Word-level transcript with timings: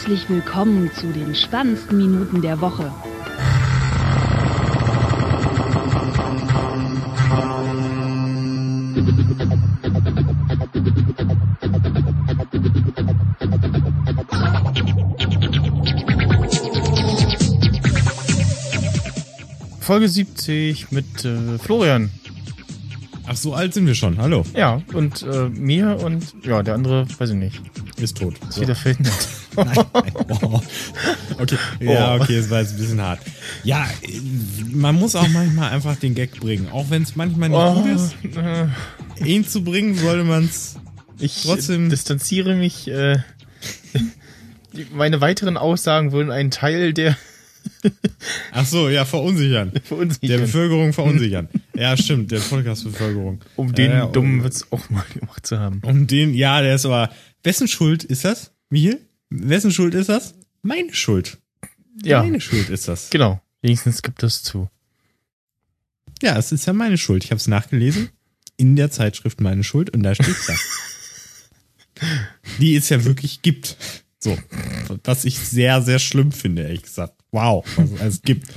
herzlich 0.00 0.30
willkommen 0.30 0.90
zu 0.94 1.08
den 1.08 1.34
spannendsten 1.34 1.98
Minuten 1.98 2.40
der 2.40 2.58
Woche. 2.62 2.90
Folge 19.80 20.08
70 20.08 20.92
mit 20.92 21.26
äh, 21.26 21.58
Florian. 21.58 22.10
Ach, 23.26 23.36
so 23.36 23.52
alt 23.52 23.74
sind 23.74 23.86
wir 23.86 23.94
schon. 23.94 24.16
Hallo. 24.16 24.46
Ja, 24.54 24.80
und 24.94 25.22
äh, 25.24 25.50
mir 25.50 25.98
und 26.02 26.34
ja, 26.42 26.62
der 26.62 26.74
andere, 26.74 27.06
weiß 27.18 27.30
ich 27.30 27.36
nicht. 27.36 27.60
Ist 27.98 28.16
tot. 28.16 28.36
Ist 28.48 28.62
wieder 28.62 28.74
verhindert. 28.74 29.39
Nein, 29.64 29.84
nein. 29.92 30.12
Wow. 30.28 30.62
Okay. 31.38 31.56
Ja, 31.80 32.14
okay, 32.16 32.36
das 32.36 32.50
war 32.50 32.60
jetzt 32.60 32.72
ein 32.72 32.78
bisschen 32.78 33.00
hart. 33.00 33.20
Ja, 33.64 33.88
man 34.70 34.94
muss 34.96 35.14
auch 35.16 35.28
manchmal 35.28 35.70
einfach 35.72 35.96
den 35.96 36.14
Gag 36.14 36.38
bringen. 36.40 36.68
Auch 36.70 36.90
wenn 36.90 37.02
es 37.02 37.16
manchmal 37.16 37.48
nicht 37.48 37.58
Oh, 37.58 37.82
gut 37.82 37.90
ist. 37.90 38.14
äh, 38.36 38.66
Ihn 39.24 39.46
zu 39.46 39.62
bringen, 39.64 39.94
sollte 39.94 40.24
man 40.24 40.44
es 40.44 40.76
ich 41.18 41.42
Trotzdem- 41.42 41.90
distanziere 41.90 42.54
mich. 42.56 42.88
Äh, 42.88 43.18
meine 44.92 45.20
weiteren 45.20 45.56
Aussagen 45.56 46.12
würden 46.12 46.30
einen 46.30 46.50
Teil 46.50 46.92
der 46.92 47.16
Ach 48.52 48.64
so, 48.64 48.88
ja, 48.88 49.04
verunsichern. 49.04 49.72
Der 49.72 49.82
verunsichern. 49.82 50.40
Bevölkerung 50.40 50.92
verunsichern. 50.94 51.48
ja, 51.74 51.94
stimmt, 51.96 52.30
der 52.30 52.38
Podcast-Bevölkerung. 52.40 53.40
Um 53.56 53.74
den 53.74 53.90
ja, 53.90 54.06
dummen 54.06 54.42
Witz 54.44 54.66
auch 54.70 54.88
mal 54.88 55.04
gemacht 55.18 55.46
zu 55.46 55.58
haben. 55.58 55.82
Um 55.84 56.06
den, 56.06 56.32
ja, 56.32 56.62
der 56.62 56.74
ist 56.76 56.86
aber. 56.86 57.10
Wessen 57.42 57.68
Schuld 57.68 58.02
ist 58.04 58.24
das? 58.24 58.52
Michael? 58.70 59.00
Wessen 59.30 59.70
Schuld 59.70 59.94
ist 59.94 60.08
das? 60.08 60.34
Meine 60.62 60.92
Schuld. 60.92 61.38
Ja, 62.04 62.22
Meine 62.22 62.40
Schuld 62.40 62.68
ist 62.68 62.88
das. 62.88 63.10
genau. 63.10 63.40
Wenigstens 63.62 64.02
gibt 64.02 64.22
es 64.22 64.42
zu. 64.42 64.68
Ja, 66.22 66.36
es 66.36 66.52
ist 66.52 66.66
ja 66.66 66.72
meine 66.72 66.98
Schuld. 66.98 67.24
Ich 67.24 67.30
habe 67.30 67.38
es 67.38 67.46
nachgelesen 67.46 68.10
in 68.56 68.76
der 68.76 68.90
Zeitschrift 68.90 69.40
Meine 69.40 69.64
Schuld 69.64 69.90
und 69.90 70.02
da 70.02 70.14
steht's 70.14 70.48
ja. 70.48 70.56
Die 72.58 72.74
es 72.76 72.88
ja 72.88 73.04
wirklich 73.04 73.42
gibt. 73.42 73.76
So. 74.18 74.36
Was 75.04 75.24
ich 75.24 75.38
sehr, 75.38 75.80
sehr 75.82 75.98
schlimm 75.98 76.32
finde, 76.32 76.62
ehrlich 76.62 76.82
gesagt. 76.82 77.14
Wow, 77.30 77.64
was 77.76 77.90
es 77.90 78.00
alles 78.00 78.22
gibt. 78.22 78.48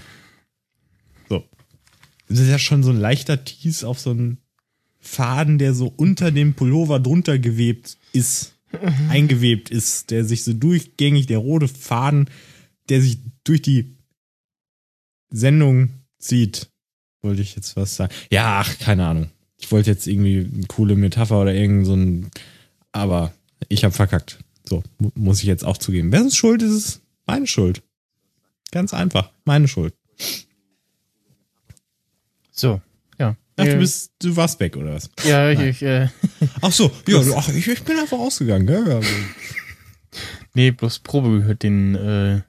So. 1.30 1.44
Das 2.28 2.40
ist 2.40 2.50
ja 2.50 2.60
schon 2.60 2.84
so 2.84 2.90
ein 2.92 3.00
leichter 3.00 3.44
Tease 3.44 3.88
auf 3.88 4.00
so 4.00 4.12
einen 4.12 4.40
Faden, 5.00 5.58
der 5.58 5.74
so 5.74 5.94
unter 5.96 6.32
dem 6.32 6.54
Pullover 6.54 7.00
drunter 7.00 7.38
gewebt 7.40 7.98
ist. 8.14 8.53
Eingewebt 9.10 9.70
ist, 9.70 10.12
der 10.12 10.26
sich 10.26 10.44
so 10.44 10.54
durchgängig, 10.54 11.28
der 11.28 11.38
rote 11.38 11.68
Faden, 11.68 12.30
der 12.90 13.02
sich 13.02 13.20
durch 13.44 13.62
die 13.62 13.96
Sendung 15.30 15.90
zieht. 16.20 16.70
Wollte 17.22 17.42
ich 17.42 17.56
jetzt 17.56 17.76
was 17.76 17.96
sagen? 17.96 18.14
Ja, 18.32 18.60
ach, 18.66 18.80
keine 18.80 19.06
Ahnung. 19.08 19.30
Ich 19.58 19.72
wollte 19.72 19.92
jetzt 19.92 20.08
irgendwie 20.08 20.50
eine 20.54 20.66
coole 20.68 20.96
Metapher 20.96 21.42
oder 21.42 21.54
irgend 21.54 21.86
so 21.86 21.96
ein, 21.96 22.30
aber 22.92 23.34
ich 23.70 23.84
habe 23.86 23.94
verkackt. 23.94 24.40
So, 24.66 24.84
mu- 24.98 25.12
muss 25.16 25.40
ich 25.40 25.46
jetzt 25.46 25.64
auch 25.64 25.78
zugeben. 25.78 26.12
Wer 26.12 26.26
ist 26.26 26.36
schuld? 26.36 26.62
Ist 26.62 26.72
es 26.72 27.02
meine 27.26 27.48
Schuld. 27.48 27.82
Ganz 28.72 28.94
einfach. 28.94 29.32
Meine 29.46 29.68
Schuld. 29.68 29.94
So. 32.52 32.82
Ach, 33.58 33.66
Äh, 33.66 33.74
du 33.74 33.80
bist, 33.80 34.12
du 34.20 34.36
warst 34.36 34.60
weg, 34.60 34.76
oder 34.78 34.94
was? 34.96 35.10
Ja, 35.24 35.50
ich, 35.50 35.60
ich 35.60 35.82
äh, 35.84 36.08
Ach 36.62 36.72
so, 36.72 36.92
ja, 37.08 37.20
ach, 37.36 37.50
ich, 37.50 37.68
ich 37.68 37.84
bin 37.84 37.98
einfach 38.00 38.18
rausgegangen, 38.18 38.66
gell? 38.68 38.88
Ja, 38.88 39.00
nee, 40.54 40.72
bloß 40.72 41.00
Probe 41.00 41.40
gehört 41.40 41.64
den, 41.64 41.96
äh, 41.96 42.42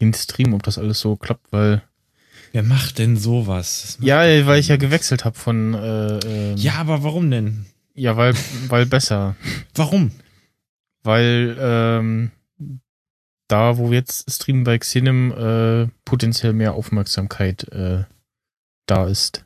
den 0.00 0.14
Stream, 0.14 0.54
ob 0.54 0.62
das 0.62 0.78
alles 0.78 1.00
so 1.00 1.16
klappt, 1.16 1.52
weil 1.52 1.82
Wer 2.52 2.62
macht 2.62 2.98
denn 2.98 3.16
sowas? 3.16 3.96
Macht- 3.98 4.06
ja, 4.08 4.46
weil 4.46 4.58
ich 4.60 4.68
ja 4.68 4.76
gewechselt 4.76 5.24
habe 5.24 5.38
von 5.38 5.74
äh, 5.74 6.18
ähm, 6.52 6.56
ja, 6.56 6.74
aber 6.76 7.02
warum 7.02 7.30
denn? 7.30 7.66
ja, 7.94 8.16
weil 8.16 8.32
weil 8.68 8.86
besser, 8.86 9.34
Warum? 9.74 10.12
weil 11.02 11.56
ähm, 11.60 12.30
da, 13.48 13.76
wo 13.78 13.90
wir 13.90 13.98
jetzt 13.98 14.30
streamen 14.30 14.64
bei 14.64 14.78
Xenem, 14.78 15.32
äh, 15.32 15.88
potenziell 16.04 16.52
mehr 16.52 16.74
Aufmerksamkeit 16.74 17.64
äh, 17.72 18.04
da 18.86 19.06
ist. 19.06 19.44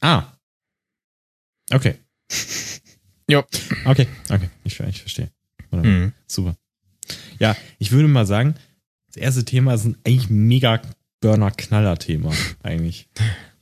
Ah. 0.00 0.24
Okay. 1.72 1.96
Ja. 3.28 3.44
Okay, 3.84 4.08
okay. 4.28 4.48
Ich, 4.64 4.80
ich 4.80 5.00
verstehe. 5.00 5.30
Wunderbar. 5.70 5.92
Hm. 5.92 6.12
Super. 6.26 6.56
Ja, 7.38 7.56
ich 7.78 7.92
würde 7.92 8.08
mal 8.08 8.26
sagen, 8.26 8.54
das 9.06 9.16
erste 9.16 9.44
Thema 9.44 9.74
ist 9.74 9.84
ein 9.84 9.96
eigentlich 10.04 10.30
mega 10.30 10.80
Burner-Knaller-Thema, 11.20 12.32
eigentlich. 12.62 13.08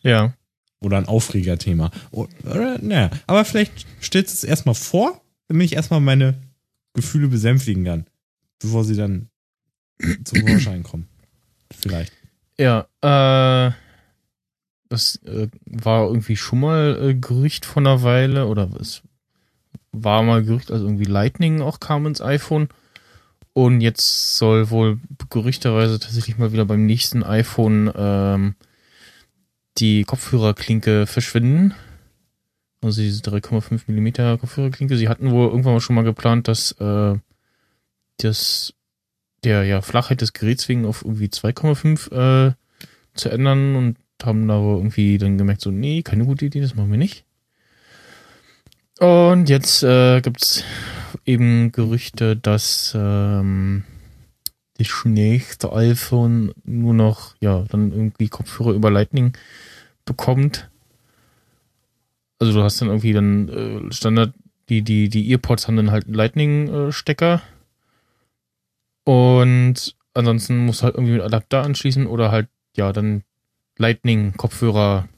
Ja. 0.02 0.34
Oder 0.80 0.98
ein 0.98 1.06
Aufreger-Thema. 1.06 1.90
Oder, 2.10 2.78
naja, 2.78 3.10
aber 3.26 3.44
vielleicht 3.44 3.86
stellst 4.02 4.32
du 4.32 4.36
es 4.36 4.44
erstmal 4.44 4.74
vor, 4.74 5.20
damit 5.48 5.66
ich 5.66 5.72
erstmal 5.74 6.00
meine 6.00 6.34
Gefühle 6.94 7.28
besänftigen 7.28 7.84
kann, 7.84 8.06
bevor 8.60 8.84
sie 8.84 8.96
dann 8.96 9.28
zum 10.24 10.46
Vorschein 10.46 10.82
kommen. 10.82 11.08
Vielleicht. 11.70 12.12
Ja, 12.58 12.88
äh, 13.02 13.72
das 14.88 15.16
äh, 15.24 15.48
war 15.66 16.06
irgendwie 16.06 16.36
schon 16.36 16.60
mal 16.60 16.98
äh, 17.00 17.14
Gerücht 17.14 17.66
von 17.66 17.86
einer 17.86 18.02
Weile 18.02 18.46
oder 18.46 18.70
es 18.80 19.02
war 19.92 20.22
mal 20.22 20.42
Gerücht, 20.44 20.70
also 20.70 20.84
irgendwie 20.84 21.04
Lightning 21.04 21.60
auch 21.60 21.80
kam 21.80 22.06
ins 22.06 22.20
iPhone 22.20 22.68
und 23.52 23.80
jetzt 23.80 24.36
soll 24.36 24.70
wohl 24.70 25.00
gerüchterweise 25.30 25.98
tatsächlich 25.98 26.38
mal 26.38 26.52
wieder 26.52 26.64
beim 26.64 26.86
nächsten 26.86 27.24
iPhone 27.24 27.92
ähm, 27.96 28.54
die 29.78 30.04
Kopfhörerklinke 30.04 31.06
verschwinden. 31.06 31.74
Also 32.80 33.02
diese 33.02 33.22
3,5 33.22 33.82
Millimeter 33.88 34.38
Kopfhörerklinke. 34.38 34.96
Sie 34.96 35.08
hatten 35.08 35.32
wohl 35.32 35.48
irgendwann 35.48 35.74
mal 35.74 35.80
schon 35.80 35.96
mal 35.96 36.04
geplant, 36.04 36.46
dass 36.46 36.72
äh, 36.72 37.16
das 38.18 38.74
der 39.44 39.64
ja 39.64 39.80
Flachheit 39.80 40.20
des 40.20 40.32
Geräts 40.32 40.68
wegen 40.68 40.86
auf 40.86 41.04
irgendwie 41.04 41.26
2,5 41.26 42.12
äh, 42.48 42.54
zu 43.14 43.28
ändern 43.28 43.76
und 43.76 43.96
haben 44.24 44.48
wohl 44.48 44.78
irgendwie 44.78 45.18
dann 45.18 45.38
gemerkt, 45.38 45.60
so, 45.60 45.70
nee, 45.70 46.02
keine 46.02 46.24
gute 46.24 46.46
Idee, 46.46 46.60
das 46.60 46.74
machen 46.74 46.90
wir 46.90 46.98
nicht. 46.98 47.24
Und 48.98 49.48
jetzt 49.48 49.82
äh, 49.84 50.20
gibt's 50.20 50.64
eben 51.24 51.70
Gerüchte, 51.72 52.36
dass 52.36 52.92
ähm, 52.96 53.84
das 54.76 55.04
nächste 55.04 55.72
iPhone 55.72 56.52
nur 56.64 56.94
noch, 56.94 57.34
ja, 57.40 57.64
dann 57.70 57.92
irgendwie 57.92 58.28
Kopfhörer 58.28 58.72
über 58.72 58.90
Lightning 58.90 59.36
bekommt. 60.04 60.68
Also 62.40 62.52
du 62.52 62.62
hast 62.62 62.80
dann 62.80 62.88
irgendwie 62.88 63.12
dann 63.12 63.48
äh, 63.48 63.92
Standard, 63.92 64.34
die, 64.68 64.82
die, 64.82 65.08
die 65.08 65.30
Earpods 65.30 65.66
haben 65.66 65.76
dann 65.76 65.90
halt 65.90 66.06
einen 66.06 66.14
Lightning-Stecker. 66.14 67.42
Und 69.04 69.96
ansonsten 70.14 70.58
musst 70.66 70.80
du 70.80 70.84
halt 70.84 70.94
irgendwie 70.94 71.14
einen 71.14 71.22
Adapter 71.22 71.62
anschließen 71.62 72.06
oder 72.06 72.30
halt, 72.30 72.48
ja, 72.76 72.92
dann 72.92 73.22
Lightning-Kopfhörer 73.78 75.08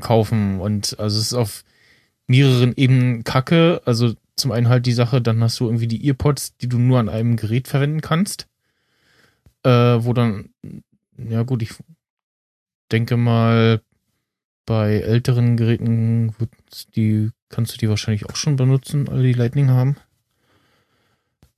kaufen. 0.00 0.60
Und 0.60 0.98
also 0.98 1.18
es 1.18 1.26
ist 1.26 1.34
auf 1.34 1.64
mehreren 2.26 2.72
Ebenen 2.76 3.24
kacke. 3.24 3.82
Also 3.84 4.14
zum 4.36 4.52
einen 4.52 4.68
halt 4.68 4.86
die 4.86 4.92
Sache, 4.92 5.20
dann 5.20 5.42
hast 5.42 5.60
du 5.60 5.66
irgendwie 5.66 5.88
die 5.88 6.06
Earpods, 6.06 6.56
die 6.56 6.68
du 6.68 6.78
nur 6.78 6.98
an 6.98 7.08
einem 7.08 7.36
Gerät 7.36 7.68
verwenden 7.68 8.00
kannst. 8.00 8.48
Äh, 9.64 9.70
wo 9.70 10.12
dann, 10.12 10.50
ja 11.16 11.42
gut, 11.42 11.62
ich 11.62 11.70
denke 12.90 13.16
mal, 13.16 13.80
bei 14.66 15.00
älteren 15.00 15.56
Geräten 15.56 16.34
die, 16.96 17.30
kannst 17.48 17.74
du 17.74 17.78
die 17.78 17.88
wahrscheinlich 17.88 18.26
auch 18.26 18.36
schon 18.36 18.56
benutzen, 18.56 19.08
alle 19.08 19.22
die 19.22 19.32
Lightning 19.32 19.70
haben. 19.70 19.96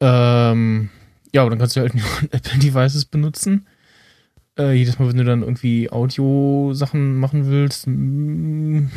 Ähm, 0.00 0.90
ja, 1.32 1.42
aber 1.42 1.50
dann 1.50 1.58
kannst 1.58 1.76
du 1.76 1.80
halt 1.80 1.94
nur 1.94 2.04
Apple-Devices 2.30 3.06
benutzen. 3.06 3.66
Äh, 4.58 4.72
jedes 4.74 4.98
Mal, 4.98 5.08
wenn 5.08 5.16
du 5.16 5.24
dann 5.24 5.42
irgendwie 5.42 5.90
Audio-Sachen 5.90 7.16
machen 7.16 7.46
willst, 7.48 7.86
und 7.86 8.90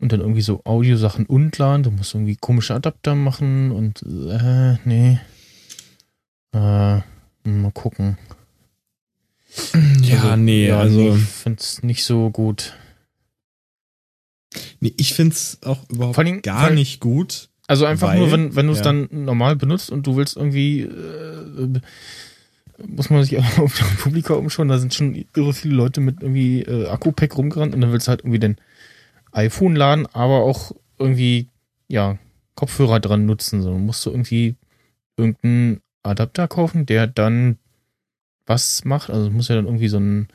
dann 0.00 0.20
irgendwie 0.20 0.42
so 0.42 0.60
Audiosachen 0.64 1.26
untlan, 1.26 1.82
du 1.84 1.90
musst 1.92 2.14
irgendwie 2.14 2.36
komische 2.36 2.74
Adapter 2.74 3.14
machen 3.14 3.70
und 3.70 4.02
äh, 4.02 4.76
nee. 4.84 5.18
Äh, 6.52 7.00
mal 7.44 7.70
gucken. 7.72 8.18
Ja, 10.02 10.36
nee, 10.36 10.70
also 10.72 11.14
ich 11.14 11.22
find's 11.22 11.82
nicht 11.82 12.04
so 12.04 12.30
gut. 12.30 12.74
nee, 14.80 14.92
ich 14.96 15.14
find's 15.14 15.58
auch 15.64 15.88
überhaupt 15.88 16.18
allem- 16.18 16.42
gar 16.42 16.64
weil- 16.68 16.74
nicht 16.74 17.00
gut. 17.00 17.48
Also 17.68 17.86
einfach 17.86 18.08
Weil- 18.08 18.18
nur, 18.18 18.32
wenn, 18.32 18.56
wenn 18.56 18.66
du 18.66 18.72
es 18.72 18.78
ja. 18.80 18.84
dann 18.84 19.08
normal 19.10 19.54
benutzt 19.56 19.90
und 19.90 20.06
du 20.06 20.16
willst 20.16 20.36
irgendwie, 20.36 20.80
äh, 20.80 21.80
muss 22.86 23.10
man 23.10 23.24
sich 23.24 23.38
auf 23.58 23.74
die 23.74 23.82
Republika 23.82 24.34
umschauen, 24.34 24.68
da 24.68 24.78
sind 24.78 24.94
schon 24.94 25.24
irre 25.36 25.52
viele 25.52 25.74
Leute 25.74 26.00
mit 26.00 26.22
irgendwie 26.22 26.62
äh, 26.62 26.88
Akku-Pack 26.88 27.36
rumgerannt 27.36 27.74
und 27.74 27.80
dann 27.80 27.92
willst 27.92 28.06
du 28.06 28.10
halt 28.10 28.20
irgendwie 28.20 28.38
den 28.38 28.56
iPhone 29.32 29.76
laden, 29.76 30.06
aber 30.12 30.42
auch 30.42 30.72
irgendwie, 30.98 31.48
ja, 31.88 32.18
Kopfhörer 32.54 33.00
dran 33.00 33.26
nutzen. 33.26 33.62
So 33.62 33.76
musst 33.78 34.04
du 34.04 34.10
irgendwie 34.10 34.56
irgendeinen 35.16 35.80
Adapter 36.02 36.48
kaufen, 36.48 36.86
der 36.86 37.06
dann 37.06 37.58
was 38.46 38.84
macht. 38.84 39.10
Also 39.10 39.30
muss 39.30 39.48
ja 39.48 39.56
dann 39.56 39.66
irgendwie 39.66 39.88
so 39.88 39.98
ein 39.98 40.28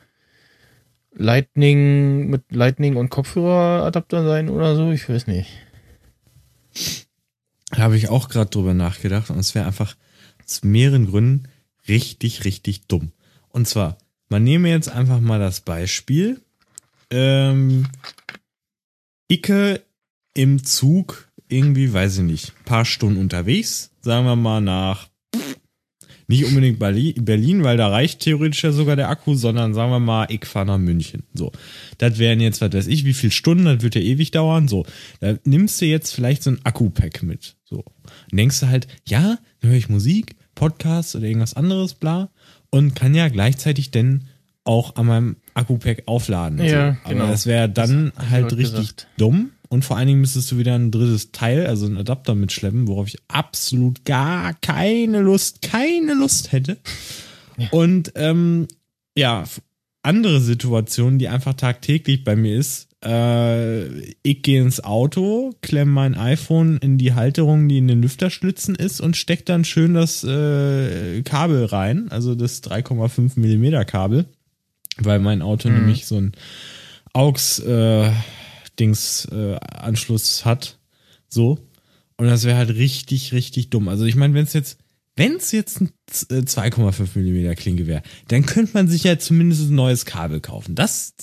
Lightning 1.13 2.27
mit 2.29 2.43
Lightning 2.51 2.95
und 2.95 3.09
Kopfhöreradapter 3.09 4.23
sein 4.23 4.49
oder 4.49 4.75
so. 4.75 4.91
Ich 4.91 5.07
weiß 5.07 5.27
nicht. 5.27 5.49
Da 7.71 7.79
habe 7.79 7.97
ich 7.97 8.09
auch 8.09 8.29
gerade 8.29 8.49
drüber 8.49 8.73
nachgedacht 8.73 9.29
und 9.29 9.39
es 9.39 9.55
wäre 9.55 9.65
einfach 9.65 9.95
aus 10.43 10.63
mehreren 10.63 11.07
Gründen 11.07 11.47
richtig, 11.87 12.45
richtig 12.45 12.87
dumm. 12.87 13.11
Und 13.49 13.67
zwar, 13.67 13.97
man 14.29 14.43
nehme 14.43 14.69
jetzt 14.69 14.89
einfach 14.89 15.19
mal 15.19 15.39
das 15.39 15.61
Beispiel. 15.61 16.41
Ähm, 17.09 17.87
Icke 19.29 19.81
im 20.33 20.63
Zug 20.63 21.29
irgendwie, 21.49 21.93
weiß 21.93 22.17
ich 22.17 22.23
nicht, 22.23 22.65
paar 22.65 22.85
Stunden 22.85 23.19
unterwegs, 23.19 23.91
sagen 24.01 24.25
wir 24.25 24.35
mal 24.35 24.61
nach 24.61 25.07
nicht 26.29 26.43
unbedingt 26.43 26.77
Berlin, 26.79 27.63
weil 27.63 27.77
da 27.77 27.87
reicht 27.87 28.19
theoretisch 28.19 28.63
ja 28.63 28.73
sogar 28.73 28.97
der 28.97 29.09
Akku, 29.09 29.35
sondern 29.35 29.73
sagen 29.73 29.91
wir 29.91 29.99
mal, 29.99 30.27
ich 30.29 30.45
fahre 30.45 30.65
nach 30.65 30.77
München. 30.77 31.23
So. 31.33 31.53
Das 31.99 32.19
wären 32.19 32.41
jetzt, 32.41 32.59
was 32.59 32.73
weiß 32.73 32.87
ich, 32.87 33.05
wie 33.05 33.13
viele 33.13 33.31
Stunden, 33.31 33.63
das 33.63 33.81
wird 33.81 33.95
ja 33.95 34.01
ewig 34.01 34.31
dauern. 34.31 34.67
So. 34.67 34.85
Da 35.21 35.37
nimmst 35.45 35.79
du 35.79 35.85
jetzt 35.85 36.13
vielleicht 36.13 36.43
so 36.43 36.51
ein 36.51 36.59
Akku-Pack 36.63 37.23
mit. 37.23 37.55
So. 37.63 37.77
Und 37.77 38.37
denkst 38.37 38.59
du 38.59 38.67
halt, 38.67 38.87
ja, 39.07 39.39
dann 39.61 39.71
höre 39.71 39.77
ich 39.77 39.87
Musik, 39.87 40.35
Podcast 40.57 41.15
oder 41.15 41.25
irgendwas 41.25 41.53
anderes, 41.53 41.93
bla. 41.93 42.29
Und 42.69 42.95
kann 42.95 43.15
ja 43.15 43.29
gleichzeitig 43.29 43.91
denn 43.91 44.25
auch 44.65 44.97
an 44.97 45.05
meinem 45.05 45.35
Akku-Pack 45.53 46.03
aufladen. 46.07 46.59
Ja, 46.59 46.65
so. 46.65 46.97
Aber 47.03 47.13
genau. 47.13 47.27
das 47.27 47.45
wäre 47.45 47.69
dann 47.69 48.11
Das 48.15 48.29
halt 48.29 48.57
richtig 48.57 48.79
gesagt. 48.79 49.07
dumm. 49.17 49.51
Und 49.69 49.85
vor 49.85 49.97
allen 49.97 50.07
Dingen 50.07 50.21
müsstest 50.21 50.51
du 50.51 50.57
wieder 50.57 50.75
ein 50.75 50.91
drittes 50.91 51.31
Teil, 51.31 51.67
also 51.67 51.85
einen 51.85 51.97
Adapter 51.97 52.35
mitschleppen, 52.35 52.87
worauf 52.87 53.07
ich 53.07 53.17
absolut 53.27 54.05
gar 54.05 54.53
keine 54.55 55.21
Lust, 55.21 55.61
keine 55.61 56.13
Lust 56.13 56.51
hätte. 56.51 56.77
Und 57.71 58.11
ähm, 58.15 58.67
ja, 59.15 59.43
andere 60.03 60.39
Situationen, 60.39 61.19
die 61.19 61.27
einfach 61.27 61.53
tagtäglich 61.53 62.23
bei 62.23 62.35
mir 62.35 62.57
ist, 62.57 62.86
äh, 63.03 63.87
ich 64.23 64.41
gehe 64.41 64.61
ins 64.61 64.83
Auto, 64.83 65.53
klemme 65.61 65.91
mein 65.91 66.15
iPhone 66.15 66.77
in 66.77 66.97
die 66.97 67.13
Halterung, 67.13 67.69
die 67.69 67.77
in 67.77 67.87
den 67.87 68.01
Lüfterschlitzen 68.01 68.75
ist 68.75 69.01
und 69.01 69.15
steck 69.15 69.45
dann 69.45 69.65
schön 69.65 69.93
das 69.93 70.23
äh, 70.23 71.21
Kabel 71.23 71.65
rein, 71.65 72.07
also 72.11 72.35
das 72.35 72.63
3,5 72.63 73.39
Millimeter 73.39 73.85
Kabel, 73.85 74.25
weil 74.97 75.19
mein 75.19 75.41
Auto 75.41 75.69
nämlich 75.69 76.05
so 76.07 76.17
ein 76.17 76.31
AUX 77.13 77.59
äh, 77.59 78.07
äh, 78.07 79.59
hat, 80.43 80.77
so 81.29 81.59
und 82.17 82.27
das 82.27 82.45
wäre 82.45 82.57
halt 82.57 82.69
richtig 82.69 83.33
richtig 83.33 83.69
dumm. 83.69 83.89
Also 83.89 84.05
ich 84.05 84.15
meine, 84.15 84.33
wenn 84.33 84.43
es 84.43 84.53
jetzt 84.53 84.79
wenn 85.17 85.33
es 85.35 85.51
jetzt 85.51 85.81
ein 85.81 85.89
Z- 86.07 86.31
äh, 86.31 86.41
2,5 86.45 87.09
Millimeter 87.15 87.55
Klinke 87.55 87.85
wäre, 87.87 88.01
dann 88.29 88.45
könnte 88.45 88.71
man 88.73 88.87
sich 88.87 89.03
ja 89.03 89.19
zumindest 89.19 89.63
ein 89.69 89.75
neues 89.75 90.05
Kabel 90.05 90.39
kaufen. 90.39 90.75
Das 90.75 91.13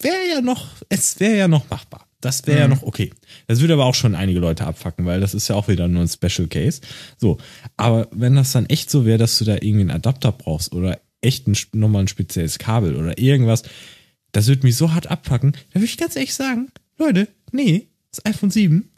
wäre 0.00 0.28
ja 0.32 0.40
noch, 0.40 0.68
es 0.88 1.20
wäre 1.20 1.36
ja 1.36 1.48
noch 1.48 1.68
machbar. 1.68 2.06
Das 2.22 2.46
wäre 2.46 2.60
ja 2.60 2.68
noch 2.68 2.82
okay. 2.82 3.10
Das 3.46 3.60
würde 3.60 3.72
aber 3.74 3.86
auch 3.86 3.94
schon 3.94 4.14
einige 4.14 4.40
Leute 4.40 4.66
abfacken, 4.66 5.06
weil 5.06 5.20
das 5.20 5.32
ist 5.34 5.48
ja 5.48 5.54
auch 5.56 5.68
wieder 5.68 5.88
nur 5.88 6.02
ein 6.02 6.08
Special 6.08 6.48
Case. 6.48 6.82
So, 7.16 7.38
aber 7.78 8.08
wenn 8.12 8.34
das 8.36 8.52
dann 8.52 8.66
echt 8.66 8.90
so 8.90 9.06
wäre, 9.06 9.16
dass 9.18 9.38
du 9.38 9.44
da 9.46 9.54
irgendwie 9.54 9.80
einen 9.80 9.90
Adapter 9.90 10.30
brauchst 10.32 10.72
oder 10.74 11.00
echt 11.22 11.48
ein, 11.48 11.56
nochmal 11.72 12.02
ein 12.04 12.08
spezielles 12.08 12.58
Kabel 12.58 12.94
oder 12.96 13.18
irgendwas, 13.18 13.62
das 14.32 14.48
würde 14.48 14.66
mich 14.66 14.76
so 14.76 14.92
hart 14.92 15.06
abfacken, 15.10 15.52
da 15.70 15.76
würde 15.76 15.86
ich 15.86 15.96
ganz 15.96 16.14
ehrlich 16.14 16.34
sagen, 16.34 16.68
Leute, 16.98 17.26
nee, 17.52 17.88
das 18.10 18.24
iPhone 18.26 18.50
7 18.50 18.89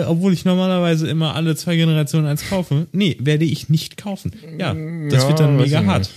äh, 0.00 0.04
obwohl 0.04 0.32
ich 0.32 0.44
normalerweise 0.44 1.08
immer 1.08 1.34
alle 1.34 1.54
zwei 1.56 1.76
Generationen 1.76 2.26
eins 2.26 2.48
kaufe. 2.48 2.86
Nee, 2.92 3.16
werde 3.20 3.44
ich 3.44 3.68
nicht 3.68 3.96
kaufen. 3.96 4.32
Ja, 4.58 4.74
das 4.74 5.22
Ja, 5.22 5.28
wird 5.28 5.40
dann 5.40 5.56
mega 5.56 5.84
hart. 5.84 6.00
nicht. 6.00 6.12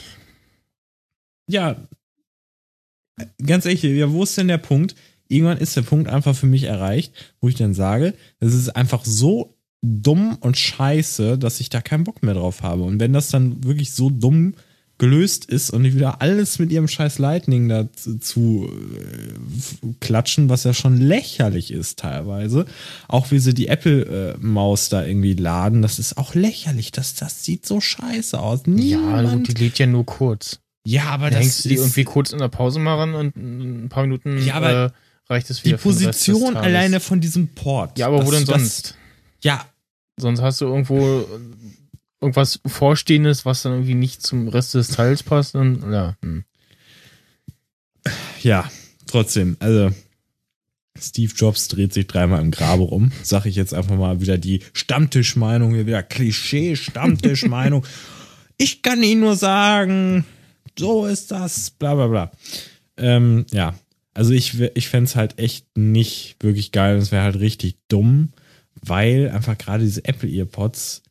Ja, 1.48 1.76
ganz 3.46 3.66
ehrlich, 3.66 3.84
ja, 3.84 4.12
wo 4.12 4.24
ist 4.24 4.38
denn 4.38 4.48
der 4.48 4.58
Punkt? 4.58 4.96
Irgendwann 5.28 5.58
ist 5.58 5.76
der 5.76 5.82
Punkt 5.82 6.10
einfach 6.10 6.36
für 6.36 6.46
mich 6.48 6.64
erreicht, 6.64 7.14
wo 7.42 7.48
ich 7.48 7.56
dann 7.56 7.74
sage, 7.74 8.14
das 8.40 8.54
ist 8.54 8.70
einfach 8.76 9.06
so 9.06 9.58
dumm 9.82 10.38
und 10.42 10.58
scheiße, 10.58 11.38
dass 11.38 11.60
ich 11.60 11.70
da 11.70 11.82
keinen 11.82 12.04
Bock 12.04 12.24
mehr 12.24 12.34
drauf 12.34 12.64
habe. 12.64 12.84
Und 12.84 13.00
wenn 13.00 13.14
das 13.14 13.30
dann 13.30 13.64
wirklich 13.64 13.92
so 13.92 14.10
dumm 14.10 14.56
gelöst 14.98 15.46
ist 15.46 15.72
und 15.72 15.82
nicht 15.82 15.96
wieder 15.96 16.22
alles 16.22 16.58
mit 16.60 16.72
ihrem 16.72 16.88
scheiß 16.88 17.20
Lightning 17.20 17.68
da 17.68 17.92
zu, 17.92 18.18
zu 18.20 18.70
äh, 18.72 19.88
klatschen, 20.00 20.48
was 20.50 20.64
ja 20.64 20.74
schon 20.74 20.98
lächerlich 20.98 21.72
ist 21.72 22.00
teilweise. 22.00 22.66
Auch 23.10 23.32
wie 23.32 23.40
sie 23.40 23.54
die 23.54 23.68
Apple-Maus 23.68 24.90
da 24.90 25.06
irgendwie 25.06 25.34
laden, 25.34 25.82
das 25.82 26.00
ist 26.00 26.18
auch 26.18 26.34
lächerlich. 26.34 26.92
Das, 26.92 27.14
das 27.16 27.44
sieht 27.44 27.66
so 27.66 27.82
scheiße 27.82 28.40
aus. 28.40 28.62
Ja, 28.66 28.72
Niemand. 28.74 29.48
gut, 29.48 29.58
die 29.58 29.64
lädt 29.66 29.80
ja 29.80 29.86
nur 29.88 30.06
kurz. 30.06 30.60
ja, 30.86 31.04
aber 31.06 31.26
Da 31.30 31.38
das 31.38 31.40
hängst 31.44 31.66
du 31.66 31.70
die 31.70 31.76
irgendwie 31.76 32.04
kurz 32.06 32.32
in 32.32 32.40
der 32.40 32.48
Pause 32.48 32.80
mal 32.80 32.96
ran 32.96 33.16
und 33.16 33.36
ein 33.36 33.90
paar 33.90 34.04
Minuten 34.04 34.42
Ja, 34.46 34.56
aber 34.56 34.72
äh, 34.72 34.90
reicht 35.30 35.50
es 35.50 35.58
die 35.58 35.66
wieder. 35.66 35.76
des 35.78 35.84
Position 35.84 36.56
alleine 36.56 37.00
von 37.02 37.20
diesem 37.20 37.50
Port. 37.50 38.00
Ja, 38.00 38.08
aber 38.08 38.26
wo 38.26 38.32
Das- 38.32 38.40
denn 38.40 38.48
das- 38.48 38.62
sonst? 38.62 38.96
Ja, 39.44 39.66
Sonst 40.18 40.42
hast 40.42 40.62
du 40.62 40.66
irgendwo 40.68 40.98
äh, 41.20 41.26
irgendwas 42.22 42.60
Vorstehendes, 42.66 43.46
was 43.46 43.64
dann 43.64 43.74
irgendwie 43.74 43.96
nicht 43.96 44.22
zum 44.22 44.48
Rest 44.48 44.74
des 44.74 44.90
Teils 44.90 45.24
passt. 45.24 45.56
Und, 45.56 45.92
ja, 45.92 46.16
hm. 46.22 46.44
ja, 48.42 48.70
trotzdem, 49.08 49.58
also 49.60 49.92
Steve 50.98 51.34
Jobs 51.36 51.68
dreht 51.68 51.94
sich 51.94 52.08
dreimal 52.08 52.42
im 52.42 52.52
Grabe 52.52 52.84
rum. 52.84 53.12
Sag 53.22 53.46
ich 53.46 53.56
jetzt 53.56 53.74
einfach 53.74 53.98
mal 53.98 54.22
wieder 54.22 54.38
die 54.38 54.62
Stammtischmeinung, 54.74 55.74
hier 55.74 55.88
wieder 55.88 56.04
Klischee-Stammtischmeinung. 56.04 57.86
ich 58.58 58.82
kann 58.82 59.04
Ihnen 59.04 59.22
nur 59.22 59.36
sagen, 59.36 60.26
so 60.78 61.06
ist 61.06 61.32
das, 61.32 61.72
bla 61.72 61.96
bla 61.96 62.08
bla. 62.08 62.32
Ähm, 62.98 63.46
ja, 63.52 63.76
also 64.14 64.32
ich, 64.32 64.60
ich 64.60 64.88
fände 64.88 65.10
es 65.10 65.16
halt 65.18 65.38
echt 65.38 65.78
nicht 65.78 66.38
wirklich 66.40 66.72
geil. 66.72 66.98
Es 66.98 67.12
wäre 67.12 67.24
halt 67.24 67.40
richtig 67.40 67.78
dumm, 67.90 68.32
weil 68.82 69.30
einfach 69.30 69.58
gerade 69.58 69.84
diese 69.84 70.06
Apple 70.06 70.30
EarPods 70.30 71.04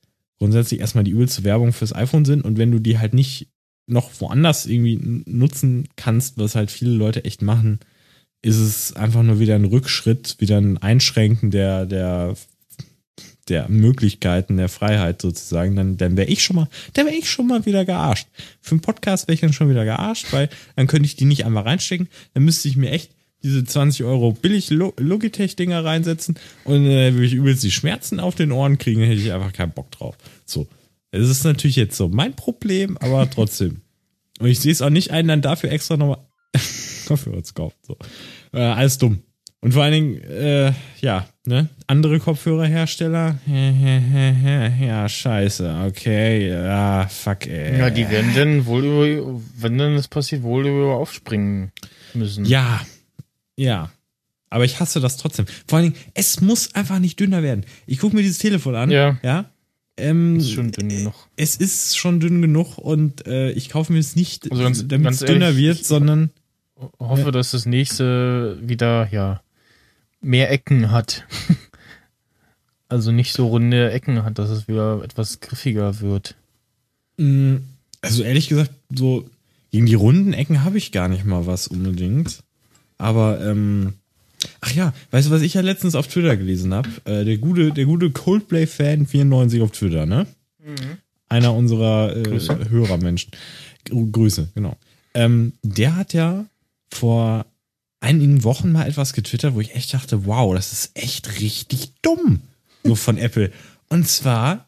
grundsätzlich 0.44 0.81
erstmal 0.81 1.05
die 1.05 1.12
übelste 1.12 1.43
Werbung 1.43 1.73
fürs 1.73 1.94
iPhone 1.94 2.26
sind. 2.26 2.44
Und 2.44 2.58
wenn 2.58 2.70
du 2.70 2.79
die 2.79 2.99
halt 2.99 3.14
nicht 3.14 3.49
noch 3.87 4.11
woanders 4.20 4.67
irgendwie 4.67 4.99
nutzen 5.25 5.88
kannst, 5.96 6.37
was 6.37 6.55
halt 6.55 6.70
viele 6.70 6.91
Leute 6.91 7.25
echt 7.25 7.41
machen, 7.41 7.81
ist 8.43 8.58
es 8.58 8.93
einfach 8.94 9.23
nur 9.23 9.41
wieder 9.41 9.55
ein 9.55 9.64
Rückschritt, 9.64 10.37
wieder 10.41 10.58
ein 10.58 10.76
Einschränken 10.76 11.50
der, 11.50 11.87
der, 11.87 12.35
der 13.49 13.70
Möglichkeiten, 13.70 14.58
der 14.58 14.69
Freiheit 14.69 15.23
sozusagen, 15.23 15.76
dann, 15.76 15.96
dann 15.96 16.19
wäre 16.19 16.29
ich 16.29 16.44
schon 16.44 16.56
mal, 16.56 16.69
dann 16.93 17.06
wäre 17.06 17.17
ich 17.17 17.31
schon 17.31 17.46
mal 17.46 17.65
wieder 17.65 17.86
gearscht. 17.86 18.29
Für 18.60 18.72
einen 18.72 18.82
Podcast 18.82 19.27
wäre 19.27 19.34
ich 19.34 19.41
dann 19.41 19.55
schon 19.55 19.70
wieder 19.70 19.86
gearscht, 19.86 20.31
weil 20.31 20.51
dann 20.77 20.89
könnte 20.89 21.06
ich 21.06 21.17
die 21.17 21.24
nicht 21.24 21.46
einmal 21.46 21.63
reinstecken, 21.63 22.08
dann 22.34 22.44
müsste 22.44 22.69
ich 22.69 22.77
mir 22.77 22.91
echt 22.91 23.13
diese 23.44 23.63
20 23.65 24.05
Euro 24.05 24.32
billig 24.32 24.70
Lo- 24.70 24.94
Logitech-Dinger 24.98 25.84
reinsetzen 25.84 26.36
und 26.65 26.86
äh, 26.86 27.13
würde 27.15 27.27
ich 27.27 27.34
übelst 27.34 27.63
die 27.63 27.70
Schmerzen 27.70 28.19
auf 28.19 28.34
den 28.34 28.51
Ohren 28.51 28.79
kriegen, 28.79 29.01
hätte 29.03 29.20
ich 29.20 29.32
einfach 29.32 29.53
keinen 29.53 29.72
Bock 29.72 29.91
drauf. 29.93 30.17
So. 30.44 30.67
Es 31.13 31.29
ist 31.29 31.44
natürlich 31.44 31.77
jetzt 31.77 31.96
so 31.96 32.08
mein 32.08 32.34
Problem, 32.34 32.98
aber 32.98 33.31
trotzdem. 33.34 33.82
Und 34.41 34.48
ich 34.48 34.58
sehe 34.58 34.72
es 34.72 34.82
auch 34.82 34.91
nicht 34.91 35.13
ein, 35.13 35.29
dann 35.29 35.43
dafür 35.43 35.70
extra 35.70 35.96
nochmal 35.96 36.19
Kopfhörer 37.06 37.44
zu 37.44 37.55
kaufen. 37.55 37.77
So. 37.86 37.96
Äh, 38.53 38.60
alles 38.63 38.98
dumm. 38.98 39.20
Und 39.60 39.72
vor 39.72 39.82
allen 39.84 39.93
Dingen, 39.93 40.20
äh, 40.24 40.72
ja, 41.01 41.27
ne? 41.46 41.69
Andere 41.86 42.19
Kopfhörerhersteller. 42.19 43.39
ja, 44.81 45.08
scheiße. 45.08 45.84
Okay, 45.89 46.51
ja, 46.51 47.06
fuck, 47.08 47.46
ey. 47.46 47.79
ja, 47.79 47.89
die 47.91 48.08
werden 48.10 48.32
dann 48.34 48.67
wohl 48.67 48.84
über, 48.84 49.41
wenn 49.58 49.79
dann 49.79 49.96
das 49.96 50.08
passiert, 50.08 50.43
wohl 50.43 50.67
über 50.67 50.96
aufspringen 50.96 51.72
müssen. 52.13 52.44
Ja, 52.44 52.81
ja. 53.56 53.91
Aber 54.51 54.65
ich 54.65 54.79
hasse 54.79 55.01
das 55.01 55.17
trotzdem. 55.17 55.46
Vor 55.67 55.79
allen 55.79 55.93
Dingen, 55.93 56.05
es 56.15 56.41
muss 56.41 56.75
einfach 56.77 57.01
nicht 57.01 57.19
dünner 57.19 57.43
werden. 57.43 57.65
Ich 57.87 57.99
gucke 57.99 58.15
mir 58.15 58.23
dieses 58.23 58.39
Telefon 58.39 58.77
an. 58.77 58.91
Ja. 58.91 59.19
Ja. 59.25 59.51
Ähm, 59.96 60.37
ist 60.37 60.53
schon 60.53 60.70
dünn 60.73 60.89
genug. 60.89 61.15
es 61.37 61.56
ist 61.56 61.96
schon 61.96 62.20
dünn 62.20 62.41
genug 62.43 62.79
und 62.79 63.27
äh, 63.27 63.51
ich 63.53 63.69
kaufe 63.69 63.93
mir 63.93 63.99
es 64.01 64.15
nicht, 64.17 64.51
Also 64.51 64.63
ganz- 64.63 64.87
damit 64.89 65.13
es 65.13 65.20
dünner 65.20 65.46
ehrlich, 65.46 65.58
wird, 65.63 65.81
ich- 65.81 65.87
sondern 65.87 66.31
Hoffe, 66.99 67.31
dass 67.32 67.53
das 67.53 67.67
nächste 67.67 68.58
wieder, 68.61 69.08
ja, 69.13 69.41
mehr 70.20 70.51
Ecken 70.51 70.91
hat. 70.91 71.25
also 72.89 73.11
nicht 73.13 73.32
so 73.32 73.46
runde 73.49 73.91
Ecken 73.93 74.25
hat, 74.25 74.39
dass 74.39 74.51
es 74.51 74.69
wieder 74.69 75.03
etwas 75.03 75.41
griffiger 75.41 76.01
wird. 76.01 76.34
mh, 77.17 77.61
also 78.03 78.23
ehrlich 78.23 78.49
gesagt, 78.49 78.70
so 78.94 79.29
gegen 79.70 79.87
die 79.87 79.94
runden 79.94 80.32
Ecken 80.32 80.63
habe 80.65 80.79
ich 80.79 80.93
gar 80.93 81.08
nicht 81.08 81.25
mal 81.25 81.46
was 81.46 81.67
unbedingt. 81.69 82.41
Aber 82.98 83.41
ähm, 83.44 83.94
ach 84.60 84.72
ja, 84.72 84.93
weißt 85.10 85.29
du, 85.29 85.31
was 85.32 85.43
ich 85.43 85.55
ja 85.55 85.60
letztens 85.60 85.94
auf 85.94 86.06
Twitter 86.06 86.36
gelesen 86.36 86.72
habe? 86.74 86.89
Äh, 87.05 87.24
der 87.24 87.39
gute, 87.39 87.72
der 87.72 87.84
gute 87.86 88.10
Coldplay-Fan 88.10 89.06
94 89.06 89.63
auf 89.63 89.70
Twitter, 89.72 90.06
ne? 90.06 90.27
Einer 91.29 91.55
unserer 91.55 92.17
äh, 92.17 92.22
Grüße. 92.22 92.70
Hörermenschen. 92.70 93.32
Grü- 93.86 94.10
Grüße, 94.13 94.48
genau. 94.55 94.77
Ähm, 95.15 95.53
der 95.63 95.96
hat 95.96 96.13
ja 96.13 96.46
vor 96.93 97.46
einigen 98.01 98.44
Wochen 98.44 98.72
mal 98.72 98.86
etwas 98.86 99.13
getwittert, 99.15 99.55
wo 99.55 99.60
ich 99.60 99.74
echt 99.74 99.94
dachte, 99.94 100.27
wow, 100.27 100.55
das 100.55 100.72
ist 100.72 100.91
echt 100.94 101.41
richtig 101.41 101.93
dumm. 102.03 102.41
So 102.84 102.94
von 102.94 103.17
Apple. 103.19 103.51
Und 103.89 104.06
zwar 104.08 104.67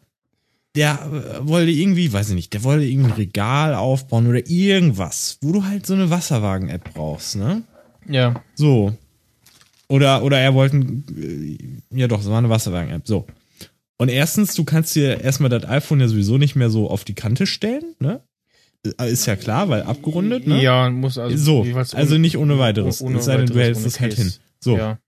der 0.75 1.39
äh, 1.41 1.47
wollte 1.49 1.71
irgendwie, 1.71 2.13
weiß 2.13 2.29
ich 2.31 2.35
nicht, 2.35 2.53
der 2.53 2.63
wollte 2.65 2.85
irgendwie 2.85 3.11
ein 3.11 3.17
Regal 3.17 3.75
aufbauen 3.75 4.27
oder 4.27 4.47
irgendwas, 4.49 5.39
wo 5.41 5.53
du 5.53 5.65
halt 5.65 5.87
so 5.87 5.95
eine 5.95 6.11
Wasserwagen-App 6.11 6.93
brauchst, 6.93 7.37
ne? 7.37 7.63
Ja. 8.09 8.43
So. 8.55 8.93
Oder, 9.89 10.23
oder 10.25 10.39
er 10.39 10.55
wollte, 10.55 10.77
äh, 10.79 11.59
ja 11.95 12.09
doch, 12.09 12.21
es 12.21 12.29
war 12.29 12.39
eine 12.39 12.51
Wasserwagen-App, 12.51 13.07
so. 13.07 13.27
Und 13.99 14.09
erstens, 14.11 14.55
du 14.55 14.65
kannst 14.65 14.95
dir 14.97 15.21
erstmal 15.23 15.49
das 15.49 15.65
iPhone 15.65 16.01
ja 16.01 16.09
sowieso 16.09 16.39
nicht 16.39 16.57
mehr 16.57 16.71
so 16.71 16.91
auf 16.91 17.05
die 17.05 17.15
Kante 17.15 17.47
stellen, 17.47 17.95
ne? 18.01 18.21
Äh, 19.01 19.11
Ist 19.11 19.27
ja 19.27 19.37
klar, 19.37 19.69
weil 19.69 19.83
abgerundet, 19.85 20.47
ne? 20.47 20.61
Ja, 20.63 20.91
muss 20.91 21.17
also. 21.19 21.65
So, 21.65 21.79
also 21.97 22.19
nicht 22.19 22.37
ohne 22.37 22.59
weiteres. 22.59 23.01
ohne 23.01 23.19
es 23.19 23.25
sei 23.25 23.37
denn, 23.39 23.47
du 23.47 23.59
hältst 23.59 23.87
es 23.87 24.01
halt 24.01 24.15
hin. 24.15 24.33
So. 24.61 24.77
Ja. 24.77 24.99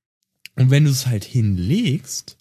Und 0.56 0.70
wenn 0.70 0.84
du 0.84 0.90
es 0.90 1.06
halt 1.06 1.24
hinlegst, 1.24 2.36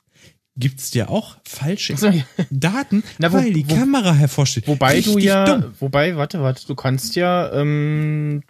gibt's 0.55 0.89
dir 0.91 1.09
auch 1.09 1.37
falsche 1.43 1.97
so, 1.97 2.07
ja. 2.07 2.23
Daten, 2.49 3.03
Na, 3.19 3.31
wo- 3.33 3.37
weil 3.37 3.53
die 3.53 3.69
wo- 3.69 3.75
Kamera 3.75 4.13
hervorsteht. 4.13 4.67
Wobei 4.67 5.01
du 5.01 5.09
Richtig 5.11 5.25
ja, 5.25 5.45
dumm. 5.59 5.73
wobei, 5.79 6.15
warte, 6.15 6.41
warte, 6.41 6.65
du 6.65 6.75
kannst 6.75 7.15
ja 7.15 7.51
ähm, 7.53 8.41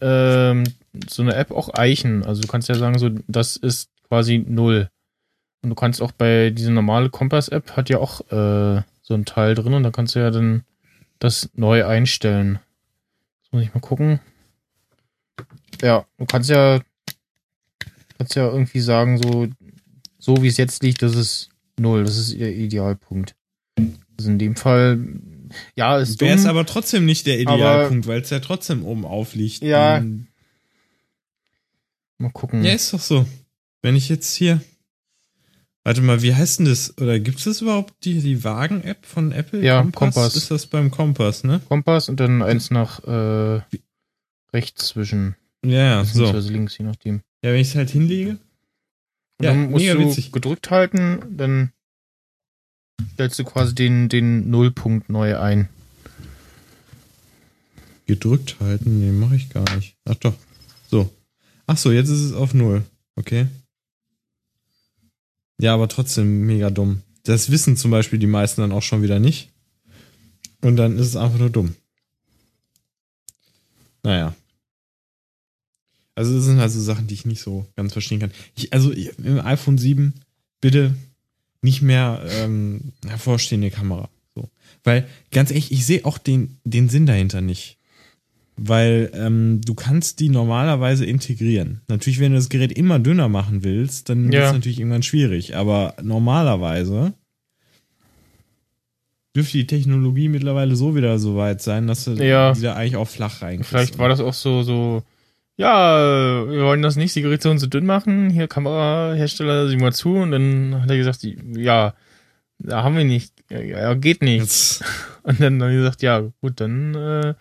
ähm, 0.00 0.64
so 1.08 1.22
eine 1.22 1.34
App 1.34 1.50
auch 1.50 1.74
eichen. 1.74 2.24
Also 2.24 2.42
du 2.42 2.48
kannst 2.48 2.68
ja 2.68 2.74
sagen, 2.74 2.98
so, 2.98 3.10
das 3.26 3.56
ist 3.56 3.90
quasi 4.08 4.44
null. 4.46 4.88
Und 5.62 5.70
du 5.70 5.74
kannst 5.74 6.02
auch 6.02 6.12
bei 6.12 6.50
diese 6.50 6.70
normale 6.70 7.10
Kompass-App 7.10 7.76
hat 7.76 7.88
ja 7.88 7.98
auch 7.98 8.20
äh, 8.30 8.82
so 9.02 9.14
ein 9.14 9.24
Teil 9.24 9.54
drin 9.54 9.74
und 9.74 9.82
da 9.82 9.90
kannst 9.90 10.14
du 10.14 10.18
ja 10.18 10.30
dann 10.30 10.64
das 11.18 11.50
neu 11.54 11.86
einstellen. 11.86 12.58
Jetzt 13.42 13.52
muss 13.52 13.62
ich 13.62 13.74
mal 13.74 13.80
gucken. 13.80 14.20
Ja, 15.82 16.04
du 16.18 16.26
kannst 16.26 16.50
ja 16.50 16.80
kannst 18.18 18.36
ja 18.36 18.48
irgendwie 18.48 18.80
sagen, 18.80 19.18
so, 19.18 19.48
so 20.18 20.42
wie 20.42 20.48
es 20.48 20.56
jetzt 20.56 20.82
liegt, 20.82 21.02
das 21.02 21.14
ist 21.14 21.50
null. 21.78 22.04
Das 22.04 22.16
ist 22.16 22.38
der 22.38 22.54
Idealpunkt. 22.54 23.34
Also 24.16 24.30
in 24.30 24.38
dem 24.38 24.56
Fall, 24.56 24.98
ja, 25.74 25.98
ist 25.98 26.20
Wäre 26.20 26.36
es 26.36 26.46
aber 26.46 26.64
trotzdem 26.64 27.04
nicht 27.04 27.26
der 27.26 27.38
Idealpunkt, 27.38 28.06
weil 28.06 28.20
es 28.20 28.30
ja 28.30 28.40
trotzdem 28.40 28.84
oben 28.84 29.04
aufliegt. 29.04 29.62
Ja. 29.62 29.98
Ähm, 29.98 30.28
Mal 32.24 32.30
gucken. 32.32 32.64
Ja, 32.64 32.72
ist 32.72 32.92
doch 32.92 33.00
so. 33.00 33.26
Wenn 33.82 33.96
ich 33.96 34.08
jetzt 34.08 34.34
hier. 34.34 34.62
Warte 35.82 36.00
mal, 36.00 36.22
wie 36.22 36.34
heißt 36.34 36.60
denn 36.60 36.66
das? 36.66 36.96
Oder 36.96 37.20
gibt 37.20 37.38
es 37.38 37.44
das 37.44 37.60
überhaupt, 37.60 37.92
die, 38.04 38.20
die 38.22 38.42
Wagen-App 38.42 39.04
von 39.04 39.30
Apple? 39.32 39.62
Ja, 39.62 39.82
Kompass. 39.94 40.34
Ist 40.34 40.50
das 40.50 40.66
beim 40.66 40.90
Kompass, 40.90 41.44
ne? 41.44 41.60
Kompass 41.68 42.08
und 42.08 42.18
dann 42.18 42.40
eins 42.40 42.70
nach 42.70 43.04
äh, 43.04 43.60
rechts 44.54 44.88
zwischen, 44.88 45.36
Ja, 45.62 45.98
ja, 46.00 46.04
so. 46.04 46.32
links, 46.38 46.78
je 46.78 46.86
nachdem. 46.86 47.20
Ja, 47.44 47.52
wenn 47.52 47.60
ich 47.60 47.68
es 47.68 47.74
halt 47.74 47.90
hinlege. 47.90 48.30
Und 49.38 49.44
Ja, 49.44 49.50
dann 49.50 49.70
musst 49.70 49.82
mega 49.84 49.94
du 49.94 50.08
witzig. 50.08 50.32
gedrückt 50.32 50.70
halten, 50.70 51.36
dann 51.36 51.72
stellst 53.12 53.38
du 53.38 53.44
quasi 53.44 53.74
den, 53.74 54.08
den 54.08 54.48
Nullpunkt 54.48 55.10
neu 55.10 55.38
ein. 55.38 55.68
Gedrückt 58.06 58.56
halten? 58.60 59.00
Nee, 59.00 59.12
mache 59.12 59.36
ich 59.36 59.50
gar 59.50 59.64
nicht. 59.76 59.96
Ach 60.06 60.14
doch. 60.14 60.34
So. 60.88 61.10
Ach 61.66 61.78
so, 61.78 61.92
jetzt 61.92 62.08
ist 62.08 62.20
es 62.20 62.32
auf 62.32 62.54
Null. 62.54 62.84
Okay. 63.16 63.46
Ja, 65.60 65.74
aber 65.74 65.88
trotzdem 65.88 66.46
mega 66.46 66.70
dumm. 66.70 67.02
Das 67.22 67.50
wissen 67.50 67.76
zum 67.76 67.90
Beispiel 67.90 68.18
die 68.18 68.26
meisten 68.26 68.60
dann 68.60 68.72
auch 68.72 68.82
schon 68.82 69.02
wieder 69.02 69.18
nicht. 69.18 69.50
Und 70.60 70.76
dann 70.76 70.98
ist 70.98 71.08
es 71.08 71.16
einfach 71.16 71.38
nur 71.38 71.50
dumm. 71.50 71.74
Naja. 74.02 74.34
Also 76.14 76.34
das 76.36 76.44
sind 76.44 76.58
halt 76.58 76.70
so 76.70 76.80
Sachen, 76.80 77.06
die 77.06 77.14
ich 77.14 77.24
nicht 77.24 77.40
so 77.40 77.66
ganz 77.76 77.92
verstehen 77.92 78.20
kann. 78.20 78.32
Ich, 78.54 78.72
also 78.72 78.92
im 78.92 79.40
iPhone 79.40 79.78
7 79.78 80.14
bitte 80.60 80.94
nicht 81.62 81.82
mehr 81.82 82.22
ähm, 82.28 82.92
hervorstehende 83.06 83.70
Kamera. 83.70 84.08
So. 84.34 84.48
Weil, 84.84 85.08
ganz 85.32 85.50
ehrlich, 85.50 85.72
ich 85.72 85.86
sehe 85.86 86.04
auch 86.04 86.18
den, 86.18 86.58
den 86.64 86.88
Sinn 86.88 87.06
dahinter 87.06 87.40
nicht. 87.40 87.78
Weil 88.56 89.10
ähm, 89.14 89.60
du 89.64 89.74
kannst 89.74 90.20
die 90.20 90.28
normalerweise 90.28 91.04
integrieren. 91.04 91.80
Natürlich, 91.88 92.20
wenn 92.20 92.32
du 92.32 92.38
das 92.38 92.48
Gerät 92.48 92.70
immer 92.72 93.00
dünner 93.00 93.28
machen 93.28 93.64
willst, 93.64 94.08
dann 94.08 94.30
Ja. 94.32 94.42
ist 94.42 94.46
es 94.48 94.52
natürlich 94.52 94.78
irgendwann 94.78 95.02
schwierig. 95.02 95.56
Aber 95.56 95.94
normalerweise 96.02 97.14
dürfte 99.34 99.58
die 99.58 99.66
Technologie 99.66 100.28
mittlerweile 100.28 100.76
so 100.76 100.94
wieder 100.94 101.18
so 101.18 101.36
weit 101.36 101.60
sein, 101.62 101.86
dass 101.88 102.04
du 102.04 102.12
Ja. 102.12 102.56
wieder 102.56 102.76
eigentlich 102.76 102.96
auch 102.96 103.08
flach 103.08 103.42
reinkriegst. 103.42 103.68
Vielleicht 103.70 103.98
war 103.98 104.08
das 104.08 104.20
auch 104.20 104.34
so, 104.34 104.62
so, 104.62 105.02
ja, 105.56 106.44
wir 106.48 106.62
wollen 106.62 106.82
das 106.82 106.94
nicht, 106.94 107.16
die 107.16 107.22
Geräte 107.22 107.58
so 107.58 107.66
dünn 107.66 107.86
machen, 107.86 108.30
hier 108.30 108.46
Kamerahersteller, 108.46 109.68
sieh 109.68 109.76
mal 109.76 109.92
zu. 109.92 110.14
Und 110.14 110.30
dann 110.30 110.80
hat 110.80 110.90
er 110.90 110.96
gesagt, 110.96 111.26
ja, 111.56 111.94
da 112.60 112.84
haben 112.84 112.96
wir 112.96 113.04
nicht, 113.04 113.32
ja, 113.50 113.94
geht 113.94 114.22
nicht. 114.22 114.40
Jetzt, 114.42 114.84
Und 115.24 115.40
dann 115.40 115.60
haben 115.60 115.70
wir 115.70 115.78
gesagt, 115.78 116.02
ja, 116.02 116.20
gut, 116.40 116.60
dann 116.60 116.94
äh, 116.94 117.34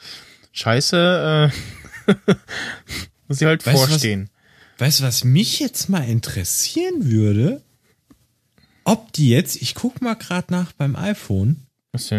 scheiße, 0.54 1.52
äh, 2.08 2.12
muss 3.28 3.42
ich 3.42 3.46
halt 3.48 3.66
Weißt 3.66 3.76
du 3.78 3.82
was? 3.82 3.90
vorstehen. 3.90 4.30
weißt 4.78 5.00
du, 5.00 5.04
was 5.04 5.24
mich 5.26 5.60
jetzt 5.60 5.90
mal 5.90 6.08
interessieren 6.08 7.10
würde? 7.12 7.62
Ob 8.86 9.12
die 9.14 9.30
jetzt, 9.30 9.62
ich 9.62 9.76
guck 9.76 10.02
mal 10.02 10.16
gerade 10.16 10.52
nach 10.52 10.72
beim 10.74 10.96
iPhone, 10.96 11.58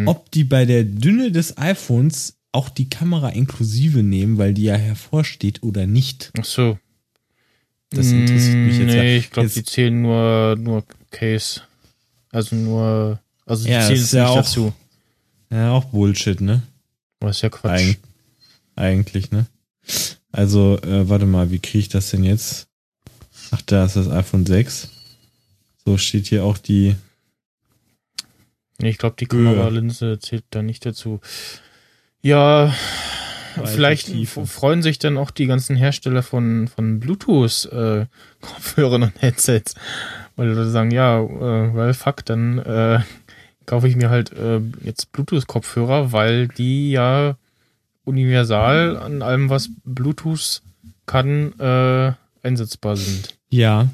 ob 0.06 0.30
die 0.30 0.44
bei 0.44 0.64
der 0.64 0.84
Dünne 0.84 1.30
des 1.32 1.58
iPhones 1.58 2.36
auch 2.52 2.68
die 2.68 2.88
Kamera 2.88 3.30
inklusive 3.30 4.02
nehmen, 4.02 4.38
weil 4.38 4.54
die 4.54 4.62
ja 4.64 4.76
hervorsteht 4.76 5.62
oder 5.62 5.86
nicht. 5.86 6.30
Ach 6.38 6.44
so. 6.44 6.78
Das 7.90 8.06
interessiert 8.06 8.56
mich 8.56 8.78
jetzt. 8.78 8.86
Nee, 8.94 9.16
ich 9.18 9.30
glaube, 9.30 9.48
die 9.50 9.62
zählen 9.64 10.00
nur, 10.00 10.56
nur 10.58 10.84
Case. 11.10 11.60
Also 12.30 12.56
nur, 12.56 13.20
also 13.46 13.64
die 13.66 13.70
Ja, 13.72 13.80
zählen 13.82 13.98
es 13.98 14.04
ist 14.04 14.12
ja 14.12 14.22
nicht 14.22 14.30
auch- 14.30 14.36
dazu. 14.36 14.72
Ja, 15.50 15.72
auch 15.72 15.84
Bullshit, 15.86 16.40
ne? 16.40 16.62
Das 17.20 17.36
ist 17.36 17.42
ja 17.42 17.50
Quatsch. 17.50 17.80
Eig 17.80 17.98
eigentlich, 18.76 19.30
ne? 19.30 19.46
Also, 20.32 20.78
äh, 20.82 21.08
warte 21.08 21.26
mal, 21.26 21.50
wie 21.50 21.60
kriege 21.60 21.78
ich 21.78 21.88
das 21.88 22.10
denn 22.10 22.24
jetzt? 22.24 22.66
Ach, 23.50 23.62
da 23.62 23.84
ist 23.84 23.96
das 23.96 24.08
iPhone 24.08 24.46
6. 24.46 24.88
So 25.84 25.98
steht 25.98 26.26
hier 26.26 26.44
auch 26.44 26.58
die. 26.58 26.96
Ich 28.78 28.98
glaube, 28.98 29.16
die. 29.18 29.26
Kameralinse 29.26 30.18
zählt 30.18 30.44
da 30.50 30.62
nicht 30.62 30.86
dazu. 30.86 31.20
Ja, 32.22 32.74
vielleicht 33.64 34.06
Tiefe. 34.06 34.46
freuen 34.46 34.82
sich 34.82 34.98
dann 34.98 35.18
auch 35.18 35.30
die 35.30 35.46
ganzen 35.46 35.76
Hersteller 35.76 36.22
von, 36.22 36.68
von 36.68 37.00
Bluetooth-Kopfhörern 37.00 39.02
und 39.02 39.22
Headsets. 39.22 39.74
Weil 40.36 40.54
die 40.54 40.70
sagen, 40.70 40.90
ja, 40.90 41.20
äh, 41.20 41.74
well, 41.74 41.94
fuck, 41.94 42.24
dann 42.24 42.58
äh, 42.58 43.00
kaufe 43.66 43.88
ich 43.88 43.96
mir 43.96 44.10
halt 44.10 44.32
äh, 44.32 44.60
jetzt 44.82 45.12
Bluetooth-Kopfhörer, 45.12 46.12
weil 46.12 46.48
die 46.48 46.90
ja 46.90 47.36
universal 48.04 48.96
an 48.98 49.22
allem, 49.22 49.50
was 49.50 49.70
Bluetooth 49.84 50.62
kann, 51.06 51.58
äh, 51.58 52.12
einsetzbar 52.42 52.96
sind. 52.96 53.36
Ja. 53.48 53.88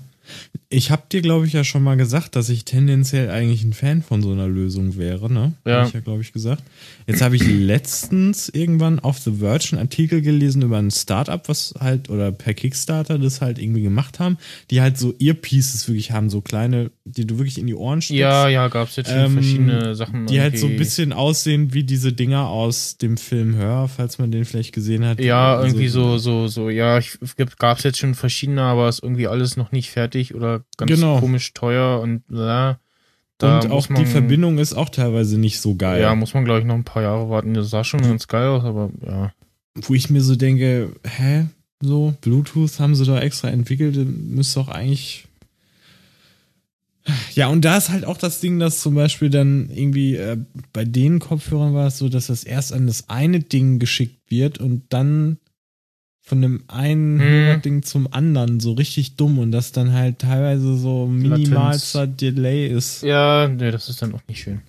Ich 0.72 0.92
habe 0.92 1.02
dir, 1.10 1.20
glaube 1.20 1.48
ich, 1.48 1.52
ja 1.52 1.64
schon 1.64 1.82
mal 1.82 1.96
gesagt, 1.96 2.36
dass 2.36 2.48
ich 2.48 2.64
tendenziell 2.64 3.28
eigentlich 3.28 3.64
ein 3.64 3.72
Fan 3.72 4.02
von 4.02 4.22
so 4.22 4.30
einer 4.30 4.46
Lösung 4.46 4.96
wäre, 4.96 5.30
ne? 5.30 5.52
Ja. 5.66 5.80
Hab 5.80 5.88
ich 5.88 5.94
ja, 5.94 5.98
glaube 5.98 6.22
ich, 6.22 6.32
gesagt. 6.32 6.62
Jetzt 7.08 7.22
habe 7.22 7.34
ich 7.34 7.44
letztens 7.44 8.48
irgendwann 8.48 9.00
auf 9.00 9.18
The 9.18 9.32
Verge 9.40 9.70
einen 9.72 9.80
Artikel 9.80 10.22
gelesen 10.22 10.62
über 10.62 10.78
ein 10.78 10.92
Startup, 10.92 11.42
was 11.48 11.74
halt, 11.80 12.08
oder 12.08 12.30
per 12.30 12.54
Kickstarter 12.54 13.18
das 13.18 13.40
halt 13.40 13.58
irgendwie 13.58 13.82
gemacht 13.82 14.20
haben, 14.20 14.38
die 14.70 14.80
halt 14.80 14.96
so 14.96 15.12
Earpieces 15.18 15.88
wirklich 15.88 16.12
haben, 16.12 16.30
so 16.30 16.40
kleine, 16.40 16.92
die 17.04 17.26
du 17.26 17.38
wirklich 17.38 17.58
in 17.58 17.66
die 17.66 17.74
Ohren 17.74 18.00
steckst. 18.00 18.20
Ja, 18.20 18.48
ja, 18.48 18.68
gab's 18.68 18.94
jetzt 18.94 19.10
schon 19.10 19.18
Ähm, 19.18 19.32
verschiedene 19.32 19.96
Sachen. 19.96 20.26
Die 20.26 20.40
halt 20.40 20.56
so 20.56 20.66
ein 20.66 20.72
irgendwie. 20.74 20.84
bisschen 20.84 21.12
aussehen 21.12 21.74
wie 21.74 21.82
diese 21.82 22.12
Dinger 22.12 22.46
aus 22.46 22.96
dem 22.96 23.16
Film 23.16 23.56
Hör, 23.56 23.88
falls 23.88 24.18
man 24.20 24.30
den 24.30 24.44
vielleicht 24.44 24.72
gesehen 24.72 25.04
hat. 25.04 25.18
Ja, 25.18 25.56
Also, 25.56 25.66
irgendwie 25.66 25.88
so, 25.88 26.18
so, 26.18 26.46
so, 26.46 26.70
ja, 26.70 26.98
ich 26.98 27.18
gab 27.58 27.78
es 27.78 27.82
jetzt 27.82 27.98
schon 27.98 28.14
verschiedene, 28.14 28.62
aber 28.62 28.88
ist 28.88 29.02
irgendwie 29.02 29.26
alles 29.26 29.56
noch 29.56 29.72
nicht 29.72 29.90
fertig 29.90 30.36
oder 30.36 30.59
ganz 30.76 30.90
Genau. 30.90 31.18
komisch 31.20 31.52
teuer 31.52 32.00
und 32.00 32.22
ja, 32.30 32.78
da 33.38 33.60
Und 33.60 33.70
auch 33.70 33.88
man, 33.88 34.02
die 34.02 34.10
Verbindung 34.10 34.58
ist 34.58 34.74
auch 34.74 34.90
teilweise 34.90 35.38
nicht 35.38 35.60
so 35.60 35.74
geil. 35.74 36.02
Ja, 36.02 36.14
muss 36.14 36.34
man, 36.34 36.44
glaube 36.44 36.60
ich, 36.60 36.66
noch 36.66 36.74
ein 36.74 36.84
paar 36.84 37.02
Jahre 37.02 37.30
warten. 37.30 37.54
Das 37.54 37.70
sah 37.70 37.84
schon 37.84 38.02
ganz 38.02 38.28
geil 38.28 38.48
aus, 38.48 38.64
aber 38.64 38.90
ja. 39.04 39.32
wo 39.76 39.94
ich 39.94 40.10
mir 40.10 40.20
so 40.20 40.36
denke, 40.36 40.92
hä, 41.06 41.46
so, 41.82 42.14
Bluetooth 42.20 42.78
haben 42.78 42.94
sie 42.94 43.06
da 43.06 43.18
extra 43.20 43.48
entwickelt, 43.48 43.96
müsste 43.96 44.60
doch 44.60 44.68
eigentlich. 44.68 45.26
Ja, 47.34 47.48
und 47.48 47.64
da 47.64 47.78
ist 47.78 47.88
halt 47.88 48.04
auch 48.04 48.18
das 48.18 48.40
Ding, 48.40 48.58
dass 48.58 48.82
zum 48.82 48.94
Beispiel 48.94 49.30
dann 49.30 49.70
irgendwie 49.70 50.16
äh, 50.16 50.36
bei 50.74 50.84
den 50.84 51.18
Kopfhörern 51.18 51.72
war 51.72 51.86
es 51.86 51.96
so, 51.96 52.10
dass 52.10 52.26
das 52.26 52.44
erst 52.44 52.74
an 52.74 52.86
das 52.86 53.08
eine 53.08 53.40
Ding 53.40 53.78
geschickt 53.78 54.30
wird 54.30 54.58
und 54.58 54.82
dann 54.90 55.38
von 56.30 56.40
dem 56.42 56.62
einen 56.68 57.18
Hm. 57.20 57.26
Hörerding 57.28 57.82
zum 57.82 58.12
anderen 58.12 58.60
so 58.60 58.72
richtig 58.74 59.16
dumm 59.16 59.40
und 59.40 59.50
das 59.50 59.72
dann 59.72 59.92
halt 59.92 60.20
teilweise 60.20 60.76
so 60.76 61.08
minimalster 61.08 62.06
Delay 62.06 62.68
ist. 62.68 63.02
Ja, 63.02 63.48
nee, 63.48 63.72
das 63.72 63.88
ist 63.88 64.00
dann 64.00 64.14
auch 64.14 64.20
nicht 64.28 64.40
schön. 64.40 64.60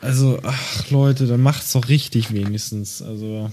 Also, 0.00 0.38
ach 0.44 0.90
Leute, 0.90 1.26
dann 1.26 1.40
macht's 1.42 1.72
doch 1.72 1.88
richtig 1.88 2.32
wenigstens. 2.32 3.02
Also. 3.02 3.50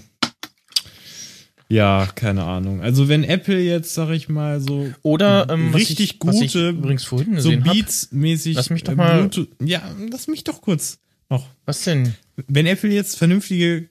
Ja, 1.69 2.07
keine 2.13 2.43
Ahnung. 2.43 2.81
Also 2.81 3.09
wenn 3.09 3.23
Apple 3.23 3.59
jetzt, 3.59 3.95
sag 3.95 4.11
ich 4.11 4.29
mal, 4.29 4.59
so 4.59 4.91
Oder 5.01 5.47
ähm, 5.49 5.73
Richtig 5.73 5.99
ich, 5.99 6.19
gute, 6.19 6.69
übrigens 6.69 7.03
vorhin 7.03 7.39
so 7.39 7.49
gesehen 7.49 7.63
Beats-mäßig 7.63 8.55
Lass 8.55 8.69
mich 8.69 8.83
doch 8.83 8.93
äh, 8.93 8.95
mal- 8.95 9.17
Bluetooth, 9.27 9.49
ja, 9.63 9.81
lass 10.11 10.27
mich 10.27 10.43
doch 10.43 10.61
kurz. 10.61 10.99
Noch. 11.29 11.47
Was 11.65 11.83
denn? 11.83 12.13
Wenn 12.47 12.65
Apple 12.67 12.91
jetzt 12.91 13.17
vernünftige, 13.17 13.89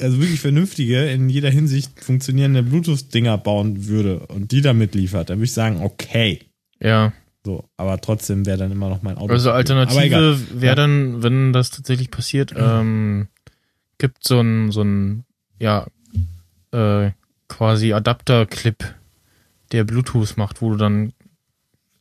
also 0.00 0.20
wirklich 0.20 0.40
vernünftige, 0.40 1.06
in 1.10 1.28
jeder 1.28 1.50
Hinsicht 1.50 2.02
funktionierende 2.02 2.62
Bluetooth-Dinger 2.62 3.38
bauen 3.38 3.86
würde 3.86 4.20
und 4.26 4.52
die 4.52 4.60
damit 4.60 4.94
liefert, 4.94 5.30
dann 5.30 5.38
würde 5.38 5.44
ich 5.46 5.52
sagen, 5.52 5.82
okay. 5.82 6.40
Ja. 6.80 7.12
So, 7.44 7.64
aber 7.76 8.00
trotzdem 8.00 8.44
wäre 8.44 8.58
dann 8.58 8.72
immer 8.72 8.88
noch 8.88 9.02
mein 9.02 9.16
Auto. 9.18 9.32
Also. 9.32 9.52
Alternative 9.52 10.38
wäre 10.60 10.74
dann, 10.74 11.22
wenn 11.22 11.52
das 11.52 11.70
tatsächlich 11.70 12.10
passiert, 12.10 12.52
ähm, 12.56 13.28
gibt 13.98 14.24
so 14.24 14.40
ein, 14.40 14.72
so 14.72 14.82
ein, 14.82 15.24
ja, 15.58 15.86
äh, 16.72 17.12
quasi 17.48 17.92
Adapter-Clip, 17.92 18.84
der 19.72 19.84
Bluetooth 19.84 20.36
macht, 20.36 20.60
wo 20.60 20.70
du 20.70 20.76
dann 20.76 21.12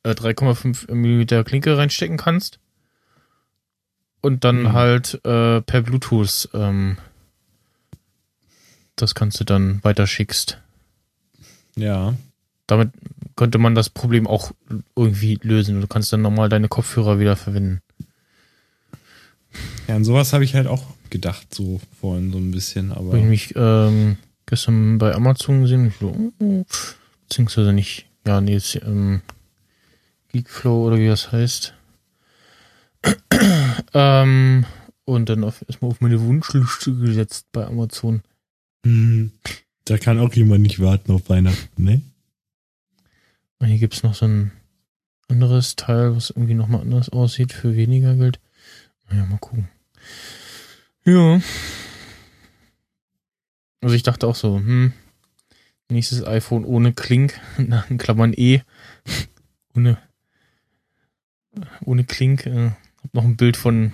äh, 0.04 0.12
3,5 0.12 0.92
mm 0.94 1.44
Klinke 1.46 1.78
reinstecken 1.78 2.18
kannst 2.18 2.60
und 4.22 4.44
dann 4.44 4.64
Mhm. 4.64 4.74
halt 4.74 5.14
äh, 5.24 5.62
per 5.62 5.82
Bluetooth 5.84 6.50
ähm, 6.54 6.98
das 8.96 9.16
kannst 9.16 9.40
du 9.40 9.44
dann 9.44 9.84
weiterschickst. 9.84 10.60
Ja. 11.75 12.16
Damit 12.68 12.92
könnte 13.36 13.58
man 13.58 13.75
das 13.75 13.90
Problem 13.90 14.28
auch 14.28 14.52
irgendwie 14.96 15.40
lösen. 15.42 15.82
Du 15.82 15.88
kannst 15.88 16.12
dann 16.14 16.22
normal 16.22 16.50
deine 16.50 16.68
Kopfhörer 16.68 17.20
wieder 17.20 17.36
verwenden. 17.36 17.82
Ja, 19.88 19.96
an 19.96 20.04
sowas 20.04 20.34
habe 20.34 20.44
ich 20.44 20.56
halt 20.56 20.68
auch 20.68 20.84
gedacht, 21.10 21.54
so 21.54 21.80
vorhin 22.00 22.32
so 22.32 22.38
ein 22.38 22.52
bisschen, 22.52 22.92
aber. 22.92 23.08
Habe 23.10 23.20
ich 23.20 23.25
mich 23.25 23.54
ähm, 23.56 24.18
gestern 24.46 24.98
bei 24.98 25.14
Amazon 25.14 25.62
gesehen. 25.62 25.88
Ich 25.88 25.98
so, 26.00 26.32
oh, 26.40 26.66
beziehungsweise 27.24 27.74
nicht. 27.74 28.08
Ja, 28.25 28.42
nee, 28.42 28.54
jetzt, 28.54 28.75
ähm, 28.84 29.22
Geekflow 30.30 30.88
oder 30.88 30.98
wie 30.98 31.08
das 31.08 31.32
heißt. 31.32 31.74
ähm, 33.94 34.66
und 35.06 35.30
dann 35.30 35.44
auf, 35.44 35.64
erstmal 35.68 35.92
auf 35.92 36.02
meine 36.02 36.20
Wunschliste 36.22 36.96
gesetzt 36.96 37.46
bei 37.52 37.66
Amazon. 37.66 38.24
Da 39.86 39.98
kann 39.98 40.20
auch 40.20 40.34
jemand 40.34 40.62
nicht 40.62 40.80
warten 40.80 41.12
auf 41.12 41.30
Weihnachten, 41.30 41.84
ne? 41.84 42.01
Und 43.60 43.68
hier 43.68 43.80
gibt's 43.80 44.04
noch 44.04 44.13
so 44.13 44.25
ein 44.25 44.51
anderes 45.27 45.75
Teil, 45.75 46.15
was 46.15 46.30
irgendwie 46.30 46.54
nochmal 46.54 46.82
anders 46.82 47.10
aussieht 47.10 47.51
für 47.51 47.75
weniger 47.75 48.15
Geld. 48.15 48.39
Naja, 49.10 49.25
mal 49.25 49.39
gucken. 49.39 49.70
Ja. 51.04 51.42
Also 53.82 53.96
ich 53.96 54.04
dachte 54.04 54.27
auch 54.27 54.36
so, 54.36 54.58
hm, 54.58 54.94
nächstes 55.89 56.25
iPhone 56.25 56.65
ohne 56.65 56.94
Klink, 56.94 57.39
in 57.89 57.98
Klammern 57.98 58.34
E, 58.34 58.62
ohne, 59.75 59.98
ohne 61.82 62.04
Klink, 62.04 62.46
äh, 62.46 62.72
hab 63.04 63.13
noch 63.13 63.24
ein 63.24 63.38
Bild 63.38 63.58
von 63.58 63.94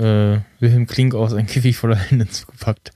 äh, 0.00 0.40
Wilhelm 0.60 0.86
Klink 0.86 1.14
aus 1.14 1.32
ein 1.32 1.46
Käfig 1.46 1.76
voller 1.76 1.96
Hände 1.96 2.28
zugepackt. 2.28 2.92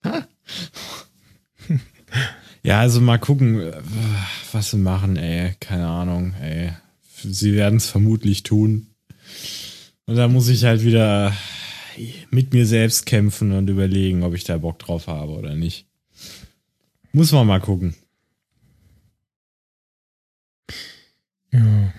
Ja, 2.64 2.80
also 2.80 3.02
mal 3.02 3.18
gucken, 3.18 3.60
äh, 3.60 3.72
was 4.52 4.70
sie 4.70 4.78
machen, 4.78 5.16
ey. 5.18 5.54
Keine 5.60 5.86
Ahnung, 5.86 6.32
ey. 6.40 6.72
Sie 7.22 7.52
werden 7.52 7.76
es 7.76 7.90
vermutlich 7.90 8.42
tun. 8.42 8.86
Und 10.06 10.16
da 10.16 10.28
muss 10.28 10.48
ich 10.48 10.64
halt 10.64 10.82
wieder 10.82 11.36
mit 12.30 12.54
mir 12.54 12.66
selbst 12.66 13.04
kämpfen 13.04 13.52
und 13.52 13.68
überlegen, 13.68 14.22
ob 14.22 14.34
ich 14.34 14.44
da 14.44 14.56
Bock 14.56 14.78
drauf 14.78 15.08
habe 15.08 15.32
oder 15.32 15.54
nicht. 15.54 15.86
Muss 17.12 17.32
man 17.32 17.46
mal 17.46 17.60
gucken. 17.60 17.94
Ja. 21.52 21.92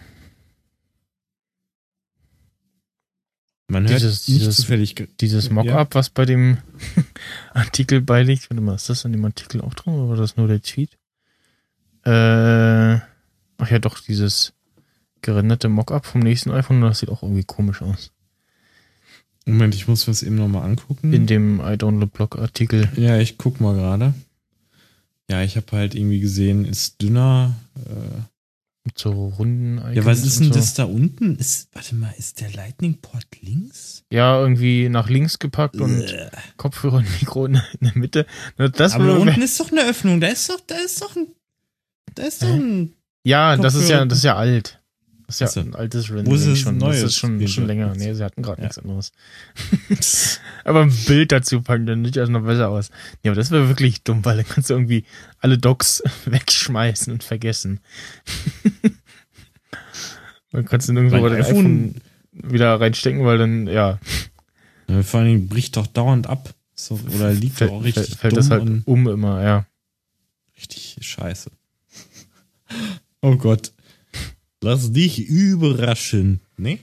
Man 3.68 3.88
hört 3.88 4.00
Dieses- 4.00 4.28
nicht 4.28 4.42
dieses- 4.42 4.56
zufällig. 4.58 4.96
Dieses 5.22 5.48
Ja. 5.48 5.54
Mockup, 5.54 5.96
was 5.96 6.10
bei 6.10 6.26
dem 6.26 6.58
Artikel 7.54 8.02
beiliegt, 8.02 8.50
warte 8.50 8.62
mal, 8.62 8.76
ist 8.76 8.90
das 8.90 9.06
an 9.06 9.12
dem 9.12 9.26
Artikel 9.26 9.62
auch 9.62 9.74
drin 9.74 9.94
oder 9.96 10.10
war 10.10 10.18
das 10.18 10.38
nur 10.38 10.48
der 10.48 10.62
Tweet? 10.62 10.98
Äh, 12.06 13.00
ach 13.58 13.72
ja, 13.72 13.80
doch, 13.80 14.00
dieses 14.00 14.54
gerenderte 15.22 15.70
Mockup 15.70 16.06
vom 16.06 16.22
nächsten 16.22 16.52
iPhone, 16.52 16.82
das 16.82 17.00
sieht 17.00 17.10
auch 17.10 17.24
irgendwie 17.24 17.44
komisch 17.44 17.82
aus. 17.82 18.12
Moment, 19.48 19.74
ich 19.76 19.88
muss 19.88 20.06
das 20.06 20.22
eben 20.24 20.36
nochmal 20.36 20.64
angucken. 20.64 21.14
In 21.14 21.26
dem 21.28 21.60
I 21.64 21.78
Download 21.78 22.12
Blog 22.14 22.38
Artikel. 22.38 22.90
ja, 22.96 23.18
ich 23.20 23.38
guck 23.38 23.60
mal 23.62 23.74
gerade. 23.76 24.14
Ja, 25.30 25.42
ich 25.42 25.56
habe 25.58 25.66
halt 25.72 25.96
irgendwie 25.96 26.20
gesehen, 26.20 26.66
ist 26.66 27.02
dünner. 27.02 27.56
Äh, 27.76 28.22
Mit 28.86 29.00
so 29.00 29.30
runden 29.40 29.80
Icons 29.80 29.96
ja, 29.96 30.06
was 30.06 30.24
ist 30.24 30.40
denn 30.40 30.54
so. 30.54 30.60
das 30.60 30.76
da 30.76 30.84
unten? 30.84 31.38
Ist, 31.38 31.70
warte 31.74 31.96
mal, 31.96 32.14
ist 32.20 32.40
der 32.40 32.52
Lightning-Port 32.52 33.26
links? 33.42 34.04
Ja, 34.12 34.40
irgendwie 34.40 34.90
nach 34.90 35.10
links 35.10 35.40
gepackt 35.40 35.78
und 35.82 36.02
Äh. 36.04 36.30
Kopfhörer 36.58 36.98
und 36.98 37.10
Mikro 37.20 37.46
in, 37.48 37.60
der 37.82 37.98
Mitte. 37.98 38.28
Das 38.58 38.94
Aber 38.94 39.20
unten 39.20 39.42
ist 39.42 39.60
doch 39.60 39.72
eine 39.72 39.86
Öffnung. 39.90 40.22
Da 40.22 40.28
ist 40.28 40.50
doch, 40.52 40.60
da 40.68 40.76
ist 40.76 41.02
doch 41.02 41.16
ein. 41.16 41.28
Da 42.14 42.24
ist 42.24 42.44
doch 42.44 42.48
ein. 42.48 42.94
Ja, 43.24 43.58
das 43.58 43.74
ist 43.74 43.90
ja, 43.90 44.06
das 44.06 44.20
ist 44.20 44.24
ja 44.24 44.36
alt. 44.36 44.80
Das 45.28 45.42
ist 45.42 45.56
ja 45.56 45.62
ein 45.64 45.74
altes 45.76 46.10
Wo 46.10 46.14
ist 46.16 46.18
Rendering 46.28 46.50
das 46.52 46.60
schon. 46.60 46.78
neue 46.78 46.94
Das 46.94 47.04
ist 47.04 47.16
schon, 47.16 47.48
schon 47.48 47.66
länger. 47.66 47.94
Nee, 47.96 48.14
sie 48.14 48.24
hatten 48.24 48.44
gerade 48.44 48.62
Ja. 48.62 48.66
nichts 48.68 48.78
anderes. 48.78 49.12
aber 50.64 50.82
ein 50.84 50.94
Bild 51.08 51.32
dazu 51.32 51.62
packen, 51.62 51.86
dann 51.88 52.06
sieht 52.06 52.16
das 52.16 52.30
noch 52.30 52.44
besser 52.44 52.70
aus. 52.70 52.90
Ja, 53.24 53.32
aber 53.32 53.36
das 53.36 53.50
wäre 53.52 53.68
wirklich 53.68 54.04
dumm, 54.04 54.24
weil 54.24 54.38
dann 54.38 54.48
kannst 54.48 54.70
du 54.70 54.76
irgendwie 54.76 55.04
alle 55.40 55.58
Docs 55.58 56.04
wegschmeißen 56.26 57.12
und 57.12 57.24
vergessen. 57.24 57.80
dann 60.52 60.66
kannst 60.66 60.88
du 60.90 60.94
dann 60.94 61.06
irgendwo 61.06 61.28
bei 61.28 61.40
iPhone- 61.40 61.96
wieder 62.32 62.80
reinstecken, 62.80 63.24
weil 63.26 63.38
dann, 63.38 63.68
ja, 63.68 63.98
Ja, 64.88 65.02
vor 65.04 65.22
allen 65.22 65.30
Dingen 65.30 65.48
bricht 65.48 65.78
doch 65.78 65.88
dauernd 65.88 66.28
ab. 66.28 66.54
So, 66.76 67.00
oder 67.16 67.32
liegt 67.32 67.56
fällt, 67.58 67.72
doch 67.72 67.78
auch 67.78 67.84
richtig 67.84 68.18
fällt, 68.18 68.34
dumm 68.34 68.38
das 68.38 68.50
halt 68.52 68.82
um 68.86 69.08
immer, 69.08 69.42
ja. 69.42 69.66
richtig 70.58 70.98
scheiße. 71.00 71.50
Oh 73.22 73.38
Gott. 73.38 73.72
Lass 74.66 74.92
dich 74.92 75.28
überraschen. 75.30 76.40
Ne? 76.58 76.80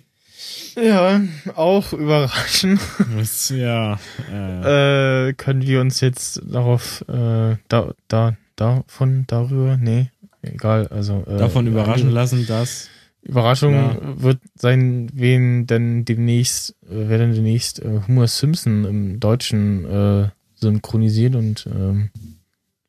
Ja, 0.77 1.21
auch 1.57 1.93
überraschend. 1.93 2.81
Das, 3.19 3.49
ja. 3.49 3.99
Äh, 4.31 5.31
Äh, 5.31 5.33
können 5.33 5.63
wir 5.63 5.81
uns 5.81 6.01
jetzt 6.01 6.41
darauf, 6.49 7.05
äh, 7.09 7.57
da, 7.67 7.93
da, 8.07 8.37
davon, 8.55 9.25
darüber, 9.27 9.77
nee, 9.79 10.11
egal, 10.43 10.87
also. 10.89 11.25
Äh, 11.27 11.39
davon 11.39 11.67
überraschen 11.67 12.11
lassen, 12.13 12.47
dass. 12.47 12.89
Überraschung 13.25 13.75
Ja. 13.75 13.97
wird 14.23 14.39
sein, 14.55 15.09
wen 15.13 15.67
denn 15.67 16.05
demnächst, 16.05 16.77
äh, 16.85 17.09
wer 17.09 17.19
denn 17.19 17.35
demnächst 17.35 17.81
äh, 17.83 18.01
Homer 18.07 18.29
Simpson 18.29 18.85
im 18.85 19.19
Deutschen 19.19 20.31
synchronisiert 20.55 21.35
und 21.35 21.67
ähm, 21.67 22.11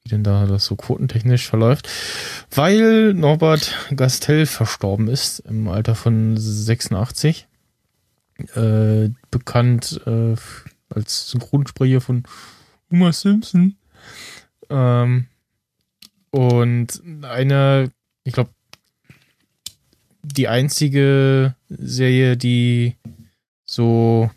wie 0.04 0.10
denn 0.10 0.24
da 0.24 0.46
das 0.46 0.66
so 0.66 0.76
quotentechnisch 0.76 1.48
verläuft. 1.48 1.89
Weil 2.52 3.13
Norbert 3.13 3.74
Gastel 3.96 4.46
verstorben 4.46 5.08
ist 5.08 5.39
im 5.39 5.68
Alter 5.68 5.96
von 5.96 6.36
86. 6.38 7.48
Äh, 8.56 9.10
bekannt 9.32 10.02
äh, 10.06 10.36
als 10.89 11.30
Synchronsprecher 11.30 12.02
von 12.02 12.24
Homer 12.92 13.13
Simpson. 13.13 13.78
Ähm, 14.70 15.28
und 16.32 17.02
eine, 17.22 17.92
ich 18.24 18.34
glaube, 18.34 18.50
die 20.24 20.48
einzige 20.48 21.56
Serie, 21.70 22.36
die 22.36 22.96
so 23.66 24.32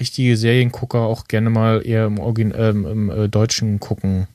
richtige 0.00 0.36
Seriengucker 0.36 1.00
auch 1.00 1.26
gerne 1.28 1.50
mal 1.50 1.84
eher 1.86 2.06
im, 2.06 2.18
Origin 2.18 2.52
ähm, 2.56 2.86
im 2.86 3.10
äh, 3.10 3.28
Deutschen 3.28 3.80
gucken. 3.80 4.26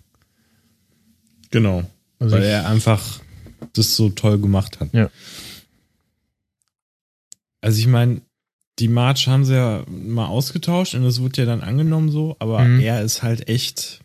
Genau. 1.52 1.84
Also 2.19 2.36
Weil 2.36 2.43
ich, 2.43 2.49
er 2.49 2.67
einfach 2.69 3.19
das 3.73 3.95
so 3.95 4.10
toll 4.10 4.39
gemacht 4.39 4.80
hat. 4.80 4.93
Ja. 4.93 5.10
Also 7.62 7.80
ich 7.80 7.88
meine, 7.88 8.21
die 8.80 8.88
March 8.88 9.28
haben 9.28 9.43
sie 9.45 9.56
ja 9.56 9.84
mal 9.88 10.28
ausgetauscht 10.28 10.95
und 10.95 11.04
es 11.04 11.19
wurde 11.21 11.41
ja 11.41 11.45
dann 11.45 11.62
angenommen 11.62 12.10
so, 12.10 12.36
aber 12.39 12.60
Mhm. 12.62 12.80
er 12.80 13.02
ist 13.04 13.23
halt 13.23 13.49
echt 13.49 13.99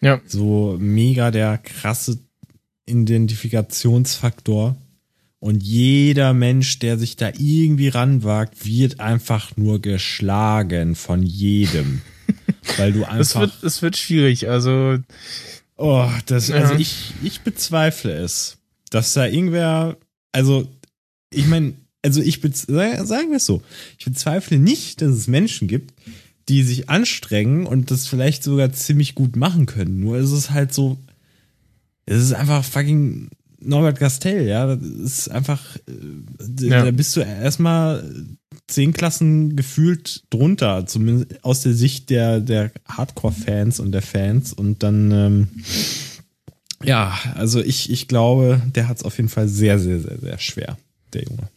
Ja. 0.00 0.20
so 0.26 0.76
mega 0.80 1.30
der 1.30 1.58
krasse 1.58 2.18
Identifikationsfaktor. 2.86 4.76
Und 5.40 5.62
jeder 5.62 6.32
Mensch, 6.34 6.78
der 6.80 6.98
sich 6.98 7.16
da 7.16 7.30
irgendwie 7.38 7.88
ranwagt, 7.88 8.66
wird 8.66 8.98
einfach 8.98 9.56
nur 9.56 9.80
geschlagen 9.80 10.94
von 10.96 11.22
jedem. 11.22 12.00
Weil 12.76 12.92
du 12.92 13.02
es 13.02 13.08
einfach. 13.08 13.40
wird, 13.42 13.62
es 13.62 13.82
wird 13.82 13.96
schwierig. 13.96 14.48
Also 14.48 14.98
Oh, 15.76 16.08
das, 16.26 16.50
also 16.50 16.74
Ja. 16.74 16.80
ich, 16.80 17.12
ich 17.22 17.42
bezweifle 17.42 18.12
es, 18.12 18.58
dass 18.90 19.12
da 19.14 19.26
irgendwer, 19.26 19.96
also 20.32 20.68
ich 21.30 21.46
meine, 21.46 21.74
also 22.02 22.20
ich 22.20 22.40
sagen 22.40 23.30
wir 23.30 23.36
es 23.36 23.46
so, 23.46 23.62
ich 23.96 24.04
bezweifle 24.04 24.58
nicht, 24.58 25.00
dass 25.02 25.10
es 25.14 25.28
Menschen 25.28 25.68
gibt, 25.68 25.94
die 26.48 26.64
sich 26.64 26.88
anstrengen 26.90 27.64
und 27.66 27.92
das 27.92 28.08
vielleicht 28.08 28.42
sogar 28.42 28.72
ziemlich 28.72 29.14
gut 29.14 29.36
machen 29.36 29.66
können. 29.66 30.00
Nur 30.00 30.18
ist 30.18 30.32
es 30.32 30.50
halt 30.50 30.74
so, 30.74 30.98
es 32.06 32.22
ist 32.22 32.32
einfach 32.32 32.64
fucking 32.64 33.28
Norbert 33.60 33.98
Gastel, 33.98 34.46
ja, 34.46 34.76
das 34.76 34.86
ist 34.88 35.28
einfach, 35.30 35.76
äh, 35.88 36.66
Ja. 36.66 36.84
da 36.84 36.90
bist 36.92 37.16
du 37.16 37.20
erstmal 37.20 38.04
zehn 38.68 38.92
Klassen 38.92 39.56
gefühlt 39.56 40.22
drunter, 40.30 40.86
zumindest 40.86 41.42
aus 41.44 41.62
der 41.62 41.74
Sicht 41.74 42.10
der, 42.10 42.40
der 42.40 42.70
Hardcore-Fans 42.86 43.80
und 43.80 43.92
der 43.92 44.02
Fans. 44.02 44.52
Und 44.52 44.82
dann, 44.82 45.10
ähm, 45.10 45.48
ja, 46.84 47.18
also 47.34 47.60
ich, 47.60 47.90
ich 47.90 48.06
glaube, 48.06 48.62
der 48.74 48.86
hat 48.88 48.98
es 48.98 49.02
auf 49.02 49.16
jeden 49.16 49.28
Fall 49.28 49.48
sehr, 49.48 49.78
sehr, 49.80 50.00
sehr, 50.00 50.18
sehr 50.18 50.38
schwer, 50.38 50.78
der 51.12 51.24
Junge. 51.24 51.48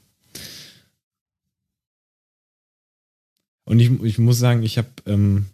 Und 3.65 3.79
ich, 3.79 3.91
ich 4.03 4.17
muss 4.17 4.39
sagen, 4.39 4.63
ich 4.63 4.77
habe 4.77 4.89
ähm, 5.05 5.45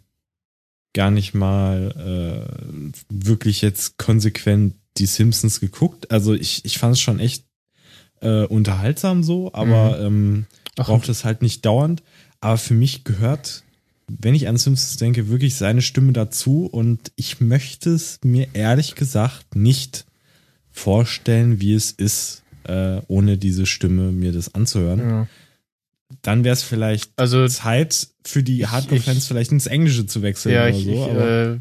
gar 0.94 1.10
nicht 1.10 1.34
mal 1.34 2.46
äh, 2.48 2.92
wirklich 3.10 3.60
jetzt 3.60 3.98
konsequent 3.98 4.74
die 4.98 5.06
Simpsons 5.06 5.60
geguckt. 5.60 6.10
Also 6.10 6.34
ich, 6.34 6.64
ich 6.64 6.78
fand 6.78 6.94
es 6.94 7.00
schon 7.00 7.18
echt 7.20 7.44
äh, 8.20 8.44
unterhaltsam 8.44 9.22
so, 9.22 9.52
aber 9.54 10.00
ähm, 10.00 10.46
Ach, 10.76 10.86
braucht 10.86 11.08
es 11.08 11.24
halt 11.24 11.42
nicht 11.42 11.64
dauernd. 11.64 12.02
Aber 12.40 12.58
für 12.58 12.74
mich 12.74 13.04
gehört, 13.04 13.62
wenn 14.08 14.34
ich 14.34 14.48
an 14.48 14.56
Simpsons 14.56 14.96
denke, 14.96 15.28
wirklich 15.28 15.56
seine 15.56 15.82
Stimme 15.82 16.12
dazu. 16.12 16.66
Und 16.66 17.12
ich 17.16 17.40
möchte 17.40 17.90
es 17.90 18.20
mir 18.24 18.48
ehrlich 18.54 18.94
gesagt 18.94 19.54
nicht 19.56 20.04
vorstellen, 20.70 21.60
wie 21.60 21.74
es 21.74 21.90
ist, 21.92 22.42
äh, 22.64 23.00
ohne 23.08 23.38
diese 23.38 23.66
Stimme 23.66 24.12
mir 24.12 24.32
das 24.32 24.54
anzuhören. 24.54 24.98
ja. 25.00 25.26
Dann 26.22 26.42
wäre 26.42 26.54
es 26.54 26.62
vielleicht 26.62 27.10
Also, 27.16 27.46
Zeit 27.48 28.08
für 28.24 28.42
die 28.42 28.66
Hardcore-Fans 28.66 29.18
ich- 29.18 29.24
vielleicht 29.28 29.52
ins 29.52 29.66
Englische 29.66 30.06
zu 30.06 30.22
wechseln 30.22 30.54
ja, 30.54 30.62
oder 30.62 30.70
ich, 30.70 30.84
so. 30.84 30.90
ich 30.90 30.98
äh, 30.98 31.58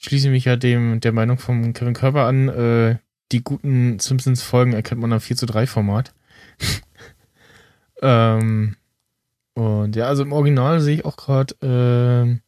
schließe 0.00 0.30
mich 0.30 0.46
ja 0.46 0.56
dem 0.56 1.00
der 1.00 1.12
Meinung 1.12 1.38
von 1.38 1.72
Kevin 1.72 1.94
Körber 1.94 2.24
an. 2.24 2.48
Äh, 2.48 2.96
die 3.30 3.44
guten 3.44 3.98
Simpsons-Folgen 4.00 4.72
erkennt 4.72 5.00
man 5.00 5.12
am 5.12 5.20
4 5.20 5.36
zu 5.36 5.46
3 5.46 5.66
Format. 5.66 6.12
ähm, 8.02 8.76
und 9.54 9.94
ja, 9.94 10.06
also 10.06 10.22
im 10.22 10.32
Original 10.32 10.80
sehe 10.80 10.96
ich 10.96 11.04
auch 11.04 11.16
gerade, 11.16 11.54
ähm, 11.62 12.40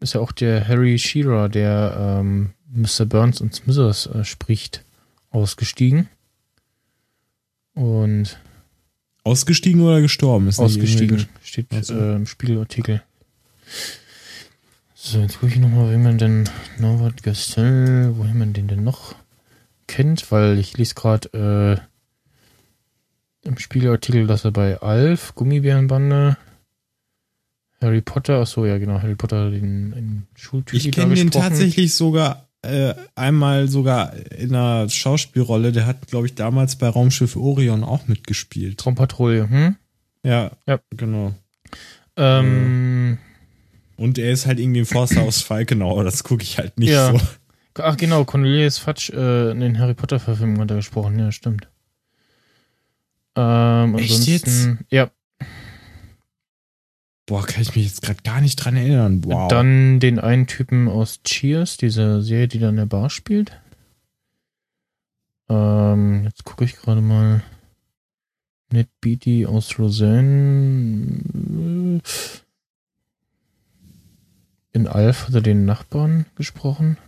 ist 0.00 0.14
ja 0.14 0.20
auch 0.20 0.32
der 0.32 0.66
Harry 0.66 0.98
Shearer, 0.98 1.48
der 1.48 2.20
ähm, 2.20 2.50
Mr. 2.72 3.04
Burns 3.04 3.40
und 3.40 3.54
Smithers 3.54 4.06
äh, 4.06 4.24
spricht, 4.24 4.84
ausgestiegen. 5.30 6.08
Und 7.74 8.40
ausgestiegen 9.24 9.82
oder 9.82 10.00
gestorben? 10.00 10.48
Ist 10.48 10.58
ausgestiegen, 10.58 11.28
steht 11.42 11.72
äh, 11.72 12.16
im 12.16 12.26
Spiegelartikel. 12.26 13.02
So, 15.10 15.20
jetzt 15.20 15.40
gucke 15.40 15.54
ich 15.54 15.58
nochmal, 15.58 15.90
wie 15.90 15.96
man 15.96 16.18
denn 16.18 16.44
Norbert 16.78 17.22
Gastel, 17.22 18.14
wohin 18.18 18.36
man 18.36 18.52
den 18.52 18.68
denn 18.68 18.84
noch 18.84 19.14
kennt, 19.86 20.30
weil 20.30 20.58
ich 20.58 20.76
lese 20.76 20.94
gerade 20.94 21.80
äh, 23.42 23.48
im 23.48 23.56
Spiegelartikel, 23.56 24.26
dass 24.26 24.44
er 24.44 24.50
bei 24.50 24.76
Alf, 24.82 25.34
Gummibärenbande, 25.34 26.36
Harry 27.80 28.02
Potter, 28.02 28.40
ach 28.42 28.46
so, 28.46 28.66
ja 28.66 28.76
genau, 28.76 29.00
Harry 29.00 29.14
Potter, 29.14 29.50
den, 29.50 29.92
den 29.92 30.26
Schultyp 30.34 30.74
Ich 30.78 30.92
kenne 30.92 31.14
den 31.14 31.30
tatsächlich 31.30 31.94
sogar 31.94 32.46
äh, 32.60 32.92
einmal 33.14 33.66
sogar 33.68 34.12
in 34.14 34.54
einer 34.54 34.90
Schauspielrolle. 34.90 35.72
Der 35.72 35.86
hat, 35.86 36.08
glaube 36.08 36.26
ich, 36.26 36.34
damals 36.34 36.76
bei 36.76 36.86
Raumschiff 36.86 37.34
Orion 37.34 37.82
auch 37.82 38.08
mitgespielt. 38.08 38.76
Traumpatrouille, 38.76 39.48
hm? 39.48 39.76
Ja, 40.22 40.50
Ja. 40.66 40.80
genau. 40.90 41.32
Ähm, 42.18 43.16
Und 43.98 44.16
er 44.16 44.30
ist 44.30 44.46
halt 44.46 44.58
irgendwie 44.58 44.80
ein 44.80 44.86
Forster 44.86 45.22
aus 45.22 45.42
Falkenau, 45.42 45.92
aber 45.92 46.04
das 46.04 46.24
gucke 46.24 46.42
ich 46.42 46.56
halt 46.56 46.78
nicht 46.78 46.90
Ja. 46.90 47.12
so. 47.12 47.20
Ach 47.80 47.96
genau, 47.96 48.24
Cornelius 48.24 48.78
Fatsch 48.78 49.10
äh, 49.10 49.50
in 49.50 49.60
den 49.60 49.78
Harry 49.78 49.94
Potter 49.94 50.18
Verfilmungen 50.18 50.62
hat 50.62 50.70
er 50.70 50.76
gesprochen, 50.78 51.18
ja, 51.18 51.30
stimmt. 51.30 51.68
Ähm, 53.36 53.96
Echt 53.98 54.26
jetzt? 54.26 54.68
Ja, 54.90 55.10
Boah, 57.26 57.44
kann 57.44 57.60
ich 57.60 57.76
mich 57.76 57.84
jetzt 57.84 58.00
gerade 58.00 58.22
gar 58.24 58.40
nicht 58.40 58.56
dran 58.56 58.74
erinnern. 58.74 59.22
Wow. 59.22 59.48
dann 59.48 60.00
den 60.00 60.18
einen 60.18 60.46
Typen 60.46 60.88
aus 60.88 61.20
Cheers, 61.24 61.76
diese 61.76 62.22
Serie, 62.22 62.48
die 62.48 62.58
da 62.58 62.70
in 62.70 62.76
der 62.76 62.86
Bar 62.86 63.10
spielt. 63.10 63.52
Ähm, 65.50 66.24
jetzt 66.24 66.44
gucke 66.44 66.64
ich 66.64 66.76
gerade 66.76 67.02
mal. 67.02 67.42
Ned 68.72 68.88
Beatty 69.02 69.44
aus 69.44 69.78
Roseanne. 69.78 71.20
In 74.72 74.86
Alf 74.86 75.26
hat 75.26 75.34
er 75.34 75.40
den 75.40 75.64
Nachbarn 75.64 76.26
gesprochen. 76.34 76.98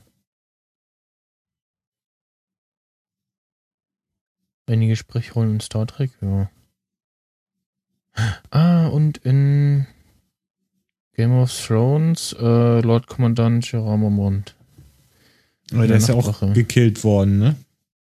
Einige 4.67 4.97
Sprechrollen 4.97 5.55
in 5.55 5.61
Star 5.61 5.87
Trek, 5.87 6.11
ja. 6.21 6.51
Ah, 8.51 8.89
und 8.89 9.19
in 9.19 9.87
Game 11.15 11.33
of 11.33 11.53
Thrones, 11.67 12.35
äh, 12.39 12.81
Lord 12.81 13.07
Kommandant 13.07 13.71
Jerome 13.71 14.11
Mond. 14.11 14.57
Aber 15.73 15.87
der 15.87 15.97
ist 15.99 16.09
ja 16.09 16.15
auch 16.15 16.53
gekillt 16.53 17.05
worden, 17.05 17.39
ne? 17.39 17.57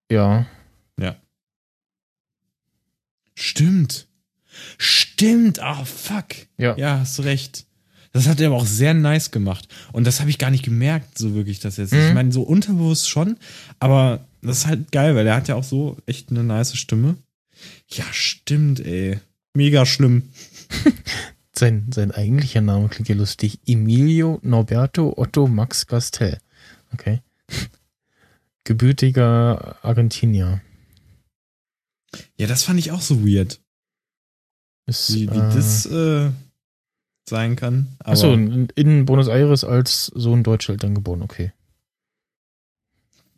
Ja. 0.10 0.45
Stimmt. 3.41 4.08
Stimmt. 4.77 5.60
Ah, 5.60 5.84
fuck. 5.84 6.27
Ja. 6.58 6.75
Ja, 6.77 6.99
hast 6.99 7.17
du 7.17 7.23
recht. 7.23 7.65
Das 8.13 8.28
hat 8.28 8.41
er 8.41 8.47
aber 8.47 8.58
auch 8.58 8.65
sehr 8.65 8.93
nice 8.93 9.32
gemacht. 9.32 9.67
Und 9.93 10.06
das 10.06 10.19
habe 10.19 10.30
ich 10.30 10.38
gar 10.38 10.52
nicht 10.52 10.65
gemerkt, 10.65 11.17
so 11.17 11.34
wirklich, 11.34 11.60
das 11.60 11.78
jetzt. 11.78 11.93
Mhm. 11.93 12.08
Ich 12.08 12.13
meine, 12.13 12.32
so 12.32 12.41
unterbewusst 12.41 13.10
schon, 13.10 13.38
aber 13.80 14.26
das 14.41 14.60
ist 14.60 14.67
halt 14.67 14.91
geil, 14.91 15.15
weil 15.15 15.28
er 15.28 15.36
hat 15.36 15.47
ja 15.47 15.56
auch 15.56 15.63
so 15.63 15.97
echt 16.06 16.30
eine 16.30 16.43
nice 16.43 16.76
Stimme. 16.76 17.15
Ja, 17.88 18.06
stimmt, 18.12 18.80
ey. 18.80 19.19
Mega 19.54 19.86
schlimm. 19.86 20.30
Sein, 21.54 21.88
sein 21.93 22.12
eigentlicher 22.12 22.62
Name 22.62 22.88
klingt 22.88 23.10
ja 23.10 23.15
lustig. 23.15 23.60
Emilio 23.67 24.39
Norberto 24.41 25.13
Otto 25.17 25.47
Max 25.47 25.86
Gastel. 25.86 26.39
Okay. 26.93 27.21
Gebürtiger 28.63 29.78
Argentinier. 29.84 30.62
Ja, 32.38 32.47
das 32.47 32.63
fand 32.63 32.80
ich 32.80 32.91
auch 32.91 33.02
so 33.02 33.26
weird, 33.28 33.60
Ist, 34.86 35.13
wie, 35.13 35.30
wie 35.30 35.38
äh, 35.38 35.54
das 35.54 35.86
äh, 35.86 36.32
sein 37.32 37.56
kann. 37.56 37.88
Achso, 38.04 38.32
in, 38.34 39.06
Buenos 39.06 39.28
Aires 39.28 39.63
als 39.63 40.06
Sohn 40.13 40.44
deutscher 40.44 40.74
Eltern 40.74 40.94
geboren, 40.94 41.24
okay. 41.24 41.52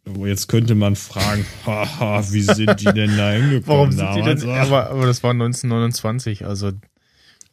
Oh, 0.06 0.26
jetzt 0.26 0.50
könnte 0.50 0.76
man 0.76 0.98
fragen, 0.98 1.46
haha, 1.66 2.22
wie 2.34 2.42
sind 2.42 2.82
die 2.82 2.86
denn 2.92 3.16
da 3.16 3.32
hingekommen? 3.32 3.68
Warum 3.68 3.92
sind 3.94 4.16
die 4.16 4.22
denn? 4.22 4.40
damals? 4.40 4.68
Aber, 4.68 4.90
aber 4.90 5.06
das 5.06 5.24
war 5.24 5.32
1929, 5.32 6.46
also 6.46 6.72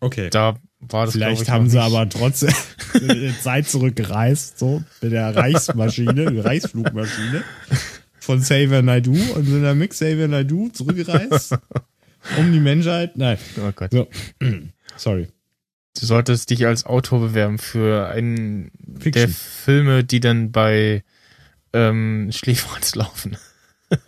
okay. 0.00 0.30
da 0.30 0.56
war 0.80 1.04
das 1.04 1.12
Vielleicht 1.14 1.42
ich, 1.42 1.50
haben 1.50 1.68
sie 1.68 1.76
nicht- 1.76 1.86
aber 1.86 2.08
trotzdem 2.08 2.52
Zeit 3.42 3.68
zurückgereist, 3.68 4.58
so 4.58 4.82
mit 5.00 5.12
der 5.12 5.36
Reichsmaschine, 5.36 6.44
Reichsflugmaschine 6.44 7.44
von 8.18 8.40
Xavier 8.40 8.82
Naidoo 8.82 9.12
und 9.34 9.44
sind 9.44 9.62
dann 9.62 9.78
mit 9.78 9.90
Xavier 9.90 10.26
Naidoo 10.26 10.70
zurückgereist 10.70 11.56
um 12.38 12.52
die 12.52 12.60
Menschheit. 12.60 13.16
Nein, 13.16 13.38
Oh 13.58 13.70
Gott. 13.76 13.92
so. 13.92 14.08
sorry. 14.96 15.28
Du 16.00 16.06
solltest 16.06 16.48
dich 16.48 16.66
als 16.66 16.86
Autor 16.86 17.20
bewerben 17.20 17.58
für 17.58 18.08
einen 18.08 18.70
der 18.78 19.02
Fiction. 19.02 19.30
Filme, 19.30 20.04
die 20.04 20.20
dann 20.20 20.50
bei 20.50 21.04
ähm, 21.72 22.30
Schläferz 22.32 22.94
laufen. 22.94 23.36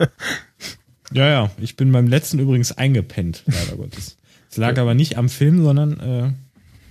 Ja, 1.14 1.28
ja. 1.28 1.50
Ich 1.58 1.76
bin 1.76 1.92
beim 1.92 2.06
letzten 2.06 2.38
übrigens 2.38 2.72
eingepennt, 2.72 3.42
leider 3.46 3.76
Gottes. 3.76 4.16
Es 4.50 4.56
lag 4.56 4.78
aber 4.78 4.94
nicht 4.94 5.18
am 5.18 5.28
Film, 5.28 5.62
sondern 5.62 6.00
äh, 6.00 6.32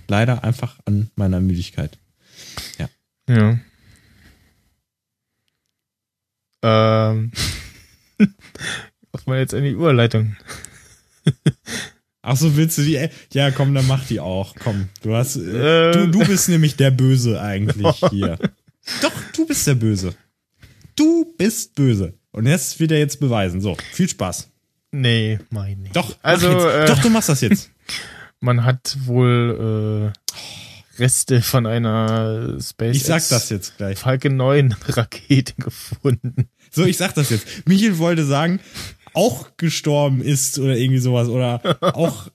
leider 0.06 0.44
einfach 0.44 0.78
an 0.84 1.10
meiner 1.16 1.40
Müdigkeit. 1.40 1.98
Ja. 2.78 3.58
Ähm. 6.62 7.32
Was 9.10 9.26
mal 9.26 9.38
jetzt 9.38 9.54
eine 9.54 9.70
Überleitung. 9.70 10.36
Ach 12.22 12.36
so, 12.36 12.56
willst 12.56 12.78
du 12.78 12.82
die? 12.82 13.08
Ja, 13.32 13.50
komm, 13.50 13.74
dann 13.74 13.86
mach 13.88 14.06
die 14.06 14.20
auch. 14.20 14.54
Komm, 14.62 14.88
du 15.02 15.14
hast, 15.14 15.36
äh, 15.36 15.90
du, 15.90 16.08
du 16.08 16.24
bist 16.24 16.48
nämlich 16.48 16.76
der 16.76 16.92
Böse 16.92 17.40
eigentlich 17.40 17.96
hier. 18.10 18.38
Doch, 19.00 19.12
du 19.34 19.46
bist 19.46 19.66
der 19.66 19.74
Böse. 19.74 20.14
Du 20.94 21.34
bist 21.36 21.74
böse. 21.74 22.14
Und 22.30 22.44
das 22.44 22.78
wird 22.78 22.92
er 22.92 22.98
jetzt 22.98 23.18
beweisen. 23.18 23.60
So, 23.60 23.76
viel 23.92 24.08
Spaß. 24.08 24.48
Nee, 24.92 25.40
mein 25.50 25.80
nicht. 25.82 25.96
Doch, 25.96 26.16
also 26.22 26.50
jetzt. 26.50 26.64
äh, 26.64 26.86
doch, 26.86 27.02
du 27.02 27.10
machst 27.10 27.28
das 27.28 27.40
jetzt. 27.40 27.70
man 28.40 28.64
hat 28.64 28.96
wohl 29.04 30.12
äh, 30.98 30.98
Reste 31.00 31.40
von 31.42 31.66
einer 31.66 32.58
SpaceX 32.60 32.96
Ich 32.96 33.04
sag 33.04 33.28
das 33.28 33.48
jetzt 33.48 33.78
gleich. 33.78 33.98
Falcon 33.98 34.36
9 34.36 34.74
Rakete 34.88 35.54
gefunden. 35.58 36.48
So, 36.70 36.84
ich 36.84 36.98
sag 36.98 37.14
das 37.14 37.30
jetzt. 37.30 37.46
Michael 37.66 37.98
wollte 37.98 38.24
sagen, 38.24 38.60
auch 39.14 39.56
gestorben 39.56 40.20
ist 40.22 40.58
oder 40.58 40.76
irgendwie 40.76 40.98
sowas 41.00 41.28
oder 41.28 41.60
auch 41.96 42.30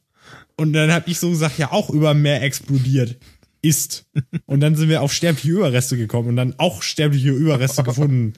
und 0.58 0.74
dann 0.74 0.92
hab 0.92 1.08
ich 1.08 1.20
so 1.20 1.30
gesagt, 1.30 1.58
ja 1.58 1.72
auch 1.72 1.90
über 1.90 2.14
Meer 2.14 2.42
explodiert 2.44 3.18
ist 3.62 4.06
und 4.46 4.60
dann 4.60 4.76
sind 4.76 4.90
wir 4.90 5.02
auf 5.02 5.14
sterbliche 5.14 5.50
Überreste 5.52 5.98
gekommen 5.98 6.30
und 6.30 6.36
dann 6.36 6.56
auch 6.58 6.82
sterbliche 6.82 7.30
Überreste 7.30 7.84
gefunden 7.84 8.34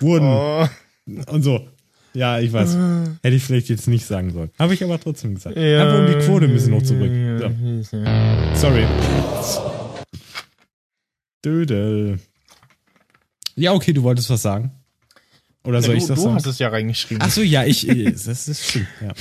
wurden 0.00 0.26
Oh. 0.26 0.66
und 1.32 1.42
so. 1.42 1.66
Ja, 2.14 2.40
ich 2.40 2.52
weiß. 2.52 2.76
Hätte 3.22 3.36
ich 3.36 3.44
vielleicht 3.44 3.68
jetzt 3.68 3.86
nicht 3.86 4.04
sagen 4.04 4.32
sollen. 4.32 4.50
Habe 4.58 4.74
ich 4.74 4.82
aber 4.82 4.98
trotzdem 4.98 5.34
gesagt. 5.34 5.56
Ja. 5.56 5.82
Einfach 5.84 6.00
um 6.00 6.06
die 6.20 6.26
Quote 6.26 6.46
ein 6.46 6.52
bisschen 6.52 6.74
hochzubringen. 6.74 7.82
So. 7.84 8.02
Sorry. 8.54 8.86
Dödel. 11.44 12.18
Ja, 13.56 13.72
okay, 13.72 13.92
du 13.92 14.02
wolltest 14.02 14.30
was 14.30 14.42
sagen. 14.42 14.72
Oder 15.64 15.82
soll 15.82 15.94
du, 15.94 15.98
ich 15.98 16.06
das 16.06 16.18
du 16.18 16.24
sagen? 16.24 16.36
hast 16.36 16.46
es 16.46 16.58
ja 16.58 16.68
reingeschrieben. 16.68 17.22
Ach 17.22 17.30
so, 17.30 17.42
ja, 17.42 17.64
ich, 17.64 17.86
ich- 17.88 18.04
das 18.24 18.48
ist 18.48 18.64
stimmt, 18.68 18.88
ja. 19.02 19.12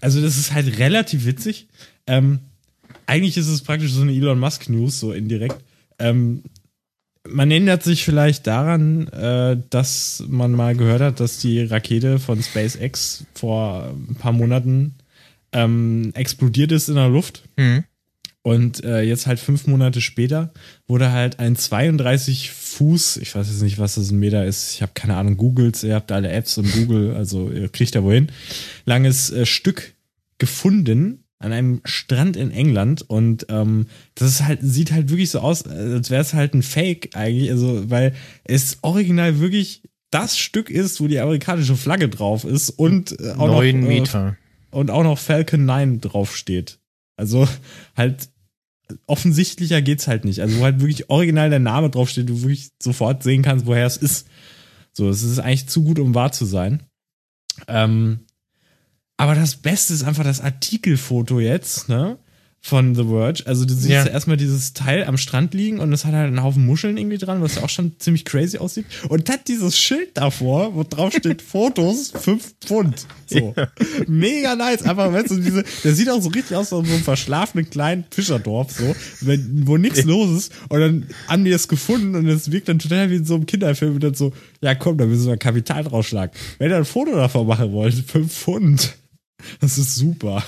Also 0.00 0.20
das 0.20 0.36
ist 0.36 0.52
halt 0.52 0.78
relativ 0.78 1.24
witzig. 1.24 1.66
Ähm, 2.06 2.40
eigentlich 3.06 3.36
ist 3.36 3.48
es 3.48 3.62
praktisch 3.62 3.92
so 3.92 4.02
eine 4.02 4.12
Elon 4.12 4.38
Musk 4.38 4.68
News, 4.68 5.00
so 5.00 5.12
indirekt. 5.12 5.56
Ähm, 5.98 6.42
man 7.28 7.50
erinnert 7.50 7.82
sich 7.82 8.04
vielleicht 8.04 8.46
daran, 8.46 9.08
äh, 9.08 9.56
dass 9.70 10.22
man 10.28 10.52
mal 10.52 10.74
gehört 10.76 11.00
hat, 11.02 11.20
dass 11.20 11.38
die 11.38 11.62
Rakete 11.62 12.18
von 12.18 12.42
SpaceX 12.42 13.24
vor 13.34 13.94
ein 14.08 14.14
paar 14.14 14.32
Monaten 14.32 14.94
ähm, 15.52 16.10
explodiert 16.14 16.72
ist 16.72 16.88
in 16.88 16.94
der 16.94 17.08
Luft. 17.08 17.42
Hm. 17.58 17.84
Und 18.42 18.84
äh, 18.84 19.02
jetzt 19.02 19.26
halt 19.26 19.40
fünf 19.40 19.66
Monate 19.66 20.00
später 20.00 20.52
wurde 20.86 21.12
halt 21.12 21.38
ein 21.38 21.56
32 21.56 22.50
Fuß, 22.50 23.18
ich 23.18 23.34
weiß 23.34 23.48
jetzt 23.48 23.62
nicht, 23.62 23.78
was 23.78 23.96
das 23.96 24.10
ein 24.10 24.18
Meter 24.18 24.44
ist, 24.46 24.74
ich 24.74 24.82
habe 24.82 24.92
keine 24.94 25.16
Ahnung, 25.16 25.36
googelt, 25.36 25.82
ihr 25.82 25.94
habt 25.94 26.12
alle 26.12 26.30
Apps 26.30 26.56
und 26.56 26.72
Google, 26.72 27.14
also 27.14 27.50
ihr 27.50 27.68
kriegt 27.68 27.94
da 27.94 28.02
wohin, 28.02 28.28
langes 28.84 29.30
äh, 29.30 29.44
Stück 29.44 29.94
gefunden 30.38 31.24
an 31.40 31.52
einem 31.52 31.80
Strand 31.84 32.36
in 32.36 32.50
England 32.50 33.02
und 33.02 33.46
ähm, 33.48 33.86
das 34.14 34.28
ist 34.28 34.44
halt, 34.44 34.60
sieht 34.62 34.92
halt 34.92 35.10
wirklich 35.10 35.30
so 35.30 35.40
aus, 35.40 35.66
als 35.66 36.10
wäre 36.10 36.22
es 36.22 36.34
halt 36.34 36.54
ein 36.54 36.62
Fake 36.62 37.10
eigentlich, 37.14 37.50
also 37.50 37.90
weil 37.90 38.14
es 38.44 38.78
original 38.82 39.40
wirklich 39.40 39.82
das 40.10 40.38
Stück 40.38 40.70
ist, 40.70 41.00
wo 41.00 41.06
die 41.06 41.20
amerikanische 41.20 41.76
Flagge 41.76 42.08
drauf 42.08 42.44
ist 42.44 42.70
und 42.70 43.20
äh, 43.20 43.32
auch 43.32 43.48
Neun 43.48 43.80
noch, 43.80 43.86
äh, 43.86 44.00
Meter. 44.00 44.36
und 44.70 44.90
auch 44.90 45.02
noch 45.02 45.18
Falcon 45.18 45.64
9 45.64 46.00
draufsteht. 46.00 46.77
Also 47.18 47.46
halt 47.96 48.30
offensichtlicher 49.06 49.82
geht's 49.82 50.08
halt 50.08 50.24
nicht. 50.24 50.40
Also 50.40 50.58
wo 50.58 50.64
halt 50.64 50.80
wirklich 50.80 51.10
original 51.10 51.50
der 51.50 51.58
Name 51.58 51.90
draufsteht, 51.90 52.28
du 52.28 52.40
wirklich 52.40 52.70
sofort 52.82 53.22
sehen 53.22 53.42
kannst, 53.42 53.66
woher 53.66 53.86
es 53.86 53.98
ist. 53.98 54.28
So, 54.92 55.08
es 55.10 55.22
ist 55.22 55.38
eigentlich 55.38 55.68
zu 55.68 55.82
gut, 55.84 55.98
um 55.98 56.14
wahr 56.14 56.32
zu 56.32 56.46
sein. 56.46 56.84
Ähm, 57.66 58.20
aber 59.16 59.34
das 59.34 59.56
Beste 59.56 59.92
ist 59.92 60.04
einfach 60.04 60.24
das 60.24 60.40
Artikelfoto 60.40 61.40
jetzt, 61.40 61.88
ne? 61.88 62.18
Von 62.60 62.94
The 62.96 63.04
Verge. 63.04 63.44
Also 63.46 63.64
du 63.64 63.72
siehst 63.72 63.88
Ja. 63.88 64.04
ja. 64.04 64.10
erstmal 64.10 64.36
dieses 64.36 64.72
Teil 64.74 65.04
am 65.04 65.16
Strand 65.16 65.54
liegen 65.54 65.78
und 65.78 65.92
es 65.92 66.04
hat 66.04 66.12
halt 66.12 66.26
einen 66.26 66.42
Haufen 66.42 66.66
Muscheln 66.66 66.98
irgendwie 66.98 67.16
dran, 67.16 67.40
was 67.40 67.54
ja 67.54 67.62
auch 67.62 67.68
schon 67.70 67.92
ziemlich 67.98 68.24
crazy 68.24 68.58
aussieht. 68.58 68.84
Und 69.08 69.30
hat 69.30 69.46
dieses 69.48 69.78
Schild 69.78 70.10
davor, 70.16 70.74
wo 70.74 70.82
drauf 70.82 71.14
steht 71.14 71.40
Fotos, 71.48 72.10
5 72.10 72.54
Pfund. 72.60 73.06
So. 73.26 73.54
Mega 74.08 74.56
nice. 74.56 74.82
Einfach, 74.82 75.12
weißt 75.12 75.30
du, 75.30 75.36
diese, 75.40 75.64
der 75.84 75.94
sieht 75.94 76.10
auch 76.10 76.20
so 76.20 76.30
richtig 76.30 76.56
aus, 76.56 76.66
wie 76.66 76.70
so 76.70 76.78
einem 76.80 77.02
verschlafenen 77.04 77.70
kleinen 77.70 78.04
Fischerdorf, 78.10 78.72
so, 78.72 78.94
wenn, 79.20 79.66
wo 79.66 79.76
nichts 79.76 80.02
los 80.04 80.36
ist. 80.36 80.52
Und 80.68 80.80
dann 80.80 81.06
haben 81.28 81.44
die 81.44 81.52
es 81.52 81.68
gefunden 81.68 82.16
und 82.16 82.26
es 82.26 82.50
wirkt 82.50 82.68
dann 82.68 82.80
total 82.80 83.08
wie 83.10 83.16
in 83.16 83.24
so 83.24 83.36
einem 83.36 83.46
Kinderfilm 83.46 83.94
und 83.94 84.02
dann 84.04 84.14
so, 84.14 84.32
ja 84.60 84.74
komm, 84.74 84.98
da 84.98 85.06
müssen 85.06 85.26
wir 85.28 85.36
Kapital 85.36 85.84
draufschlagen. 85.84 86.36
Wenn 86.58 86.70
ihr 86.70 86.76
ein 86.76 86.84
Foto 86.84 87.14
davon 87.14 87.46
machen 87.46 87.72
wollt, 87.72 87.94
5 87.94 88.30
Pfund. 88.32 88.94
Das 89.60 89.78
ist 89.78 89.94
super. 89.94 90.42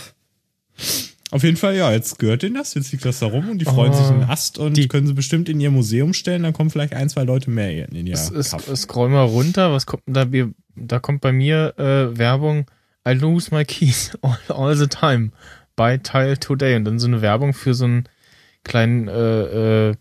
Auf 1.33 1.45
jeden 1.45 1.57
Fall, 1.57 1.77
ja, 1.77 1.93
jetzt 1.93 2.19
gehört 2.19 2.43
denen 2.43 2.57
das, 2.57 2.75
jetzt 2.75 2.91
liegt 2.93 3.05
das 3.05 3.21
da 3.21 3.27
rum 3.27 3.51
und 3.51 3.59
die 3.59 3.65
freuen 3.65 3.93
Oh, 3.93 3.97
sich 3.97 4.07
einen 4.07 4.25
Ast 4.25 4.59
und 4.59 4.77
die- 4.77 4.89
können 4.89 5.07
sie 5.07 5.15
bestimmt 5.15 5.49
in 5.49 5.61
ihr 5.61 5.71
Museum 5.71 6.13
stellen, 6.13 6.43
dann 6.43 6.53
kommen 6.53 6.71
vielleicht 6.71 6.93
ein, 6.95 7.09
zwei 7.09 7.23
Leute 7.23 7.51
mehr 7.51 7.89
in 7.89 8.07
ihr 8.07 8.15
Es, 8.15 8.31
es, 8.31 8.51
scroll 8.81 9.09
mal 9.11 9.23
runter, 9.25 9.73
was 9.73 9.87
kommt 9.87 10.03
da? 10.07 10.27
Da 10.77 10.99
kommt 10.99 11.21
bei 11.21 11.31
mir 11.33 11.75
äh, 11.79 12.17
Werbung, 12.19 12.67
I 13.07 13.13
lose 13.13 13.55
my 13.55 13.65
keys 13.65 14.17
all, 14.23 14.39
all 14.49 14.75
the 14.77 14.87
time. 14.89 15.31
Buy 15.77 15.99
Tile 15.99 16.39
Today. 16.39 16.77
Und 16.77 16.85
dann 16.85 16.99
so 16.99 17.07
eine 17.07 17.23
Werbung 17.23 17.55
für 17.55 17.75
so 17.75 17.85
einen 17.85 18.05
kleinen 18.65 19.09
äh, 19.09 19.91
äh, 19.91 19.95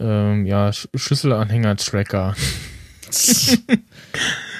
ähm, 0.00 0.46
ja, 0.46 0.72
Sch 0.72 0.88
Schlüsselanhänger-Tracker. 0.94 2.34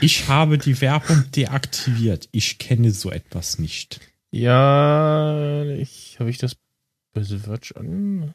Ich 0.00 0.28
habe 0.28 0.58
die 0.58 0.80
Werbung 0.80 1.24
deaktiviert. 1.34 2.28
Ich 2.32 2.58
kenne 2.58 2.90
so 2.90 3.10
etwas 3.10 3.58
nicht. 3.58 4.00
Ja, 4.40 5.64
ich 5.64 6.16
habe 6.18 6.30
ich 6.30 6.38
das 6.38 6.56
bei 7.14 7.22
The 7.22 7.38
Verge 7.38 7.74
an? 7.76 8.34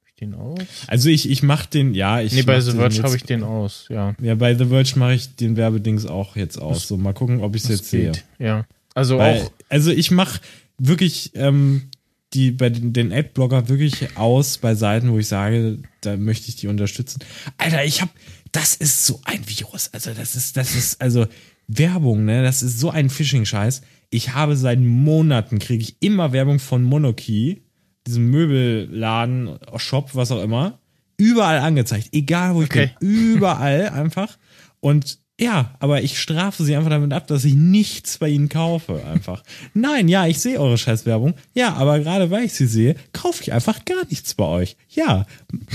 Hab 0.00 0.06
ich 0.08 0.14
den 0.14 0.34
aus? 0.34 0.58
Also 0.86 1.08
ich, 1.08 1.30
ich 1.30 1.42
mach 1.42 1.66
den, 1.66 1.94
ja, 1.94 2.20
ich. 2.20 2.32
nee, 2.32 2.42
bei 2.42 2.60
The 2.60 2.72
Verge 2.72 3.02
habe 3.02 3.16
ich 3.16 3.24
den 3.24 3.42
aus, 3.42 3.86
ja. 3.88 4.14
Ja, 4.20 4.34
bei 4.34 4.54
The 4.54 4.66
Verge 4.66 4.92
mache 4.96 5.14
ich 5.14 5.36
den 5.36 5.56
Werbedings 5.56 6.06
auch 6.06 6.36
jetzt 6.36 6.58
aus. 6.60 6.88
So, 6.88 6.96
mal 6.96 7.14
gucken, 7.14 7.40
ob 7.40 7.54
ich 7.54 7.62
es 7.62 7.68
Das 7.68 7.78
jetzt 7.78 7.90
sehe. 7.90 8.12
geht, 8.12 8.24
Ja. 8.38 8.66
Also 8.94 9.18
Weil, 9.18 9.42
auch 9.42 9.52
also 9.68 9.90
ich 9.90 10.10
mache 10.10 10.40
wirklich 10.78 11.32
ähm, 11.34 11.90
die 12.32 12.50
bei 12.50 12.70
den, 12.70 12.92
den 12.92 13.12
Adblocker 13.12 13.68
wirklich 13.68 14.16
aus 14.16 14.58
bei 14.58 14.74
Seiten, 14.74 15.12
wo 15.12 15.18
ich 15.18 15.28
sage, 15.28 15.78
da 16.00 16.16
möchte 16.16 16.48
ich 16.48 16.56
die 16.56 16.68
unterstützen. 16.68 17.20
Alter, 17.58 17.84
ich 17.84 18.00
habe, 18.00 18.10
das 18.52 18.74
ist 18.74 19.04
so 19.06 19.20
ein 19.24 19.46
Virus. 19.48 19.90
Also 19.92 20.12
das 20.12 20.34
ist, 20.34 20.56
das 20.56 20.74
ist 20.74 21.00
also 21.00 21.26
Werbung, 21.68 22.24
ne? 22.24 22.42
Das 22.42 22.62
ist 22.62 22.80
so 22.80 22.90
ein 22.90 23.10
Phishing-Scheiß. 23.10 23.82
Ich 24.10 24.34
habe 24.34 24.56
seit 24.56 24.80
Monaten 24.80 25.58
kriege 25.58 25.82
ich 25.82 25.96
immer 26.00 26.32
Werbung 26.32 26.58
von 26.58 26.82
Monokey, 26.82 27.62
diesem 28.06 28.30
Möbelladen, 28.30 29.58
Shop, 29.76 30.10
was 30.14 30.30
auch 30.30 30.42
immer, 30.42 30.78
überall 31.16 31.58
angezeigt, 31.58 32.10
egal 32.12 32.54
wo 32.54 32.62
ich 32.62 32.70
Okay. 32.70 32.90
bin, 33.00 33.08
überall 33.08 33.88
einfach. 33.94 34.36
Und 34.80 35.18
ja, 35.38 35.74
aber 35.80 36.00
ich 36.02 36.18
strafe 36.18 36.64
sie 36.64 36.74
einfach 36.76 36.88
damit 36.88 37.12
ab, 37.12 37.26
dass 37.26 37.44
ich 37.44 37.54
nichts 37.54 38.16
bei 38.16 38.28
ihnen 38.30 38.48
kaufe, 38.48 39.04
einfach. 39.04 39.42
Nein, 39.74 40.08
ja, 40.08 40.26
ich 40.26 40.40
sehe 40.40 40.58
eure 40.58 40.78
Scheißwerbung. 40.78 41.34
Ja, 41.54 41.74
aber 41.74 41.98
gerade 42.00 42.30
weil 42.30 42.44
ich 42.44 42.54
sie 42.54 42.66
sehe, 42.66 42.96
kaufe 43.12 43.42
ich 43.42 43.52
einfach 43.52 43.84
gar 43.84 44.06
nichts 44.08 44.32
bei 44.34 44.44
euch. 44.46 44.76
Ja, 44.88 45.26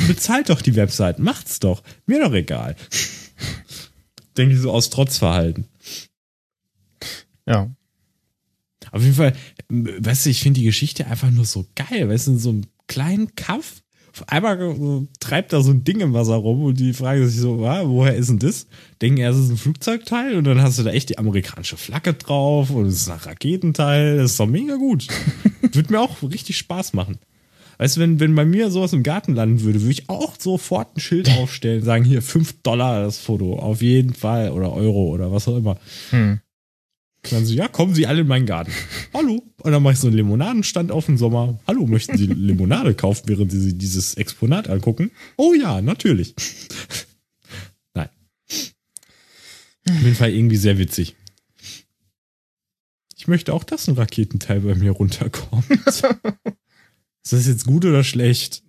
bezahlt 0.08 0.50
doch 0.50 0.62
die 0.64 0.76
Website, 0.76 1.20
macht's 1.20 1.60
doch. 1.60 1.84
Mir 2.08 2.24
doch 2.24 2.34
egal. 2.34 2.76
Denke 4.38 4.56
ich 4.56 4.62
so 4.62 4.72
aus 4.72 4.90
Trotzverhalten. 4.90 5.68
ja. 7.46 7.70
Auf 8.92 9.02
jeden 9.02 9.16
Fall, 9.16 9.34
weißt 9.70 10.26
du, 10.26 10.30
ich 10.30 10.42
finde 10.42 10.60
die 10.60 10.66
Geschichte 10.66 11.08
einfach 11.08 11.32
nur 11.32 11.46
so 11.46 11.66
geil. 11.76 12.10
Weißt 12.10 12.28
du, 12.28 12.32
in 12.32 12.40
so 12.40 12.50
einem 12.50 12.64
kleinen 12.88 13.36
Kaff, 13.36 13.82
auf 14.14 14.28
einmal 14.28 14.60
so, 14.76 15.08
treibt 15.22 15.54
da 15.54 15.62
so 15.62 15.72
ein 15.72 15.86
Ding 15.86 16.02
im 16.02 16.14
Wasser 16.14 16.36
rum 16.36 16.64
und 16.64 16.80
die 16.80 16.94
fragen 16.94 17.26
sich 17.26 17.40
so, 17.40 17.66
ah, 17.66 17.84
woher 17.86 18.16
ist 18.16 18.30
denn 18.30 18.40
das? 18.40 18.68
Denken 19.02 19.20
erst, 19.20 19.40
es 19.40 19.46
ist 19.46 19.52
ein 19.52 19.58
Flugzeugteil 19.58 20.36
und 20.36 20.44
dann 20.44 20.62
hast 20.62 20.78
du 20.78 20.84
da 20.84 20.92
echt 20.92 21.10
die 21.10 21.18
amerikanische 21.18 21.78
Flagge 21.78 22.14
drauf 22.14 22.70
und 22.72 22.88
es 22.88 22.96
ist 22.96 23.10
ein 23.10 23.20
Raketenteil. 23.20 24.18
Das 24.18 24.32
ist 24.32 24.40
doch 24.40 24.48
mega 24.48 24.76
gut. 24.76 25.08
Würde 25.62 25.94
mir 25.94 26.02
auch 26.02 26.22
richtig 26.24 26.58
Spaß 26.58 26.94
machen. 26.94 27.20
Weißt 27.78 27.98
du, 27.98 28.02
wenn, 28.02 28.20
wenn 28.20 28.36
bei 28.36 28.46
mir 28.46 28.70
sowas 28.70 28.94
im 28.94 29.02
Garten 29.02 29.34
landen 29.34 29.62
würde, 29.64 29.82
würde 29.82 29.92
ich 29.92 30.08
auch 30.08 30.36
sofort 30.38 30.96
ein 30.96 31.00
Schild 31.00 31.30
aufstellen, 31.38 31.84
sagen 31.84 32.04
hier 32.04 32.22
5 32.22 32.62
Dollar 32.62 33.02
das 33.02 33.18
Foto, 33.18 33.58
auf 33.58 33.82
jeden 33.82 34.14
Fall, 34.14 34.52
oder 34.52 34.72
Euro 34.72 35.06
oder 35.06 35.32
was 35.32 35.48
auch 35.48 35.58
immer. 35.58 35.78
Hm. 36.12 36.42
Und 37.24 37.32
dann 37.32 37.46
so, 37.46 37.54
ja, 37.54 37.68
kommen 37.68 37.94
Sie 37.94 38.08
alle 38.08 38.22
in 38.22 38.28
meinen 38.28 38.48
Garten. 38.48 38.72
Hallo. 39.14 39.44
Und 39.62 39.72
dann 39.72 39.84
mache 39.84 39.94
ich 39.94 40.00
so 40.00 40.08
einen 40.08 40.18
Limonadenstand 40.18 40.92
auf 40.92 41.06
den 41.06 41.18
Sommer. 41.18 41.60
Hallo, 41.68 41.86
möchten 41.86 42.18
Sie 42.18 42.26
Limonade 42.26 42.96
kaufen, 42.96 43.24
während 43.28 43.52
Sie 43.52 43.60
sich 43.60 43.78
dieses 43.78 44.16
Exponat 44.16 44.70
angucken? 44.70 45.12
Oh 45.38 45.54
ja, 45.54 45.82
natürlich. 45.82 46.34
Nein. 47.94 48.10
Auf 49.88 50.02
jeden 50.02 50.16
Fall 50.16 50.32
irgendwie 50.32 50.58
sehr 50.58 50.80
witzig. 50.80 51.16
Ich 53.18 53.28
möchte 53.28 53.54
auch, 53.54 53.64
dass 53.64 53.88
ein 53.88 53.96
Raketenteil 53.96 54.62
bei 54.62 54.74
mir 54.74 54.92
runterkommt. 54.92 55.70
Ist 57.24 57.34
das 57.34 57.46
jetzt 57.46 57.66
gut 57.68 57.86
oder 57.86 58.04
schlecht? 58.04 58.64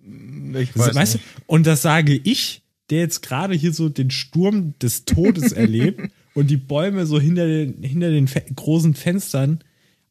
Ich 0.53 0.77
weiß 0.77 0.93
weißt 0.93 1.15
nicht. 1.15 1.25
du, 1.25 1.41
und 1.47 1.65
das 1.65 1.81
sage 1.81 2.13
ich, 2.23 2.61
der 2.91 2.99
jetzt 2.99 3.23
gerade 3.23 3.55
hier 3.55 3.73
so 3.73 3.89
den 3.89 4.11
Sturm 4.11 4.77
des 4.77 5.05
Todes 5.05 5.53
erlebt 5.53 6.11
und 6.33 6.49
die 6.49 6.57
Bäume 6.57 7.05
so 7.05 7.19
hinter 7.19 7.47
den, 7.47 7.83
hinter 7.83 8.09
den 8.09 8.27
fe 8.27 8.43
großen 8.55 8.95
Fenstern 8.95 9.59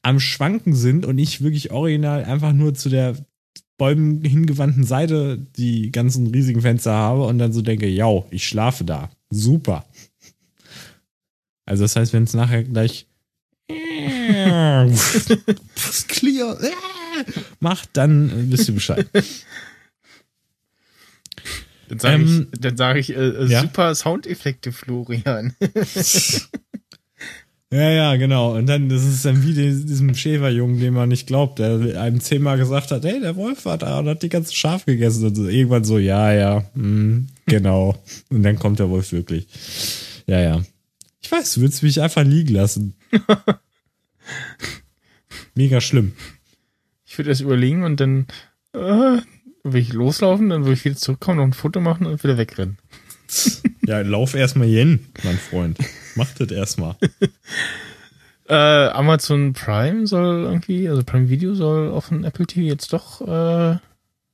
am 0.02 0.20
Schwanken 0.20 0.74
sind 0.74 1.06
und 1.06 1.18
ich 1.18 1.42
wirklich 1.42 1.70
original 1.70 2.24
einfach 2.24 2.52
nur 2.52 2.74
zu 2.74 2.88
der 2.88 3.16
Bäumen 3.78 4.24
hingewandten 4.24 4.85
Seite 4.85 5.38
die 5.56 5.90
ganzen 5.90 6.28
riesigen 6.28 6.61
Fenster 6.61 6.92
habe 6.92 7.24
und 7.24 7.38
dann 7.38 7.52
so 7.52 7.62
denke, 7.62 7.88
ja, 7.88 8.08
ich 8.30 8.46
schlafe 8.46 8.85
da. 8.85 9.11
Super. 9.30 9.85
Also 11.64 11.85
das 11.85 11.96
heißt, 11.96 12.12
wenn 12.12 12.24
es 12.24 12.35
nachher 12.35 12.64
gleich 12.64 13.06
clear 16.08 16.58
macht, 17.61 17.90
dann 17.94 18.50
wisst 18.50 18.68
ihr 18.68 18.74
Bescheid. 18.74 19.06
Dann 21.92 21.98
sage 21.98 22.22
Ähm, 22.22 22.48
ich, 22.52 22.61
dann 22.61 22.76
sag 22.78 22.96
ich 22.96 23.11
äh, 23.11 23.14
äh, 23.28 23.46
ja? 23.46 23.61
super 23.61 23.94
Soundeffekte, 23.94 24.72
Florian. 24.72 25.55
Ja, 27.70 27.88
ja, 27.88 28.16
genau. 28.16 28.55
Und 28.55 28.66
dann, 28.66 28.90
das 28.90 29.02
ist 29.02 29.24
dann 29.24 29.42
wie 29.44 29.55
die- 29.55 29.87
diesem 29.87 30.14
Schäferjungen, 30.14 30.78
dem 30.78 30.92
man 30.92 31.09
nicht 31.09 31.26
glaubt, 31.26 31.59
der 31.59 31.98
einem 32.02 32.20
zehnmal 32.20 32.59
gesagt 32.59 32.90
hat, 32.90 33.02
hey, 33.02 33.18
der 33.18 33.35
Wolf 33.37 33.64
war 33.64 33.78
da 33.78 34.00
und 34.00 34.09
hat 34.09 34.22
die 34.22 34.28
ganze 34.28 34.55
Schaf 34.55 34.85
gegessen. 34.85 35.24
Und 35.24 35.35
so, 35.37 35.48
irgendwann 35.48 35.83
so, 35.83 35.96
ja, 35.96 36.35
ja, 36.35 36.66
hm, 36.74 37.28
genau. 37.46 37.96
Und 38.28 38.42
dann 38.42 38.59
kommt 38.59 38.78
der 38.78 38.90
Wolf 38.90 39.12
wirklich. 39.12 39.46
Ja, 40.26 40.38
ja. 40.38 40.62
Ich 41.22 41.33
weiß, 41.33 41.55
du 41.55 41.62
willst 41.62 41.83
mich 41.83 41.98
einfach 42.02 42.24
liegen 42.24 42.52
lassen. 42.52 42.92
Mega 45.55 45.81
schlimm. 45.81 46.12
Ich 47.07 47.16
würde 47.16 47.31
das 47.31 47.40
überlegen 47.40 47.85
und 47.85 48.00
dann 48.00 48.26
äh, 48.74 49.16
will 49.64 49.81
ich 49.81 49.92
loslaufen, 49.92 50.48
dann 50.51 50.62
würde 50.62 50.75
ich 50.75 50.85
wieder 50.85 50.96
zurückkommen, 50.96 51.38
noch 51.38 51.44
ein 51.44 51.53
Foto 51.53 51.81
machen 51.81 52.07
und 52.07 52.22
wieder 52.22 52.38
wegrennen. 52.38 52.79
Ja, 53.85 54.01
lauf 54.03 54.35
erstmal 54.35 54.68
hin, 54.68 55.01
mein 55.25 55.37
Freund. 55.38 55.77
Mach 56.14 56.31
das 56.35 56.51
erstmal. 56.53 56.94
Äh, 58.48 58.55
Amazon 58.55 59.53
Prime 59.55 60.07
soll 60.07 60.42
irgendwie, 60.44 60.88
also 60.88 61.03
Prime 61.05 61.29
Video 61.31 61.55
soll 61.55 61.90
auf 61.90 62.09
dem 62.09 62.25
Apple 62.25 62.44
TV 62.46 62.62
jetzt 62.66 62.92
doch, 62.92 63.20
äh, 63.22 63.79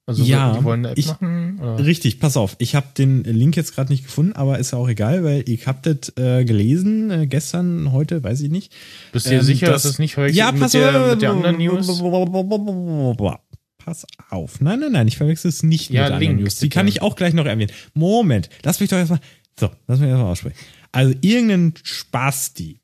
also 0.07 0.25
Ja, 0.25 0.57
die 0.57 0.65
wollen 0.65 0.81
eine 0.81 0.93
App 0.93 0.99
ich- 0.99 1.07
machen. 1.09 1.61
Oder? 1.63 1.85
Richtig, 1.85 2.19
pass 2.19 2.37
auf. 2.39 2.57
Ich 2.59 2.75
habe 2.75 2.87
den 2.97 3.23
Link 3.25 3.55
jetzt 3.57 3.75
gerade 3.75 3.93
nicht 3.93 4.05
gefunden, 4.05 4.33
aber 4.33 4.59
ist 4.59 4.73
ja 4.73 4.79
auch 4.79 4.89
egal, 4.89 5.25
weil 5.25 5.45
ich 5.47 5.67
hab 5.67 5.83
das 5.83 6.13
äh, 6.17 6.45
gelesen, 6.45 7.11
äh, 7.11 7.27
gestern, 7.27 7.93
heute, 7.93 8.25
weiß 8.25 8.41
ich 8.41 8.51
nicht. 8.51 8.73
Bist 9.13 9.27
du 9.27 9.31
dir 9.31 9.37
Ähm, 9.37 9.43
sicher, 9.43 9.67
das- 9.67 9.83
dass 9.83 9.93
es 9.93 9.99
nicht 9.99 10.15
verwechselt 10.15 10.39
Ja, 10.39 10.53
mit, 10.53 10.63
pass 10.63 10.73
der, 10.73 11.01
auf. 11.05 11.11
mit 11.13 11.23
der 11.23 11.31
anderen 11.31 11.59
News? 11.59 11.87
Pass 13.89 14.07
auf. 14.29 14.61
Nein, 14.61 14.81
nein, 14.81 14.93
nein, 14.93 15.09
ich 15.09 15.17
verwechsel 15.17 15.49
es 15.49 15.63
nicht 15.63 15.89
Ja, 15.89 16.03
mit 16.03 16.09
der 16.11 16.17
anderen 16.17 16.33
Link, 16.37 16.41
News. 16.43 16.57
Die 16.57 16.67
bitte. 16.67 16.75
kann 16.75 16.89
ich 16.89 17.01
auch 17.01 17.17
gleich 17.17 17.33
noch 17.33 17.47
erwähnen. 17.47 17.73
Moment, 17.95 18.51
lass 18.63 18.81
mich 18.81 18.91
doch 18.91 18.99
erstmal. 18.99 19.21
So, 19.59 19.71
lass 19.87 19.99
mich 19.99 20.11
erstmal 20.11 20.31
aussprechen. 20.31 20.59
Also, 20.93 21.15
irgendein 21.23 21.73
Spasti, 21.83 22.81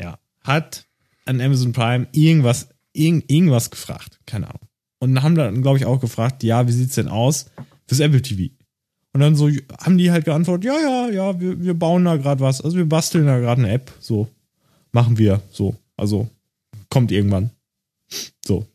ja, 0.00 0.18
hat 0.40 0.84
an 1.26 1.40
Amazon 1.40 1.72
Prime 1.72 2.08
irgendwas, 2.10 2.70
irgend, 2.92 3.30
irgendwas 3.30 3.70
gefragt. 3.70 4.18
Keine 4.26 4.48
Ahnung. 4.48 4.62
Und 4.98 5.22
haben 5.22 5.36
dann, 5.36 5.62
glaube 5.62 5.78
ich, 5.78 5.86
auch 5.86 6.00
gefragt, 6.00 6.42
ja, 6.42 6.66
wie 6.66 6.72
sieht's 6.72 6.96
denn 6.96 7.06
aus 7.06 7.46
fürs 7.86 8.00
Apple 8.00 8.20
TV? 8.20 8.52
Und 9.12 9.20
dann 9.20 9.36
so 9.36 9.48
haben 9.80 9.96
die 9.96 10.10
halt 10.10 10.24
geantwortet, 10.24 10.64
ja, 10.64 10.80
ja, 10.80 11.08
ja, 11.08 11.40
wir, 11.40 11.62
wir 11.62 11.74
bauen 11.74 12.04
da 12.04 12.16
gerade 12.16 12.40
was. 12.40 12.60
Also 12.60 12.76
wir 12.76 12.88
basteln 12.88 13.26
da 13.26 13.38
gerade 13.38 13.62
eine 13.62 13.70
App. 13.70 13.92
So, 14.00 14.26
machen 14.90 15.18
wir 15.18 15.40
so. 15.52 15.76
Also 15.96 16.28
kommt 16.88 17.12
irgendwann. 17.12 17.50
So. 18.44 18.66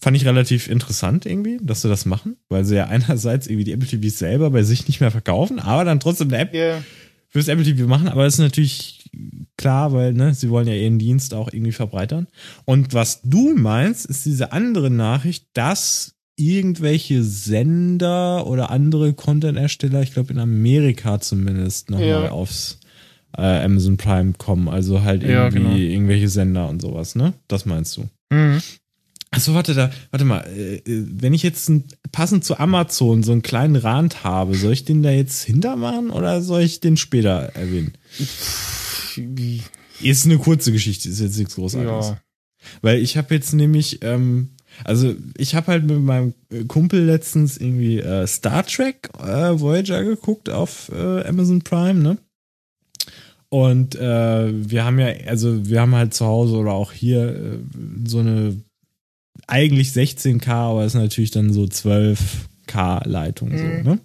Fand 0.00 0.16
ich 0.16 0.24
relativ 0.26 0.68
interessant 0.68 1.26
irgendwie, 1.26 1.58
dass 1.62 1.82
sie 1.82 1.88
das 1.88 2.06
machen, 2.06 2.36
weil 2.48 2.64
sie 2.64 2.76
ja 2.76 2.86
einerseits 2.86 3.46
irgendwie 3.46 3.64
die 3.64 3.72
Apple 3.72 3.88
TVs 3.88 4.18
selber 4.18 4.50
bei 4.50 4.62
sich 4.62 4.86
nicht 4.88 5.00
mehr 5.00 5.10
verkaufen, 5.10 5.58
aber 5.58 5.84
dann 5.84 6.00
trotzdem 6.00 6.28
eine 6.28 6.38
App 6.38 6.54
Ja. 6.54 6.82
fürs 7.28 7.48
Apple 7.48 7.64
TV 7.64 7.86
machen. 7.86 8.08
Aber 8.08 8.24
das 8.24 8.34
ist 8.34 8.40
natürlich 8.40 9.10
klar, 9.56 9.92
weil 9.92 10.12
ne, 10.14 10.34
sie 10.34 10.50
wollen 10.50 10.66
ja 10.68 10.74
ihren 10.74 10.98
Dienst 10.98 11.34
auch 11.34 11.52
irgendwie 11.52 11.72
verbreitern. 11.72 12.26
Und 12.64 12.94
was 12.94 13.20
du 13.22 13.54
meinst, 13.54 14.06
ist 14.06 14.24
diese 14.24 14.52
andere 14.52 14.90
Nachricht, 14.90 15.46
dass 15.54 16.14
irgendwelche 16.36 17.22
Sender 17.22 18.46
oder 18.46 18.70
andere 18.70 19.12
Content-Ersteller, 19.12 20.02
ich 20.02 20.12
glaube 20.12 20.32
in 20.32 20.38
Amerika 20.38 21.20
zumindest, 21.20 21.90
nochmal 21.90 22.06
Ja. 22.24 22.30
aufs 22.30 22.78
äh, 23.36 23.42
Amazon 23.64 23.96
Prime 23.96 24.32
kommen. 24.36 24.68
Also 24.68 25.02
halt 25.02 25.22
Ja, 25.22 25.44
irgendwie 25.46 25.58
genau. 25.62 25.76
irgendwelche 25.76 26.28
Sender 26.28 26.68
und 26.68 26.82
sowas, 26.82 27.14
ne? 27.14 27.32
Das 27.48 27.64
meinst 27.66 27.96
du? 27.96 28.08
Mhm. 28.30 28.60
Achso, 29.34 29.54
warte 29.54 29.72
da, 29.72 29.90
warte 30.10 30.26
mal, 30.26 30.46
äh, 30.46 30.76
äh, 30.76 31.06
wenn 31.08 31.32
ich 31.32 31.42
jetzt 31.42 31.70
ein, 31.70 31.84
passend 32.12 32.44
zu 32.44 32.58
Amazon 32.58 33.22
so 33.22 33.32
einen 33.32 33.40
kleinen 33.40 33.76
Rand 33.76 34.24
habe, 34.24 34.54
soll 34.54 34.74
ich 34.74 34.84
den 34.84 35.02
da 35.02 35.10
jetzt 35.10 35.42
hintermachen 35.42 36.10
oder 36.10 36.42
soll 36.42 36.60
ich 36.60 36.80
den 36.80 36.98
später 36.98 37.50
erwähnen? 37.54 37.96
Ist 40.02 40.26
eine 40.26 40.36
kurze 40.36 40.70
Geschichte, 40.70 41.08
ist 41.08 41.20
jetzt 41.20 41.38
nichts 41.38 41.54
Großartiges. 41.54 42.08
Ja. 42.08 42.20
Weil 42.82 43.00
ich 43.00 43.16
habe 43.16 43.34
jetzt 43.34 43.54
nämlich, 43.54 44.00
ähm, 44.02 44.50
also 44.84 45.14
ich 45.38 45.54
habe 45.54 45.68
halt 45.68 45.84
mit 45.84 46.00
meinem 46.00 46.34
äh, 46.50 46.64
Kumpel 46.64 47.02
letztens 47.02 47.56
irgendwie 47.56 48.00
äh, 48.00 48.26
Star 48.26 48.66
Trek 48.66 49.08
äh, 49.18 49.58
Voyager 49.58 50.04
geguckt 50.04 50.50
auf 50.50 50.92
äh, 50.94 51.26
Amazon 51.26 51.62
Prime, 51.62 52.00
ne? 52.00 52.18
Und 53.48 53.96
wir 53.96 54.84
haben 54.84 54.98
ja, 54.98 55.08
also 55.26 55.68
wir 55.68 55.82
haben 55.82 55.94
halt 55.94 56.14
zu 56.14 56.24
Hause 56.24 56.56
oder 56.56 56.72
auch 56.72 56.90
hier 56.90 57.60
so 58.02 58.20
eine 58.20 58.56
eigentlich 59.52 59.90
16K, 59.90 60.48
aber 60.50 60.84
ist 60.84 60.94
natürlich 60.94 61.30
dann 61.30 61.52
so 61.52 61.64
12K 61.64 63.06
Leitung 63.06 63.56
so, 63.56 63.64
Mhm. 63.64 63.82
ne? 63.82 63.98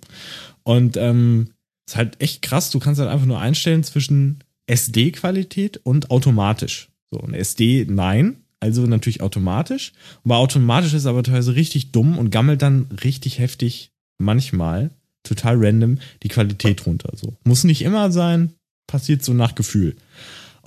Und 0.63 0.97
ähm, 0.97 1.47
ist 1.87 1.95
halt 1.95 2.21
echt 2.21 2.41
krass, 2.41 2.69
du 2.69 2.79
kannst 2.79 2.99
halt 2.99 3.09
einfach 3.09 3.25
nur 3.25 3.39
einstellen 3.39 3.83
zwischen 3.83 4.39
SD-Qualität 4.67 5.79
und 5.83 6.11
automatisch. 6.11 6.89
So, 7.11 7.19
und 7.19 7.33
SD 7.33 7.85
nein, 7.89 8.35
also 8.59 8.85
natürlich 8.85 9.21
automatisch. 9.21 9.93
Und 10.23 10.29
bei 10.29 10.35
automatisch 10.35 10.93
ist 10.93 11.05
aber 11.05 11.23
teilweise 11.23 11.55
richtig 11.55 11.91
dumm 11.91 12.17
und 12.17 12.29
gammelt 12.29 12.61
dann 12.61 12.87
richtig 13.03 13.39
heftig 13.39 13.91
manchmal, 14.17 14.89
total 15.23 15.55
random, 15.57 15.99
die 16.23 16.27
Qualität 16.27 16.85
runter. 16.85 17.11
So. 17.15 17.37
Muss 17.45 17.63
nicht 17.63 17.81
immer 17.83 18.11
sein, 18.11 18.51
passiert 18.87 19.23
so 19.23 19.33
nach 19.33 19.55
Gefühl. 19.55 19.95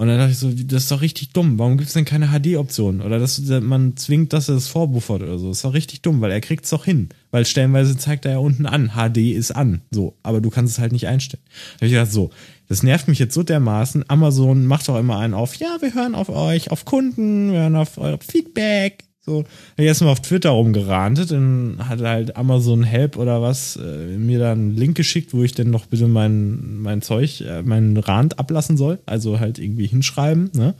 Und 0.00 0.08
dann 0.08 0.16
dachte 0.16 0.32
ich 0.32 0.38
so, 0.38 0.50
das 0.50 0.84
ist 0.84 0.90
doch 0.90 1.02
richtig 1.02 1.34
dumm. 1.34 1.58
Warum 1.58 1.76
gibt 1.76 1.88
es 1.88 1.92
denn 1.92 2.06
keine 2.06 2.28
HD-Option? 2.28 3.02
Oder 3.02 3.18
dass 3.18 3.38
man 3.60 3.98
zwingt, 3.98 4.32
dass 4.32 4.48
er 4.48 4.54
das 4.54 4.66
vorbuffert 4.66 5.20
oder 5.20 5.38
so. 5.38 5.48
Das 5.48 5.58
ist 5.58 5.64
doch 5.66 5.74
richtig 5.74 6.00
dumm, 6.00 6.22
weil 6.22 6.30
er 6.30 6.40
kriegt 6.40 6.64
es 6.64 6.70
doch 6.70 6.86
hin. 6.86 7.10
Weil 7.30 7.44
stellenweise 7.44 7.98
zeigt 7.98 8.24
er 8.24 8.30
ja 8.30 8.38
unten 8.38 8.64
an, 8.64 8.92
HD 8.94 9.18
ist 9.36 9.50
an. 9.50 9.82
So, 9.90 10.16
aber 10.22 10.40
du 10.40 10.48
kannst 10.48 10.72
es 10.72 10.78
halt 10.78 10.92
nicht 10.92 11.06
einstellen. 11.06 11.42
Da 11.44 11.76
habe 11.80 11.86
ich 11.88 11.92
gedacht, 11.92 12.12
so, 12.12 12.30
das 12.66 12.82
nervt 12.82 13.08
mich 13.08 13.18
jetzt 13.18 13.34
so 13.34 13.42
dermaßen. 13.42 14.06
Amazon 14.08 14.64
macht 14.64 14.88
doch 14.88 14.98
immer 14.98 15.18
einen 15.18 15.34
auf, 15.34 15.56
ja, 15.56 15.76
wir 15.82 15.92
hören 15.92 16.14
auf 16.14 16.30
euch, 16.30 16.70
auf 16.70 16.86
Kunden, 16.86 17.52
wir 17.52 17.58
hören 17.60 17.76
auf 17.76 17.98
euer 17.98 18.18
Feedback. 18.26 19.10
So, 19.22 19.44
ich 19.76 19.85
erstmal 19.85 20.12
auf 20.12 20.22
Twitter 20.22 20.50
rumgerantet, 20.50 21.30
dann 21.30 21.76
hat 21.78 22.00
halt 22.00 22.37
Amazon 22.37 22.83
Help 22.85 23.18
oder 23.18 23.42
was 23.42 23.76
äh, 23.76 24.16
mir 24.16 24.38
dann 24.38 24.59
einen 24.59 24.76
Link 24.76 24.96
geschickt, 24.96 25.35
wo 25.35 25.42
ich 25.42 25.52
denn 25.52 25.70
noch 25.70 25.85
bitte 25.87 26.09
mein, 26.09 26.78
mein 26.80 27.02
Zeug, 27.02 27.42
äh, 27.42 27.62
meinen 27.62 27.98
Rand 27.98 28.38
ablassen 28.38 28.78
soll. 28.78 28.98
Also 29.04 29.38
halt 29.38 29.59
irgendwie 29.59 29.87
hinschreiben, 29.87 30.50
ne? 30.54 30.74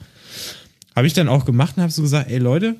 Habe 0.97 1.07
ich 1.07 1.13
dann 1.13 1.29
auch 1.29 1.45
gemacht 1.45 1.77
und 1.77 1.83
habe 1.83 1.93
so 1.93 2.01
gesagt, 2.01 2.31
ey 2.31 2.39
Leute, 2.39 2.77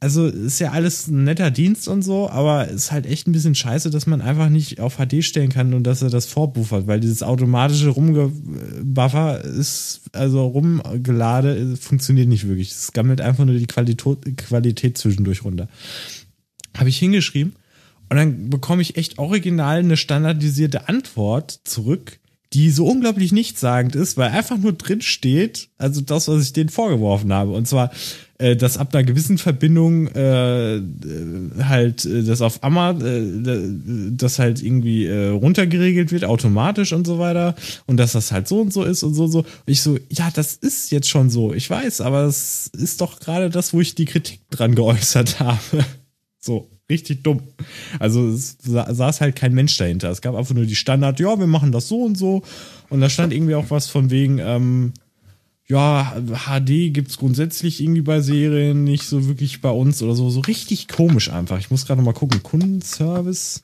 also 0.00 0.26
ist 0.26 0.60
ja 0.60 0.70
alles 0.70 1.08
ein 1.08 1.24
netter 1.24 1.50
Dienst 1.50 1.88
und 1.88 2.02
so, 2.02 2.30
aber 2.30 2.68
ist 2.68 2.92
halt 2.92 3.04
echt 3.06 3.26
ein 3.26 3.32
bisschen 3.32 3.56
scheiße, 3.56 3.90
dass 3.90 4.06
man 4.06 4.20
einfach 4.20 4.48
nicht 4.48 4.80
auf 4.80 4.96
HD 4.98 5.24
stellen 5.24 5.50
kann 5.50 5.74
und 5.74 5.82
dass 5.84 6.02
er 6.02 6.10
das 6.10 6.26
vorbuffert, 6.26 6.86
weil 6.86 7.00
dieses 7.00 7.24
automatische 7.24 7.88
Rumgebuffer 7.88 9.44
ist, 9.44 10.02
also 10.12 10.46
rumgelade, 10.46 11.76
funktioniert 11.76 12.28
nicht 12.28 12.46
wirklich. 12.46 12.70
Es 12.70 12.92
gammelt 12.92 13.20
einfach 13.20 13.44
nur 13.44 13.56
die 13.56 13.66
Qualität, 13.66 14.36
Qualität 14.36 14.98
zwischendurch 14.98 15.44
runter. 15.44 15.68
Habe 16.76 16.90
ich 16.90 16.98
hingeschrieben 16.98 17.54
und 18.08 18.16
dann 18.16 18.50
bekomme 18.50 18.82
ich 18.82 18.96
echt 18.96 19.18
original 19.18 19.80
eine 19.80 19.96
standardisierte 19.96 20.88
Antwort 20.88 21.60
zurück, 21.64 22.20
die 22.54 22.70
so 22.70 22.86
unglaublich 22.86 23.32
nichtssagend 23.32 23.94
ist, 23.94 24.16
weil 24.16 24.30
einfach 24.30 24.56
nur 24.56 24.72
drin 24.72 25.02
steht, 25.02 25.68
also 25.76 26.00
das, 26.00 26.28
was 26.28 26.44
ich 26.44 26.52
denen 26.54 26.70
vorgeworfen 26.70 27.32
habe. 27.32 27.52
Und 27.52 27.68
zwar, 27.68 27.90
äh, 28.38 28.56
dass 28.56 28.78
ab 28.78 28.94
einer 28.94 29.04
gewissen 29.04 29.36
Verbindung 29.36 30.06
äh, 30.08 30.76
äh, 30.76 30.82
halt 31.62 32.06
äh, 32.06 32.22
das 32.22 32.40
auf 32.40 32.64
Ammer, 32.64 32.98
äh, 33.04 34.10
das 34.12 34.38
halt 34.38 34.62
irgendwie 34.62 35.04
äh, 35.04 35.28
runtergeregelt 35.28 36.10
wird, 36.10 36.24
automatisch 36.24 36.94
und 36.94 37.06
so 37.06 37.18
weiter. 37.18 37.54
Und 37.86 37.98
dass 37.98 38.12
das 38.12 38.32
halt 38.32 38.48
so 38.48 38.60
und 38.62 38.72
so 38.72 38.82
ist 38.82 39.02
und 39.02 39.12
so 39.12 39.24
und 39.24 39.32
so. 39.32 39.38
Und 39.40 39.46
ich 39.66 39.82
so, 39.82 39.98
ja, 40.08 40.30
das 40.32 40.54
ist 40.54 40.90
jetzt 40.90 41.08
schon 41.08 41.28
so, 41.28 41.52
ich 41.52 41.68
weiß, 41.68 42.00
aber 42.00 42.22
es 42.22 42.68
ist 42.68 43.02
doch 43.02 43.20
gerade 43.20 43.50
das, 43.50 43.74
wo 43.74 43.80
ich 43.80 43.94
die 43.94 44.06
Kritik 44.06 44.40
dran 44.50 44.74
geäußert 44.74 45.38
habe. 45.40 45.84
So, 46.38 46.70
richtig 46.90 47.22
dumm. 47.22 47.40
Also 47.98 48.28
es 48.28 48.56
sa 48.62 48.92
saß 48.92 49.20
halt 49.20 49.36
kein 49.36 49.54
Mensch 49.54 49.76
dahinter. 49.76 50.10
Es 50.10 50.20
gab 50.20 50.34
einfach 50.34 50.54
nur 50.54 50.66
die 50.66 50.76
Standard, 50.76 51.20
ja, 51.20 51.38
wir 51.38 51.46
machen 51.46 51.72
das 51.72 51.88
so 51.88 52.02
und 52.02 52.16
so. 52.16 52.42
Und 52.88 53.00
da 53.00 53.10
stand 53.10 53.32
irgendwie 53.32 53.54
auch 53.54 53.70
was 53.70 53.88
von 53.88 54.10
wegen, 54.10 54.38
ähm, 54.38 54.92
ja, 55.68 56.16
HD 56.46 56.92
gibt's 56.94 57.18
grundsätzlich 57.18 57.82
irgendwie 57.82 58.00
bei 58.00 58.20
Serien 58.20 58.84
nicht 58.84 59.04
so 59.04 59.28
wirklich 59.28 59.60
bei 59.60 59.70
uns 59.70 60.02
oder 60.02 60.14
so. 60.14 60.30
So 60.30 60.40
richtig 60.40 60.88
komisch 60.88 61.30
einfach. 61.30 61.58
Ich 61.58 61.70
muss 61.70 61.86
gerade 61.86 62.00
mal 62.00 62.14
gucken. 62.14 62.42
Kundenservice, 62.42 63.60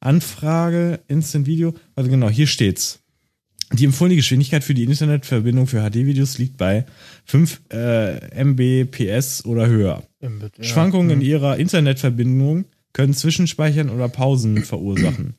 Anfrage, 0.00 1.00
Instant 1.08 1.46
Video. 1.46 1.74
Also 1.96 2.10
genau, 2.10 2.28
hier 2.28 2.46
steht's. 2.46 3.00
Die 3.72 3.84
empfohlene 3.84 4.16
Geschwindigkeit 4.16 4.64
für 4.64 4.74
die 4.74 4.84
Internetverbindung 4.84 5.66
für 5.66 5.82
HD-Videos 5.82 6.38
liegt 6.38 6.56
bei 6.56 6.86
5 7.26 7.60
äh, 7.70 8.30
Mbps 8.30 9.44
oder 9.44 9.66
höher. 9.66 10.07
Mbit, 10.20 10.58
ja. 10.58 10.64
Schwankungen 10.64 11.10
in 11.10 11.18
Mhm. 11.18 11.24
ihrer 11.24 11.56
Internetverbindung 11.58 12.64
können 12.92 13.14
Zwischenspeichern 13.14 13.90
oder 13.90 14.08
Pausen 14.08 14.62
verursachen. 14.64 15.34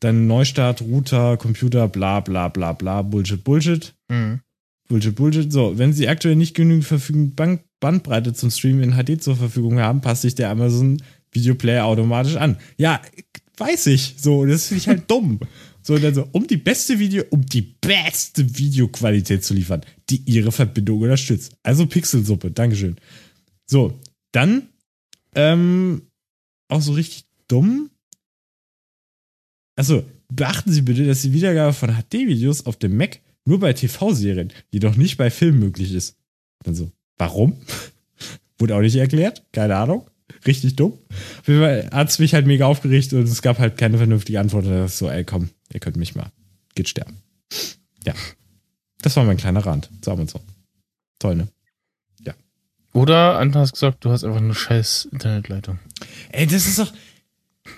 Dann 0.00 0.26
Neustart, 0.26 0.82
Router, 0.82 1.36
Computer, 1.36 1.88
bla 1.88 2.20
bla 2.20 2.48
bla 2.48 2.72
bla, 2.72 3.02
Bullshit, 3.02 3.42
Bullshit, 3.42 3.94
Mhm. 4.08 4.40
Bullshit, 4.88 5.14
Bullshit. 5.16 5.52
So, 5.52 5.78
wenn 5.78 5.92
Sie 5.92 6.08
aktuell 6.08 6.36
nicht 6.36 6.54
genügend 6.54 6.84
verfügende 6.84 7.34
Bank 7.34 7.62
Bandbreite 7.80 8.32
zum 8.32 8.50
Streamen 8.50 8.82
in 8.82 8.92
HD 8.94 9.20
zur 9.22 9.36
Verfügung 9.36 9.80
haben, 9.80 10.00
passt 10.00 10.22
sich 10.22 10.34
der 10.34 10.48
Amazon 10.50 11.02
Videoplayer 11.32 11.84
automatisch 11.84 12.36
an. 12.36 12.56
Ja, 12.78 13.02
weiß 13.58 13.88
ich. 13.88 14.14
So, 14.18 14.46
das 14.46 14.68
finde 14.68 14.78
ich 14.80 14.88
halt 14.88 15.02
dumm. 15.10 15.40
So, 15.82 15.98
dann 15.98 16.14
so, 16.14 16.26
um 16.32 16.46
die 16.46 16.56
beste 16.56 16.98
Video, 16.98 17.24
um 17.30 17.44
die 17.44 17.60
beste 17.62 18.56
Videoqualität 18.58 19.44
zu 19.44 19.52
liefern, 19.54 19.82
die 20.08 20.22
Ihre 20.24 20.52
Verbindung 20.52 21.00
unterstützt. 21.02 21.52
Also 21.62 21.86
Pixelsuppe, 21.86 22.50
Dankeschön. 22.50 22.96
So, 23.66 23.98
dann 24.32 24.68
ähm, 25.34 26.02
auch 26.68 26.80
so 26.80 26.92
richtig 26.92 27.24
dumm. 27.48 27.90
Also, 29.76 30.04
beachten 30.28 30.72
Sie 30.72 30.82
bitte, 30.82 31.06
dass 31.06 31.22
die 31.22 31.32
Wiedergabe 31.32 31.72
von 31.72 31.90
HD-Videos 31.90 32.66
auf 32.66 32.76
dem 32.76 32.96
Mac 32.96 33.20
nur 33.44 33.60
bei 33.60 33.72
TV-Serien, 33.72 34.52
jedoch 34.70 34.96
nicht 34.96 35.16
bei 35.16 35.30
Filmen 35.30 35.58
möglich 35.58 35.92
ist. 35.92 36.16
Dann 36.64 36.74
so, 36.74 36.90
warum? 37.18 37.60
Wurde 38.58 38.74
auch 38.74 38.80
nicht 38.80 38.96
erklärt, 38.96 39.44
keine 39.52 39.76
Ahnung. 39.76 40.08
Richtig 40.46 40.76
dumm. 40.76 40.94
Auf 41.40 41.48
jeden 41.48 41.60
Fall 41.60 41.90
hat 41.92 42.08
es 42.08 42.18
mich 42.18 42.34
halt 42.34 42.46
mega 42.46 42.66
aufgeregt 42.66 43.12
und 43.12 43.24
es 43.24 43.42
gab 43.42 43.58
halt 43.58 43.76
keine 43.76 43.98
vernünftige 43.98 44.40
Antwort. 44.40 44.90
So, 44.90 45.08
ey, 45.08 45.24
komm, 45.24 45.50
ihr 45.72 45.80
könnt 45.80 45.96
mich 45.96 46.14
mal. 46.14 46.30
Geht 46.74 46.88
sterben. 46.88 47.16
Ja. 48.04 48.14
Das 49.02 49.16
war 49.16 49.24
mein 49.24 49.36
kleiner 49.36 49.64
Rand 49.64 49.90
zu 50.00 50.10
Amazon. 50.10 50.40
Toll, 51.18 51.36
ne? 51.36 51.48
Oder 52.96 53.38
anders 53.38 53.72
gesagt, 53.72 54.04
du 54.04 54.10
hast 54.10 54.24
einfach 54.24 54.40
eine 54.40 54.54
scheiß 54.54 55.08
Internetleitung. 55.12 55.78
Ey, 56.32 56.46
das 56.46 56.66
ist 56.66 56.78
doch. 56.78 56.92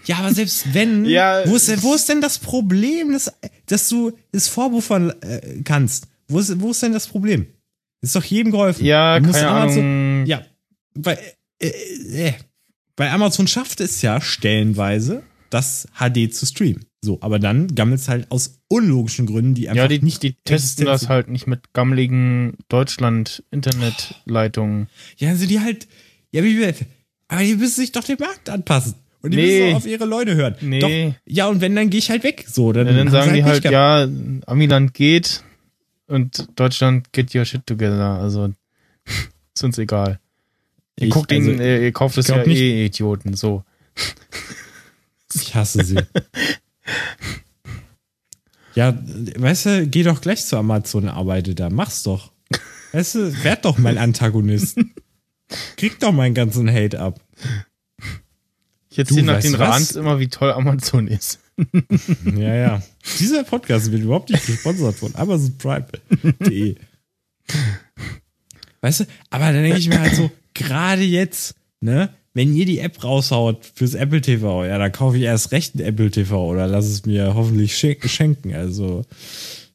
Ja, 0.05 0.19
aber 0.19 0.33
selbst 0.33 0.73
wenn, 0.75 1.05
Ja, 1.07 1.43
wo, 1.47 1.57
ist 1.57 1.69
denn, 1.69 1.83
wo 1.83 1.95
ist 1.95 2.09
denn 2.09 2.21
das 2.21 2.39
Problem, 2.39 3.12
dass, 3.12 3.33
dass 3.66 3.89
du 3.89 4.12
es 4.33 4.49
vorbuffern 4.49 5.11
äh, 5.23 5.62
kannst? 5.64 6.07
Wo 6.29 6.39
ist, 6.39 6.61
wo 6.61 6.71
ist 6.71 6.83
denn 6.83 6.93
das 6.93 7.07
Problem? 7.09 7.47
Ist 8.01 8.14
doch 8.14 8.23
jedem 8.25 8.53
geholfen. 8.53 8.85
Ja, 8.85 9.19
Du 9.19 9.33
keine 9.33 9.49
Amazon- 9.49 9.79
Ahnung. 9.83 10.27
Ja, 10.27 10.43
weil, 10.95 11.19
äh, 11.61 11.69
äh, 12.29 12.33
weil 12.97 13.09
Amazon 13.09 13.49
schafft 13.49 13.81
es 13.81 14.03
ja 14.03 14.21
stellenweise, 14.21 15.23
das 15.51 15.87
HD 15.99 16.33
zu 16.35 16.47
streamen. 16.47 16.85
So, 17.01 17.19
aber 17.21 17.39
dann 17.39 17.75
gammelt 17.75 18.01
es 18.01 18.09
halt 18.09 18.29
aus 18.31 18.59
unlogischen 18.69 19.27
Gründen, 19.27 19.55
die 19.55 19.69
einfach 19.69 19.83
Ja, 19.85 19.89
die, 19.89 20.03
nicht 20.03 20.23
die 20.25 20.35
testen 20.45 20.85
das 20.87 21.03
sind. 21.03 21.11
halt 21.11 21.29
nicht 21.29 21.47
mit 21.47 21.73
gammeligen 21.73 22.57
Deutschland-Internetleitungen. 22.69 24.89
Ja, 25.17 25.29
also 25.31 25.47
die 25.47 25.61
halt, 25.61 25.87
ja, 26.33 26.43
wie, 26.43 26.63
aber 27.29 27.43
die 27.43 27.55
müssen 27.57 27.81
sich 27.81 27.93
doch 27.93 28.05
dem 28.05 28.19
Markt 28.19 28.51
anpassen. 28.51 28.95
Und 29.23 29.33
die 29.33 29.37
Nee. 29.39 29.61
müssen 29.61 29.73
auch 29.73 29.77
auf 29.79 29.87
ihre 29.87 30.05
Leute 30.07 30.35
hören. 30.37 30.55
Nee. 30.61 30.79
Doch, 30.81 30.91
ja, 31.27 31.49
und 31.49 31.61
wenn, 31.61 31.75
dann 31.75 31.91
gehe 31.91 31.99
ich 31.99 32.11
halt 32.11 32.23
weg. 32.25 32.45
So, 32.49 32.73
dann, 32.73 32.87
Ja, 32.87 32.93
dann 32.93 33.11
sagen 33.11 33.31
sie 33.31 33.37
die 33.37 33.45
halt, 33.45 33.65
ja, 33.65 34.07
Amiland 34.47 34.95
geht 34.95 35.43
und 36.07 36.47
Deutschland 36.57 37.13
get 37.13 37.35
your 37.35 37.45
shit 37.45 37.67
together. 37.67 38.19
Also 38.21 38.53
ist 39.55 39.65
uns 39.65 39.79
egal. 39.79 40.21
Ihr 40.99 41.09
Ich- 41.09 41.13
guckt 41.13 41.33
also, 41.33 41.51
ihn, 41.51 41.61
äh, 41.61 41.85
ihr 41.85 41.93
kauft 41.93 42.17
es 42.19 42.29
ja 42.29 42.45
nicht- 42.47 42.61
eh, 42.61 42.87
Idioten. 42.87 43.35
So. 43.35 43.65
Ich 45.35 45.55
hasse 45.55 45.85
sie. 45.85 45.99
ja, 48.74 48.97
weißt 49.37 49.66
du, 49.66 49.87
geh 49.87 50.03
doch 50.03 50.20
gleich 50.20 50.45
zu 50.47 50.57
Amazon, 50.57 51.09
arbeite 51.09 51.55
da, 51.55 51.70
mach's 51.70 52.03
doch. 52.03 52.33
Weißt 52.93 53.16
du, 53.16 53.45
werd 53.45 53.64
doch 53.64 53.79
mein 53.79 53.99
Antagonist. 53.99 54.79
Krieg 55.76 56.01
doch 56.01 56.12
meinen 56.12 56.35
ganzen 56.35 56.70
Hate 56.70 57.01
ab. 57.01 57.20
Ich 58.91 58.97
Du, 58.97 59.03
erzähle 59.03 59.22
nach 59.22 59.35
weißt 59.35 59.45
den? 59.47 59.55
Rans 59.55 59.91
immer, 59.93 60.18
wie 60.18 60.29
toll 60.29 60.51
Amazon 60.53 61.07
ist. 61.09 61.41
Ja, 62.24 62.55
ja. 62.55 62.83
Dieser 63.18 63.45
Podcast 63.45 63.91
wird 63.91 64.03
überhaupt 64.03 64.31
nicht 64.31 64.47
gesponsert 64.47 64.95
von 64.97 65.14
AmazonPrime.de. 65.14 66.76
Weißt 68.81 69.01
du, 69.01 69.05
aber 69.31 69.53
dann 69.53 69.62
denke 69.62 69.79
ich 69.79 69.89
mir 69.89 70.01
halt 70.01 70.14
so, 70.14 70.31
gerade 70.55 71.03
jetzt, 71.03 71.55
ne, 71.81 72.14
wenn 72.35 72.55
ihr 72.55 72.66
die 72.66 72.79
App 72.79 73.03
raushaut 73.03 73.64
fürs 73.74 73.95
Apple 73.95 74.20
TV, 74.20 74.64
ja, 74.66 74.79
dann 74.79 74.93
kaufe 74.93 75.16
ich 75.16 75.24
erst 75.24 75.53
recht 75.53 75.74
ein 75.74 75.81
Apple 75.81 76.11
TV 76.11 76.47
oder 76.49 76.66
lass 76.66 76.87
es 76.87 77.05
mir 77.07 77.35
hoffentlich 77.35 77.72
schen- 77.74 78.07
schenken. 78.07 78.55
Also, 78.55 79.05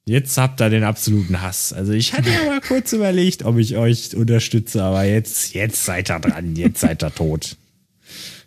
jetzt 0.06 0.38
habt 0.38 0.62
ihr 0.62 0.70
den 0.70 0.84
absoluten 0.84 1.41
Hass. 1.41 1.74
Also, 1.74 1.91
ich 1.93 2.14
hatte 2.14 2.30
ja 2.30 2.45
mal 2.45 2.62
kurz 2.62 2.93
überlegt, 2.93 3.43
ob 3.43 3.58
ich 3.58 3.76
euch 3.76 4.16
unterstütze, 4.16 4.84
aber 4.84 5.04
jetzt, 5.04 5.54
jetzt 5.54 5.84
seid 5.84 6.10
ihr 6.12 6.20
dran, 6.20 6.56
jetzt 6.56 6.80
seid 6.82 7.04
ihr 7.04 7.14
tot. 7.14 7.58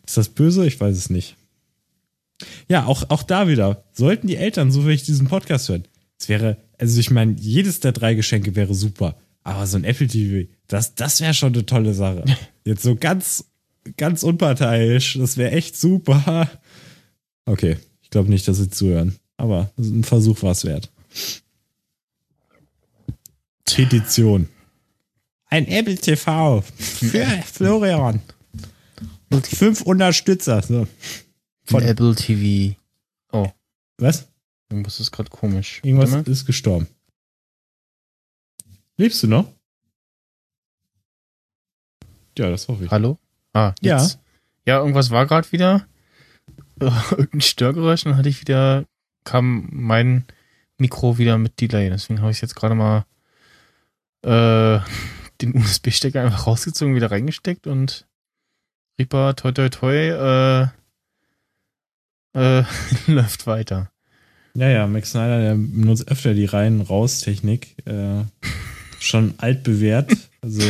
Ist 0.06 0.16
das 0.16 0.28
böse? 0.28 0.66
Ich 0.66 0.80
weiß 0.80 0.96
es 0.96 1.10
nicht. 1.10 1.36
Ja, 2.68 2.86
auch, 2.86 3.10
auch 3.10 3.22
da 3.22 3.48
wieder. 3.48 3.84
Sollten 3.92 4.26
die 4.28 4.36
Eltern 4.36 4.70
so 4.70 4.86
ich 4.88 5.02
diesen 5.04 5.26
Podcast 5.26 5.68
hören, 5.68 5.84
es 6.18 6.28
wäre, 6.28 6.56
also 6.78 6.98
ich 7.00 7.10
meine, 7.10 7.34
jedes 7.38 7.80
der 7.80 7.92
drei 7.92 8.14
Geschenke 8.14 8.54
wäre 8.56 8.74
super. 8.74 9.16
Aber 9.42 9.66
so 9.66 9.76
ein 9.76 9.84
Apple 9.84 10.06
TV, 10.08 10.48
das, 10.68 10.94
das 10.94 11.20
wäre 11.20 11.34
schon 11.34 11.54
eine 11.54 11.64
tolle 11.66 11.94
Sache. 11.94 12.24
Jetzt 12.64 12.82
so 12.82 12.96
ganz, 12.96 13.44
ganz 13.96 14.22
unparteiisch, 14.22 15.18
das 15.18 15.36
wäre 15.36 15.52
echt 15.52 15.76
super. 15.76 16.50
Okay, 17.44 17.76
ich 18.02 18.10
glaube 18.10 18.28
nicht, 18.30 18.46
dass 18.48 18.56
sie 18.58 18.68
zuhören. 18.70 19.16
Aber 19.36 19.70
ein 19.78 20.04
Versuch 20.04 20.42
war 20.42 20.52
es 20.52 20.64
wert. 20.64 20.90
Petition. 23.64 24.48
Ein 25.46 25.66
Apple 25.68 25.96
TV 25.96 26.62
für 26.62 27.24
Florian. 27.52 28.20
Und 29.30 29.46
fünf 29.46 29.82
Unterstützer. 29.82 30.62
So. 30.62 30.86
Von 30.86 30.88
Von- 31.64 31.82
Apple 31.82 32.14
TV. 32.14 32.76
Oh, 33.32 33.50
Was? 33.98 34.26
irgendwas 34.70 34.98
ist 35.00 35.10
gerade 35.12 35.30
komisch. 35.30 35.80
Irgendwas 35.84 36.12
ist 36.26 36.46
gestorben. 36.46 36.88
Lebst 38.96 39.22
du 39.22 39.26
noch? 39.28 39.52
Ja, 42.38 42.50
das 42.50 42.66
hoffe 42.68 42.84
ich. 42.84 42.90
Hallo? 42.90 43.18
Ah, 43.56 43.74
Ja. 43.80 43.96
jetzt. 43.98 44.18
Ja, 44.66 44.78
irgendwas 44.78 45.10
war 45.10 45.26
gerade 45.26 45.50
wieder. 45.52 45.86
Irgendein 46.80 47.40
Störgeräusch, 47.40 48.04
dann 48.04 48.16
hatte 48.16 48.28
ich 48.28 48.40
wieder, 48.40 48.84
kam 49.24 49.68
mein 49.72 50.24
Mikro 50.78 51.16
wieder 51.16 51.38
mit 51.38 51.58
Delay. 51.60 51.88
Deswegen 51.88 52.20
habe 52.20 52.32
ich 52.32 52.42
jetzt 52.42 52.54
gerade 52.56 52.74
mal 52.74 53.04
äh, 54.22 54.80
den 55.40 55.54
USB-Stecker 55.56 56.20
einfach 56.22 56.46
rausgezogen, 56.46 56.94
wieder 56.94 57.10
reingesteckt 57.10 57.66
und 57.66 58.06
Reaper, 58.98 59.36
toi 59.36 59.52
toi 59.52 59.68
toi, 59.68 59.94
äh, 59.94 60.68
äh, 62.60 62.64
läuft 63.06 63.46
weiter. 63.46 63.90
Ja, 64.54 64.68
ja, 64.68 64.86
Max 64.86 65.10
Snyder, 65.10 65.40
der 65.40 65.54
benutzt 65.54 66.08
öfter 66.08 66.32
die 66.34 66.46
Rein-Raus-Technik. 66.46 67.76
Äh, 67.86 68.24
schon 68.98 69.34
altbewährt. 69.38 70.12
Also 70.40 70.62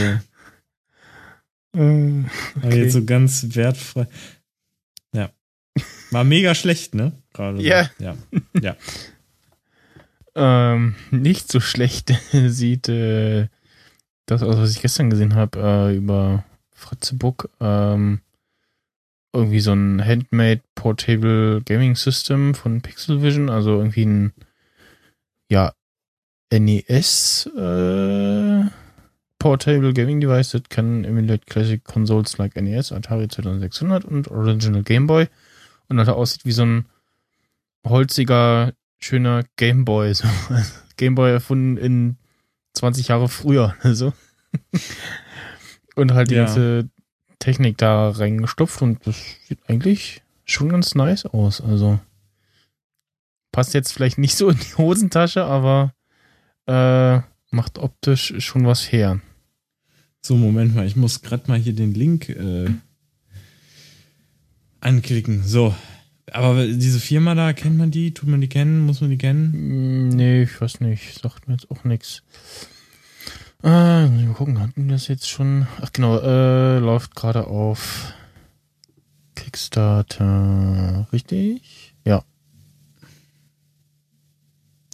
Äh, 1.77 2.25
aber 2.63 2.75
jetzt 2.75 2.95
so 2.95 3.05
ganz 3.05 3.55
wertfrei. 3.55 4.07
Ja. 5.13 5.31
War 6.11 6.25
mega 6.25 6.55
schlecht, 6.55 6.95
ne? 6.95 7.13
Gerade. 7.33 7.59
so. 7.59 7.65
Ja. 7.65 7.91
Ja. 7.99 8.77
Ähm, 10.39 10.97
nicht 11.11 11.51
so 11.51 11.61
schlecht 11.61 12.13
sieht 12.33 12.91
äh, 12.91 13.49
das 14.27 14.43
aus, 14.43 14.59
was 14.59 14.73
ich 14.73 14.83
gestern 14.83 15.09
gesehen 15.09 15.35
habe 15.35 15.59
äh, 15.59 15.97
über 15.97 16.45
Fritzebook. 16.75 17.49
Ähm, 17.59 18.21
irgendwie 19.33 19.61
so 19.61 19.73
ein 19.73 20.05
Handmade 20.05 20.61
Portable 20.75 21.63
Gaming 21.63 21.97
System 21.97 22.55
von 22.55 22.83
Pixel 22.83 23.23
Vision, 23.23 23.49
also 23.49 23.79
irgendwie 23.79 24.05
ein 24.05 24.33
ja 25.49 25.73
NES 26.53 27.51
äh, 27.57 28.65
Portable 29.39 29.93
Gaming 29.93 30.21
Device 30.21 30.51
that 30.53 30.71
can 30.71 31.05
emulate 31.05 31.47
classic 31.47 31.85
consoles 31.85 32.39
like 32.39 32.57
NES, 32.57 32.91
Atari 32.93 33.29
2600 33.29 34.05
und 34.05 34.29
Original 34.31 34.83
Game 34.83 35.07
Boy 35.07 35.29
und 35.89 35.99
halt 35.99 36.09
aussieht 36.09 36.45
wie 36.45 36.53
so 36.53 36.65
ein 36.65 36.87
holziger 37.87 38.73
schöner 38.99 39.45
Gameboy. 39.57 40.13
So. 40.15 40.27
Gameboy 40.97 41.31
erfunden 41.31 41.77
in 41.77 42.17
20 42.73 43.09
Jahre 43.09 43.29
früher. 43.29 43.75
So. 43.85 44.13
Und 45.95 46.15
halt 46.15 46.31
die 46.31 46.35
Ja. 46.35 46.45
ganze 46.45 46.89
Technik 47.39 47.77
da 47.79 48.11
reingestopft 48.11 48.81
und 48.83 49.07
das 49.07 49.17
sieht 49.47 49.59
eigentlich 49.69 50.23
schon 50.45 50.71
ganz 50.71 50.95
nice 50.95 51.27
aus. 51.27 51.61
Also 51.61 52.01
passt 53.53 53.75
jetzt 53.75 53.93
vielleicht 53.93 54.19
nicht 54.19 54.37
so 54.37 54.49
in 54.49 54.59
die 54.59 54.75
Hosentasche, 54.77 55.45
aber 55.45 55.93
äh, 56.67 57.21
macht 57.51 57.79
optisch 57.79 58.35
schon 58.39 58.67
was 58.67 58.91
her. 58.93 59.21
So, 60.23 60.37
Moment 60.37 60.75
mal, 60.75 60.87
ich 60.87 60.97
muss 60.97 61.23
gerade 61.23 61.45
mal 61.49 61.59
hier 61.59 61.75
den 61.75 61.95
Link 61.95 62.29
äh, 62.29 62.71
anklicken. 64.81 65.43
So. 65.45 65.75
Aber 66.33 66.67
diese 66.67 66.99
Firma 66.99 67.35
da, 67.37 67.53
kennt 67.53 67.79
man 67.79 67.93
die? 67.93 68.13
Tut 68.13 68.29
man 68.29 68.41
die 68.41 68.49
kennen? 68.49 68.81
Muss 68.81 69.01
man 69.01 69.11
die 69.11 69.19
kennen? 69.19 69.53
Hm, 69.53 70.09
Nee, 70.09 70.43
ich 70.43 70.61
weiß 70.61 70.81
nicht. 70.81 71.21
Sagt 71.21 71.47
mir 71.47 71.55
jetzt 71.55 71.71
auch 71.71 71.85
nichts. 71.85 72.23
Äh, 73.63 74.09
mal 74.09 74.35
gucken, 74.35 74.61
hatten 74.61 74.87
wir 74.87 74.93
das 74.93 75.09
jetzt 75.09 75.29
schon? 75.29 75.67
Ach 75.81 75.93
genau, 75.93 76.19
äh, 76.19 76.79
läuft 76.79 77.15
gerade 77.15 77.47
auf 77.47 78.13
Kickstarter. 79.37 81.09
Richtig? 81.13 81.95
Ja. 82.05 82.25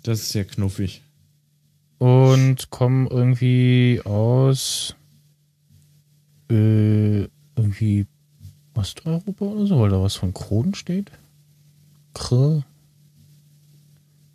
Das 0.02 0.20
ist 0.20 0.34
ja 0.34 0.44
knuffig. 0.44 1.02
Und 2.02 2.70
kommen 2.70 3.06
irgendwie 3.06 4.00
aus 4.04 4.96
äh, 6.50 7.28
irgendwie 7.54 8.06
Osteuropa 8.74 9.44
oder 9.44 9.66
so, 9.66 9.78
weil 9.78 9.90
da 9.90 10.02
was 10.02 10.16
von 10.16 10.34
Kronen 10.34 10.74
steht. 10.74 11.12
Kr. 12.14 12.64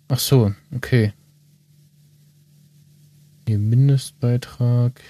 Ach 0.07 0.19
so, 0.19 0.53
okay. 0.75 1.13
Hier 3.47 3.57
Mindestbeitrag. 3.57 5.01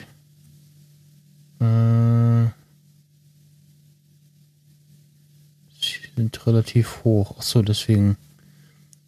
Äh, 1.59 2.47
sind 6.19 6.47
relativ 6.47 7.03
hoch. 7.03 7.35
Ach 7.37 7.41
so, 7.41 7.61
deswegen 7.61 8.17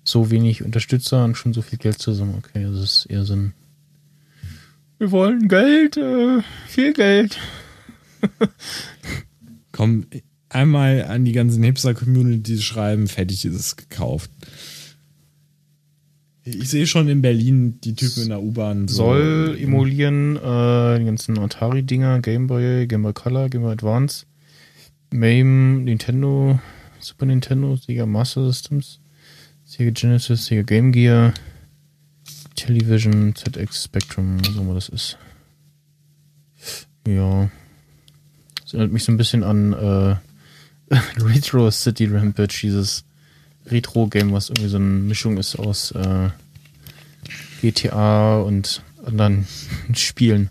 so 0.03 0.31
wenig 0.31 0.63
Unterstützer 0.63 1.23
und 1.23 1.35
schon 1.35 1.53
so 1.53 1.61
viel 1.61 1.77
Geld 1.77 1.99
zusammen. 1.99 2.35
Okay, 2.37 2.63
das 2.63 2.81
ist 2.81 3.05
eher 3.07 3.25
so 3.25 3.33
ein. 3.33 3.53
Wir 5.01 5.09
wollen 5.09 5.47
Geld, 5.47 5.97
äh, 5.97 6.43
viel 6.67 6.93
Geld. 6.93 7.39
Komm, 9.71 10.05
einmal 10.47 11.05
an 11.05 11.25
die 11.25 11.31
ganzen 11.31 11.63
Hipster-Community 11.63 12.59
schreiben, 12.59 13.07
fertig 13.07 13.43
ist 13.45 13.55
es 13.55 13.75
gekauft. 13.77 14.29
Ich 16.43 16.69
sehe 16.69 16.85
schon 16.85 17.07
in 17.07 17.23
Berlin 17.23 17.81
die 17.81 17.95
Typen 17.95 18.21
in 18.21 18.29
der 18.29 18.43
U-Bahn. 18.43 18.87
So 18.87 19.05
Soll 19.05 19.57
emulieren 19.59 20.35
äh, 20.35 20.99
die 20.99 21.05
ganzen 21.05 21.39
Atari-Dinger, 21.39 22.19
Game 22.19 22.45
Boy, 22.45 22.85
Game 22.85 23.01
Boy 23.01 23.13
Color, 23.13 23.49
Game 23.49 23.63
Boy 23.63 23.71
Advance, 23.71 24.27
MAME, 25.11 25.81
Nintendo, 25.81 26.59
Super 26.99 27.25
Nintendo, 27.25 27.75
Sega 27.75 28.05
Master 28.05 28.45
Systems, 28.45 28.99
Sega 29.65 29.89
Genesis, 29.89 30.45
Sega 30.45 30.61
Game 30.61 30.91
Gear, 30.91 31.33
Television, 32.61 33.33
ZX 33.35 33.85
Spectrum, 33.85 34.39
was 34.39 34.55
auch 34.55 34.61
immer 34.61 34.75
das 34.75 34.89
ist. 34.89 35.17
Ja. 37.07 37.49
Das 38.61 38.73
erinnert 38.73 38.91
mich 38.93 39.03
so 39.03 39.11
ein 39.11 39.17
bisschen 39.17 39.43
an 39.43 39.73
äh, 39.73 40.95
Retro 41.17 41.71
City 41.71 42.05
Rampage, 42.05 42.59
dieses 42.61 43.03
Retro-Game, 43.65 44.31
was 44.31 44.49
irgendwie 44.49 44.69
so 44.69 44.77
eine 44.77 44.85
Mischung 44.85 45.37
ist 45.37 45.57
aus 45.57 45.91
äh, 45.91 46.29
GTA 47.61 48.39
und 48.41 48.83
anderen 49.05 49.47
Spielen. 49.95 50.49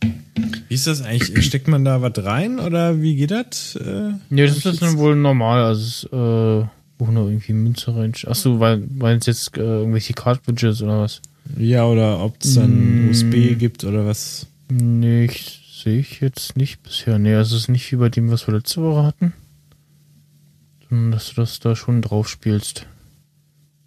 Wie 0.69 0.75
ist 0.75 0.89
das 0.89 1.03
eigentlich? 1.03 1.47
Steckt 1.47 1.69
man 1.69 1.85
da 1.85 2.03
was 2.03 2.25
rein 2.25 2.59
oder 2.59 3.01
wie 3.01 3.15
geht 3.15 3.31
das? 3.31 3.77
Äh, 3.77 4.15
Nee, 4.31 4.47
das 4.47 4.65
ist 4.65 4.83
dann 4.83 4.99
wohl 4.99 5.15
normal. 5.15 5.63
Also, 5.63 6.09
äh, 6.09 6.67
wo 6.99 7.07
nur 7.07 7.29
irgendwie 7.29 7.53
Münze 7.53 7.95
rein. 7.95 8.13
Achso, 8.27 8.59
weil, 8.59 8.83
weil 8.99 9.17
es 9.19 9.27
jetzt 9.27 9.57
äh, 9.57 9.61
irgendwelche 9.61 10.13
Cartridges 10.13 10.83
oder 10.83 11.03
was? 11.03 11.23
Ja, 11.59 11.85
oder 11.87 12.21
ob 12.25 12.43
es 12.43 12.55
dann 12.55 13.07
Mm. 13.07 13.11
USB 13.11 13.57
gibt 13.59 13.85
oder 13.85 14.07
was? 14.07 14.47
Nee, 14.71 15.29
sehe 15.83 15.99
ich 15.99 16.21
jetzt 16.21 16.57
nicht 16.57 16.83
bisher. 16.83 17.19
Nee, 17.19 17.35
also 17.35 17.57
es 17.57 17.63
ist 17.63 17.69
nicht 17.69 17.91
wie 17.93 17.97
bei 17.97 18.09
dem, 18.09 18.31
was 18.31 18.47
wir 18.47 18.55
letzte 18.55 18.83
Woche 18.83 19.03
hatten. 19.05 19.33
Sondern 20.89 21.11
dass 21.13 21.29
du 21.31 21.35
das 21.37 21.59
da 21.61 21.75
schon 21.77 22.03
drauf 22.03 22.29
spielst. 22.29 22.87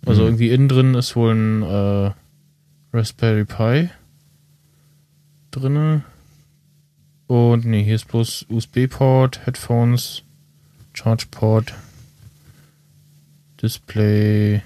Also 0.06 0.22
Mhm. 0.22 0.28
irgendwie 0.28 0.49
innen 0.49 0.68
drin 0.70 0.95
ist 0.95 1.16
wohl 1.16 1.34
ein 1.34 1.62
äh, 1.64 2.12
Raspberry 2.93 3.45
Pi 3.45 3.89
drinne. 5.51 6.04
Und 7.28 7.66
nee, 7.66 7.84
hier 7.84 7.95
ist 7.95 8.08
bloß 8.10 8.45
USB-Port, 8.49 9.45
Headphones, 9.45 10.24
Charge-Port, 10.93 11.74
Display. 13.62 14.62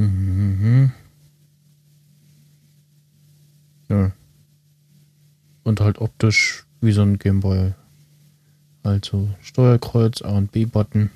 Mhm. 0.00 0.92
Ja. 3.90 4.12
Und 5.62 5.80
halt 5.80 5.98
optisch 5.98 6.64
wie 6.80 6.92
so 6.92 7.02
ein 7.02 7.18
Gameboy. 7.18 7.74
Also 8.82 9.28
Steuerkreuz, 9.42 10.22
A 10.22 10.30
und 10.30 10.52
B-Button. 10.52 11.10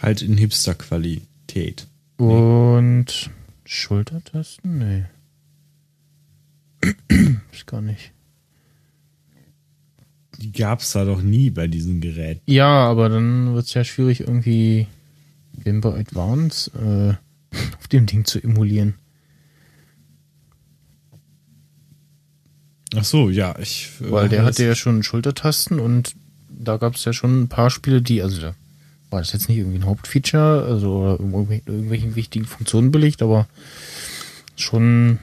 Halt 0.00 0.22
in 0.22 0.36
Hipster-Qualität. 0.36 1.88
Und 2.18 3.30
Schultertasten? 3.64 4.78
Nee. 4.78 5.04
Ist 7.52 7.66
gar 7.66 7.80
nicht. 7.80 8.12
Die 10.36 10.52
gab's 10.52 10.92
da 10.92 11.04
doch 11.04 11.20
nie 11.20 11.50
bei 11.50 11.66
diesen 11.66 12.00
Geräten. 12.00 12.42
Ja, 12.46 12.86
aber 12.88 13.08
dann 13.08 13.54
wird 13.54 13.66
es 13.66 13.74
ja 13.74 13.82
schwierig, 13.82 14.20
irgendwie 14.20 14.86
Game 15.64 15.80
Boy 15.80 16.00
Advance 16.00 16.70
äh, 16.74 17.56
auf 17.78 17.88
dem 17.88 18.06
Ding 18.06 18.24
zu 18.24 18.42
emulieren. 18.42 18.94
Ach 22.96 23.04
so, 23.04 23.28
ja, 23.30 23.58
ich. 23.58 23.90
äh, 24.00 24.10
Weil 24.10 24.28
der 24.28 24.44
hatte 24.44 24.64
ja 24.64 24.74
schon 24.74 25.02
Schultertasten 25.02 25.78
und 25.78 26.14
da 26.48 26.76
gab 26.76 26.94
es 26.94 27.04
ja 27.04 27.12
schon 27.12 27.42
ein 27.42 27.48
paar 27.48 27.70
Spiele, 27.70 28.02
die, 28.02 28.22
also 28.22 28.40
da 28.40 28.54
war 29.10 29.20
das 29.20 29.32
jetzt 29.32 29.48
nicht 29.48 29.58
irgendwie 29.58 29.78
ein 29.78 29.86
Hauptfeature, 29.86 30.64
also 30.64 30.98
oder 30.98 31.20
irgendwelche, 31.20 31.62
irgendwelchen 31.66 32.14
wichtigen 32.14 32.44
Funktionen 32.44 32.90
belegt, 32.90 33.22
aber 33.22 33.46
schon 34.56 35.18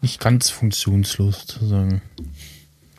nicht 0.00 0.20
ganz 0.20 0.50
funktionslos 0.50 1.40
sozusagen. 1.46 2.02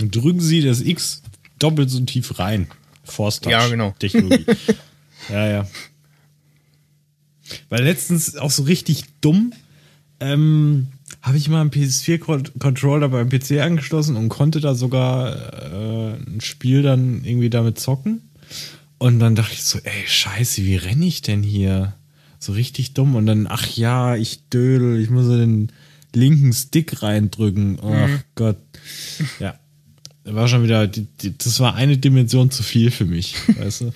Und 0.02 0.16
drücken 0.16 0.40
Sie 0.40 0.62
das 0.62 0.82
X 0.82 1.22
doppelt 1.60 1.90
so 1.90 2.00
tief 2.02 2.40
rein. 2.40 2.68
Force 3.04 3.42
Touch 3.42 3.52
Ja, 3.52 3.68
genau. 3.68 3.94
Technologie. 4.00 4.46
ja, 5.30 5.48
ja. 5.48 5.68
Weil 7.70 7.84
letztens 7.84 8.36
auch 8.36 8.52
so 8.52 8.64
richtig 8.64 9.06
dumm, 9.22 9.54
ähm, 10.20 10.88
habe 11.22 11.38
ich 11.38 11.50
mal 11.50 11.62
einen 11.62 11.72
PS4-Controller 11.72 13.10
beim 13.10 13.30
PC 13.30 13.62
angeschlossen 13.62 14.16
und 14.16 14.30
konnte 14.30 14.60
da 14.60 14.76
sogar 14.76 15.36
äh, 15.72 16.14
ein 16.16 16.42
Spiel 16.42 16.82
dann 16.82 17.24
irgendwie 17.24 17.50
damit 17.50 17.80
zocken. 17.80 18.22
Und 18.98 19.20
dann 19.20 19.36
dachte 19.36 19.54
ich 19.54 19.64
so, 19.64 19.80
ey, 19.80 20.04
scheiße, 20.06 20.64
wie 20.64 20.76
renne 20.76 21.06
ich 21.06 21.22
denn 21.22 21.44
hier? 21.44 21.94
So 22.40 22.54
richtig 22.54 22.94
dumm. 22.94 23.16
Und 23.16 23.26
dann, 23.26 23.48
ach 23.48 23.68
ja, 23.68 24.16
ich 24.16 24.50
dödel, 24.50 25.00
ich 25.00 25.10
muss 25.10 25.26
so 25.26 25.38
den 25.38 25.72
linken 26.14 26.54
Stick 26.54 27.02
reindrücken. 27.04 27.80
Ach 27.82 28.24
Gott. 28.36 28.58
Ja. 29.40 29.60
War 30.26 30.48
schon 30.48 30.64
wieder, 30.64 30.88
das 30.88 31.60
war 31.60 31.76
eine 31.76 31.98
Dimension 31.98 32.50
zu 32.50 32.64
viel 32.64 32.92
für 32.92 33.06
mich, 33.06 33.36
weißt 33.58 33.82
du? 33.82 33.94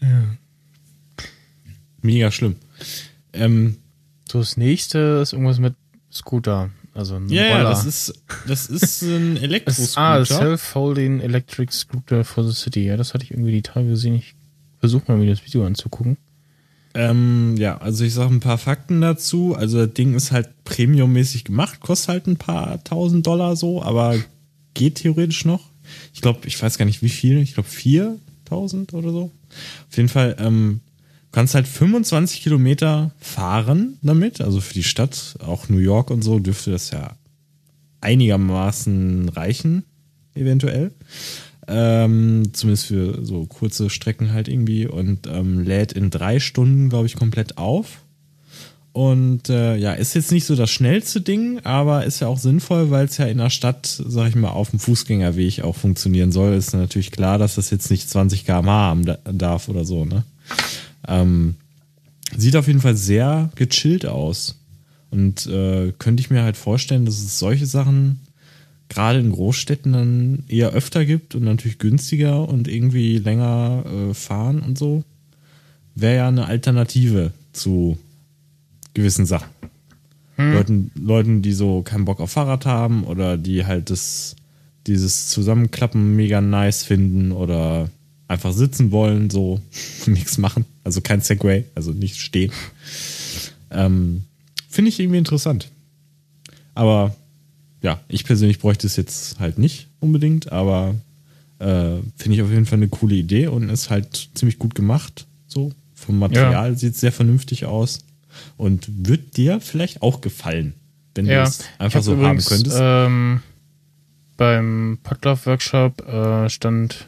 Mega 2.06 2.30
schlimm. 2.30 2.56
Ähm, 3.32 3.76
So, 4.30 4.38
das 4.38 4.56
nächste 4.56 5.20
ist 5.22 5.32
irgendwas 5.32 5.58
mit 5.58 5.74
Scooter. 6.12 6.70
Also 6.94 7.16
ein 7.16 7.28
ja, 7.28 7.42
ja, 7.46 7.56
Roller. 7.58 7.68
das 7.70 7.84
ist, 7.84 8.14
das 8.48 8.66
ist 8.68 9.02
ein 9.02 9.34
Das 9.34 9.42
Elektroscooter. 9.42 10.00
ah, 10.00 10.24
Self-Folding 10.24 11.20
Electric 11.20 11.70
Scooter 11.72 12.24
for 12.24 12.42
the 12.44 12.54
City. 12.54 12.86
Ja, 12.86 12.96
das 12.96 13.12
hatte 13.12 13.24
ich 13.24 13.32
irgendwie 13.32 13.52
die 13.52 13.62
Tage 13.62 13.88
gesehen. 13.88 14.14
Ich 14.14 14.34
versuche 14.78 15.04
mal, 15.12 15.18
mir 15.18 15.28
das 15.30 15.44
Video 15.44 15.66
anzugucken. 15.66 16.16
Ähm, 16.94 17.56
ja, 17.58 17.76
also 17.76 18.04
ich 18.04 18.14
sage 18.14 18.32
ein 18.32 18.40
paar 18.40 18.56
Fakten 18.56 19.02
dazu. 19.02 19.54
Also 19.54 19.84
das 19.84 19.92
Ding 19.94 20.14
ist 20.14 20.32
halt 20.32 20.48
premiummäßig 20.64 21.44
gemacht, 21.44 21.80
kostet 21.80 22.08
halt 22.08 22.26
ein 22.26 22.38
paar 22.38 22.82
tausend 22.84 23.26
Dollar 23.26 23.54
so, 23.56 23.82
aber 23.82 24.16
geht 24.72 24.94
theoretisch 24.96 25.44
noch. 25.44 25.70
Ich 26.14 26.22
glaube, 26.22 26.48
ich 26.48 26.60
weiß 26.60 26.78
gar 26.78 26.86
nicht 26.86 27.02
wie 27.02 27.10
viel, 27.10 27.38
ich 27.38 27.52
glaube 27.52 27.68
4000 27.68 28.94
oder 28.94 29.10
so. 29.10 29.30
Auf 29.90 29.96
jeden 29.96 30.08
Fall, 30.08 30.36
ähm, 30.38 30.80
kannst 31.32 31.54
halt 31.54 31.66
25 31.68 32.42
Kilometer 32.42 33.10
fahren 33.20 33.98
damit, 34.02 34.40
also 34.40 34.60
für 34.60 34.74
die 34.74 34.84
Stadt, 34.84 35.36
auch 35.40 35.68
New 35.68 35.78
York 35.78 36.10
und 36.10 36.22
so 36.22 36.38
dürfte 36.38 36.70
das 36.70 36.90
ja 36.90 37.16
einigermaßen 38.00 39.28
reichen, 39.30 39.84
eventuell. 40.34 40.92
Ähm, 41.68 42.50
zumindest 42.52 42.86
für 42.86 43.24
so 43.24 43.46
kurze 43.46 43.90
Strecken 43.90 44.32
halt 44.32 44.46
irgendwie 44.48 44.86
und 44.86 45.26
ähm, 45.26 45.64
lädt 45.64 45.92
in 45.92 46.10
drei 46.10 46.38
Stunden, 46.38 46.88
glaube 46.88 47.06
ich, 47.06 47.16
komplett 47.16 47.58
auf. 47.58 48.02
Und 48.92 49.50
äh, 49.50 49.76
ja, 49.76 49.92
ist 49.92 50.14
jetzt 50.14 50.32
nicht 50.32 50.46
so 50.46 50.54
das 50.56 50.70
schnellste 50.70 51.20
Ding, 51.20 51.58
aber 51.64 52.06
ist 52.06 52.20
ja 52.20 52.28
auch 52.28 52.38
sinnvoll, 52.38 52.90
weil 52.90 53.04
es 53.06 53.18
ja 53.18 53.26
in 53.26 53.38
der 53.38 53.50
Stadt, 53.50 53.86
sag 54.06 54.28
ich 54.30 54.36
mal, 54.36 54.50
auf 54.50 54.70
dem 54.70 54.78
Fußgängerweg 54.78 55.62
auch 55.64 55.76
funktionieren 55.76 56.32
soll. 56.32 56.54
Ist 56.54 56.72
natürlich 56.72 57.10
klar, 57.10 57.36
dass 57.36 57.56
das 57.56 57.68
jetzt 57.70 57.90
nicht 57.90 58.08
20 58.08 58.46
km/h 58.46 58.70
haben 58.70 59.04
da- 59.04 59.18
darf 59.30 59.68
oder 59.68 59.84
so, 59.84 60.04
ne? 60.06 60.24
Ähm, 61.06 61.54
sieht 62.36 62.56
auf 62.56 62.66
jeden 62.66 62.80
Fall 62.80 62.96
sehr 62.96 63.50
gechillt 63.54 64.06
aus. 64.06 64.60
Und 65.10 65.46
äh, 65.46 65.92
könnte 65.98 66.20
ich 66.20 66.30
mir 66.30 66.42
halt 66.42 66.56
vorstellen, 66.56 67.06
dass 67.06 67.18
es 67.18 67.38
solche 67.38 67.66
Sachen 67.66 68.20
gerade 68.88 69.18
in 69.18 69.32
Großstädten 69.32 69.92
dann 69.92 70.44
eher 70.48 70.70
öfter 70.70 71.04
gibt 71.04 71.34
und 71.34 71.44
natürlich 71.44 71.78
günstiger 71.78 72.48
und 72.48 72.68
irgendwie 72.68 73.18
länger 73.18 73.84
äh, 73.86 74.14
fahren 74.14 74.60
und 74.60 74.78
so. 74.78 75.04
Wäre 75.94 76.16
ja 76.16 76.28
eine 76.28 76.46
Alternative 76.46 77.32
zu 77.52 77.98
gewissen 78.94 79.26
Sachen. 79.26 79.48
Leuten, 80.36 80.90
Leuten, 80.94 81.42
die 81.42 81.52
so 81.52 81.82
keinen 81.82 82.04
Bock 82.04 82.20
auf 82.20 82.32
Fahrrad 82.32 82.66
haben 82.66 83.04
oder 83.04 83.38
die 83.38 83.64
halt 83.64 83.88
das, 83.88 84.36
dieses 84.86 85.28
Zusammenklappen 85.28 86.14
mega 86.14 86.42
nice 86.42 86.84
finden 86.84 87.32
oder 87.32 87.88
einfach 88.28 88.52
sitzen 88.52 88.90
wollen, 88.90 89.30
so 89.30 89.60
nichts 90.06 90.38
machen. 90.38 90.64
Also 90.84 91.00
kein 91.00 91.20
Segway, 91.20 91.64
also 91.74 91.92
nicht 91.92 92.18
stehen. 92.20 92.52
Ähm, 93.70 94.24
Finde 94.68 94.88
ich 94.90 95.00
irgendwie 95.00 95.18
interessant. 95.18 95.70
Aber 96.74 97.14
ja, 97.82 98.00
ich 98.08 98.24
persönlich 98.24 98.58
bräuchte 98.58 98.86
es 98.86 98.96
jetzt 98.96 99.38
halt 99.40 99.58
nicht 99.58 99.88
unbedingt, 100.00 100.52
aber 100.52 100.94
äh, 101.58 101.96
finde 102.16 102.34
ich 102.36 102.42
auf 102.42 102.50
jeden 102.50 102.66
Fall 102.66 102.78
eine 102.78 102.88
coole 102.88 103.14
Idee 103.14 103.46
und 103.46 103.68
ist 103.70 103.90
halt 103.90 104.30
ziemlich 104.34 104.58
gut 104.58 104.74
gemacht. 104.74 105.26
So, 105.46 105.72
vom 105.94 106.18
Material 106.18 106.76
sieht 106.76 106.96
sehr 106.96 107.12
vernünftig 107.12 107.64
aus 107.64 108.00
und 108.56 108.86
wird 109.08 109.36
dir 109.36 109.60
vielleicht 109.60 110.02
auch 110.02 110.20
gefallen, 110.20 110.74
wenn 111.14 111.26
Ja, 111.26 111.44
du 111.44 111.48
es 111.48 111.64
einfach 111.78 112.02
so 112.02 112.12
übrigens, 112.14 112.44
haben 112.50 112.56
könntest. 112.56 112.78
Ähm, 112.80 113.42
beim 114.36 114.98
Potluck-Workshop 115.02 116.06
äh, 116.06 116.48
stand 116.50 117.06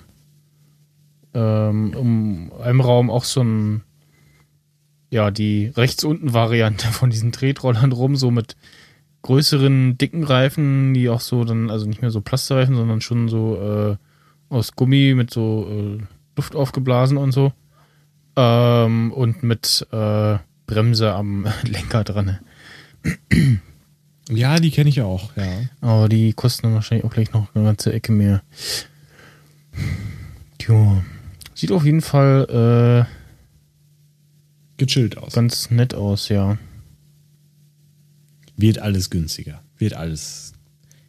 ähm, 1.35 1.95
um 1.95 2.53
einem 2.61 2.81
Raum 2.81 3.11
auch 3.11 3.25
so 3.25 3.43
ein, 3.43 3.83
ja, 5.11 5.31
die 5.31 5.73
rechts 5.77 6.05
unten 6.05 6.33
Variante 6.33 6.87
von 6.93 7.11
diesen 7.11 7.33
Tretrollern 7.33 7.93
rum, 7.93 8.17
so 8.17 8.31
mit 8.31 8.57
größeren, 9.23 9.99
dicken 9.99 10.25
Reifen, 10.25 10.95
die 10.95 11.09
auch 11.09 11.21
so 11.21 11.45
dann, 11.45 11.71
also 11.71 11.87
nicht 11.87 12.03
mehr 12.03 12.11
so 12.11 12.21
Plasterreifen, 12.21 12.77
sondern 12.77 13.01
schon 13.01 13.29
so 13.29 13.57
äh, 13.61 14.55
aus 14.55 14.73
Gummi 14.73 15.15
mit 15.15 15.31
so 15.31 15.69
äh, 15.71 16.03
Luft 16.37 16.55
aufgeblasen 16.55 17.17
und 17.17 17.33
so. 17.33 17.53
Ähm, 18.37 19.13
und 19.13 19.43
mit 19.43 19.87
äh, 19.91 20.39
Bremse 20.67 21.13
am 21.13 21.47
Lenker 21.65 22.05
dran. 22.05 22.39
ja, 24.31 24.61
die 24.61 24.71
kenne 24.71 24.89
ich 24.89 25.03
auch, 25.03 25.37
ja. 25.37 25.45
Aber 25.81 26.09
die 26.09 26.33
kosten 26.33 26.69
dann 26.69 26.75
wahrscheinlich 26.75 27.05
auch 27.05 27.13
gleich 27.13 27.33
noch 27.33 27.55
eine 27.55 27.65
ganze 27.65 27.93
Ecke 27.93 28.13
mehr. 28.13 28.43
Tja. 30.59 31.03
Sieht 31.59 31.73
auf 31.73 31.85
jeden 31.85 32.03
Fall 32.03 33.07
Gechillt 34.77 35.17
äh, 35.17 35.19
aus. 35.19 35.33
ganz 35.33 35.73
nett 35.73 35.93
aus, 35.93 36.29
ja. 36.29 36.57
Wird 38.57 38.79
alles 38.79 39.11
günstiger. 39.11 39.61
Wird 39.77 39.95
alles. 39.95 40.53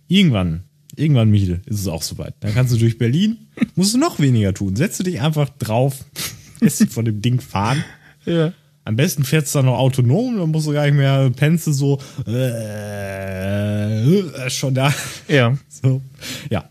Irgendwann, 0.07 0.63
irgendwann, 0.95 1.29
Michel, 1.29 1.61
ist 1.67 1.81
es 1.81 1.87
auch 1.87 2.01
soweit. 2.01 2.33
Dann 2.39 2.55
kannst 2.55 2.73
du 2.73 2.77
durch 2.77 2.97
Berlin, 2.97 3.37
musst 3.75 3.93
du 3.93 3.99
noch 3.99 4.19
weniger 4.19 4.51
tun. 4.55 4.75
Setzt 4.75 4.99
du 4.99 5.03
dich 5.03 5.21
einfach 5.21 5.49
drauf, 5.49 6.03
lässt 6.61 6.79
dich 6.79 6.89
von 6.89 7.05
dem 7.05 7.21
Ding 7.21 7.39
fahren. 7.39 7.83
Ja. 8.25 8.51
Am 8.85 8.95
besten 8.95 9.23
fährst 9.23 9.53
du 9.53 9.59
dann 9.59 9.67
noch 9.67 9.77
autonom, 9.77 10.35
dann 10.35 10.49
musst 10.49 10.65
du 10.65 10.73
gar 10.73 10.85
nicht 10.85 10.95
mehr, 10.95 11.29
pennst 11.29 11.67
du 11.67 11.73
so, 11.73 11.99
äh, 12.25 14.01
äh, 14.01 14.49
schon 14.49 14.73
da. 14.73 14.91
Ja. 15.27 15.55
So, 15.69 16.01
ja. 16.49 16.67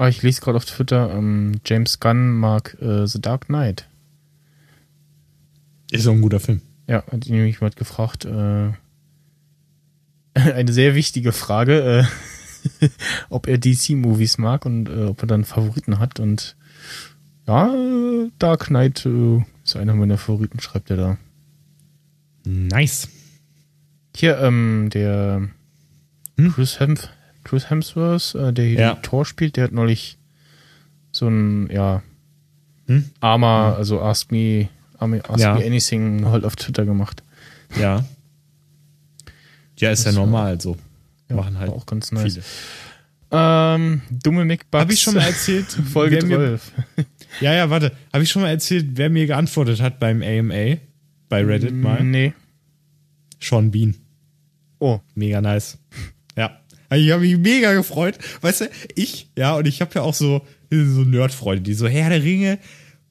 Aber 0.00 0.08
ich 0.08 0.22
lese 0.22 0.40
gerade 0.40 0.56
auf 0.56 0.64
Twitter, 0.64 1.12
ähm, 1.12 1.60
James 1.62 2.00
Gunn 2.00 2.30
mag 2.30 2.74
äh, 2.80 3.06
The 3.06 3.20
Dark 3.20 3.48
Knight. 3.48 3.86
Ist 5.90 6.06
auch 6.06 6.12
ein 6.12 6.22
guter 6.22 6.40
Film. 6.40 6.62
Ja, 6.86 7.04
hat 7.12 7.26
ihn 7.26 7.34
nämlich 7.34 7.60
mal 7.60 7.68
gefragt. 7.68 8.24
Äh, 8.24 8.70
eine 10.32 10.72
sehr 10.72 10.94
wichtige 10.94 11.32
Frage, 11.32 12.06
äh, 12.80 12.88
ob 13.28 13.46
er 13.46 13.58
DC-Movies 13.58 14.38
mag 14.38 14.64
und 14.64 14.88
äh, 14.88 15.04
ob 15.04 15.20
er 15.20 15.26
dann 15.26 15.44
Favoriten 15.44 15.98
hat. 15.98 16.18
Und 16.18 16.56
ja, 17.46 17.70
äh, 17.70 18.30
Dark 18.38 18.68
Knight 18.68 19.04
äh, 19.04 19.44
ist 19.62 19.76
einer 19.76 19.92
meiner 19.92 20.16
Favoriten, 20.16 20.60
schreibt 20.60 20.88
er 20.88 20.96
da. 20.96 21.18
Nice. 22.44 23.10
Hier, 24.16 24.38
ähm, 24.38 24.88
der 24.94 25.50
Hm? 26.38 26.52
Chris, 26.54 26.80
Hemf 26.80 27.10
Chris 27.44 27.70
Hemsworth, 27.70 28.34
äh, 28.34 28.52
der 28.52 28.64
hier 28.66 28.78
Ja. 28.80 28.94
Tor 28.96 29.24
spielt, 29.24 29.56
der 29.56 29.64
hat 29.64 29.72
neulich 29.72 30.18
so 31.12 31.28
ein, 31.28 31.70
ja, 31.70 32.02
Hm? 32.86 33.04
Arma, 33.20 33.74
also 33.74 34.00
Ask 34.02 34.30
Me, 34.32 34.68
Ask 34.98 35.38
Ja. 35.40 35.54
Me 35.54 35.64
Anything 35.64 36.26
halt 36.26 36.44
auf 36.44 36.56
Twitter 36.56 36.84
gemacht. 36.84 37.22
Ja. 37.78 38.04
Ja, 39.78 39.90
ist 39.90 40.00
ja 40.04 40.10
Das 40.10 40.16
war- 40.16 40.24
normal 40.26 40.60
so. 40.60 40.76
Ja, 41.28 41.36
Machen 41.36 41.58
halt 41.58 41.70
auch 41.70 41.86
ganz 41.86 42.10
nice. 42.12 42.34
viele. 42.34 42.44
Ähm, 43.32 44.02
dumme 44.10 44.44
McBucks. 44.44 44.80
Habe 44.80 44.92
ich 44.92 45.00
schon 45.00 45.14
mal 45.14 45.22
erzählt, 45.22 45.66
Folge 45.92 46.16
wer 46.16 46.24
mir, 46.26 46.36
12. 46.58 46.72
Ja, 47.40 47.54
ja, 47.54 47.70
warte. 47.70 47.92
Habe 48.12 48.24
ich 48.24 48.30
schon 48.30 48.42
mal 48.42 48.48
erzählt, 48.50 48.86
wer 48.94 49.08
mir 49.08 49.26
geantwortet 49.26 49.80
hat 49.80 50.00
beim 50.00 50.20
AMA? 50.22 50.78
Bei 51.28 51.44
Reddit 51.44 51.72
mal? 51.72 52.02
Nee. 52.02 52.32
Sean 53.40 53.70
Bean. 53.70 53.94
Oh. 54.80 54.98
Mega 55.14 55.40
nice. 55.40 55.78
Ja. 56.36 56.58
Also 56.90 57.02
Ich 57.04 57.10
habe 57.12 57.22
mich 57.22 57.38
mega 57.38 57.72
gefreut. 57.72 58.18
Weißt 58.42 58.60
du, 58.62 58.70
ich, 58.94 59.30
ja, 59.38 59.54
und 59.56 59.66
ich 59.66 59.80
habe 59.80 59.92
ja 59.94 60.02
auch 60.02 60.12
so, 60.14 60.42
so 60.70 60.76
Nerdfreunde, 61.04 61.62
die 61.62 61.72
so 61.74 61.88
Herr 61.88 62.10
der 62.10 62.22
Ringe 62.22 62.58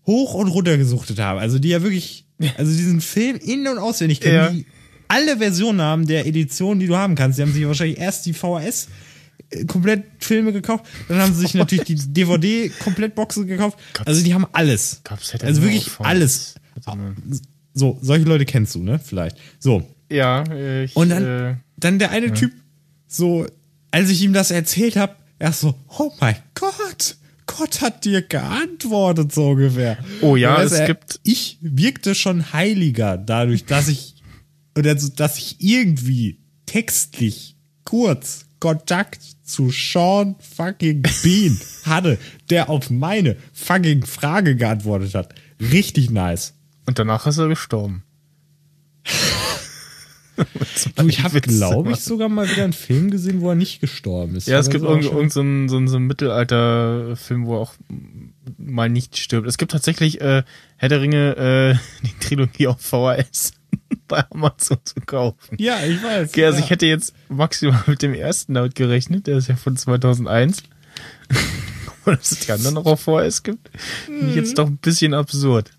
hoch 0.06 0.36
und 0.36 0.48
runter 0.50 0.78
gesuchtet 0.78 1.20
haben. 1.20 1.40
Also 1.40 1.58
die 1.60 1.70
ja 1.70 1.82
wirklich, 1.82 2.26
also 2.58 2.72
diesen 2.72 3.02
Film 3.02 3.38
in- 3.38 3.68
und 3.68 3.78
auswendig 3.80 4.22
kennen, 4.22 4.36
Ja. 4.36 4.50
die 4.52 4.66
alle 5.08 5.38
Versionen 5.38 5.82
haben 5.82 6.06
der 6.06 6.28
Edition, 6.28 6.80
die 6.80 6.86
du 6.88 6.96
haben 6.96 7.16
kannst. 7.16 7.40
Die 7.40 7.42
haben 7.42 7.52
sich 7.54 7.66
wahrscheinlich 7.66 7.98
erst 7.98 8.26
die 8.28 8.34
VHS 8.34 8.90
äh, 9.50 9.66
komplett 9.66 10.04
Filme 10.20 10.54
gekauft, 10.54 10.86
dann 11.08 11.18
haben 11.20 11.34
sie 11.34 11.42
sich 11.42 11.54
natürlich 11.56 11.86
die 11.86 11.96
DVD 12.14 12.70
Komplettboxen 12.70 13.48
gekauft. 13.48 13.80
Also 14.06 14.24
die 14.24 14.34
haben 14.34 14.46
alles. 14.52 15.02
Also 15.42 15.62
wirklich 15.64 15.90
alles. 16.00 16.56
So, 17.74 17.98
solche 18.02 18.26
Leute 18.26 18.46
kennst 18.46 18.76
du, 18.76 18.84
ne? 18.84 19.00
Vielleicht. 19.04 19.38
So. 19.60 19.88
Ja, 20.12 20.44
ich, 20.84 20.96
Und 20.96 21.10
dann, 21.10 21.26
äh, 21.26 21.56
dann 21.78 21.98
der 22.00 22.12
eine 22.12 22.34
Typ, 22.34 22.52
so, 23.08 23.46
als 23.92 24.10
ich 24.10 24.22
ihm 24.22 24.34
das 24.34 24.52
erzählt 24.52 24.96
habe, 24.96 25.16
er 25.40 25.54
so, 25.54 25.76
oh 25.98 26.12
mein 26.20 26.36
Gott, 26.54 27.16
Gott 27.46 27.82
hat 27.82 28.06
dir 28.06 28.22
geantwortet, 28.22 29.32
so 29.34 29.50
ungefähr. 29.52 29.98
Oh 30.22 30.36
ja, 30.36 30.62
es 30.62 30.72
er- 30.74 30.88
gibt- 30.88 31.20
Ich 31.24 31.58
wirkte 31.62 32.14
schon 32.16 32.54
heiliger 32.54 33.18
dadurch, 33.18 33.66
dass 33.66 33.88
ich, 33.88 34.16
oder 34.78 34.98
so, 34.98 35.08
dass 35.10 35.38
ich 35.38 35.56
irgendwie 35.60 36.40
textlich 36.66 37.56
kurz 37.86 38.46
Kontakt 38.60 39.22
zu 39.44 39.72
Sean 39.72 40.36
fucking 40.56 41.02
Bean 41.24 41.58
hatte, 41.86 42.18
der 42.50 42.70
auf 42.70 42.90
meine 42.90 43.38
fucking 43.54 44.06
Frage 44.06 44.56
geantwortet 44.56 45.16
hat. 45.16 45.34
Richtig 45.60 46.10
nice. 46.12 46.54
und 46.86 47.00
danach 47.00 47.26
ist 47.28 47.38
er 47.38 47.48
gestorben. 47.48 48.04
Du, 50.96 51.08
ich 51.08 51.24
habe, 51.24 51.42
glaube 51.42 51.92
ich, 51.92 52.00
sogar 52.00 52.30
mal 52.30 52.50
wieder 52.50 52.64
einen 52.64 52.74
Film 52.74 53.12
gesehen, 53.12 53.42
wo 53.42 53.50
er 53.50 53.56
nicht 53.56 53.82
gestorben 53.82 54.36
ist. 54.36 54.48
Ja, 54.48 54.60
es 54.60 54.70
gibt 54.70 54.84
das 54.84 54.88
war 54.88 54.92
irgend, 54.92 55.06
schon- 55.06 55.16
irgend 55.18 55.34
so 55.34 55.40
einen, 55.42 55.70
so 55.70 55.78
einen, 55.78 55.88
so 55.88 55.96
einen 55.98 56.08
Mittelalter-Film, 56.08 57.46
wo 57.46 57.56
er 57.56 57.60
auch 57.60 57.74
mal 58.58 58.90
nicht 58.90 59.18
stirbt. 59.18 59.48
Es 59.48 59.58
gibt 59.58 59.72
tatsächlich 59.72 60.22
äh, 60.22 60.44
Herr 60.78 60.90
der 60.90 61.02
Ringe, 61.02 61.36
äh, 61.38 62.06
die 62.08 62.26
Trilogie 62.26 62.68
auf 62.68 62.80
VHS 62.82 63.54
bei 64.08 64.24
Amazon 64.32 64.78
zu 64.84 64.96
kaufen. 65.06 65.58
Ja, 65.58 65.84
ich 65.86 66.02
weiß. 66.02 66.30
Okay, 66.30 66.46
also 66.46 66.60
ja. 66.60 66.64
ich 66.66 66.70
hätte 66.70 66.86
jetzt 66.86 67.14
maximal 67.28 67.84
mit 67.88 68.02
dem 68.02 68.14
ersten 68.14 68.54
damit 68.54 68.76
gerechnet, 68.76 69.28
der 69.28 69.38
ist 69.38 69.48
ja 69.48 69.56
von 69.56 69.76
2001. 69.78 70.64
Und 72.06 72.18
dass 72.18 72.32
es 72.32 72.40
die 72.40 72.52
anderen 72.52 72.76
noch 72.76 72.86
auf 72.86 73.02
VHS 73.02 73.44
gibt, 73.44 73.70
finde 74.06 74.30
ich 74.30 74.36
jetzt 74.36 74.58
doch 74.58 74.68
ein 74.68 74.78
bisschen 74.78 75.14
absurd. 75.14 75.72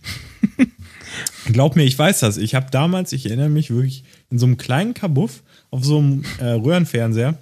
Glaub 1.47 1.75
mir, 1.77 1.83
ich 1.85 1.99
weiß 1.99 2.21
das. 2.21 2.37
Ich 2.37 2.55
habe 2.55 2.67
damals, 2.71 3.13
ich 3.13 3.27
erinnere 3.27 3.49
mich 3.49 3.71
wirklich, 3.71 4.05
in 4.31 4.39
so 4.39 4.47
einem 4.47 4.57
kleinen 4.57 4.95
Kabuff 4.95 5.43
auf 5.71 5.85
so 5.85 5.99
einem 5.99 6.25
äh, 6.39 6.45
Röhrenfernseher, 6.47 7.39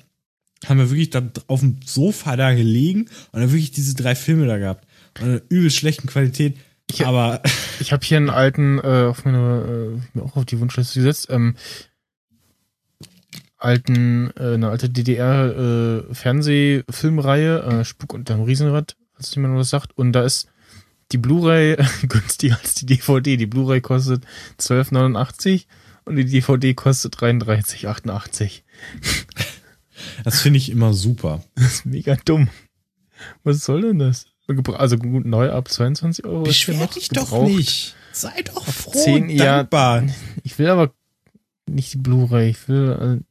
haben 0.67 0.79
wir 0.79 0.91
wirklich 0.91 1.11
da 1.11 1.23
auf 1.47 1.61
dem 1.61 1.77
Sofa 1.85 2.37
da 2.37 2.53
gelegen 2.55 3.03
und 3.33 3.41
dann 3.41 3.51
wirklich 3.53 3.71
diese 3.71 3.95
drei 3.95 4.15
Filme 4.15 4.47
da 4.47 4.59
gehabt. 4.59 4.87
Und 5.21 5.27
in 5.27 5.31
einer 5.33 5.43
übel 5.49 5.71
schlechten 5.71 6.09
Qualität. 6.09 6.57
Ich- 6.91 7.07
aber 7.07 7.43
Ich 7.81 7.93
habe 7.93 8.05
hier 8.05 8.17
einen 8.17 8.31
alten, 8.31 8.79
äh, 8.79 9.05
auf 9.09 9.25
meine, 9.25 10.01
äh, 10.03 10.19
mir 10.19 10.25
auch 10.25 10.35
auf 10.37 10.45
die 10.47 10.59
Wunschliste 10.59 10.99
gesetzt, 10.99 11.29
ähm, 11.31 11.55
alten, 13.57 14.31
äh, 14.37 14.55
eine 14.55 14.69
alte 14.71 14.89
DDR 14.89 16.05
äh, 16.11 16.15
Fernsehfilmreihe, 16.15 17.63
äh, 17.63 17.85
Spuk 17.85 18.15
unterm 18.15 18.43
Riesenrad, 18.43 18.97
falls 19.15 19.35
jemand 19.35 19.57
was 19.57 19.71
sagt. 19.71 19.97
Und 19.97 20.13
da 20.13 20.23
ist 20.25 20.49
die 21.13 21.19
Blu-ray 21.19 21.77
günstiger 22.09 22.59
als 22.63 22.75
die 22.75 22.87
DVD. 22.87 23.37
Die 23.37 23.47
Blu-ray 23.47 23.81
kostet 23.81 24.25
12,89 24.61 25.65
und 26.09 26.17
die 26.17 26.25
DVD 26.25 26.75
kostet 26.75 27.15
33,88. 27.17 28.63
das 30.25 30.41
finde 30.41 30.59
ich 30.59 30.71
immer 30.71 30.93
super. 30.95 31.45
Das 31.55 31.65
ist 31.75 31.87
mega 31.87 32.17
dumm. 32.25 32.49
Was 33.45 33.65
soll 33.65 33.83
denn 33.83 33.99
das? 33.99 34.27
Also 34.77 34.97
gut, 34.97 35.27
neu 35.27 35.51
ab 35.51 35.69
22 35.69 36.25
Euro. 36.25 36.39
ja 36.39 36.49
Beschwer 36.49 36.87
dich 36.87 37.09
doch 37.11 37.43
nicht. 37.45 37.95
Sei 38.13 38.43
doch 38.43 38.65
froh 38.67 38.93
zehn 38.93 39.25
und 39.25 39.31
Jahr- 39.31 39.59
dankbar. 39.65 40.05
Ich 40.43 40.59
will 40.59 40.69
aber 40.69 40.93
nicht 41.69 41.93
die 41.95 41.99
Blu-ray. 41.99 42.51
Ich 42.51 42.69
will. 42.69 43.23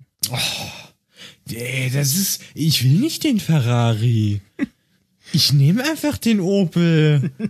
Ey, 1.49 1.89
das 1.89 2.15
ist. 2.15 2.41
Ich 2.53 2.83
will 2.83 2.99
nicht 2.99 3.23
den 3.23 3.39
Ferrari. 3.39 4.41
Ich 5.33 5.53
nehme 5.53 5.83
einfach 5.83 6.17
den 6.17 6.39
Opel. 6.39 7.31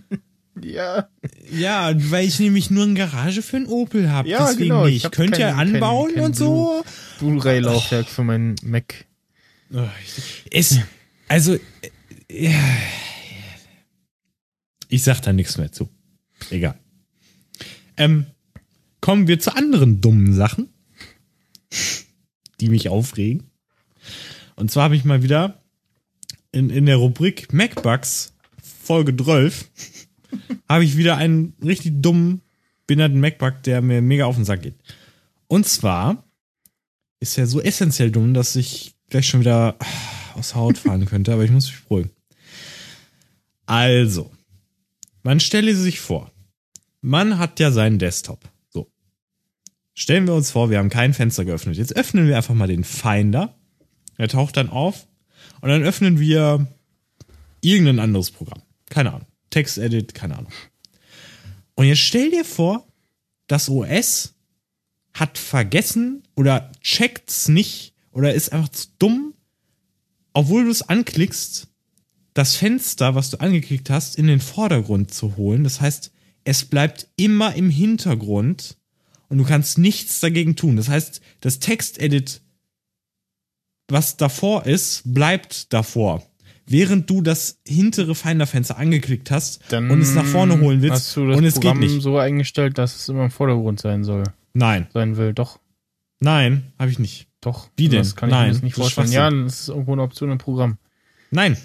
Ja. 0.65 1.09
Ja, 1.51 1.91
weil 2.11 2.27
ich 2.27 2.39
nämlich 2.39 2.69
nur 2.69 2.83
eine 2.83 2.93
Garage 2.93 3.41
für 3.41 3.57
einen 3.57 3.67
Opel 3.67 4.09
habe. 4.11 4.27
Ja, 4.29 4.45
deswegen 4.47 4.69
genau, 4.69 4.85
ich 4.85 5.03
nicht. 5.03 5.11
Könnt 5.11 5.37
ihr 5.37 5.45
kein- 5.47 5.55
kein- 5.57 5.75
anbauen 5.75 6.13
kein 6.15 6.23
und 6.25 6.35
so. 6.35 6.83
Blu-ray-Laufwerk 7.19 8.07
für 8.07 8.23
meinen 8.23 8.55
Mac. 8.63 9.05
Es, 10.51 10.79
also, 11.27 11.55
äh, 12.29 12.49
ja. 12.49 12.59
ich 14.89 15.03
sag 15.03 15.21
da 15.21 15.33
nichts 15.33 15.57
mehr 15.57 15.71
zu. 15.71 15.89
Egal. 16.49 16.75
Ähm, 17.97 18.25
kommen 19.01 19.27
wir 19.27 19.39
zu 19.39 19.55
anderen 19.55 20.01
dummen 20.01 20.33
Sachen, 20.33 20.69
die 22.61 22.69
mich 22.69 22.89
aufregen. 22.89 23.49
Und 24.55 24.71
zwar 24.71 24.85
habe 24.85 24.95
ich 24.95 25.03
mal 25.05 25.21
wieder 25.23 25.61
in, 26.51 26.69
in 26.69 26.85
der 26.85 26.95
Rubrik 26.97 27.51
MacBugs 27.53 28.33
Folge 28.83 29.15
12 29.15 29.69
habe 30.69 30.83
ich 30.83 30.97
wieder 30.97 31.17
einen 31.17 31.53
richtig 31.63 32.01
dummen, 32.01 32.41
behinderten 32.85 33.19
MacBug, 33.19 33.63
der 33.63 33.81
mir 33.81 34.01
mega 34.01 34.25
auf 34.25 34.35
den 34.35 34.45
Sack 34.45 34.61
geht. 34.63 34.75
Und 35.47 35.67
zwar 35.67 36.23
ist 37.19 37.37
er 37.37 37.47
so 37.47 37.61
essentiell 37.61 38.11
dumm, 38.11 38.33
dass 38.33 38.55
ich 38.55 38.95
gleich 39.09 39.27
schon 39.27 39.39
wieder 39.39 39.75
ah, 39.79 39.85
aus 40.35 40.49
der 40.49 40.57
Haut 40.57 40.77
fahren 40.77 41.05
könnte, 41.05 41.33
aber 41.33 41.43
ich 41.43 41.51
muss 41.51 41.67
mich 41.67 41.83
beruhigen. 41.83 42.11
Also, 43.65 44.31
man 45.23 45.39
stelle 45.39 45.75
sich 45.75 45.99
vor, 45.99 46.31
man 47.01 47.37
hat 47.37 47.59
ja 47.59 47.71
seinen 47.71 47.99
Desktop. 47.99 48.39
So. 48.69 48.91
Stellen 49.93 50.27
wir 50.27 50.33
uns 50.33 50.51
vor, 50.51 50.69
wir 50.69 50.77
haben 50.77 50.89
kein 50.89 51.13
Fenster 51.13 51.45
geöffnet. 51.45 51.77
Jetzt 51.77 51.95
öffnen 51.95 52.27
wir 52.27 52.37
einfach 52.37 52.55
mal 52.55 52.67
den 52.67 52.83
Finder. 52.83 53.55
Er 54.17 54.29
taucht 54.29 54.57
dann 54.57 54.69
auf 54.69 55.07
und 55.61 55.69
dann 55.69 55.83
öffnen 55.83 56.19
wir 56.19 56.67
irgendein 57.61 57.99
anderes 57.99 58.31
Programm. 58.31 58.61
Keine 58.89 59.13
Ahnung. 59.13 59.27
Textedit, 59.57 60.13
keine 60.13 60.37
Ahnung. 60.37 60.51
Und 61.73 61.87
jetzt 61.87 62.01
stell 62.01 62.29
dir 62.29 62.45
vor, 62.45 62.87
das 63.47 63.69
OS 63.69 64.35
hat 65.15 65.39
vergessen 65.39 66.21
oder 66.35 66.71
checkt's 66.81 67.47
nicht 67.47 67.95
oder 68.11 68.35
ist 68.35 68.53
einfach 68.53 68.69
zu 68.69 68.89
dumm, 68.99 69.33
obwohl 70.33 70.65
du 70.65 70.69
es 70.69 70.83
anklickst, 70.83 71.69
das 72.35 72.55
Fenster, 72.55 73.15
was 73.15 73.31
du 73.31 73.39
angeklickt 73.39 73.89
hast, 73.89 74.15
in 74.15 74.27
den 74.27 74.41
Vordergrund 74.41 75.11
zu 75.11 75.37
holen. 75.37 75.63
Das 75.63 75.81
heißt, 75.81 76.11
es 76.43 76.65
bleibt 76.65 77.07
immer 77.15 77.55
im 77.55 77.71
Hintergrund 77.71 78.77
und 79.27 79.39
du 79.39 79.43
kannst 79.43 79.79
nichts 79.79 80.19
dagegen 80.19 80.55
tun. 80.55 80.77
Das 80.77 80.87
heißt, 80.87 81.19
das 81.39 81.57
Textedit, 81.57 82.41
was 83.87 84.17
davor 84.17 84.67
ist, 84.67 85.01
bleibt 85.03 85.73
davor. 85.73 86.23
Während 86.69 87.09
du 87.09 87.21
das 87.21 87.59
hintere 87.65 88.13
Finder-Fenster 88.13 88.77
angeklickt 88.77 89.31
hast 89.31 89.61
Dann 89.69 89.89
und 89.89 90.01
es 90.01 90.13
nach 90.13 90.25
vorne 90.25 90.59
holen 90.59 90.81
willst 90.81 90.95
Hast 91.07 91.15
du 91.17 91.27
das 91.27 91.37
und 91.37 91.45
es 91.45 91.53
Programm 91.55 91.79
geht 91.79 91.91
nicht. 91.91 92.01
so 92.01 92.17
eingestellt, 92.17 92.77
dass 92.77 92.95
es 92.95 93.09
immer 93.09 93.23
im 93.25 93.31
Vordergrund 93.31 93.79
sein 93.79 94.03
soll. 94.03 94.23
Nein, 94.53 94.87
Sein 94.93 95.15
will. 95.17 95.33
Doch. 95.33 95.59
nein, 96.19 96.73
habe 96.77 96.91
ich 96.91 96.99
nicht. 96.99 97.27
Doch. 97.41 97.69
Wie 97.77 97.87
denn? 97.87 97.99
Das 97.99 98.15
kann 98.15 98.29
ich 98.29 98.33
Nein, 98.35 98.47
mir 98.47 98.53
das 98.53 98.63
nicht 98.63 98.77
das 98.77 98.93
vorstellen. 98.93 99.11
Ja, 99.11 99.29
das 99.29 99.61
ist 99.61 99.69
irgendwo 99.69 99.93
eine 99.93 100.01
Option 100.01 100.31
im 100.31 100.37
Programm. 100.39 100.77
Nein. 101.31 101.55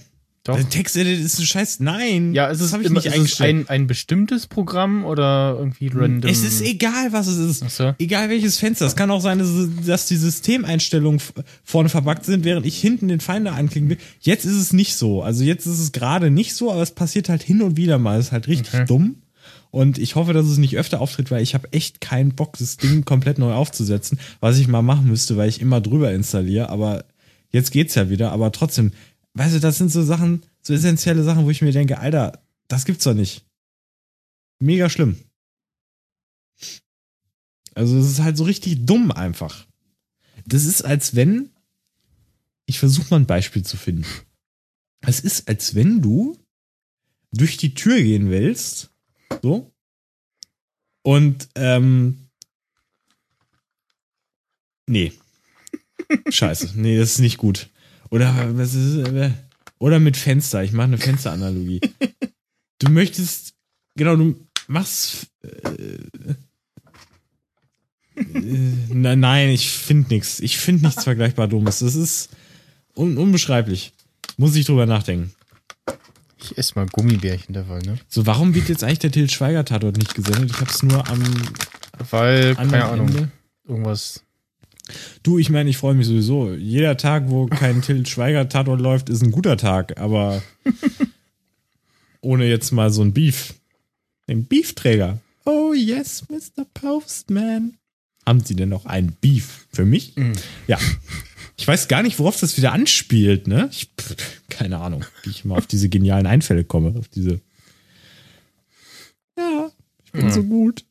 Doch. 0.44 0.56
Der 0.56 0.68
Textedit 0.68 1.20
ist 1.20 1.38
ein 1.38 1.46
Scheiß. 1.46 1.78
Nein. 1.78 2.34
Ja, 2.34 2.50
es 2.50 2.58
das 2.58 2.68
ist, 2.68 2.72
habe 2.72 2.82
ich 2.82 2.90
immer, 2.90 3.00
nicht 3.00 3.14
ist 3.14 3.40
ein, 3.40 3.68
ein 3.68 3.86
bestimmtes 3.86 4.48
Programm 4.48 5.04
oder 5.04 5.54
irgendwie 5.56 5.86
random? 5.86 6.28
Es 6.28 6.42
ist 6.42 6.62
egal, 6.62 7.12
was 7.12 7.28
es 7.28 7.38
ist. 7.38 7.62
Ach 7.64 7.70
so. 7.70 7.94
Egal 8.00 8.28
welches 8.28 8.58
Fenster. 8.58 8.86
Es 8.86 8.96
kann 8.96 9.12
auch 9.12 9.20
sein, 9.20 9.38
dass, 9.86 10.06
die 10.06 10.16
Systemeinstellungen 10.16 11.20
vorne 11.62 11.88
verbuggt 11.88 12.24
sind, 12.24 12.44
während 12.44 12.66
ich 12.66 12.80
hinten 12.80 13.06
den 13.06 13.20
Finder 13.20 13.52
anklicken 13.52 13.88
will. 13.88 13.98
Jetzt 14.20 14.44
ist 14.44 14.56
es 14.56 14.72
nicht 14.72 14.96
so. 14.96 15.22
Also 15.22 15.44
jetzt 15.44 15.66
ist 15.66 15.78
es 15.78 15.92
gerade 15.92 16.30
nicht 16.30 16.56
so, 16.56 16.72
aber 16.72 16.82
es 16.82 16.90
passiert 16.90 17.28
halt 17.28 17.44
hin 17.44 17.62
und 17.62 17.76
wieder 17.76 17.98
mal. 17.98 18.18
Es 18.18 18.26
ist 18.26 18.32
halt 18.32 18.48
richtig 18.48 18.74
Okay. 18.74 18.84
dumm. 18.86 19.16
Und 19.70 19.96
ich 19.98 20.16
hoffe, 20.16 20.32
dass 20.32 20.46
es 20.46 20.58
nicht 20.58 20.76
öfter 20.76 21.00
auftritt, 21.00 21.30
weil 21.30 21.42
ich 21.42 21.54
habe 21.54 21.72
echt 21.72 22.00
keinen 22.00 22.34
Bock, 22.34 22.58
das 22.58 22.76
Ding 22.76 23.04
komplett 23.04 23.38
neu 23.38 23.52
aufzusetzen, 23.52 24.18
was 24.40 24.58
ich 24.58 24.66
mal 24.68 24.82
machen 24.82 25.06
müsste, 25.06 25.36
weil 25.36 25.48
ich 25.48 25.60
immer 25.60 25.80
drüber 25.80 26.12
installiere. 26.12 26.68
Aber 26.68 27.04
jetzt 27.52 27.70
geht's 27.70 27.94
ja 27.94 28.10
wieder. 28.10 28.32
Aber 28.32 28.52
trotzdem, 28.52 28.90
weißt 29.34 29.54
du, 29.54 29.60
das 29.60 29.78
sind 29.78 29.90
so 29.90 30.02
Sachen, 30.02 30.44
so 30.60 30.74
essentielle 30.74 31.24
Sachen, 31.24 31.44
wo 31.44 31.50
ich 31.50 31.62
mir 31.62 31.72
denke, 31.72 31.98
Alter, 31.98 32.42
das 32.68 32.84
gibt's 32.84 33.04
doch 33.04 33.14
nicht. 33.14 33.44
Mega 34.60 34.88
schlimm. 34.88 35.18
Also 37.74 37.98
es 37.98 38.06
ist 38.06 38.20
halt 38.20 38.36
so 38.36 38.44
richtig 38.44 38.84
dumm 38.86 39.10
einfach. 39.10 39.66
Das 40.46 40.64
ist, 40.64 40.82
als 40.82 41.14
wenn. 41.14 41.50
Ich 42.66 42.78
versuche 42.78 43.08
mal 43.10 43.20
ein 43.20 43.26
Beispiel 43.26 43.64
zu 43.64 43.76
finden. 43.76 44.06
Es 45.00 45.20
ist, 45.20 45.48
als 45.48 45.74
wenn 45.74 46.00
du 46.00 46.38
durch 47.32 47.56
die 47.56 47.74
Tür 47.74 48.00
gehen 48.00 48.30
willst. 48.30 48.90
So. 49.42 49.72
Und, 51.02 51.48
ähm. 51.56 52.28
Nee. 54.86 55.12
Scheiße. 56.28 56.72
Nee, 56.76 56.98
das 56.98 57.12
ist 57.12 57.18
nicht 57.18 57.38
gut. 57.38 57.70
Oder 58.12 58.56
was 58.56 58.74
ist, 58.74 59.08
äh, 59.08 59.30
oder 59.78 59.98
mit 59.98 60.16
Fenster. 60.16 60.62
Ich 60.62 60.72
mache 60.72 60.84
eine 60.88 60.98
Fensteranalogie. 60.98 61.80
Du 62.78 62.90
möchtest, 62.90 63.54
genau, 63.96 64.16
du 64.16 64.36
machst 64.68 65.28
äh, 65.42 65.98
na, 68.90 69.16
nein, 69.16 69.48
ich 69.48 69.70
finde 69.70 70.14
nichts. 70.14 70.40
Ich 70.40 70.58
finde 70.58 70.86
nichts 70.86 71.04
vergleichbar 71.04 71.48
Dummes. 71.48 71.78
Das 71.78 71.94
ist 71.94 72.30
un 72.94 73.16
unbeschreiblich. 73.16 73.92
Muss 74.36 74.54
ich 74.54 74.66
drüber 74.66 74.86
nachdenken. 74.86 75.32
Ich 76.38 76.58
esse 76.58 76.74
mal 76.74 76.86
Gummibärchen 76.86 77.54
dabei, 77.54 77.78
ne? 77.78 77.98
So, 78.08 78.26
warum 78.26 78.54
wird 78.54 78.68
jetzt 78.68 78.84
eigentlich 78.84 78.98
der 78.98 79.12
Til 79.12 79.30
Schweiger 79.30 79.64
Tatort 79.64 79.96
nicht 79.96 80.14
gesendet? 80.14 80.50
Ich 80.50 80.60
hab's 80.60 80.82
nur 80.82 81.08
am 81.08 81.22
Weil, 82.10 82.54
keine 82.56 82.84
Ahnung, 82.84 83.08
Ende. 83.08 83.30
irgendwas. 83.66 84.22
Du, 85.22 85.38
ich 85.38 85.50
meine, 85.50 85.70
ich 85.70 85.76
freue 85.76 85.94
mich 85.94 86.06
sowieso. 86.06 86.52
Jeder 86.52 86.96
Tag, 86.96 87.24
wo 87.30 87.46
kein 87.46 87.82
Til 87.82 88.04
Schweiger 88.06 88.48
Tatort 88.48 88.80
läuft, 88.80 89.08
ist 89.08 89.22
ein 89.22 89.30
guter 89.30 89.56
Tag, 89.56 90.00
aber 90.00 90.42
ohne 92.20 92.46
jetzt 92.46 92.72
mal 92.72 92.90
so 92.90 93.02
ein 93.02 93.12
Beef. 93.12 93.54
Den 94.28 94.46
Beefträger. 94.46 95.18
Oh 95.44 95.72
yes, 95.72 96.24
Mr. 96.28 96.64
Postman. 96.74 97.76
Haben 98.26 98.40
Sie 98.44 98.54
denn 98.54 98.68
noch 98.68 98.86
ein 98.86 99.16
Beef 99.20 99.66
für 99.72 99.84
mich? 99.84 100.14
Ja. 100.66 100.78
Ich 101.56 101.68
weiß 101.68 101.88
gar 101.88 102.02
nicht, 102.02 102.18
worauf 102.18 102.38
das 102.40 102.56
wieder 102.56 102.72
anspielt, 102.72 103.46
ne? 103.46 103.68
Ich, 103.70 103.90
keine 104.48 104.78
Ahnung, 104.78 105.04
wie 105.22 105.30
ich 105.30 105.44
mal 105.44 105.58
auf 105.58 105.66
diese 105.66 105.88
genialen 105.88 106.26
Einfälle 106.26 106.64
komme. 106.64 106.94
Auf 106.98 107.08
diese. 107.08 107.40
Ja, 109.36 109.70
ich 110.04 110.12
bin 110.12 110.30
so 110.30 110.42
gut. 110.42 110.84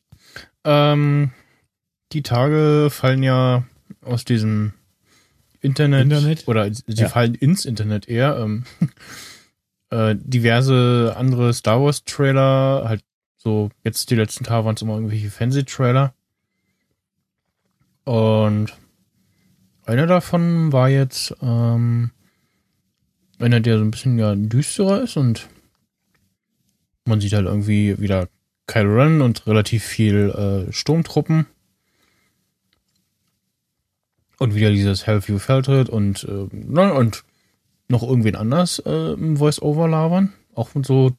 Ähm, 0.64 1.30
die 2.12 2.22
Tage 2.22 2.88
fallen 2.90 3.22
ja 3.22 3.64
aus 4.02 4.24
diesem 4.24 4.72
Internet, 5.60 6.02
Internet? 6.04 6.48
oder 6.48 6.72
sie 6.72 6.82
Ja. 6.88 7.08
fallen 7.08 7.34
ins 7.34 7.64
Internet 7.64 8.08
eher. 8.08 8.36
Ähm, 8.38 8.64
äh, 9.90 10.16
diverse 10.18 11.14
andere 11.16 11.52
Star 11.54 11.80
Wars 11.82 12.04
Trailer, 12.04 12.84
halt 12.88 13.04
so 13.36 13.70
jetzt 13.84 14.10
die 14.10 14.16
letzten 14.16 14.44
Tage 14.44 14.64
waren 14.64 14.74
es 14.76 14.82
immer 14.82 14.94
irgendwelche 14.94 15.30
Fernsehtrailer. 15.30 16.14
Und 18.04 18.72
einer 19.84 20.06
davon 20.06 20.72
war 20.72 20.88
jetzt 20.88 21.34
ähm, 21.42 22.10
einer, 23.38 23.60
der 23.60 23.78
so 23.78 23.84
ein 23.84 23.90
bisschen 23.90 24.18
ja 24.18 24.34
düsterer 24.34 25.02
ist 25.02 25.16
und 25.16 25.48
man 27.04 27.20
sieht 27.20 27.32
halt 27.32 27.46
irgendwie 27.46 27.98
wieder 28.00 28.28
Kylo 28.66 28.94
Ren 28.94 29.20
und 29.22 29.46
relativ 29.46 29.84
viel 29.84 30.30
äh, 30.68 30.72
Sturmtruppen. 30.72 31.46
Und 34.42 34.56
wieder 34.56 34.72
dieses 34.72 35.02
Felt 35.02 35.28
It 35.68 35.88
und, 35.88 36.24
äh, 36.24 36.48
na, 36.50 36.90
und 36.90 37.22
noch 37.86 38.02
irgendwen 38.02 38.34
anders 38.34 38.80
äh, 38.80 39.12
im 39.12 39.36
Voice-Over 39.36 39.86
labern. 39.86 40.32
Auch 40.52 40.74
mit 40.74 40.84
so 40.84 41.12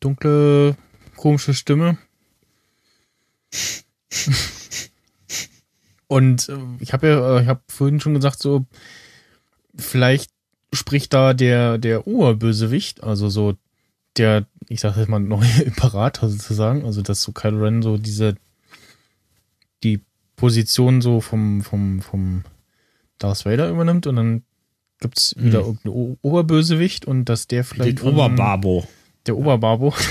dunkle, 0.00 0.76
komische 1.16 1.54
Stimme. 1.54 1.96
und 6.08 6.50
äh, 6.50 6.58
ich 6.80 6.92
habe 6.92 7.08
ja, 7.08 7.38
äh, 7.38 7.42
ich 7.42 7.48
habe 7.48 7.62
vorhin 7.68 8.00
schon 8.00 8.12
gesagt, 8.12 8.38
so 8.38 8.66
vielleicht 9.74 10.30
spricht 10.74 11.14
da 11.14 11.32
der 11.32 11.78
der 11.78 12.06
Oberbösewicht, 12.06 13.02
also 13.02 13.30
so 13.30 13.54
der, 14.18 14.44
ich 14.68 14.82
sag 14.82 14.98
jetzt 14.98 15.08
mal, 15.08 15.20
neue 15.20 15.62
Imperator 15.62 16.28
sozusagen, 16.28 16.84
also 16.84 17.00
dass 17.00 17.22
so 17.22 17.32
Kylo 17.32 17.64
Ren 17.64 17.80
so 17.80 17.96
diese, 17.96 18.34
die 19.82 20.04
Position 20.36 21.00
so 21.00 21.20
vom, 21.20 21.62
vom, 21.62 22.00
vom 22.02 22.44
Darth 23.18 23.44
Vader 23.46 23.70
übernimmt 23.70 24.06
und 24.06 24.16
dann 24.16 24.42
gibt's 25.00 25.34
wieder 25.38 25.60
Mhm. 25.60 25.66
irgendeinen 25.66 25.94
O- 25.94 26.16
Oberbösewicht 26.22 27.04
und 27.06 27.24
dass 27.26 27.46
der 27.46 27.64
vielleicht 27.64 28.00
Den 28.02 28.08
Oberbarbo. 28.08 28.86
der 29.26 29.36
Oberbarbo 29.36 29.94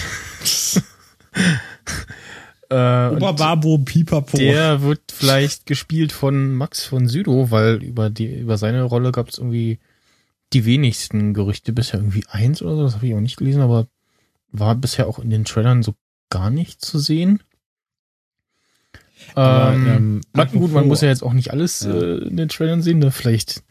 Äh, 2.69 3.09
Oberbabo, 3.09 3.77
Pipapo. 3.79 4.37
der 4.37 4.81
wird 4.81 5.11
vielleicht 5.11 5.67
gespielt 5.67 6.11
von 6.11 6.51
Max 6.55 6.83
von 6.83 7.07
Südow, 7.07 7.51
weil 7.51 7.83
über 7.83 8.09
die 8.09 8.39
über 8.39 8.57
seine 8.57 8.81
Rolle 8.81 9.11
gab 9.11 9.29
es 9.29 9.37
irgendwie 9.37 9.77
die 10.51 10.65
wenigsten 10.65 11.35
Gerüchte 11.35 11.73
bisher 11.73 11.99
irgendwie 11.99 12.23
eins 12.27 12.63
oder 12.63 12.75
so. 12.75 12.83
Das 12.83 12.95
habe 12.95 13.05
ich 13.07 13.13
auch 13.13 13.19
nicht 13.19 13.37
gelesen, 13.37 13.61
aber 13.61 13.87
war 14.51 14.73
bisher 14.73 15.05
auch 15.07 15.19
in 15.19 15.29
den 15.29 15.45
Trailern 15.45 15.83
so 15.83 15.93
gar 16.31 16.49
nicht 16.49 16.83
zu 16.83 16.97
sehen. 16.97 17.43
Ähm, 19.35 19.87
ähm, 19.87 20.21
na 20.33 20.45
gut, 20.45 20.71
man 20.71 20.87
muss 20.87 21.01
ja 21.01 21.09
jetzt 21.09 21.23
auch 21.23 21.33
nicht 21.33 21.51
alles 21.51 21.81
Ja. 21.81 21.91
äh, 21.93 22.17
in 22.27 22.37
den 22.37 22.49
Trailern 22.49 22.81
sehen. 22.81 22.99
Ne? 22.99 23.11
Vielleicht 23.11 23.63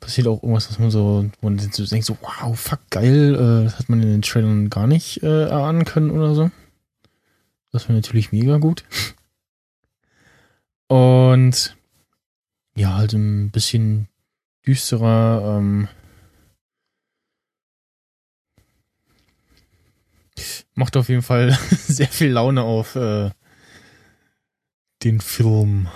passiert 0.00 0.28
auch 0.28 0.42
irgendwas, 0.42 0.70
was 0.70 0.78
man 0.78 0.90
so, 0.90 1.28
wo 1.40 1.48
man 1.50 1.58
so 1.58 1.84
denkt, 1.84 2.06
so, 2.06 2.16
wow, 2.20 2.58
fuck, 2.58 2.80
geil, 2.90 3.34
äh, 3.34 3.64
das 3.64 3.78
hat 3.78 3.88
man 3.88 4.02
in 4.02 4.08
den 4.08 4.22
Trailern 4.22 4.70
gar 4.70 4.86
nicht 4.86 5.22
äh, 5.22 5.44
erahnen 5.48 5.84
können 5.84 6.10
oder 6.10 6.34
so. 6.34 6.50
Das 7.72 7.88
wäre 7.88 7.94
natürlich 7.94 8.30
mega 8.32 8.58
gut. 8.58 8.84
Und 10.88 11.76
ja, 12.76 12.94
halt 12.94 13.14
ein 13.14 13.50
bisschen 13.50 14.06
düsterer, 14.66 15.58
ähm, 15.58 15.88
macht 20.74 20.96
auf 20.96 21.08
jeden 21.08 21.22
Fall 21.22 21.50
sehr 21.70 22.08
viel 22.08 22.30
Laune 22.30 22.62
auf 22.62 22.94
äh, 22.96 23.30
den 25.06 25.20
Film. 25.20 25.88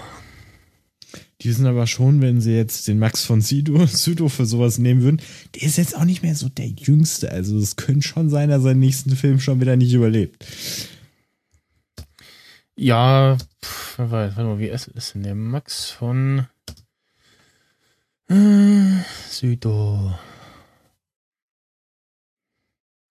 Die 1.40 1.48
wissen 1.48 1.66
aber 1.66 1.86
schon, 1.86 2.20
wenn 2.20 2.40
sie 2.40 2.54
jetzt 2.54 2.86
den 2.86 2.98
Max 2.98 3.24
von 3.24 3.40
Sydow, 3.40 3.86
Sydow 3.86 4.28
für 4.28 4.46
sowas 4.46 4.78
nehmen 4.78 5.02
würden, 5.02 5.22
der 5.54 5.62
ist 5.62 5.78
jetzt 5.78 5.96
auch 5.96 6.04
nicht 6.04 6.22
mehr 6.22 6.34
so 6.34 6.48
der 6.48 6.68
Jüngste. 6.68 7.30
Also 7.30 7.58
es 7.58 7.76
könnte 7.76 8.06
schon 8.06 8.30
sein, 8.30 8.50
dass 8.50 8.60
er 8.60 8.70
seinen 8.70 8.80
nächsten 8.80 9.16
Film 9.16 9.40
schon 9.40 9.60
wieder 9.60 9.76
nicht 9.76 9.92
überlebt. 9.92 10.44
Ja, 12.76 13.36
pff, 13.62 13.98
warte 13.98 14.44
mal, 14.44 14.58
wie 14.58 14.68
ist, 14.68 14.88
ist 14.88 15.14
denn 15.14 15.22
der 15.24 15.34
Max 15.34 15.90
von 15.90 16.46
äh, 18.28 19.02
Südo? 19.28 20.14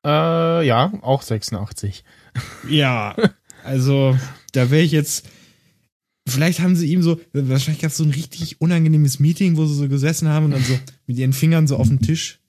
Äh, 0.06 0.66
ja, 0.66 0.94
auch 1.02 1.22
86. 1.22 2.04
Ja, 2.70 3.16
also 3.64 4.18
da 4.54 4.72
wäre 4.72 4.84
ich 4.84 4.94
jetzt. 4.94 5.28
Vielleicht 6.30 6.60
haben 6.60 6.76
sie 6.76 6.92
ihm 6.92 7.02
so, 7.02 7.20
wahrscheinlich 7.34 7.82
gab 7.82 7.92
es 7.92 7.98
so 7.98 8.04
ein 8.04 8.12
richtig 8.12 8.62
unangenehmes 8.62 9.20
Meeting, 9.20 9.58
wo 9.58 9.66
sie 9.66 9.76
so 9.76 9.88
gesessen 9.88 10.28
haben 10.28 10.46
und 10.46 10.52
dann 10.52 10.64
so 10.64 10.78
mit 11.08 11.18
ihren 11.18 11.34
Fingern 11.34 11.68
so 11.68 11.78
auf 11.78 11.88
dem 11.88 12.02
Tisch. 12.02 12.40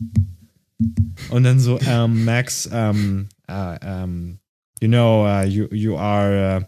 Und 1.31 1.45
dann 1.45 1.61
so, 1.61 1.79
ähm, 1.87 2.25
Max, 2.25 2.69
ähm, 2.73 3.29
äh, 3.49 3.77
ähm, 3.83 4.39
you 4.81 4.89
know, 4.89 5.27
uh, 5.27 5.45
you, 5.45 5.69
you 5.71 5.97
are, 5.97 6.59
uh, 6.59 6.65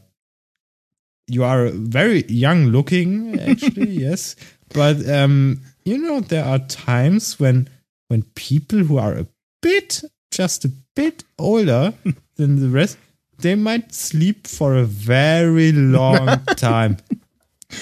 you 1.28 1.44
are 1.44 1.72
very 1.72 2.24
young 2.28 2.66
looking, 2.66 3.38
actually, 3.38 3.98
yes. 4.00 4.36
But, 4.68 5.06
um, 5.08 5.60
you 5.84 5.98
know, 5.98 6.20
there 6.20 6.44
are 6.44 6.58
times 6.66 7.40
when, 7.40 7.68
when 8.08 8.22
people 8.34 8.80
who 8.80 8.98
are 8.98 9.14
a 9.14 9.26
bit, 9.60 10.04
just 10.30 10.64
a 10.64 10.70
bit 10.94 11.24
older 11.38 11.94
than 12.36 12.60
the 12.60 12.68
rest, 12.68 12.98
they 13.42 13.54
might 13.54 13.92
sleep 13.92 14.46
for 14.46 14.76
a 14.76 14.84
very 14.84 15.72
long 15.72 16.40
time. 16.56 16.96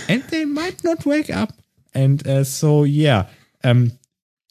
and 0.08 0.22
they 0.30 0.44
might 0.44 0.82
not 0.84 1.06
wake 1.06 1.30
up. 1.30 1.52
And 1.94 2.26
uh, 2.26 2.44
so, 2.44 2.84
yeah. 2.84 3.26
Um, 3.64 3.92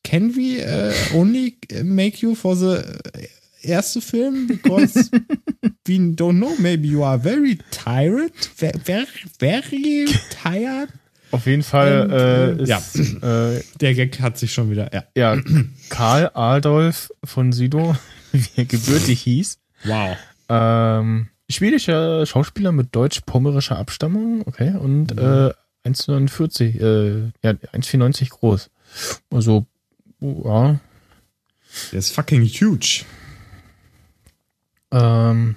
can 0.04 0.34
we 0.36 0.64
uh, 0.64 0.94
only 1.14 1.58
make 1.84 2.22
you 2.22 2.36
for 2.36 2.56
the 2.56 3.00
uh, 3.16 3.22
erste 3.64 4.02
film? 4.02 4.48
Because 4.48 5.10
we 5.88 5.98
don't 6.14 6.40
know. 6.40 6.56
Maybe 6.58 6.88
you 6.88 7.04
are 7.04 7.18
very 7.18 7.60
tired. 7.72 8.34
Very, 8.56 9.06
very, 9.40 10.08
tired. 10.30 10.90
Auf 11.32 11.46
jeden 11.46 11.62
Fall 11.62 12.02
Und, 12.02 12.12
äh, 12.12 12.64
ist 12.64 13.24
äh, 13.24 13.62
Der 13.80 13.94
Gag 13.94 14.20
hat 14.20 14.38
sich 14.38 14.52
schon 14.52 14.72
wieder. 14.72 14.90
Ja. 14.92 15.04
ja, 15.16 15.42
Karl 15.90 16.32
Adolf 16.34 17.12
von 17.24 17.52
Südo, 17.52 17.96
wie 18.32 18.48
er 18.56 18.66
gebürtig 18.66 19.22
hieß. 19.22 19.60
Wow. 19.84 20.18
Ähm, 20.50 21.28
schwedischer 21.50 22.26
Schauspieler 22.26 22.72
mit 22.72 22.96
deutsch-pommerischer 22.96 23.78
Abstammung, 23.78 24.42
okay, 24.48 24.76
und 24.76 25.12
äh, 25.18 25.54
1,49, 25.86 26.80
äh, 26.82 27.32
ja, 27.44 27.52
1,94 27.52 28.30
groß. 28.30 28.70
Also, 29.32 29.66
ja, 30.20 30.80
Der 31.92 32.00
ist 32.00 32.12
fucking 32.14 32.44
huge. 32.46 33.06
ähm, 34.92 35.56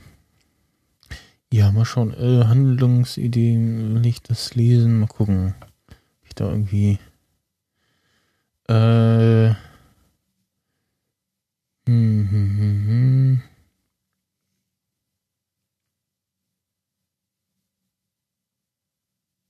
ja, 1.52 1.70
mal 1.72 1.84
schauen, 1.84 2.14
äh, 2.14 2.44
Handlungsideen, 2.44 3.94
will 3.94 4.06
ich 4.06 4.22
das 4.22 4.54
lesen, 4.54 5.00
mal 5.00 5.06
gucken. 5.06 5.54
Ob 5.88 6.26
ich 6.26 6.34
da 6.34 6.48
irgendwie, 6.50 6.98
äh, 8.68 9.54
hm, 11.86 12.28
hm, 12.30 12.30
hm, 12.30 12.86
hm. 12.86 13.42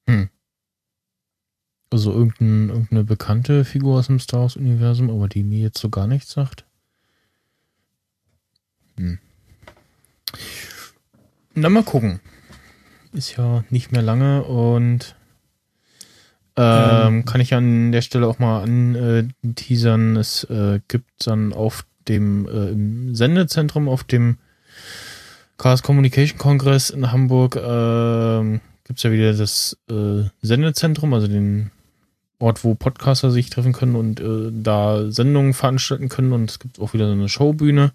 Hm. 0.08 0.28
Also 1.90 2.12
irgendein, 2.12 2.70
irgendeine 2.70 3.04
bekannte 3.04 3.64
Figur 3.64 3.98
aus 3.98 4.06
dem 4.06 4.18
Star 4.18 4.40
Wars-Universum, 4.40 5.10
aber 5.10 5.28
die 5.28 5.42
mir 5.42 5.60
jetzt 5.60 5.78
so 5.78 5.90
gar 5.90 6.06
nichts 6.06 6.32
sagt. 6.32 6.64
Hm. 8.96 9.18
Na, 11.54 11.68
mal 11.68 11.82
gucken. 11.84 12.20
Ist 13.12 13.36
ja 13.36 13.64
nicht 13.68 13.92
mehr 13.92 14.00
lange 14.00 14.42
und 14.44 15.16
ähm, 16.56 17.16
Ähm. 17.18 17.24
kann 17.24 17.40
ich 17.40 17.54
an 17.54 17.92
der 17.92 18.02
Stelle 18.02 18.26
auch 18.26 18.38
mal 18.38 18.62
anteasern. 18.62 20.16
Es 20.16 20.44
äh, 20.44 20.80
gibt 20.88 21.26
dann 21.26 21.52
auf 21.52 21.84
dem 22.08 22.46
äh, 22.46 22.70
im 22.70 23.14
Sendezentrum 23.14 23.88
auf 23.88 24.04
dem 24.04 24.38
Chaos 25.58 25.82
Communication 25.82 26.38
Kongress 26.38 26.90
in 26.90 27.12
Hamburg 27.12 27.56
ähm, 27.56 28.60
gibt 28.92 28.98
es 28.98 29.04
ja 29.04 29.12
wieder 29.12 29.32
das 29.32 29.78
äh, 29.90 30.24
Sendezentrum, 30.42 31.14
also 31.14 31.26
den 31.26 31.70
Ort, 32.38 32.62
wo 32.62 32.74
Podcaster 32.74 33.30
sich 33.30 33.48
treffen 33.48 33.72
können 33.72 33.96
und 33.96 34.20
äh, 34.20 34.50
da 34.52 35.10
Sendungen 35.10 35.54
veranstalten 35.54 36.10
können. 36.10 36.34
Und 36.34 36.50
es 36.50 36.58
gibt 36.58 36.78
auch 36.78 36.92
wieder 36.92 37.06
so 37.06 37.12
eine 37.12 37.30
Showbühne 37.30 37.92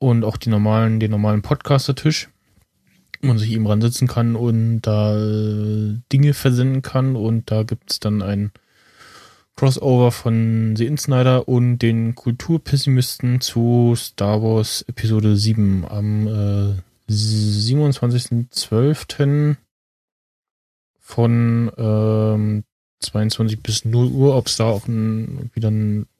und 0.00 0.24
auch 0.24 0.36
die 0.36 0.48
normalen, 0.48 0.98
den 0.98 1.12
normalen 1.12 1.42
Podcaster-Tisch, 1.42 2.28
wo 3.20 3.28
man 3.28 3.38
sich 3.38 3.52
eben 3.52 3.68
ransitzen 3.68 4.08
kann 4.08 4.34
und 4.34 4.80
da 4.80 5.16
äh, 5.16 5.94
Dinge 6.12 6.34
versenden 6.34 6.82
kann. 6.82 7.14
Und 7.14 7.52
da 7.52 7.62
gibt 7.62 7.92
es 7.92 8.00
dann 8.00 8.20
ein 8.20 8.50
Crossover 9.54 10.10
von 10.10 10.74
The 10.74 10.86
Insnider 10.86 11.46
und 11.46 11.78
den 11.78 12.16
Kulturpessimisten 12.16 13.40
zu 13.40 13.94
Star 13.96 14.42
Wars 14.42 14.84
Episode 14.88 15.36
7 15.36 15.84
am 15.88 16.26
äh, 16.26 16.74
27.12. 17.08 19.56
von 21.10 21.72
ähm, 21.76 22.64
22 23.00 23.60
bis 23.62 23.84
0 23.84 24.06
Uhr. 24.08 24.36
Ob 24.36 24.46
es 24.46 24.56
da 24.56 24.64
auch 24.64 24.86
ein, 24.86 25.50
wieder 25.54 25.72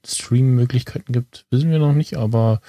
Stream-Möglichkeiten 0.04 1.12
gibt, 1.12 1.46
wissen 1.50 1.70
wir 1.70 1.78
noch 1.78 1.94
nicht, 1.94 2.16
aber 2.16 2.60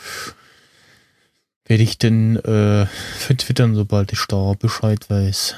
werde 1.65 1.83
ich 1.83 1.97
denn 1.97 2.35
äh, 2.37 2.85
vertwittern, 3.17 3.75
sobald 3.75 4.13
ich 4.13 4.23
da 4.27 4.53
Bescheid 4.53 5.09
weiß. 5.09 5.55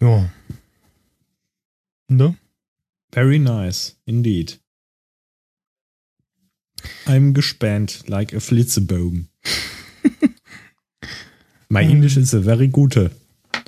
Ja. 0.00 0.28
Ne? 2.08 2.36
Very 3.12 3.38
nice, 3.38 3.96
indeed. 4.04 4.60
I'm 7.06 7.32
gespannt 7.32 8.08
like 8.08 8.34
a 8.34 8.40
Flitzebogen. 8.40 9.28
My 11.68 11.82
English 11.82 12.16
is 12.16 12.34
a 12.34 12.40
very 12.40 12.68
gute. 12.68 13.10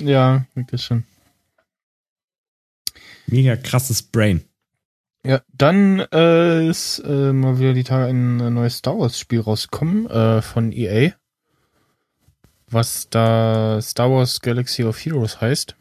Ja, 0.01 0.45
wirklich 0.55 0.83
schon. 0.83 1.03
Mega 3.27 3.55
krasses 3.55 4.01
Brain. 4.01 4.43
Ja, 5.25 5.41
dann 5.53 5.99
äh, 6.13 6.67
ist 6.67 6.99
äh, 6.99 7.33
mal 7.33 7.59
wieder 7.59 7.73
die 7.73 7.83
Tage 7.83 8.09
ein 8.09 8.53
neues 8.53 8.77
Star 8.77 8.97
Wars 8.97 9.19
Spiel 9.19 9.41
rausgekommen 9.41 10.09
äh, 10.09 10.41
von 10.41 10.71
EA, 10.71 11.11
was 12.67 13.09
da 13.09 13.81
Star 13.81 14.09
Wars 14.09 14.39
Galaxy 14.39 14.83
of 14.83 14.97
Heroes 14.97 15.41
heißt. 15.41 15.75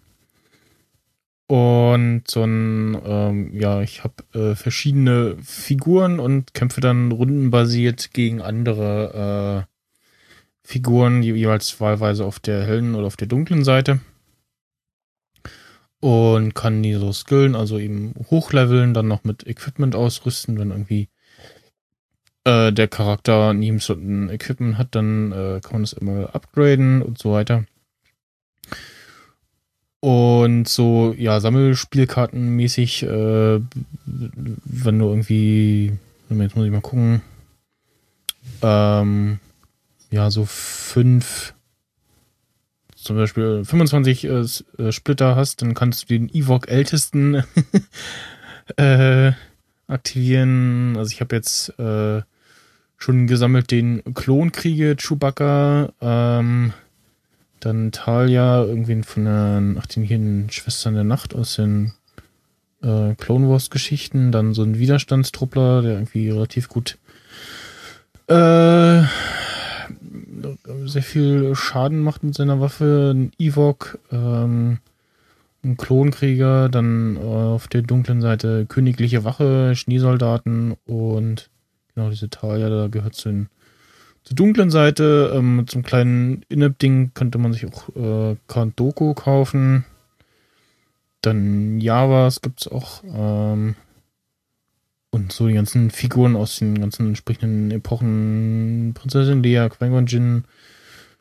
Und 1.47 2.25
so 2.29 2.45
ein, 2.45 3.01
ähm, 3.07 3.59
ja, 3.59 3.81
ich 3.81 4.05
habe 4.05 4.23
äh, 4.35 4.55
verschiedene 4.55 5.37
Figuren 5.43 6.21
und 6.21 6.53
kämpfe 6.53 6.83
dann 6.83 7.11
rundenbasiert 7.11 8.13
gegen 8.13 8.43
andere 8.43 9.67
äh, 9.67 9.78
Figuren, 10.69 11.23
je- 11.23 11.33
jeweils 11.33 11.81
wahlweise 11.81 12.27
auf 12.27 12.41
der 12.41 12.63
hellen 12.63 12.95
oder 12.95 13.07
auf 13.07 13.17
der 13.17 13.27
dunklen 13.27 13.65
Seite 13.65 14.01
und 16.01 16.55
kann 16.55 16.83
die 16.83 16.93
so 16.93 17.11
skillen, 17.11 17.55
also 17.55 17.79
eben 17.79 18.13
hochleveln, 18.31 18.93
dann 18.93 19.09
noch 19.09 19.25
mit 19.25 19.47
Equipment 19.47 19.97
ausrüsten, 19.97 20.59
wenn 20.59 20.71
irgendwie 20.71 21.09
äh, 22.45 22.71
der 22.71 22.87
Charakter 22.87 23.55
neben 23.55 23.79
so 23.79 23.95
ein 23.95 24.29
Equipment 24.29 24.77
hat, 24.77 24.95
dann 24.95 25.33
äh, 25.33 25.61
kann 25.63 25.73
man 25.73 25.83
das 25.85 25.95
immer 25.95 26.35
upgraden 26.35 27.01
und 27.01 27.17
so 27.17 27.33
weiter. 27.33 27.65
Und 30.01 30.69
so, 30.69 31.15
ja, 31.17 31.41
Sammelspielkartenmäßig, 31.41 33.05
äh, 33.05 33.61
wenn 34.05 34.99
du 34.99 35.07
irgendwie, 35.07 35.93
jetzt 36.29 36.57
muss 36.57 36.67
ich 36.67 36.73
mal 36.73 36.83
gucken, 36.83 37.23
ähm, 38.61 39.41
ja, 40.11 40.31
so 40.31 40.45
fünf, 40.47 41.55
zum 42.97 43.17
Beispiel 43.17 43.65
25 43.65 44.25
äh, 44.25 44.29
äh, 44.31 44.93
Splitter 44.93 45.37
hast, 45.37 45.63
dann 45.63 45.75
kannst 45.75 46.05
du 46.05 46.07
den 46.07 46.29
Evoc 46.35 46.69
ältesten 46.69 47.45
äh, 48.77 49.33
aktivieren. 49.87 50.97
Also 50.97 51.13
ich 51.13 51.21
habe 51.21 51.37
jetzt 51.37 51.79
äh, 51.79 52.23
schon 52.97 53.27
gesammelt 53.27 53.71
den 53.71 54.03
Klonkriege 54.15 54.97
Chewbacca, 54.97 55.93
ähm, 56.01 56.73
dann 57.61 57.93
Talia, 57.93 58.65
irgendwie 58.65 59.03
von 59.03 59.25
der, 59.25 59.63
ach, 59.79 59.87
den 59.87 60.05
hier 60.05 60.19
den 60.19 60.51
Schwestern 60.51 60.95
der 60.95 61.05
Nacht 61.05 61.35
aus 61.35 61.57
den 61.57 61.93
äh, 62.83 63.15
Clone 63.15 63.49
Wars 63.49 63.71
Geschichten, 63.71 64.33
dann 64.33 64.55
so 64.55 64.63
ein 64.63 64.79
Widerstandstruppler, 64.79 65.83
der 65.83 65.93
irgendwie 65.95 66.31
relativ 66.31 66.69
gut 66.69 66.99
äh, 68.29 69.03
sehr 70.89 71.03
viel 71.03 71.55
Schaden 71.55 72.01
macht 72.01 72.25
mit 72.25 72.35
seiner 72.35 72.61
Waffe, 72.61 73.13
ein 73.15 73.33
Ewok, 73.39 73.99
ähm, 74.11 74.79
ein 75.65 75.77
Klonkrieger, 75.77 76.69
dann 76.69 77.17
äh, 77.17 77.21
auf 77.21 77.69
der 77.69 77.83
dunklen 77.83 78.21
Seite 78.21 78.67
königliche 78.67 79.25
Wache, 79.25 79.77
Schneesoldaten 79.77 80.77
und 80.87 81.51
genau 81.95 82.11
diese 82.11 82.31
Talia, 82.31 82.69
da 82.69 82.89
gehört 82.89 83.15
zu 83.15 83.29
den 83.29 83.49
zur 84.29 84.37
dunklen 84.37 84.71
Seite. 84.71 85.33
Ähm, 85.35 85.65
zum 85.67 85.83
kleinen 85.83 86.43
Inep-Ding 86.51 87.13
könnte 87.15 87.39
man 87.39 87.55
sich 87.55 87.65
auch 87.67 87.89
äh, 87.97 88.71
Doku 88.77 89.15
kaufen. 89.15 89.87
Dann 91.23 91.81
Javas 91.81 92.43
gibt 92.43 92.61
es 92.61 92.69
auch. 92.69 93.03
Ähm, 93.05 93.75
und 95.11 95.33
so 95.33 95.49
die 95.49 95.55
ganzen 95.55 95.91
Figuren 95.91 96.37
aus 96.37 96.59
den 96.59 96.79
ganzen 96.79 97.09
entsprechenden 97.09 97.71
Epochen. 97.71 98.93
Prinzessin 98.95 99.43
Lea, 99.43 99.69
Qui-Gon 99.71 100.07
Jinn, 100.07 100.45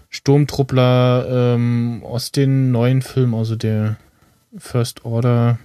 Sturmtruppler 0.09 1.55
ähm, 1.55 2.01
aus 2.03 2.31
den 2.31 2.71
neuen 2.71 3.01
Filmen, 3.01 3.33
also 3.33 3.55
der 3.55 3.97
First 4.57 5.05
Order 5.05 5.59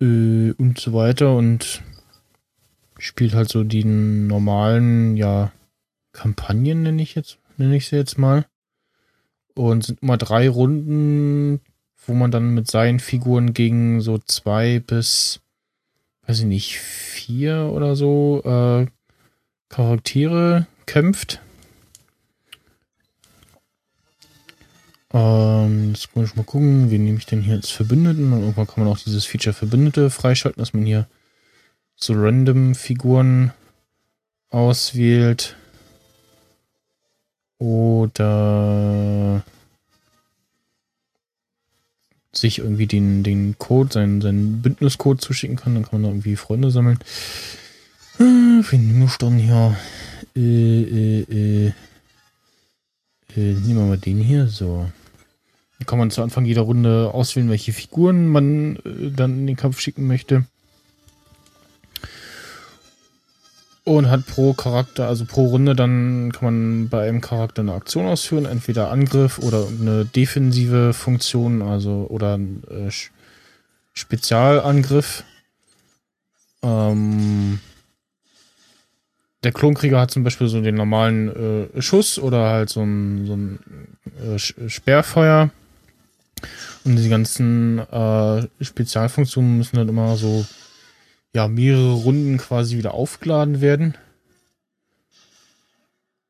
äh, 0.00 0.52
und 0.52 0.78
so 0.78 0.92
weiter. 0.92 1.34
Und 1.34 1.82
spielt 2.98 3.34
halt 3.34 3.48
so 3.48 3.64
die 3.64 3.84
normalen, 3.84 5.16
ja, 5.16 5.52
Kampagnen 6.12 6.82
nenne 6.82 7.02
ich 7.02 7.14
jetzt, 7.14 7.38
nenne 7.56 7.76
ich 7.76 7.88
sie 7.88 7.96
jetzt 7.96 8.18
mal. 8.18 8.46
Und 9.54 9.84
sind 9.84 10.02
immer 10.02 10.16
drei 10.16 10.48
Runden, 10.48 11.60
wo 12.06 12.14
man 12.14 12.30
dann 12.30 12.54
mit 12.54 12.70
seinen 12.70 13.00
Figuren 13.00 13.52
gegen 13.52 14.00
so 14.00 14.18
zwei 14.18 14.80
bis, 14.80 15.40
weiß 16.26 16.40
ich 16.40 16.46
nicht, 16.46 16.78
vier 16.78 17.70
oder 17.72 17.96
so 17.96 18.42
äh, 18.44 18.86
Charaktere 19.68 20.66
kämpft. 20.86 21.40
Ähm, 25.14 25.92
jetzt 25.94 26.14
muss 26.16 26.30
ich 26.30 26.36
mal 26.36 26.42
gucken, 26.42 26.90
wen 26.90 27.04
nehme 27.04 27.18
ich 27.18 27.26
denn 27.26 27.40
hier 27.40 27.54
als 27.54 27.70
Verbündeten? 27.70 28.32
Und 28.32 28.40
irgendwann 28.40 28.66
kann 28.66 28.82
man 28.82 28.92
auch 28.92 28.98
dieses 28.98 29.24
Feature 29.24 29.54
Verbündete 29.54 30.10
freischalten, 30.10 30.60
dass 30.60 30.74
man 30.74 30.84
hier 30.84 31.06
so 31.94 32.14
random 32.14 32.74
Figuren 32.74 33.52
auswählt. 34.50 35.54
Oder 37.58 39.44
sich 42.32 42.58
irgendwie 42.58 42.88
den, 42.88 43.22
den 43.22 43.56
Code, 43.56 43.92
seinen, 43.92 44.20
seinen 44.20 44.62
Bündniscode 44.62 45.20
zuschicken 45.20 45.56
kann. 45.56 45.74
Dann 45.74 45.84
kann 45.84 46.00
man 46.00 46.02
da 46.02 46.08
irgendwie 46.08 46.34
Freunde 46.34 46.72
sammeln. 46.72 46.98
Äh, 48.18 48.22
wen 48.22 48.86
nehmen 48.88 49.02
wir 49.02 49.12
dann 49.18 49.38
hier? 49.38 49.76
Äh, 50.34 50.82
äh, 50.82 51.20
äh, 51.20 51.72
äh, 53.36 53.54
nehmen 53.54 53.76
wir 53.76 53.86
mal 53.86 53.98
den 53.98 54.18
hier. 54.18 54.48
So. 54.48 54.90
Kann 55.86 55.98
man 55.98 56.10
zu 56.10 56.22
Anfang 56.22 56.44
jeder 56.44 56.62
Runde 56.62 57.10
auswählen, 57.12 57.50
welche 57.50 57.72
Figuren 57.72 58.28
man 58.28 58.76
äh, 58.76 59.10
dann 59.14 59.38
in 59.40 59.46
den 59.46 59.56
Kampf 59.56 59.80
schicken 59.80 60.06
möchte. 60.06 60.44
Und 63.84 64.08
hat 64.08 64.26
pro 64.26 64.54
Charakter, 64.54 65.08
also 65.08 65.26
pro 65.26 65.46
Runde, 65.46 65.76
dann 65.76 66.32
kann 66.32 66.44
man 66.44 66.88
bei 66.88 67.06
einem 67.06 67.20
Charakter 67.20 67.60
eine 67.60 67.74
Aktion 67.74 68.06
ausführen, 68.06 68.46
entweder 68.46 68.90
Angriff 68.90 69.38
oder 69.38 69.66
eine 69.68 70.06
defensive 70.06 70.94
Funktion, 70.94 71.60
also 71.60 72.06
oder 72.08 72.38
ein 72.38 72.62
äh, 72.70 72.90
Spezialangriff. 73.92 75.24
Ähm, 76.62 77.60
der 79.44 79.52
Klonkrieger 79.52 80.00
hat 80.00 80.10
zum 80.10 80.24
Beispiel 80.24 80.48
so 80.48 80.60
den 80.62 80.74
normalen 80.74 81.70
äh, 81.76 81.82
Schuss 81.82 82.18
oder 82.18 82.48
halt 82.48 82.70
so 82.70 82.80
ein, 82.80 83.26
so 83.26 83.34
ein 83.34 83.58
äh, 84.34 84.38
Sperrfeuer. 84.38 85.50
Und 86.84 86.96
die 86.96 87.08
ganzen 87.08 87.78
äh, 87.78 88.46
Spezialfunktionen 88.60 89.58
müssen 89.58 89.76
dann 89.76 89.88
immer 89.88 90.16
so 90.16 90.46
ja, 91.34 91.48
mehrere 91.48 91.92
Runden 91.92 92.38
quasi 92.38 92.78
wieder 92.78 92.94
aufgeladen 92.94 93.60
werden. 93.60 93.96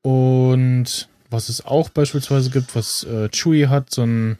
Und 0.03 1.09
was 1.31 1.49
es 1.49 1.65
auch 1.65 1.89
beispielsweise 1.89 2.51
gibt, 2.51 2.75
was 2.75 3.05
äh, 3.05 3.29
Chewie 3.31 3.69
hat, 3.69 3.91
so 3.91 4.03
ein, 4.03 4.39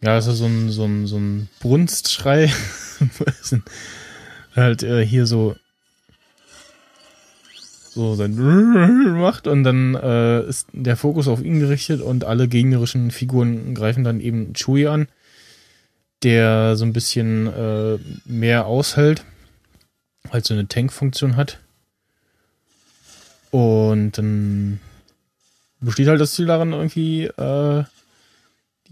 ja, 0.00 0.18
ist 0.18 0.26
ja 0.26 0.32
so 0.32 0.46
ein, 0.46 0.70
so 0.70 0.84
ein, 0.84 1.06
so 1.06 1.16
ein 1.18 1.48
Brunstschrei. 1.60 2.52
halt 4.56 4.82
äh, 4.82 5.04
hier 5.04 5.26
so 5.26 5.56
so 7.94 8.14
sein 8.14 8.34
macht 9.18 9.46
und 9.46 9.64
dann 9.64 9.94
äh, 9.94 10.46
ist 10.46 10.68
der 10.72 10.96
Fokus 10.96 11.28
auf 11.28 11.42
ihn 11.42 11.60
gerichtet 11.60 12.00
und 12.00 12.24
alle 12.24 12.48
gegnerischen 12.48 13.10
Figuren 13.10 13.74
greifen 13.74 14.04
dann 14.04 14.20
eben 14.20 14.54
Chewie 14.54 14.88
an 14.88 15.08
der 16.22 16.76
so 16.76 16.84
ein 16.84 16.92
bisschen 16.92 17.46
äh, 17.46 17.98
mehr 18.24 18.66
aushält, 18.66 19.24
halt 20.30 20.44
so 20.44 20.54
eine 20.54 20.68
Tank-Funktion 20.68 21.36
hat. 21.36 21.58
Und 23.50 24.12
dann 24.12 24.80
besteht 25.80 26.08
halt 26.08 26.20
das 26.20 26.34
Ziel 26.34 26.46
daran, 26.46 26.72
irgendwie 26.72 27.24
äh, 27.24 27.84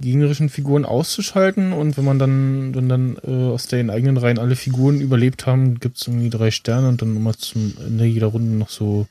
gegnerischen 0.01 0.48
Figuren 0.48 0.84
auszuschalten. 0.84 1.72
Und 1.72 1.96
wenn 1.96 2.05
man 2.05 2.18
dann, 2.18 2.74
wenn 2.74 2.88
dann 2.88 3.16
äh, 3.26 3.51
aus 3.51 3.66
den 3.66 3.90
eigenen 3.90 4.16
Reihen 4.16 4.38
alle 4.38 4.57
Figuren 4.57 5.01
überlebt 5.01 5.46
haben, 5.46 5.78
gibt 5.80 5.98
es 5.98 6.07
irgendwie 6.07 6.30
drei 6.30 6.51
Sterne 6.51 6.88
und 6.88 7.03
dann 7.03 7.16
immer 7.16 7.34
zum 7.34 7.74
Ende 7.84 8.05
jeder 8.05 8.28
Runde 8.28 8.57
noch 8.57 8.70
so 8.70 9.07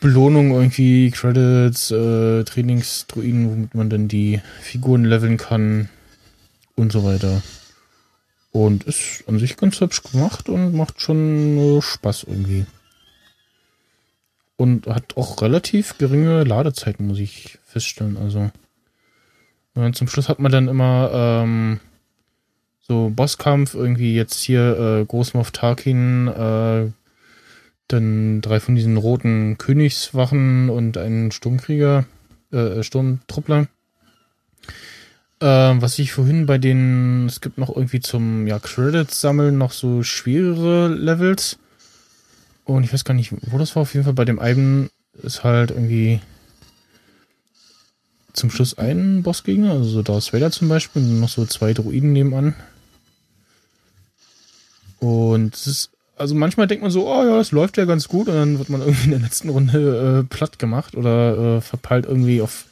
Belohnung, 0.00 0.52
irgendwie 0.52 1.10
Credits, 1.10 1.90
äh, 1.90 2.42
Trainingsdruiden, 2.44 3.50
womit 3.50 3.74
man 3.74 3.90
dann 3.90 4.08
die 4.08 4.40
Figuren 4.62 5.04
leveln 5.04 5.36
kann 5.36 5.90
und 6.74 6.90
so 6.90 7.04
weiter. 7.04 7.42
Und 8.50 8.84
ist 8.84 9.24
an 9.28 9.38
sich 9.38 9.56
ganz 9.56 9.80
hübsch 9.80 10.02
gemacht 10.02 10.48
und 10.48 10.74
macht 10.74 11.00
schon 11.00 11.58
äh, 11.58 11.82
Spaß 11.82 12.24
irgendwie. 12.24 12.64
Und 14.56 14.86
hat 14.86 15.16
auch 15.16 15.42
relativ 15.42 15.98
geringe 15.98 16.44
Ladezeiten, 16.44 17.06
muss 17.06 17.18
ich 17.18 17.58
feststellen. 17.66 18.16
Also 18.16 18.50
äh, 19.74 19.92
zum 19.92 20.08
Schluss 20.08 20.28
hat 20.28 20.38
man 20.38 20.52
dann 20.52 20.68
immer 20.68 21.10
ähm, 21.12 21.80
so 22.80 23.10
Bosskampf, 23.14 23.74
irgendwie 23.74 24.14
jetzt 24.14 24.40
hier 24.40 25.00
äh, 25.00 25.04
Großmoff 25.04 25.52
Tarkin, 25.52 26.28
äh, 26.28 26.90
dann 27.88 28.40
drei 28.40 28.60
von 28.60 28.74
diesen 28.74 28.96
roten 28.96 29.58
Königswachen 29.58 30.70
und 30.70 30.96
einen 30.96 31.30
Sturmkrieger, 31.32 32.04
äh, 32.52 32.82
Sturmtruppler. 32.82 33.68
Ähm, 35.42 35.80
was 35.80 35.98
ich 35.98 36.12
vorhin 36.12 36.46
bei 36.46 36.58
den, 36.58 37.26
es 37.26 37.40
gibt 37.40 37.56
noch 37.56 37.74
irgendwie 37.74 38.00
zum 38.00 38.46
ja, 38.46 38.58
Credits 38.58 39.20
sammeln 39.20 39.56
noch 39.56 39.72
so 39.72 40.02
schwerere 40.02 40.88
Levels. 40.88 41.58
Und 42.64 42.84
ich 42.84 42.92
weiß 42.92 43.04
gar 43.04 43.14
nicht, 43.14 43.32
wo 43.50 43.58
das 43.58 43.74
war. 43.74 43.82
Auf 43.82 43.94
jeden 43.94 44.04
Fall 44.04 44.12
bei 44.14 44.24
dem 44.24 44.38
einen 44.38 44.90
ist 45.22 45.42
halt 45.42 45.70
irgendwie 45.70 46.20
zum 48.32 48.50
Schluss 48.50 48.78
ein 48.78 49.22
Bossgegner, 49.22 49.72
also 49.72 49.84
so 49.84 50.02
Darth 50.02 50.32
Vader 50.32 50.50
zum 50.50 50.68
Beispiel, 50.68 51.02
und 51.02 51.20
noch 51.20 51.28
so 51.28 51.46
zwei 51.46 51.72
Droiden 51.72 52.12
nebenan. 52.12 52.54
Und 54.98 55.54
es 55.54 55.66
ist, 55.66 55.90
also 56.16 56.34
manchmal 56.34 56.66
denkt 56.66 56.82
man 56.82 56.90
so, 56.90 57.08
oh 57.08 57.24
ja, 57.24 57.36
das 57.36 57.52
läuft 57.52 57.76
ja 57.78 57.84
ganz 57.84 58.08
gut, 58.08 58.28
und 58.28 58.34
dann 58.34 58.58
wird 58.58 58.68
man 58.68 58.80
irgendwie 58.80 59.04
in 59.04 59.10
der 59.10 59.20
letzten 59.20 59.48
Runde 59.48 60.20
äh, 60.20 60.34
platt 60.34 60.58
gemacht 60.58 60.94
oder 60.96 61.56
äh, 61.56 61.60
verpeilt 61.60 62.06
irgendwie 62.06 62.42
auf 62.42 62.66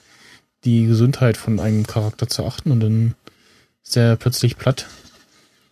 die 0.65 0.87
Gesundheit 0.87 1.37
von 1.37 1.61
einem 1.61 1.87
Charakter 1.87 2.29
zu 2.29 2.45
achten 2.45 2.71
und 2.73 2.81
dann 2.81 3.15
ist 3.85 3.97
er 3.97 4.17
plötzlich 4.17 4.57
platt. 4.59 4.87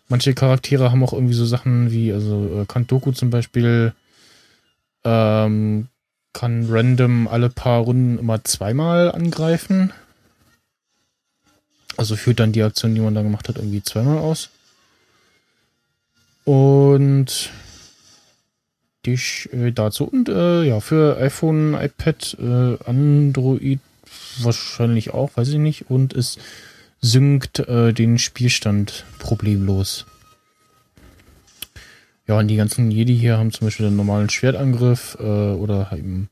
manche 0.09 0.35
Charaktere 0.35 0.91
haben 0.91 1.03
auch 1.03 1.13
irgendwie 1.13 1.35
so 1.35 1.45
Sachen 1.45 1.91
wie, 1.91 2.13
also 2.13 2.63
äh, 2.63 2.67
Kantoku 2.67 3.13
zum 3.13 3.31
Beispiel 3.31 3.93
ähm, 5.05 5.89
kann 6.37 6.67
random 6.69 7.29
alle 7.29 7.49
paar 7.49 7.81
Runden 7.81 8.19
immer 8.19 8.45
zweimal 8.45 9.11
angreifen. 9.11 9.91
Also 11.97 12.15
führt 12.15 12.41
dann 12.41 12.53
die 12.53 12.63
Aktion, 12.63 12.95
die 12.95 13.01
man 13.01 13.15
da 13.15 13.23
gemacht 13.23 13.49
hat, 13.49 13.57
irgendwie 13.57 13.83
zweimal 13.83 14.19
aus. 14.19 14.51
Und 16.45 17.49
dich 19.07 19.49
äh, 19.55 19.73
dazu. 19.73 20.05
Und 20.05 20.29
äh, 20.29 20.65
ja, 20.65 20.81
für 20.81 21.17
iPhone, 21.17 21.73
iPad, 21.73 22.37
äh, 22.39 22.85
Android 22.85 23.81
wahrscheinlich 24.41 25.15
auch, 25.15 25.31
weiß 25.39 25.49
ich 25.49 25.59
nicht. 25.59 25.91
Und 25.91 26.13
es 26.13 26.37
synkt 27.01 27.61
äh, 27.61 27.95
den 27.95 28.19
Spielstand 28.19 29.07
problemlos. 29.19 30.05
Ja, 32.27 32.39
und 32.39 32.49
die 32.49 32.57
ganzen 32.57 32.91
Jedi 32.91 33.17
hier 33.17 33.39
haben 33.39 33.53
zum 33.53 33.69
Beispiel 33.69 33.87
einen 33.87 33.97
normalen 33.97 34.29
Schwertangriff 34.29 35.17
äh, 35.21 35.23
oder 35.23 35.93
eben 35.93 36.29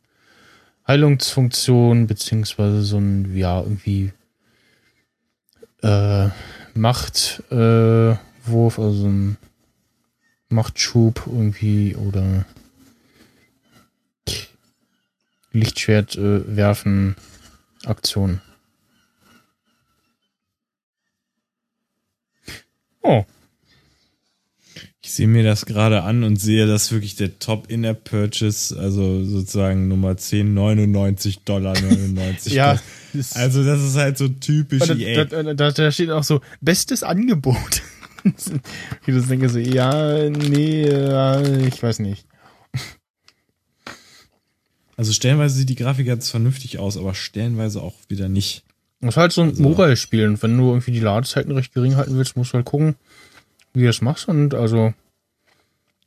Heilungsfunktion, 0.89 2.07
beziehungsweise 2.07 2.83
so 2.83 2.99
ein, 2.99 3.37
ja, 3.37 3.61
irgendwie 3.61 4.13
äh, 5.83 6.29
Machtwurf, 6.75 8.19
äh, 8.79 8.83
also 8.83 9.07
ein 9.07 9.37
Machtschub 10.49 11.23
irgendwie 11.27 11.95
oder 11.95 12.45
Lichtschwert 15.53 16.17
äh, 16.17 16.57
werfen 16.57 17.15
Aktion. 17.85 18.41
Oh. 23.03 23.25
Ich 25.05 25.13
sehe 25.13 25.29
mir 25.29 25.43
das 25.45 25.67
gerade 25.67 26.03
an 26.03 26.25
und 26.25 26.37
sehe, 26.37 26.67
dass 26.67 26.91
wirklich 26.91 27.15
der 27.15 27.39
Top 27.39 27.71
Inner 27.71 27.93
Purchase, 27.93 28.75
also 28.79 29.23
sozusagen 29.23 29.87
Nummer 29.87 30.17
10, 30.17 30.55
99 30.55 31.41
Dollar 31.41 31.79
99. 31.79 32.55
ja. 32.55 32.81
Also 33.35 33.63
das 33.65 33.83
ist 33.83 33.97
halt 33.97 34.17
so 34.17 34.29
typisch 34.29 34.81
da, 34.81 34.95
EA. 34.95 35.27
Da, 35.27 35.43
da, 35.53 35.71
da, 35.71 35.91
steht 35.93 36.09
auch 36.09 36.25
so, 36.25 36.41
bestes 36.63 37.03
Angebot. 37.03 37.83
ich 38.25 39.15
das 39.15 39.29
denke 39.29 39.51
so, 39.51 39.59
ja, 39.59 40.31
nee, 40.31 40.89
ich 41.67 41.83
weiß 41.83 41.99
nicht. 41.99 42.25
Also 44.97 45.13
stellenweise 45.13 45.55
sieht 45.55 45.69
die 45.69 45.75
Grafik 45.75 46.07
ganz 46.07 46.31
vernünftig 46.31 46.79
aus, 46.79 46.97
aber 46.97 47.15
stellenweise 47.15 47.83
auch 47.83 47.95
wieder 48.09 48.31
nicht. 48.31 48.65
Das 49.03 49.11
ist 49.11 49.17
halt 49.19 49.33
so 49.33 49.43
ein 49.43 49.51
also, 49.51 49.63
Mobile-Spiel 49.65 50.27
und 50.29 50.43
wenn 50.43 50.57
du 50.57 50.71
irgendwie 50.71 50.93
die 50.93 51.01
Ladezeiten 51.01 51.53
recht 51.53 51.75
gering 51.75 51.97
halten 51.97 52.17
willst, 52.17 52.39
musst 52.39 52.53
du 52.53 52.55
halt 52.55 52.65
gucken, 52.65 52.97
wie 53.75 53.81
du 53.81 53.87
das 53.87 54.01
machst 54.01 54.29
und 54.29 54.55
also. 54.55 54.95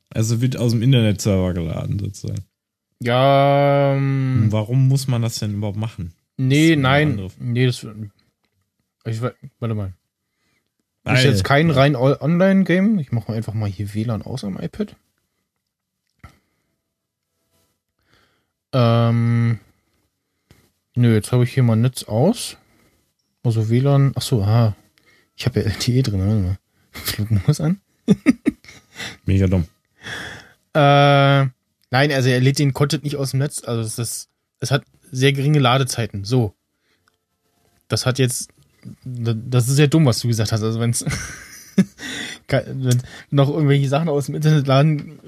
Also 0.10 0.42
wird 0.42 0.58
aus 0.58 0.72
dem 0.72 0.82
Internetserver 0.82 1.54
geladen 1.54 2.00
sozusagen. 2.00 2.46
Ja. 3.00 3.94
Ähm, 3.94 4.48
Warum 4.50 4.88
muss 4.88 5.08
man 5.08 5.22
das 5.22 5.40
denn 5.40 5.54
überhaupt 5.54 5.78
machen? 5.78 6.14
Nee, 6.38 6.76
nein. 6.76 7.30
Nee, 7.40 7.66
das. 7.66 7.86
Ich, 9.06 9.22
warte 9.22 9.76
mal. 9.76 9.94
Ist 11.06 11.24
jetzt 11.24 11.44
kein 11.44 11.70
rein 11.70 11.96
Online-Game. 11.96 13.00
Ich 13.00 13.12
mache 13.12 13.32
einfach 13.32 13.54
mal 13.54 13.70
hier 13.70 13.94
WLAN 13.94 14.22
aus 14.22 14.44
am 14.44 14.58
iPad. 14.58 14.96
Ähm. 18.74 19.60
Nö, 20.96 21.14
jetzt 21.14 21.32
habe 21.32 21.44
ich 21.44 21.54
hier 21.54 21.64
mal 21.64 21.76
Netz 21.76 22.04
aus. 22.04 22.58
Also 23.44 23.70
WLAN. 23.70 24.14
Achso, 24.16 24.42
aha. 24.42 24.76
Ich 25.36 25.46
habe 25.46 25.62
ja 25.62 25.68
LTE 25.68 26.04
drin. 26.04 26.58
Flugmodus 27.04 27.62
an. 27.62 27.80
Mega 29.26 29.48
dumm. 29.48 29.66
Äh, 30.74 31.50
nein, 31.92 32.12
also 32.12 32.30
er 32.30 32.40
lädt 32.40 32.60
den 32.60 32.74
Content 32.74 33.04
nicht 33.04 33.16
aus 33.16 33.32
dem 33.32 33.40
Netz. 33.40 33.64
Also 33.64 33.82
es 33.82 33.98
ist, 34.00 34.30
es 34.60 34.72
hat 34.72 34.84
sehr 35.12 35.34
geringe 35.34 35.60
Ladezeiten. 35.60 36.24
So. 36.24 36.54
Das 37.88 38.06
hat 38.06 38.20
jetzt, 38.20 38.50
das 39.04 39.68
ist 39.70 39.80
ja 39.80 39.88
dumm, 39.88 40.06
was 40.06 40.20
du 40.20 40.28
gesagt 40.28 40.52
hast. 40.52 40.64
Also 40.64 40.80
wenn 40.80 40.92
es 40.92 41.06
noch 43.30 43.50
irgendwelche 43.50 43.90
Sachen 43.90 44.10
aus 44.10 44.28
dem 44.28 44.36
Internet 44.36 44.68
laden 44.68 45.20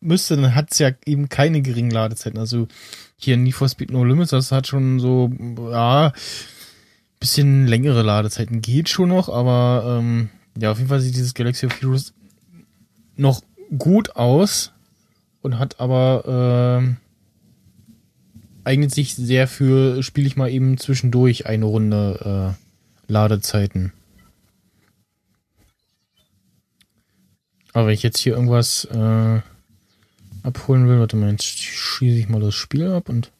müsste, 0.00 0.36
dann 0.36 0.54
hat 0.54 0.72
es 0.72 0.78
ja 0.78 0.90
eben 1.04 1.28
keine 1.28 1.62
geringen 1.62 1.90
Ladezeiten. 1.90 2.38
Also 2.38 2.68
hier 3.16 3.36
Need 3.36 3.54
for 3.54 3.68
Speed 3.68 3.90
No 3.90 4.04
Limits, 4.04 4.30
das 4.30 4.52
hat 4.52 4.66
schon 4.66 5.00
so, 5.00 5.30
ja, 5.70 6.12
bisschen 7.18 7.66
längere 7.66 8.02
Ladezeiten. 8.02 8.60
Geht 8.60 8.88
schon 8.88 9.08
noch, 9.08 9.28
aber 9.28 9.98
ähm, 9.98 10.28
ja, 10.58 10.70
auf 10.70 10.78
jeden 10.78 10.88
Fall 10.88 11.00
sieht 11.00 11.16
dieses 11.16 11.34
Galaxy 11.34 11.66
of 11.66 11.80
Heroes 11.80 12.14
noch 13.16 13.42
gut 13.78 14.16
aus 14.16 14.72
und 15.42 15.58
hat 15.58 15.80
aber 15.80 16.82
äh, 16.82 16.94
eignet 18.64 18.92
sich 18.92 19.14
sehr 19.14 19.46
für, 19.48 20.02
spiele 20.02 20.26
ich 20.26 20.36
mal 20.36 20.50
eben 20.50 20.78
zwischendurch 20.78 21.46
eine 21.46 21.66
Runde 21.66 22.56
äh, 22.56 23.12
Ladezeiten. 23.12 23.92
Aber 27.72 27.86
wenn 27.88 27.94
ich 27.94 28.02
jetzt 28.02 28.18
hier 28.18 28.32
irgendwas 28.32 28.86
äh, 28.86 29.40
abholen 30.42 30.88
will, 30.88 30.98
warte 30.98 31.16
mal, 31.16 31.30
jetzt 31.30 31.44
schließe 31.44 32.18
ich 32.18 32.28
mal 32.28 32.40
das 32.40 32.54
Spiel 32.54 32.90
ab 32.90 33.08
und 33.08 33.32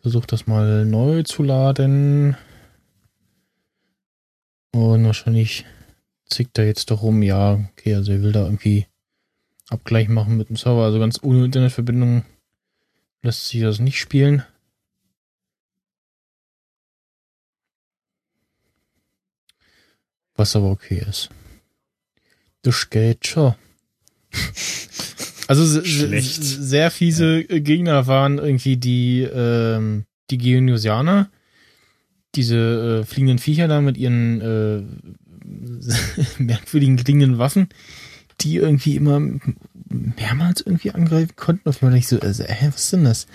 versuche 0.00 0.26
das 0.26 0.46
mal 0.46 0.84
neu 0.84 1.22
zu 1.22 1.42
laden. 1.42 2.36
Und 4.72 5.04
wahrscheinlich 5.04 5.64
zickt 6.32 6.58
er 6.58 6.66
jetzt 6.66 6.90
doch 6.90 7.02
rum. 7.02 7.22
Ja, 7.22 7.60
okay, 7.72 7.94
also 7.94 8.12
er 8.12 8.22
will 8.22 8.32
da 8.32 8.44
irgendwie 8.44 8.86
Abgleich 9.68 10.08
machen 10.08 10.36
mit 10.36 10.48
dem 10.48 10.56
Server. 10.56 10.84
Also 10.84 10.98
ganz 10.98 11.20
ohne 11.22 11.44
Internetverbindung 11.44 12.24
lässt 13.22 13.46
sich 13.46 13.60
das 13.60 13.78
nicht 13.78 13.98
spielen. 13.98 14.42
Was 20.34 20.56
aber 20.56 20.70
okay 20.70 21.04
ist. 21.08 21.30
Das 22.62 22.90
geht 22.90 23.26
schon. 23.26 23.54
Also 25.48 25.80
sehr 25.82 26.90
fiese 26.90 27.44
Gegner 27.44 28.06
waren 28.06 28.38
irgendwie 28.38 28.76
die, 28.76 29.22
ähm, 29.22 30.06
die 30.30 30.38
Geonusianer. 30.38 31.30
Diese 32.34 33.02
äh, 33.02 33.04
fliegenden 33.04 33.38
Viecher 33.38 33.68
da 33.68 33.82
mit 33.82 33.98
ihren 33.98 34.40
äh, 34.40 34.82
merkwürdigen 36.38 36.96
klingenden 36.96 37.38
Waffen, 37.38 37.68
die 38.40 38.56
irgendwie 38.56 38.96
immer 38.96 39.20
mehrmals 39.88 40.60
irgendwie 40.60 40.92
angreifen 40.92 41.36
konnten. 41.36 41.68
Auf 41.68 41.82
einmal 41.82 41.98
ich 41.98 42.08
so, 42.08 42.18
also, 42.20 42.44
hä, 42.44 42.68
was 42.68 42.84
ist 42.84 42.92
denn 42.92 43.04
das? 43.04 43.26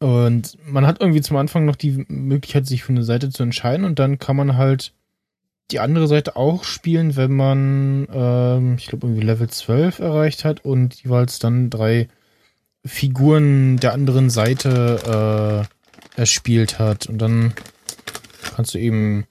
Und 0.00 0.56
man 0.66 0.86
hat 0.86 1.00
irgendwie 1.00 1.20
zum 1.20 1.36
Anfang 1.36 1.64
noch 1.64 1.76
die 1.76 2.04
Möglichkeit, 2.08 2.66
sich 2.66 2.84
für 2.84 2.92
eine 2.92 3.02
Seite 3.02 3.30
zu 3.30 3.42
entscheiden 3.42 3.84
und 3.84 3.98
dann 3.98 4.18
kann 4.18 4.36
man 4.36 4.56
halt 4.56 4.92
die 5.70 5.80
andere 5.80 6.08
Seite 6.08 6.36
auch 6.36 6.64
spielen, 6.64 7.16
wenn 7.16 7.32
man, 7.32 8.08
ähm, 8.12 8.76
ich 8.78 8.86
glaube, 8.86 9.06
irgendwie 9.06 9.26
Level 9.26 9.48
12 9.48 9.98
erreicht 9.98 10.44
hat 10.44 10.64
und 10.64 11.02
jeweils 11.02 11.38
dann 11.40 11.68
drei 11.68 12.08
Figuren 12.86 13.76
der 13.78 13.92
anderen 13.92 14.30
Seite 14.30 15.66
äh, 16.16 16.20
erspielt 16.20 16.78
hat. 16.78 17.06
Und 17.06 17.18
dann 17.18 17.52
kannst 18.54 18.74
du 18.74 18.78
eben 18.78 19.26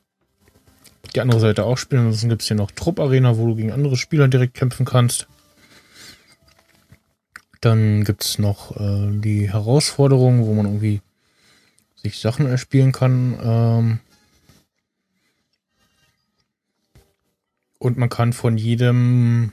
die 1.18 1.22
andere 1.22 1.40
Seite 1.40 1.66
auch 1.66 1.78
spielen. 1.78 2.02
Ansonsten 2.02 2.30
gibt 2.30 2.44
es 2.44 2.48
hier 2.48 2.58
noch 2.58 2.70
Trupp-Arena, 2.70 3.38
wo 3.38 3.48
du 3.48 3.56
gegen 3.56 3.72
andere 3.72 3.98
Spieler 3.98 4.28
direkt 4.28 4.54
kämpfen 4.54 4.86
kannst. 4.86 5.28
Dann 7.60 8.04
gibt 8.04 8.24
es 8.24 8.38
noch 8.38 8.78
äh, 8.80 9.10
die 9.20 9.52
Herausforderung, 9.52 10.46
wo 10.46 10.54
man 10.54 10.68
irgendwie 10.68 11.02
sich 11.96 12.20
Sachen 12.20 12.46
erspielen 12.46 12.92
kann. 12.92 13.40
Ähm 13.42 14.00
und 17.80 17.98
man 17.98 18.10
kann 18.10 18.32
von 18.32 18.60
jedem 18.60 19.52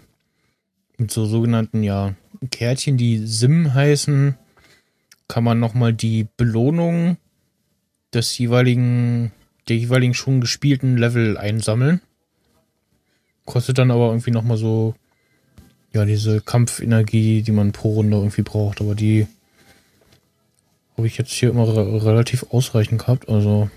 mit 0.99 1.11
so 1.11 1.25
sogenannten 1.25 1.83
ja 1.83 2.15
Kärtchen, 2.51 2.99
die 2.99 3.27
Sim 3.27 3.73
heißen, 3.73 4.37
kann 5.29 5.45
man 5.45 5.59
nochmal 5.59 5.95
die 5.95 6.29
Belohnung 6.37 7.17
des 8.13 8.37
jeweiligen 8.37 9.33
der 9.69 9.77
jeweiligen 9.77 10.15
schon 10.15 10.41
gespielten 10.41 10.97
Level 10.97 11.37
einsammeln. 11.37 12.01
Kostet 13.45 13.79
dann 13.79 13.91
aber 13.91 14.09
irgendwie 14.09 14.31
nochmal 14.31 14.57
so, 14.57 14.95
ja, 15.93 16.05
diese 16.05 16.41
Kampfenergie, 16.41 17.43
die 17.43 17.53
man 17.53 17.73
pro 17.73 17.95
Runde 17.95 18.17
irgendwie 18.17 18.43
braucht. 18.43 18.81
Aber 18.81 18.95
die 18.95 19.27
habe 20.97 21.07
ich 21.07 21.19
jetzt 21.19 21.33
hier 21.33 21.51
immer 21.51 21.67
re 21.69 22.05
relativ 22.05 22.47
ausreichend 22.51 23.01
gehabt. 23.01 23.29
Also 23.29 23.71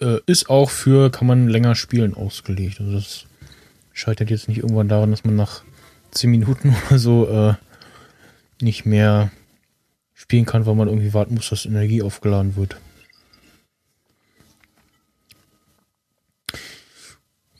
äh, 0.00 0.18
ist 0.26 0.48
auch 0.50 0.70
für, 0.70 1.10
kann 1.10 1.26
man 1.26 1.48
länger 1.48 1.74
spielen, 1.74 2.14
ausgelegt. 2.14 2.80
Also 2.80 2.92
das 2.92 3.26
scheitert 3.92 4.30
jetzt 4.30 4.48
nicht 4.48 4.58
irgendwann 4.58 4.88
daran, 4.88 5.10
dass 5.10 5.24
man 5.24 5.36
nach 5.36 5.62
10 6.12 6.30
Minuten 6.30 6.74
oder 6.86 6.98
so 6.98 7.28
äh, 7.28 7.54
nicht 8.60 8.86
mehr 8.86 9.30
spielen 10.14 10.46
kann, 10.46 10.66
weil 10.66 10.74
man 10.74 10.88
irgendwie 10.88 11.14
warten 11.14 11.34
muss, 11.34 11.50
dass 11.50 11.66
Energie 11.66 12.02
aufgeladen 12.02 12.56
wird. 12.56 12.76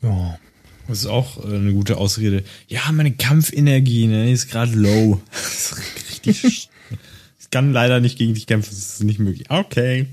Das 0.01 0.99
ist 0.99 1.05
auch 1.07 1.43
äh, 1.43 1.55
eine 1.55 1.73
gute 1.73 1.97
Ausrede. 1.97 2.43
Ja, 2.67 2.91
meine 2.91 3.11
Kampfenergie, 3.13 4.07
ne, 4.07 4.31
ist 4.31 4.49
gerade 4.49 4.73
low. 4.73 5.21
Das 5.31 5.71
ist 5.71 5.77
richtig. 5.77 6.69
ich 7.39 7.49
kann 7.49 7.73
leider 7.73 7.99
nicht 7.99 8.17
gegen 8.17 8.33
dich 8.33 8.47
kämpfen, 8.47 8.69
das 8.69 8.99
ist 8.99 9.03
nicht 9.03 9.19
möglich. 9.19 9.49
Okay. 9.49 10.07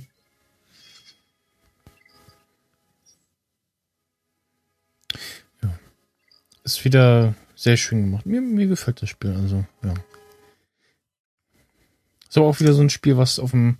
Ist 6.64 6.82
wieder 6.84 7.34
sehr 7.54 7.76
schön 7.76 8.04
gemacht. 8.04 8.24
Mir, 8.24 8.40
mir 8.40 8.66
gefällt 8.66 9.02
das 9.02 9.10
Spiel, 9.10 9.32
also, 9.32 9.66
ja. 9.82 9.94
Ist 12.26 12.38
aber 12.38 12.46
auch 12.46 12.58
wieder 12.58 12.72
so 12.72 12.80
ein 12.80 12.88
Spiel, 12.88 13.18
was 13.18 13.38
auf 13.38 13.50
dem 13.50 13.76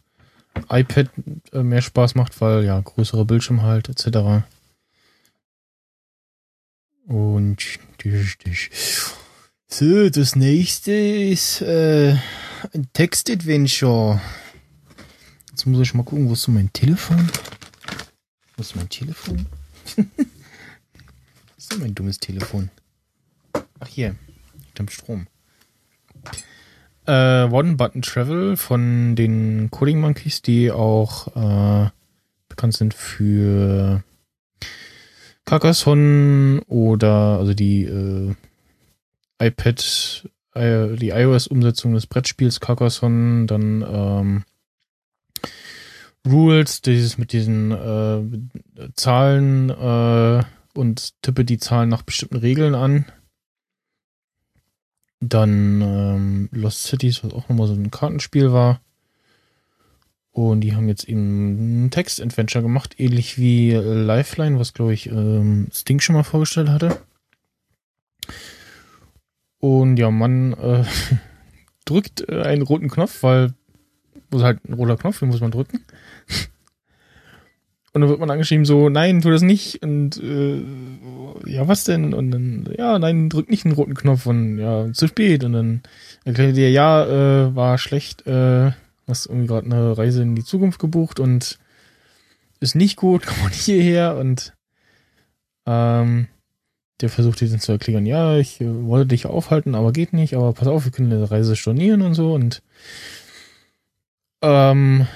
iPad 0.68 1.08
äh, 1.52 1.62
mehr 1.62 1.80
Spaß 1.80 2.14
macht, 2.14 2.40
weil 2.42 2.62
ja, 2.62 2.78
größere 2.78 3.24
Bildschirm 3.24 3.62
halt, 3.62 3.88
etc. 3.88 4.44
Und 7.06 7.62
so, 9.68 10.08
das 10.08 10.36
nächste 10.36 10.92
ist 10.92 11.60
äh, 11.60 12.16
ein 12.72 12.88
Text-Adventure. 12.92 14.20
Jetzt 15.50 15.66
muss 15.66 15.80
ich 15.80 15.94
mal 15.94 16.04
gucken, 16.04 16.28
wo 16.28 16.32
ist 16.32 16.48
mein 16.48 16.72
Telefon? 16.72 17.30
Wo 18.56 18.62
ist 18.62 18.74
mein 18.76 18.88
Telefon? 18.88 19.46
Was 19.96 20.06
ist 21.58 21.78
mein 21.78 21.94
dummes 21.94 22.18
Telefon? 22.18 22.70
Ach 23.80 23.88
hier, 23.88 24.16
mit 24.78 24.90
Strom. 24.90 25.26
Äh, 27.06 27.44
One 27.44 27.74
Button 27.74 28.00
Travel 28.00 28.56
von 28.56 29.14
den 29.14 29.70
Coding 29.70 30.00
Monkeys, 30.00 30.40
die 30.40 30.70
auch 30.70 31.36
äh, 31.36 31.90
bekannt 32.48 32.74
sind 32.74 32.94
für 32.94 34.02
Carcassonne 35.44 36.62
oder 36.66 37.38
also 37.38 37.54
die 37.54 37.84
äh, 37.84 38.34
iPad, 39.38 40.28
äh, 40.54 40.96
die 40.96 41.10
iOS-Umsetzung 41.10 41.94
des 41.94 42.06
Brettspiels 42.06 42.60
Carcassonne, 42.60 43.46
dann 43.46 43.84
ähm, 43.86 44.44
Rules, 46.26 46.80
dieses 46.80 47.18
mit 47.18 47.32
diesen 47.32 47.70
äh, 47.72 48.88
Zahlen 48.94 49.68
äh, 49.70 50.42
und 50.74 51.22
tippe 51.22 51.44
die 51.44 51.58
Zahlen 51.58 51.90
nach 51.90 52.02
bestimmten 52.02 52.36
Regeln 52.36 52.74
an. 52.74 53.04
Dann 55.20 55.80
ähm, 55.82 56.48
Lost 56.52 56.84
Cities, 56.84 57.22
was 57.22 57.32
auch 57.32 57.48
nochmal 57.48 57.66
so 57.66 57.74
ein 57.74 57.90
Kartenspiel 57.90 58.52
war. 58.52 58.80
Und 60.34 60.62
die 60.62 60.74
haben 60.74 60.88
jetzt 60.88 61.08
eben 61.08 61.84
ein 61.84 61.90
Text-Adventure 61.92 62.60
gemacht, 62.60 62.96
ähnlich 62.98 63.38
wie 63.38 63.70
Lifeline, 63.70 64.58
was 64.58 64.74
glaube 64.74 64.92
ich 64.92 65.06
ähm, 65.06 65.68
Sting 65.72 66.00
schon 66.00 66.16
mal 66.16 66.24
vorgestellt 66.24 66.68
hatte. 66.68 66.98
Und 69.60 69.96
ja, 69.96 70.10
man 70.10 70.54
äh, 70.54 70.84
drückt 71.84 72.28
äh, 72.28 72.42
einen 72.42 72.62
roten 72.62 72.90
Knopf, 72.90 73.22
weil 73.22 73.54
wo 74.28 74.38
ist 74.38 74.42
halt 74.42 74.58
ein 74.68 74.72
roter 74.72 74.96
Knopf, 74.96 75.20
den 75.20 75.28
muss 75.28 75.40
man 75.40 75.52
drücken. 75.52 75.84
Und 77.92 78.00
dann 78.00 78.10
wird 78.10 78.18
man 78.18 78.30
angeschrieben 78.30 78.64
so, 78.64 78.88
nein, 78.88 79.20
tu 79.20 79.30
das 79.30 79.42
nicht. 79.42 79.84
Und 79.84 80.20
äh, 80.20 80.64
ja, 81.46 81.68
was 81.68 81.84
denn? 81.84 82.12
Und 82.12 82.32
dann, 82.32 82.68
ja, 82.76 82.98
nein, 82.98 83.28
drück 83.28 83.48
nicht 83.48 83.62
den 83.62 83.70
roten 83.70 83.94
Knopf 83.94 84.26
und 84.26 84.58
ja, 84.58 84.92
zu 84.92 85.06
spät. 85.06 85.44
Und 85.44 85.52
dann 85.52 85.82
erklärt 86.24 86.56
dir, 86.56 86.72
ja, 86.72 87.04
äh, 87.04 87.54
war 87.54 87.78
schlecht, 87.78 88.26
äh, 88.26 88.72
hast 89.06 89.26
irgendwie 89.26 89.46
gerade 89.46 89.66
eine 89.66 89.96
Reise 89.96 90.22
in 90.22 90.34
die 90.34 90.44
Zukunft 90.44 90.78
gebucht 90.78 91.20
und 91.20 91.58
ist 92.60 92.74
nicht 92.74 92.96
gut, 92.96 93.22
komm 93.26 93.42
mal 93.42 93.48
nicht 93.48 93.64
hierher. 93.64 94.16
Und 94.16 94.54
ähm, 95.66 96.28
der 97.00 97.08
versucht 97.08 97.40
dir 97.40 97.48
dann 97.48 97.60
zu 97.60 97.72
erklären, 97.72 98.06
ja, 98.06 98.36
ich 98.38 98.60
äh, 98.60 98.86
wollte 98.86 99.08
dich 99.08 99.26
aufhalten, 99.26 99.74
aber 99.74 99.92
geht 99.92 100.12
nicht, 100.12 100.34
aber 100.34 100.52
pass 100.52 100.68
auf, 100.68 100.84
wir 100.84 100.92
können 100.92 101.12
eine 101.12 101.30
Reise 101.30 101.56
stornieren 101.56 102.02
und 102.02 102.14
so. 102.14 102.34
Und 102.34 102.62
ähm, 104.42 105.06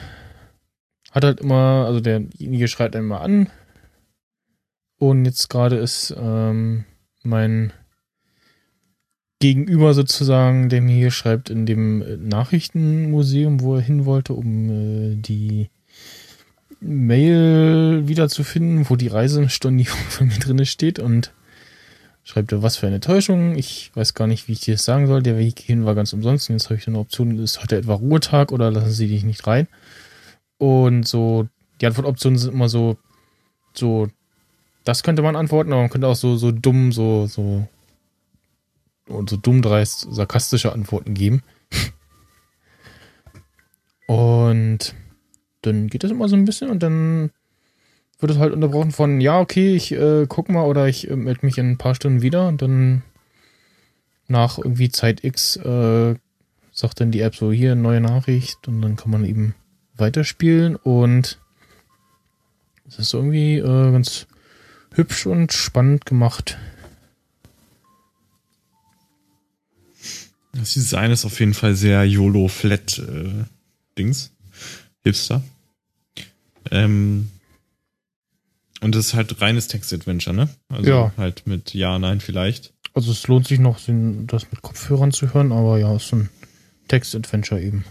hat 1.13 1.25
halt 1.25 1.41
immer, 1.41 1.85
also 1.87 2.01
derjenige 2.01 2.69
schreit 2.69 2.97
einen 2.97 3.07
mal 3.07 3.19
an. 3.19 3.51
Und 4.99 5.25
jetzt 5.25 5.49
gerade 5.49 5.77
ist 5.77 6.15
ähm, 6.19 6.85
mein 7.23 7.73
Gegenüber 9.41 9.95
sozusagen, 9.95 10.69
der 10.69 10.83
mir 10.83 10.97
hier 10.97 11.11
schreibt, 11.11 11.49
in 11.49 11.65
dem 11.65 12.29
Nachrichtenmuseum, 12.29 13.61
wo 13.61 13.77
er 13.77 13.83
hin 13.83 14.05
wollte, 14.05 14.33
um 14.33 14.71
äh, 14.71 15.15
die 15.15 15.71
Mail 16.81 18.09
wiederzufinden, 18.09 18.89
wo 18.89 18.97
die 18.97 19.09
Reisestornierung 19.09 19.99
von 20.09 20.29
mir 20.29 20.39
drin 20.39 20.65
steht 20.67 20.99
und 20.99 21.33
schreibt 22.25 22.53
er, 22.53 22.63
was 22.63 22.77
für 22.77 22.87
eine 22.87 23.01
Täuschung. 23.01 23.57
Ich 23.57 23.91
weiß 23.95 24.15
gar 24.15 24.27
nicht, 24.27 24.49
wie 24.49 24.53
ich 24.53 24.61
dir 24.61 24.75
das 24.75 24.85
sagen 24.85 25.07
soll. 25.07 25.23
Der 25.23 25.39
Weg 25.39 25.61
hierhin 25.61 25.85
war 25.85 25.95
ganz 25.95 26.13
umsonst. 26.13 26.49
Jetzt 26.49 26.67
habe 26.67 26.77
ich 26.77 26.87
eine 26.89 26.99
Option, 26.99 27.39
ist 27.39 27.63
heute 27.63 27.77
etwa 27.77 27.95
Ruhetag 27.95 28.53
oder 28.53 28.71
lassen 28.71 28.91
Sie 28.91 29.09
dich 29.09 29.25
nicht 29.25 29.47
rein? 29.47 29.69
Und 30.59 31.07
so, 31.07 31.49
die 31.81 31.87
Antwortoptionen 31.87 32.39
sind 32.39 32.53
immer 32.53 32.69
so, 32.69 32.99
so, 33.73 34.09
das 34.85 35.03
könnte 35.03 35.23
man 35.23 35.37
antworten, 35.37 35.73
aber 35.73 35.83
man 35.83 35.91
könnte 35.91 36.09
auch 36.09 36.17
so, 36.17 36.37
so 36.37 36.51
dumm, 36.51 36.93
so, 36.93 37.27
so, 37.27 37.67
und 39.09 39.31
so 39.31 39.37
dumm 39.37 39.63
dreist, 39.63 40.07
sarkastische 40.11 40.73
Antworten 40.73 41.15
geben. 41.15 41.43
und 44.07 44.95
dann 45.63 45.89
geht 45.89 46.05
das 46.05 46.11
immer 46.11 46.29
so 46.29 46.37
ein 46.37 46.45
bisschen 46.45 46.71
und 46.71 46.83
dann 46.83 47.31
wird 48.21 48.33
es 48.33 48.39
halt 48.39 48.53
unterbrochen 48.53 48.91
von, 48.91 49.21
ja, 49.21 49.41
okay, 49.41 49.75
ich 49.75 49.93
äh, 49.93 50.27
guck 50.29 50.49
mal 50.49 50.67
oder 50.67 50.89
ich 50.89 51.09
äh, 51.11 51.17
melde 51.17 51.47
mich 51.47 51.59
in 51.59 51.71
ein 51.71 51.79
paar 51.79 51.95
Stunden 51.95 52.23
wieder 52.23 52.49
und 52.49 52.63
dann 52.63 53.03
nach 54.27 54.59
irgendwie 54.59 54.91
Zeit 54.91 55.25
X 55.25 55.57
äh, 55.57 56.15
sagt 56.73 57.01
dann 57.01 57.11
die 57.11 57.21
App 57.21 57.35
so, 57.35 57.51
hier, 57.53 57.75
neue 57.75 58.01
Nachricht 58.01 58.69
und 58.69 58.83
dann 58.83 58.97
kann 58.97 59.11
man 59.11 59.25
eben 59.25 59.55
weiterspielen 59.97 60.77
und 60.77 61.41
es 62.87 62.99
ist 62.99 63.15
irgendwie 63.15 63.59
äh, 63.59 63.93
ganz 63.93 64.27
hübsch 64.95 65.27
und 65.27 65.53
spannend 65.53 66.07
gemacht. 66.07 66.59
Das 70.59 70.75
Design 70.75 71.11
ist 71.11 71.25
auf 71.25 71.41
jeden 71.41 71.55
Fall 71.55 71.75
sehr 71.75 72.05
YOLO-Flat-Dings. 72.05 74.27
Äh, 74.27 74.31
Hipster. 75.05 75.43
Ähm, 76.71 77.31
und 78.81 78.95
es 78.95 79.07
ist 79.07 79.15
halt 79.15 79.41
reines 79.41 79.69
Text-Adventure, 79.69 80.37
ne? 80.37 80.49
Also 80.69 80.91
ja. 80.91 81.13
halt 81.17 81.47
mit 81.47 81.75
Ja, 81.75 81.99
Nein 81.99 82.21
vielleicht. 82.21 82.73
Also 82.95 83.13
es 83.13 83.27
lohnt 83.27 83.47
sich 83.47 83.59
noch, 83.59 83.79
das 83.79 84.51
mit 84.51 84.63
Kopfhörern 84.63 85.13
zu 85.13 85.33
hören, 85.33 85.53
aber 85.53 85.79
ja, 85.79 85.95
es 85.95 86.07
ist 86.07 86.13
ein 86.13 86.29
Text-Adventure 86.89 87.61
eben. 87.61 87.85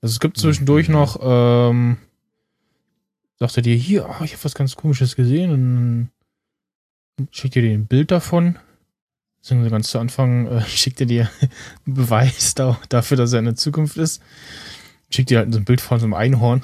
Also 0.00 0.14
es 0.14 0.20
gibt 0.20 0.38
zwischendurch 0.38 0.88
mhm. 0.88 0.94
noch, 0.94 1.18
ähm, 1.22 1.96
sagt 3.38 3.56
er 3.56 3.62
dir, 3.62 3.76
hier, 3.76 4.08
oh, 4.08 4.24
ich 4.24 4.32
habe 4.32 4.44
was 4.44 4.54
ganz 4.54 4.76
komisches 4.76 5.16
gesehen 5.16 5.50
und 5.50 6.10
dann 7.16 7.28
schickt 7.30 7.56
er 7.56 7.62
dir 7.62 7.72
ein 7.72 7.86
Bild 7.86 8.10
davon. 8.10 8.58
Also 9.50 9.70
ganz 9.70 9.88
zu 9.88 9.98
Anfang 9.98 10.46
äh, 10.46 10.60
schickt 10.66 11.00
er 11.00 11.06
dir 11.06 11.30
einen 11.86 11.94
Beweis 11.94 12.54
da, 12.54 12.78
dafür, 12.88 13.16
dass 13.16 13.32
er 13.32 13.40
in 13.40 13.46
der 13.46 13.56
Zukunft 13.56 13.96
ist. 13.96 14.22
Schickt 15.10 15.30
dir 15.30 15.38
halt 15.38 15.52
so 15.52 15.58
ein 15.58 15.64
Bild 15.64 15.80
von 15.80 15.98
so 15.98 16.06
einem 16.06 16.14
Einhorn. 16.14 16.62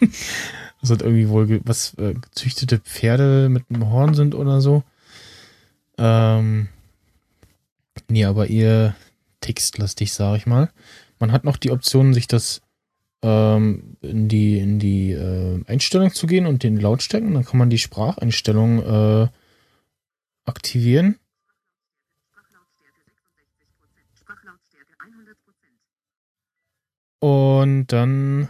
das 0.80 0.90
hat 0.90 1.02
irgendwie 1.02 1.28
wohl 1.28 1.60
was 1.64 1.94
äh, 1.94 2.14
gezüchtete 2.14 2.78
Pferde 2.78 3.48
mit 3.48 3.64
einem 3.70 3.90
Horn 3.90 4.14
sind 4.14 4.34
oder 4.34 4.60
so. 4.60 4.84
Ähm, 5.98 6.68
nee, 8.08 8.24
aber 8.24 8.48
eher 8.48 8.94
textlastig, 9.40 10.12
sag 10.12 10.36
ich 10.36 10.46
mal. 10.46 10.70
Man 11.18 11.32
hat 11.32 11.44
noch 11.44 11.56
die 11.56 11.70
Option, 11.70 12.14
sich 12.14 12.26
das 12.26 12.62
ähm, 13.22 13.96
in 14.00 14.28
die, 14.28 14.58
in 14.58 14.78
die 14.78 15.12
äh, 15.12 15.62
Einstellung 15.66 16.12
zu 16.12 16.26
gehen 16.26 16.46
und 16.46 16.62
den 16.62 16.78
Lautstärken. 16.78 17.34
Dann 17.34 17.44
kann 17.44 17.58
man 17.58 17.70
die 17.70 17.78
Spracheinstellung 17.78 18.82
äh, 18.82 19.28
aktivieren. 20.44 21.16
Und 27.22 27.86
dann. 27.86 28.48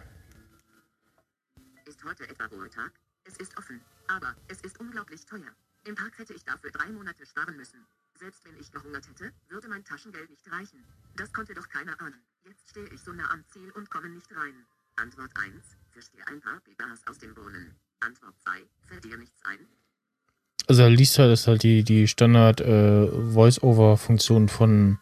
Ist 1.84 2.02
heute 2.04 2.26
etwa 2.26 2.46
Ruhetag? 2.46 2.90
Es 3.26 3.36
ist 3.36 3.58
offen, 3.58 3.82
aber 4.08 4.34
es 4.48 4.62
ist 4.62 4.80
unglaublich 4.80 5.26
teuer. 5.26 5.52
Im 5.84 5.94
Park 5.94 6.16
hätte 6.16 6.32
ich 6.32 6.42
dafür 6.42 6.70
drei 6.70 6.90
Monate 6.90 7.26
sparen 7.26 7.54
müssen. 7.58 7.84
Selbst 8.18 8.46
wenn 8.46 8.58
ich 8.58 8.72
gehungert 8.72 9.06
hätte, 9.06 9.30
würde 9.50 9.68
mein 9.68 9.84
Taschengeld 9.84 10.30
nicht 10.30 10.50
reichen. 10.50 10.82
Das 11.16 11.30
konnte 11.34 11.52
doch 11.52 11.68
keiner 11.68 12.00
ahnen. 12.00 12.22
Jetzt 12.46 12.70
stehe 12.70 12.86
ich 12.86 13.02
so 13.02 13.12
nah 13.12 13.30
am 13.30 13.44
Ziel 13.52 13.70
und 13.72 13.90
komme 13.90 14.08
nicht 14.08 14.34
rein. 14.34 14.64
Antwort 14.96 15.32
1. 15.36 15.52
Fisch 15.90 16.10
dir 16.10 16.26
ein 16.28 16.40
paar 16.40 16.60
Bibas 16.64 17.06
aus 17.06 17.18
dem 17.18 17.34
Bohnen. 17.34 17.74
Antwort 18.00 18.40
2. 18.40 18.52
Fällt 18.88 19.04
dir 19.04 19.18
nichts 19.18 19.38
ein? 19.44 19.58
Also 20.66 20.88
Lisa 20.88 21.30
ist 21.30 21.46
halt 21.46 21.62
die, 21.62 21.84
die 21.84 22.08
Standard 22.08 22.62
äh, 22.62 23.06
Voice-Over-Funktion 23.34 24.48
von, 24.48 24.98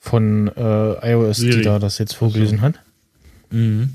von 0.00 0.48
äh, 0.48 1.12
iOS, 1.12 1.36
Siri. 1.36 1.58
die 1.58 1.62
da 1.62 1.78
das 1.78 1.98
jetzt 1.98 2.14
vorgelesen 2.14 2.58
so. 2.58 2.62
hat. 2.64 2.80
Mhm. 3.50 3.90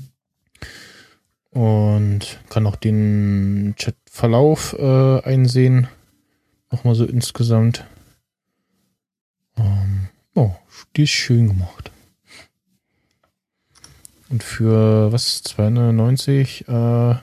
Und 1.50 2.38
kann 2.48 2.66
auch 2.66 2.76
den 2.76 3.74
Chatverlauf 3.78 4.74
äh, 4.78 5.20
einsehen. 5.22 5.88
Nochmal 6.70 6.94
so 6.94 7.04
insgesamt. 7.04 7.84
Ähm, 9.58 10.08
oh, 10.34 10.52
die 10.96 11.02
ist 11.04 11.10
schön 11.10 11.48
gemacht. 11.48 11.90
Und 14.28 14.42
für 14.42 15.12
was? 15.12 15.42
290 15.42 16.68
äh, 16.68 17.14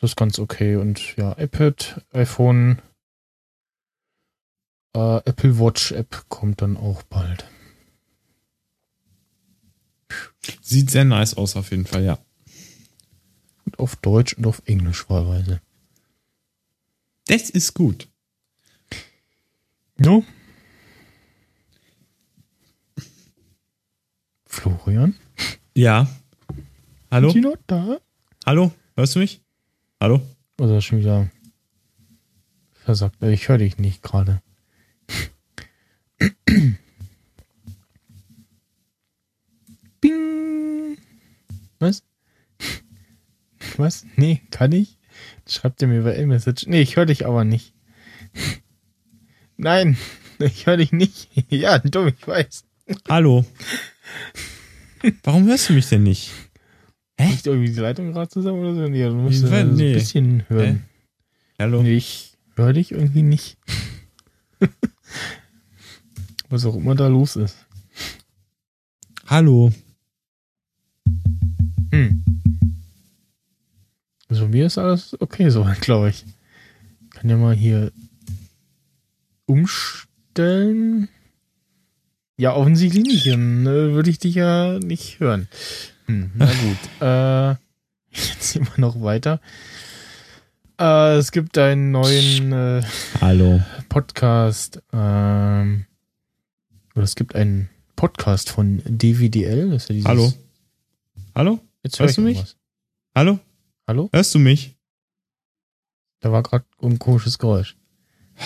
das 0.00 0.10
ist 0.10 0.16
ganz 0.16 0.38
okay. 0.38 0.76
Und 0.76 1.16
ja, 1.16 1.36
iPad, 1.38 2.04
iPhone, 2.12 2.80
äh, 4.94 5.16
Apple 5.24 5.58
Watch 5.58 5.90
App 5.90 6.24
kommt 6.28 6.62
dann 6.62 6.76
auch 6.76 7.02
bald. 7.02 7.44
Sieht 10.62 10.90
sehr 10.90 11.04
nice 11.04 11.34
aus 11.34 11.56
auf 11.56 11.70
jeden 11.70 11.86
Fall, 11.86 12.04
ja. 12.04 12.18
Und 13.64 13.78
auf 13.78 13.96
Deutsch 13.96 14.34
und 14.34 14.46
auf 14.46 14.62
Englisch 14.66 15.08
wahlweise. 15.08 15.60
Das 17.26 17.50
ist 17.50 17.74
gut. 17.74 18.08
No. 19.98 20.24
Florian? 24.46 25.14
Ja. 25.74 26.08
Hallo? 27.10 27.32
Die 27.32 27.40
noch 27.40 27.56
da? 27.66 27.98
Hallo? 28.46 28.72
Hörst 28.96 29.14
du 29.14 29.18
mich? 29.18 29.42
Hallo? 30.00 30.20
Oder 30.58 30.80
schon 30.80 30.98
wieder 30.98 31.30
versagt? 32.72 33.22
Ich 33.22 33.48
höre 33.48 33.58
dich 33.58 33.78
nicht 33.78 34.02
gerade. 34.02 34.42
Was? 41.78 42.02
Was? 43.76 44.04
Nee, 44.16 44.42
kann 44.50 44.72
ich? 44.72 44.98
Schreibt 45.46 45.80
er 45.82 45.88
mir 45.88 46.02
bei 46.02 46.16
iMessage. 46.16 46.66
Nee, 46.66 46.82
ich 46.82 46.96
höre 46.96 47.06
dich 47.06 47.26
aber 47.26 47.44
nicht. 47.44 47.72
Nein, 49.56 49.96
ich 50.38 50.66
höre 50.66 50.76
dich 50.76 50.92
nicht. 50.92 51.28
Ja, 51.50 51.78
dumm, 51.78 52.08
ich 52.08 52.26
weiß. 52.26 52.64
Hallo? 53.08 53.44
Warum 55.22 55.46
hörst 55.46 55.68
du 55.68 55.74
mich 55.74 55.88
denn 55.88 56.02
nicht? 56.02 56.32
Hä? 57.18 57.30
Liegt 57.30 57.46
irgendwie 57.46 57.72
die 57.72 57.80
Leitung 57.80 58.12
gerade 58.12 58.28
zusammen 58.28 58.60
oder 58.60 58.74
so? 58.74 58.88
Nee, 58.88 59.04
du 59.04 59.14
musst 59.14 59.44
äh, 59.44 59.46
so 59.46 59.54
nee. 59.54 59.88
ein 59.88 59.94
bisschen 59.94 60.48
hören. 60.48 60.84
Hallo? 61.58 61.82
Nee, 61.82 61.96
ich 61.96 62.36
höre 62.56 62.72
dich 62.72 62.92
irgendwie 62.92 63.22
nicht. 63.22 63.56
Was 66.48 66.64
auch 66.64 66.76
immer 66.76 66.94
da 66.94 67.08
los 67.08 67.36
ist. 67.36 67.66
Hallo? 69.26 69.72
Mir 74.48 74.66
ist 74.66 74.78
alles 74.78 75.16
okay 75.20 75.50
so, 75.50 75.66
glaube 75.80 76.10
ich. 76.10 76.24
Kann 77.10 77.30
ja 77.30 77.36
mal 77.36 77.54
hier 77.54 77.92
umstellen. 79.46 81.08
Ja, 82.36 82.54
offensichtlich 82.54 83.04
nicht. 83.04 83.26
Dann 83.26 83.66
äh, 83.66 83.92
würde 83.94 84.10
ich 84.10 84.18
dich 84.18 84.36
ja 84.36 84.78
nicht 84.78 85.18
hören. 85.20 85.48
Hm, 86.06 86.30
na 86.34 86.46
gut. 86.46 87.02
äh, 87.02 87.50
jetzt 88.34 88.56
immer 88.56 88.70
noch 88.76 89.02
weiter. 89.02 89.40
Äh, 90.80 91.16
es 91.16 91.32
gibt 91.32 91.58
einen 91.58 91.90
neuen 91.90 92.52
äh, 92.52 92.82
Hallo? 93.20 93.60
Podcast. 93.88 94.80
Ähm, 94.92 95.86
oder 96.94 97.04
es 97.04 97.16
gibt 97.16 97.34
einen 97.34 97.68
Podcast 97.96 98.50
von 98.50 98.80
DVDL. 98.84 99.76
Ja 99.88 100.04
Hallo? 100.04 100.32
Hallo? 101.34 101.58
Jetzt 101.82 101.98
hör 101.98 102.06
Hörst 102.06 102.18
du 102.18 102.22
mich? 102.22 102.36
irgendwas. 102.36 102.56
Hallo? 103.14 103.40
Hallo? 103.88 104.10
Hörst 104.12 104.34
du 104.34 104.38
mich? 104.38 104.76
Da 106.20 106.30
war 106.30 106.42
gerade 106.42 106.66
ein 106.82 106.98
komisches 106.98 107.38
Geräusch. 107.38 107.74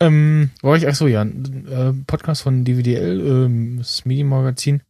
ähm, 0.00 0.50
war 0.60 0.76
ich, 0.76 0.86
ach 0.86 0.94
so, 0.94 1.06
ja, 1.06 1.22
äh, 1.22 1.94
Podcast 2.06 2.42
von 2.42 2.66
DVDL, 2.66 3.26
ähm, 3.26 3.78
das 3.78 4.04
Medienmagazin. 4.04 4.82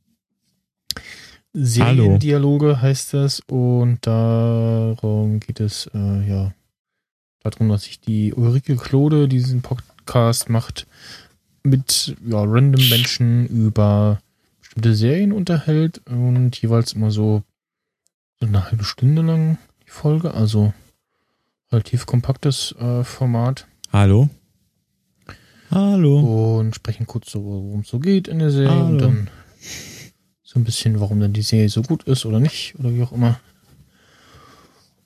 Seriendialoge 1.53 2.83
heißt 2.83 3.15
das 3.15 3.39
und 3.47 4.05
darum 4.05 5.39
geht 5.39 5.61
es, 5.61 5.89
äh, 5.95 6.29
ja, 6.29 6.53
darum, 7.45 7.69
dass 7.69 7.85
sich 7.85 8.01
die 8.01 8.35
Ulrike 8.35 8.75
Klode 8.75 9.29
diesen 9.29 9.63
Podcast 9.63 10.51
macht 10.51 10.89
mit, 11.63 12.17
ja, 12.27 12.43
random 12.43 12.89
Menschen 12.89 13.47
über 13.47 14.19
bestimmte 14.77 14.95
Serien 14.95 15.33
unterhält 15.33 16.03
und 16.07 16.55
jeweils 16.61 16.93
immer 16.93 17.11
so 17.11 17.43
so 18.39 18.47
eine 18.47 18.67
halbe 18.67 18.85
Stunde 18.85 19.23
lang 19.23 19.57
die 19.87 19.91
Folge, 19.91 20.35
also 20.35 20.75
relativ 21.73 22.05
kompaktes 22.05 22.75
äh, 22.79 23.03
Format 23.03 23.67
Hallo? 23.91 24.29
Hallo? 25.71 26.59
und 26.59 26.75
sprechen 26.75 27.07
kurz 27.07 27.31
so, 27.31 27.43
worum 27.43 27.81
es 27.81 27.89
so 27.89 27.99
geht 27.99 28.29
in 28.29 28.39
der 28.39 28.51
Serie 28.51 28.85
und 28.85 28.87
Hallo. 28.87 28.99
dann 28.99 29.31
so 30.43 30.61
ein 30.61 30.65
bisschen, 30.65 31.01
warum 31.01 31.21
dann 31.21 31.33
die 31.33 31.41
Serie 31.41 31.71
so 31.71 31.81
gut 31.81 32.03
ist 32.03 32.27
oder 32.27 32.39
nicht 32.39 32.75
oder 32.79 32.93
wie 32.93 33.03
auch 33.03 33.13
immer. 33.13 33.41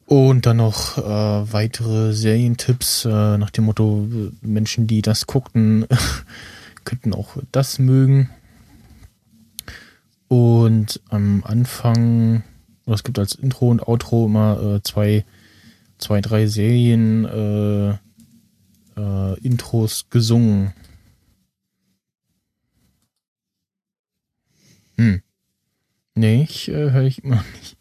Und 0.07 0.47
dann 0.47 0.57
noch 0.57 0.99
äh, 0.99 1.53
weitere 1.53 2.13
Serientipps 2.13 3.05
äh, 3.05 3.39
nach 3.39 3.51
dem 3.51 3.67
Motto, 3.67 4.09
Menschen, 4.41 4.89
die 4.89 5.01
das 5.01 5.29
guckten, 5.29 5.87
könnten 6.85 7.15
auch 7.15 7.37
das 7.53 7.79
mögen. 7.79 8.31
Und 10.31 11.01
am 11.09 11.43
Anfang, 11.45 12.45
oder 12.87 12.95
es 12.95 13.03
gibt 13.03 13.19
als 13.19 13.35
Intro 13.35 13.69
und 13.69 13.89
Outro 13.89 14.27
immer 14.27 14.77
äh, 14.77 14.83
zwei, 14.85 15.25
zwei, 15.99 16.21
drei 16.21 16.47
Serien 16.47 17.25
äh, 17.25 17.91
äh, 18.97 19.41
Intros 19.41 20.09
gesungen. 20.09 20.73
Hm. 24.97 25.21
Nee, 26.15 26.45
ich 26.45 26.69
äh, 26.69 26.93
höre 26.93 27.03
ich 27.03 27.25
immer 27.25 27.45
nicht. 27.59 27.77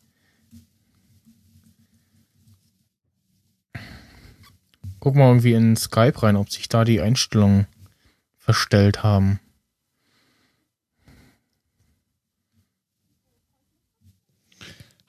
Guck 4.99 5.13
mal 5.13 5.27
irgendwie 5.27 5.53
in 5.53 5.75
Skype 5.75 6.23
rein, 6.23 6.35
ob 6.35 6.49
sich 6.49 6.67
da 6.67 6.83
die 6.83 6.99
Einstellungen 6.99 7.67
verstellt 8.37 9.03
haben. 9.03 9.39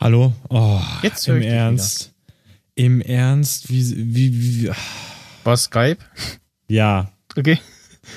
Hallo? 0.01 0.32
Oh, 0.48 0.81
Jetzt 1.02 1.28
im 1.28 1.43
Ernst. 1.43 2.12
Im 2.74 3.01
Ernst? 3.01 3.68
Wie, 3.70 4.14
wie, 4.14 4.64
wie, 4.64 4.70
War 5.44 5.56
Skype? 5.56 5.98
ja. 6.68 7.12
Okay. 7.36 7.59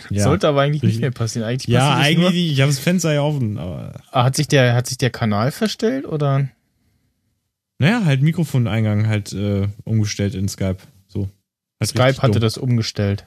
ja. 0.09 0.23
Sollte 0.23 0.47
aber 0.47 0.61
eigentlich 0.61 0.81
nicht 0.83 1.01
mehr 1.01 1.11
passieren. 1.11 1.47
Eigentlich 1.47 1.67
ja, 1.67 1.95
eigentlich 1.95 2.17
nur- 2.17 2.31
nicht. 2.31 2.51
Ich 2.51 2.61
habe 2.61 2.71
das 2.71 2.79
Fenster 2.79 3.13
ja 3.13 3.21
offen, 3.21 3.57
aber. 3.57 3.93
Ah, 4.11 4.23
Hat 4.23 4.35
sich 4.35 4.47
der, 4.47 4.73
hat 4.73 4.87
sich 4.87 4.97
der 4.97 5.09
Kanal 5.11 5.51
verstellt 5.51 6.05
oder? 6.05 6.47
Naja, 7.79 8.05
halt 8.05 8.21
Mikrofoneingang 8.21 9.07
halt 9.07 9.33
äh, 9.33 9.67
umgestellt 9.83 10.35
in 10.35 10.47
Skype. 10.47 10.77
So. 11.07 11.29
Halt 11.79 11.89
Skype 11.89 12.21
hatte 12.21 12.33
dumm. 12.33 12.41
das 12.41 12.57
umgestellt. 12.57 13.25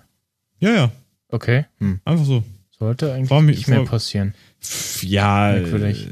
Ja, 0.58 0.70
ja. 0.74 0.92
Okay. 1.28 1.66
Hm. 1.78 2.00
Einfach 2.04 2.24
so. 2.24 2.42
Sollte 2.78 3.12
eigentlich 3.12 3.30
War 3.30 3.42
nicht 3.42 3.68
mehr 3.68 3.80
war- 3.80 3.86
passieren. 3.86 4.34
Pff, 4.62 5.02
ja, 5.04 5.52
Merkwürdig. 5.52 6.06
äh, 6.08 6.10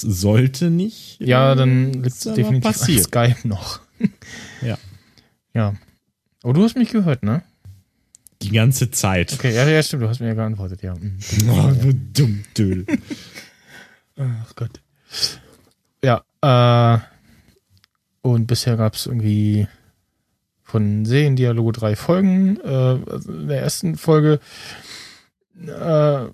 sollte 0.00 0.70
nicht. 0.70 1.20
Ja, 1.20 1.52
äh, 1.52 1.56
dann 1.56 1.92
liegt 1.92 2.06
es 2.06 2.20
definitiv 2.20 2.62
passiert. 2.62 3.04
Skype 3.04 3.48
noch. 3.48 3.80
Ja. 4.62 4.78
Ja. 5.56 5.72
Aber 6.42 6.52
du 6.52 6.64
hast 6.64 6.76
mich 6.76 6.90
gehört, 6.90 7.22
ne? 7.22 7.44
Die 8.42 8.50
ganze 8.50 8.90
Zeit. 8.90 9.32
Okay, 9.32 9.54
ja, 9.54 9.68
ja, 9.68 9.80
stimmt, 9.84 10.02
du 10.02 10.08
hast 10.08 10.18
mir 10.18 10.26
ja 10.26 10.34
geantwortet, 10.34 10.82
ja. 10.82 10.94
Oh, 11.48 11.70
du 11.80 11.94
dumm 11.94 12.42
Dödel. 12.58 12.84
Ach 14.16 14.54
Gott. 14.56 14.80
Ja, 16.02 16.24
äh, 16.42 16.98
und 18.22 18.46
bisher 18.46 18.76
gab 18.76 18.94
es 18.94 19.06
irgendwie 19.06 19.68
von 20.62 21.04
Seriendialoge 21.04 21.72
drei 21.72 21.94
Folgen. 21.94 22.58
Äh, 22.64 22.68
also 22.68 23.32
in 23.32 23.48
der 23.48 23.62
ersten 23.62 23.96
Folge, 23.96 24.40
äh, 25.66 26.26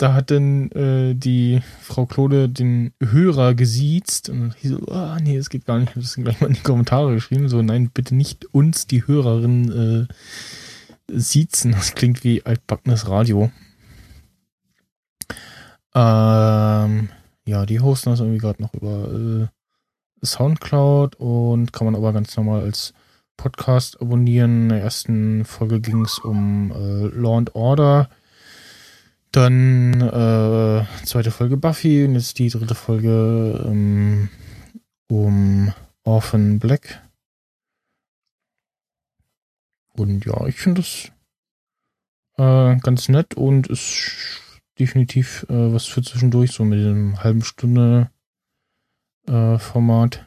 da 0.00 0.14
hat 0.14 0.30
dann 0.30 0.70
äh, 0.70 1.14
die 1.14 1.60
Frau 1.82 2.06
Klode 2.06 2.48
den 2.48 2.94
Hörer 3.02 3.54
gesiezt 3.54 4.30
und 4.30 4.54
hieß 4.54 4.70
so, 4.70 4.86
ah, 4.88 5.18
nee, 5.20 5.36
es 5.36 5.50
geht 5.50 5.66
gar 5.66 5.78
nicht. 5.78 5.90
Ich 5.90 5.96
habe 5.96 6.02
das 6.02 6.14
gleich 6.14 6.40
mal 6.40 6.46
in 6.46 6.54
die 6.54 6.62
Kommentare 6.62 7.12
geschrieben. 7.14 7.50
So, 7.50 7.60
nein, 7.60 7.90
bitte 7.92 8.14
nicht 8.14 8.46
uns, 8.54 8.86
die 8.86 9.06
Hörerin, 9.06 10.08
äh, 10.08 10.14
siezen. 11.12 11.72
Das 11.72 11.94
klingt 11.94 12.24
wie 12.24 12.46
altbackenes 12.46 13.08
Radio. 13.08 13.50
Ähm, 15.94 17.08
ja, 17.44 17.66
die 17.66 17.80
hosten 17.80 18.10
das 18.10 18.20
irgendwie 18.20 18.38
gerade 18.38 18.62
noch 18.62 18.72
über 18.72 19.12
äh, 19.12 20.24
Soundcloud 20.24 21.16
und 21.16 21.74
kann 21.74 21.84
man 21.84 21.96
aber 21.96 22.14
ganz 22.14 22.34
normal 22.36 22.62
als 22.62 22.94
Podcast 23.36 24.00
abonnieren. 24.00 24.62
In 24.62 24.68
der 24.70 24.80
ersten 24.80 25.44
Folge 25.44 25.80
ging 25.80 26.04
es 26.06 26.18
um 26.18 26.70
äh, 26.70 27.06
Law 27.08 27.36
and 27.36 27.54
Order. 27.54 28.08
Dann 29.32 30.00
äh, 30.00 30.84
zweite 31.04 31.30
Folge 31.30 31.56
Buffy 31.56 32.04
und 32.04 32.14
jetzt 32.14 32.38
die 32.38 32.48
dritte 32.48 32.74
Folge 32.74 33.64
ähm, 33.64 34.28
um 35.08 35.72
Orphan 36.02 36.58
Black. 36.58 37.00
Und 39.92 40.24
ja, 40.24 40.46
ich 40.46 40.56
finde 40.56 40.80
das 40.82 41.12
äh, 42.38 42.76
ganz 42.80 43.08
nett 43.08 43.34
und 43.34 43.68
ist 43.68 44.40
definitiv 44.78 45.46
äh, 45.48 45.72
was 45.72 45.86
für 45.86 46.02
zwischendurch, 46.02 46.52
so 46.52 46.64
mit 46.64 46.80
dem 46.80 47.22
halben 47.22 47.42
Stunde 47.42 48.10
äh, 49.28 49.58
Format. 49.58 50.24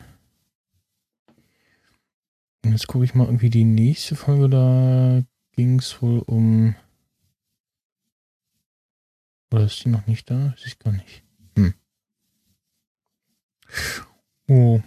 Und 2.63 2.71
jetzt 2.71 2.87
gucke 2.87 3.03
ich 3.03 3.15
mal 3.15 3.25
irgendwie 3.25 3.49
die 3.49 3.65
nächste 3.65 4.15
Folge, 4.15 4.47
da 4.47 5.23
ging 5.55 5.79
es 5.79 6.01
wohl 6.01 6.19
um. 6.19 6.75
Oder 9.53 9.65
ist 9.65 9.85
die 9.85 9.89
noch 9.89 10.07
nicht 10.07 10.31
da? 10.31 10.47
Weiß 10.47 10.65
ich 10.65 10.79
gar 10.79 10.91
nicht. 10.91 11.21
Hm. 11.55 11.75
Oh. 14.47 14.81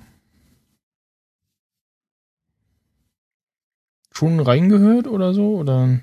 Schon 4.11 4.41
reingehört 4.41 5.07
oder 5.07 5.35
so? 5.35 5.59
Oder 5.59 6.01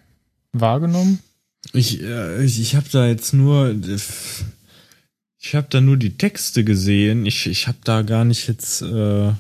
wahrgenommen? 0.53 1.19
Ich, 1.73 2.01
äh, 2.01 2.41
ich, 2.45 2.61
ich 2.61 2.75
habe 2.77 2.87
da 2.89 3.05
jetzt 3.05 3.33
nur, 3.33 3.75
ich 5.39 5.55
habe 5.55 5.67
da 5.69 5.81
nur 5.81 5.97
die 5.97 6.17
Texte 6.17 6.63
gesehen. 6.63 7.25
Ich, 7.25 7.47
ich 7.47 7.67
habe 7.67 7.79
da 7.83 8.01
gar 8.01 8.23
nicht 8.23 8.47
jetzt 8.47 8.81
äh, 8.81 9.33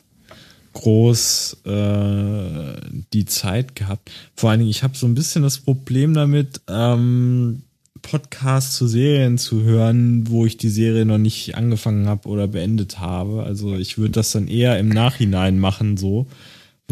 groß 0.73 1.61
äh, 1.65 2.75
die 3.13 3.25
Zeit 3.25 3.73
gehabt. 3.77 4.11
Vor 4.35 4.49
allen 4.49 4.59
Dingen, 4.59 4.71
ich 4.71 4.83
habe 4.83 4.97
so 4.97 5.07
ein 5.07 5.15
bisschen 5.15 5.43
das 5.43 5.59
Problem 5.59 6.13
damit, 6.13 6.59
ähm, 6.67 7.63
Podcasts 8.03 8.75
zu 8.75 8.87
Serien 8.87 9.39
zu 9.39 9.63
hören, 9.63 10.29
wo 10.29 10.45
ich 10.45 10.57
die 10.57 10.69
Serie 10.69 11.05
noch 11.05 11.17
nicht 11.17 11.55
angefangen 11.55 12.07
habe 12.07 12.29
oder 12.29 12.47
beendet 12.47 12.99
habe. 12.99 13.43
Also 13.43 13.75
ich 13.75 13.97
würde 13.97 14.11
das 14.11 14.31
dann 14.31 14.47
eher 14.47 14.77
im 14.77 14.89
Nachhinein 14.89 15.57
machen, 15.57 15.97
so. 15.97 16.27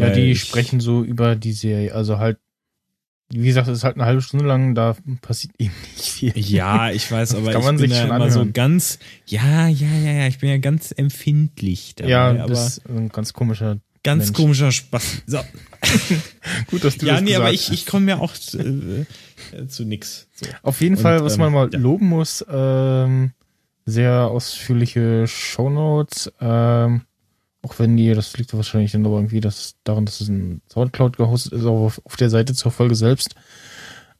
Ja, 0.00 0.10
die 0.10 0.34
sprechen 0.34 0.80
so 0.80 1.04
über 1.04 1.36
die 1.36 1.52
Serie. 1.52 1.94
Also 1.94 2.18
halt, 2.18 2.38
wie 3.28 3.46
gesagt, 3.46 3.68
es 3.68 3.78
ist 3.78 3.84
halt 3.84 3.96
eine 3.96 4.06
halbe 4.06 4.22
Stunde 4.22 4.46
lang, 4.46 4.74
da 4.74 4.96
passiert 5.20 5.54
eben 5.58 5.74
nicht 5.96 6.08
viel. 6.08 6.32
Ja, 6.34 6.90
ich 6.90 7.10
weiß, 7.12 7.34
aber 7.36 7.52
kann 7.52 7.60
ich 7.60 7.68
bin 7.68 7.78
sich 7.78 7.90
ja 7.90 8.06
schon 8.06 8.16
immer 8.16 8.30
so 8.30 8.46
ganz, 8.52 8.98
ja, 9.26 9.68
ja, 9.68 9.88
ja, 10.04 10.12
ja, 10.12 10.26
ich 10.26 10.38
bin 10.38 10.48
ja 10.48 10.58
ganz 10.58 10.92
empfindlich 10.96 11.94
dabei, 11.94 12.10
ja, 12.10 12.46
das 12.46 12.78
ist 12.78 12.88
ein 12.88 13.10
ganz 13.10 13.32
komischer. 13.32 13.78
Ganz 14.02 14.26
Mensch. 14.26 14.36
komischer 14.36 14.72
Spaß. 14.72 15.22
So. 15.26 15.38
Gut, 16.68 16.84
dass 16.84 16.96
du 16.98 17.06
Ja, 17.06 17.14
das 17.14 17.22
nee, 17.22 17.28
gesagt 17.28 17.44
aber 17.44 17.52
ich, 17.52 17.72
ich 17.72 17.86
komme 17.86 18.10
ja 18.10 18.18
auch 18.18 18.34
äh, 18.54 19.04
äh, 19.56 19.66
zu 19.68 19.84
nix. 19.84 20.28
So. 20.32 20.46
Auf 20.62 20.80
jeden 20.80 20.96
Und, 20.96 21.02
Fall, 21.02 21.24
was 21.24 21.34
ähm, 21.34 21.40
man 21.40 21.52
mal 21.52 21.70
ja. 21.72 21.78
loben 21.78 22.08
muss, 22.08 22.44
ähm, 22.48 23.32
sehr 23.84 24.28
ausführliche 24.28 25.26
Shownotes. 25.26 26.32
Ähm, 26.40 27.02
auch 27.62 27.78
wenn 27.78 27.96
die, 27.96 28.12
das 28.12 28.36
liegt 28.36 28.52
wahrscheinlich 28.54 28.92
dann 28.92 29.06
aber 29.06 29.16
irgendwie 29.16 29.40
das, 29.40 29.76
daran, 29.84 30.04
dass 30.04 30.20
es 30.20 30.28
in 30.28 30.62
Soundcloud 30.72 31.16
gehostet 31.16 31.52
ist, 31.52 31.64
auch 31.64 31.84
auf, 31.86 32.00
auf 32.04 32.16
der 32.16 32.30
Seite 32.30 32.54
zur 32.54 32.72
Folge 32.72 32.96
selbst. 32.96 33.36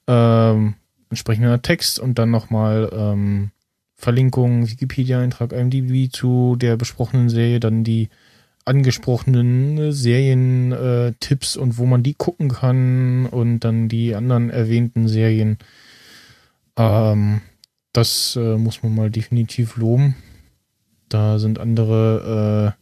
Ähm, 0.07 0.75
entsprechender 1.09 1.61
Text 1.61 1.99
und 1.99 2.17
dann 2.19 2.31
nochmal 2.31 2.89
ähm, 2.93 3.51
Verlinkung, 3.95 4.69
Wikipedia-Eintrag, 4.69 5.51
IMDb 5.51 6.11
zu 6.11 6.55
der 6.57 6.77
besprochenen 6.77 7.29
Serie, 7.29 7.59
dann 7.59 7.83
die 7.83 8.09
angesprochenen 8.65 9.91
Serien-Tipps 9.91 10.79
äh, 10.79 11.13
Tipps 11.19 11.57
und 11.57 11.77
wo 11.77 11.85
man 11.85 12.03
die 12.03 12.13
gucken 12.13 12.49
kann 12.49 13.25
und 13.25 13.61
dann 13.61 13.89
die 13.89 14.15
anderen 14.15 14.49
erwähnten 14.49 15.07
Serien. 15.07 15.57
Ähm, 16.77 17.41
das 17.91 18.35
äh, 18.35 18.57
muss 18.57 18.81
man 18.83 18.95
mal 18.95 19.11
definitiv 19.11 19.77
loben. 19.77 20.15
Da 21.09 21.39
sind 21.39 21.59
andere 21.59 22.75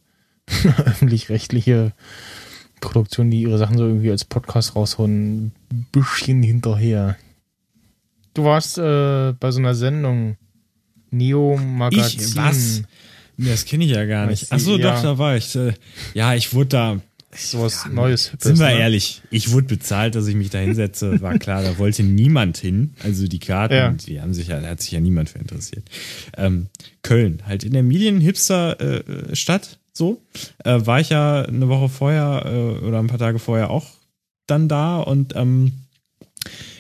äh, 0.48 0.68
öffentlich-rechtliche 0.86 1.94
Produktionen, 2.80 3.32
die 3.32 3.42
ihre 3.42 3.58
Sachen 3.58 3.78
so 3.78 3.86
irgendwie 3.86 4.12
als 4.12 4.26
Podcast 4.26 4.76
raushauen, 4.76 5.52
ein 5.72 5.88
bisschen 5.92 6.42
hinterher. 6.44 7.18
Du 8.34 8.46
warst 8.46 8.78
äh, 8.78 9.34
bei 9.34 9.52
so 9.52 9.60
einer 9.60 9.76
Sendung 9.76 10.38
Neo 11.12 11.58
Magazin. 11.58 12.20
Ich, 12.22 12.36
was? 12.36 12.84
Das 13.46 13.66
kenne 13.66 13.86
ich 13.86 13.92
ja 13.92 14.06
gar 14.06 14.28
nicht. 14.28 14.48
Ach 14.50 14.60
so, 14.60 14.76
ich, 14.76 14.82
doch, 14.82 14.94
ja. 14.96 15.02
da 15.02 15.18
war 15.18 15.36
ich. 15.36 15.56
Äh, 15.56 15.74
Ja, 16.14 16.34
ich 16.36 16.54
wurde 16.54 16.70
da. 16.70 17.02
Sowas 17.34 17.86
Neues. 17.90 18.32
Hippes, 18.32 18.44
Sind 18.46 18.60
wir 18.60 18.68
ne? 18.68 18.80
ehrlich, 18.80 19.22
ich 19.32 19.52
wurde 19.54 19.68
bezahlt, 19.68 20.16
dass 20.16 20.28
ich 20.28 20.36
mich 20.36 20.50
da 20.50 20.58
hinsetze. 20.58 21.22
War 21.22 21.40
klar, 21.40 21.64
da 21.64 21.78
wollte 21.78 22.04
niemand 22.04 22.58
hin. 22.58 22.94
Also 23.04 23.26
die 23.26 23.40
Karten, 23.40 23.74
Ja. 23.74 23.90
die 23.92 24.20
haben 24.20 24.34
sich 24.34 24.48
ja, 24.50 24.60
da 24.60 24.68
hat 24.68 24.82
sich 24.82 24.92
ja 24.92 25.00
niemand 25.00 25.30
für 25.30 25.40
interessiert. 25.40 25.86
Ähm, 26.36 26.68
Köln, 27.04 27.42
halt 27.48 27.64
in 27.64 27.72
der 27.72 27.84
Medien-Hipster-Stadt, 27.84 29.80
so. 29.94 30.22
Äh, 30.66 30.86
war 30.86 31.00
ich 31.00 31.10
ja 31.10 31.44
eine 31.44 31.70
Woche 31.70 31.88
vorher 31.88 32.44
äh, 32.46 32.86
oder 32.86 33.00
ein 33.00 33.08
paar 33.08 33.20
Tage 33.20 33.40
vorher 33.40 33.70
auch 33.70 33.88
dann 34.48 34.68
da 34.68 35.00
und 35.00 35.34
ähm, 35.38 35.72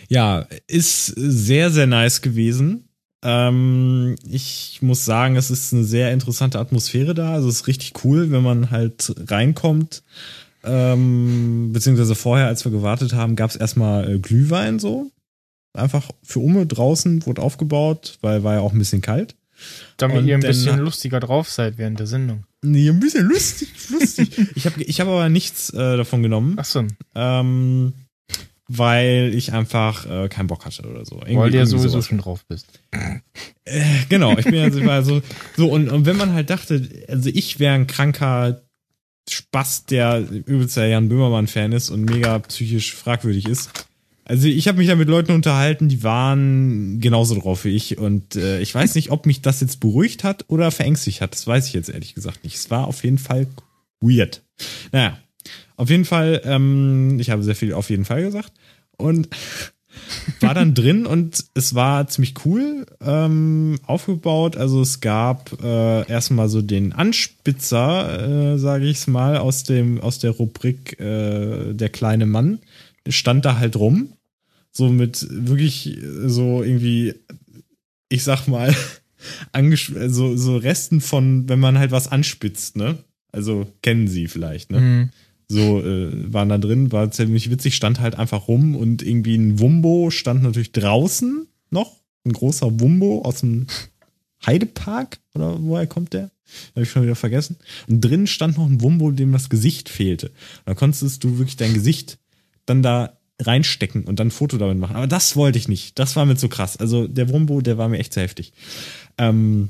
ja, 0.10 0.46
ist 0.68 1.06
sehr, 1.16 1.72
sehr 1.72 1.88
nice 1.88 2.22
gewesen. 2.22 2.90
Ähm, 3.24 4.16
ich 4.28 4.80
muss 4.82 5.06
sagen, 5.06 5.36
es 5.36 5.52
ist 5.52 5.74
eine 5.74 5.84
sehr 5.84 6.12
interessante 6.12 6.60
Atmosphäre 6.60 7.14
da. 7.14 7.34
Also 7.34 7.50
es 7.50 7.62
ist 7.62 7.68
richtig 7.68 7.94
cool, 8.04 8.32
wenn 8.32 8.44
man 8.44 8.72
halt 8.72 9.14
reinkommt. 9.28 10.04
Ähm, 10.64 11.72
beziehungsweise 11.74 12.16
vorher, 12.16 12.48
als 12.48 12.66
wir 12.66 12.72
gewartet 12.72 13.14
haben, 13.14 13.36
gab 13.36 13.50
es 13.50 13.56
erstmal 13.56 14.10
äh, 14.10 14.20
Glühwein 14.20 14.80
so. 14.80 15.12
Einfach 15.74 16.10
für 16.24 16.40
Ume 16.40 16.66
draußen 16.66 17.26
wurde 17.26 17.42
aufgebaut, 17.42 18.18
weil 18.22 18.44
war 18.44 18.56
ja 18.56 18.60
auch 18.60 18.74
ein 18.74 18.80
bisschen 18.80 19.02
kalt. 19.02 19.36
Damit 19.98 20.18
Und 20.18 20.28
ihr 20.28 20.36
ein 20.36 20.42
bisschen 20.42 20.80
lustiger 20.80 21.20
drauf 21.20 21.50
seid 21.50 21.78
während 21.78 22.00
der 22.00 22.08
Sendung. 22.08 22.46
Nee, 22.64 22.90
ein 22.90 23.00
bisschen 23.00 23.28
lustig, 23.28 23.70
lustig. 23.90 24.38
ich 24.56 24.66
habe 24.66 24.82
ich 24.84 25.00
hab 25.00 25.08
aber 25.08 25.30
nichts 25.30 25.70
äh, 25.72 25.98
davon 25.98 26.24
genommen, 26.24 26.60
Achso, 26.60 26.86
ähm, 27.16 27.94
weil 28.78 29.32
ich 29.36 29.54
einfach 29.54 30.06
äh, 30.10 30.30
keinen 30.30 30.48
Bock 30.48 30.66
hatte 30.66 30.84
oder 30.90 31.06
so. 31.06 31.16
Irgendwie- 31.18 31.36
weil 31.38 31.52
du 31.52 31.58
ja 31.58 31.66
sowieso 31.66 31.90
sowas. 31.90 32.06
schon 32.06 32.18
drauf 32.20 32.46
bist. 32.48 32.68
Äh, 33.66 33.84
genau, 34.10 34.38
ich 34.38 34.46
bin 34.46 34.56
ja 34.56 34.72
so, 34.72 34.86
war 34.86 35.04
so, 35.04 35.22
so 35.58 35.70
und, 35.70 35.90
und 35.90 36.06
wenn 36.06 36.18
man 36.18 36.34
halt 36.34 36.50
dachte, 36.50 36.88
also 37.08 37.30
ich 37.34 37.60
wäre 37.60 37.76
ein 37.76 37.88
kranker 37.88 38.62
Spaß, 39.30 39.86
der 39.86 40.20
übelster 40.30 40.88
Jan 40.88 41.10
Böhmermann-Fan 41.10 41.72
ist 41.72 41.90
und 41.90 42.06
mega 42.06 42.40
psychisch 42.40 42.94
fragwürdig 42.96 43.48
ist. 43.48 43.70
Also 44.26 44.48
ich 44.48 44.68
habe 44.68 44.78
mich 44.78 44.88
da 44.88 44.96
mit 44.96 45.10
Leuten 45.10 45.32
unterhalten, 45.34 45.90
die 45.90 46.04
waren 46.04 47.00
genauso 47.02 47.38
drauf 47.40 47.66
wie 47.66 47.76
ich 47.76 47.98
und 47.98 48.36
äh, 48.36 48.62
ich 48.62 48.74
weiß 48.74 48.96
nicht, 48.96 49.12
ob 49.12 49.26
mich 49.26 49.42
das 49.42 49.62
jetzt 49.62 49.80
beruhigt 49.80 50.24
hat 50.24 50.46
oder 50.48 50.72
verängstigt 50.72 51.22
hat. 51.22 51.34
Das 51.34 51.46
weiß 51.48 51.68
ich 51.68 51.74
jetzt 51.74 51.90
ehrlich 51.90 52.16
gesagt 52.16 52.44
nicht. 52.44 52.56
Es 52.56 52.70
war 52.72 52.88
auf 52.88 53.04
jeden 53.04 53.18
Fall 53.18 53.48
weird. 54.00 54.42
Naja, 54.92 55.18
auf 55.82 55.90
jeden 55.90 56.06
Fall, 56.06 56.42
ähm, 56.46 57.20
ich 57.20 57.32
habe 57.32 57.42
sehr 57.42 57.56
viel 57.56 57.74
auf 57.74 57.90
jeden 57.90 58.06
Fall 58.06 58.22
gesagt 58.22 58.54
und 58.98 59.30
war 60.40 60.54
dann 60.54 60.76
drin 60.76 61.08
und 61.08 61.44
es 61.56 61.74
war 61.74 62.08
ziemlich 62.08 62.46
cool 62.46 62.86
ähm, 63.02 63.80
aufgebaut. 63.82 64.58
Also 64.58 64.82
es 64.82 65.02
gab 65.02 65.60
äh, 65.64 66.08
erstmal 66.08 66.50
so 66.50 66.62
den 66.62 66.94
Anspitzer, 66.94 68.54
äh, 68.54 68.60
sage 68.60 68.86
ich 68.86 68.98
es 68.98 69.08
mal, 69.08 69.38
aus 69.38 69.64
dem 69.64 70.00
aus 70.00 70.20
der 70.20 70.30
Rubrik 70.30 71.00
äh, 71.00 71.74
der 71.74 71.90
kleine 71.90 72.28
Mann 72.28 72.60
stand 73.10 73.44
da 73.46 73.58
halt 73.58 73.76
rum, 73.76 74.14
so 74.72 74.90
mit 74.90 75.26
wirklich 75.32 75.98
äh, 75.98 76.30
so 76.30 76.62
irgendwie, 76.62 77.16
ich 78.08 78.24
sag 78.24 78.48
mal, 78.48 78.76
so 80.10 80.38
so 80.38 80.58
Resten 80.58 81.02
von, 81.02 81.50
wenn 81.50 81.60
man 81.60 81.80
halt 81.80 81.90
was 81.90 82.08
anspitzt, 82.08 82.76
ne? 82.76 83.00
Also 83.32 83.66
kennen 83.82 84.08
Sie 84.08 84.28
vielleicht, 84.28 84.70
ne? 84.70 84.80
Mhm. 84.80 85.10
So 85.52 85.82
äh, 85.82 86.34
waren 86.34 86.50
da 86.50 86.58
drin, 86.58 86.92
war 86.92 87.12
ziemlich 87.12 87.50
witzig, 87.52 87.76
stand 87.76 88.00
halt 88.00 88.16
einfach 88.16 88.48
rum 88.48 88.76
und 88.76 89.04
irgendwie 89.04 89.36
ein 89.36 89.60
Wumbo 89.60 90.10
stand 90.10 90.44
natürlich 90.44 90.72
draußen 90.72 91.48
noch, 91.70 91.98
ein 92.26 92.34
großer 92.34 92.80
Wumbo 92.80 93.22
aus 93.24 93.42
dem 93.42 93.68
Heidepark 94.46 95.20
oder 95.34 95.62
woher 95.62 95.88
kommt 95.88 96.14
der? 96.14 96.32
Habe 96.72 96.84
ich 96.84 96.90
schon 96.90 97.04
wieder 97.04 97.16
vergessen. 97.16 97.58
Und 97.88 98.02
drin 98.02 98.28
stand 98.28 98.58
noch 98.58 98.66
ein 98.66 98.82
Wumbo, 98.82 99.12
dem 99.12 99.32
das 99.32 99.50
Gesicht 99.50 99.90
fehlte. 99.90 100.32
Da 100.66 100.74
konntest 100.74 101.24
du 101.24 101.38
wirklich 101.38 101.58
dein 101.58 101.74
Gesicht 101.74 102.18
dann 102.66 102.82
da 102.82 103.18
reinstecken 103.40 104.04
und 104.04 104.20
dann 104.20 104.28
ein 104.28 104.32
Foto 104.32 104.58
damit 104.58 104.78
machen. 104.78 104.96
Aber 104.96 105.08
das 105.08 105.36
wollte 105.36 105.58
ich 105.58 105.68
nicht. 105.68 105.98
Das 105.98 106.16
war 106.16 106.26
mir 106.26 106.36
zu 106.36 106.50
krass. 106.50 106.78
Also 106.78 107.08
der 107.08 107.30
Wumbo, 107.30 107.62
der 107.62 107.78
war 107.78 107.90
mir 107.90 108.00
echt 108.00 108.14
zu 108.14 108.22
heftig. 108.22 108.54
Ähm, 109.18 109.70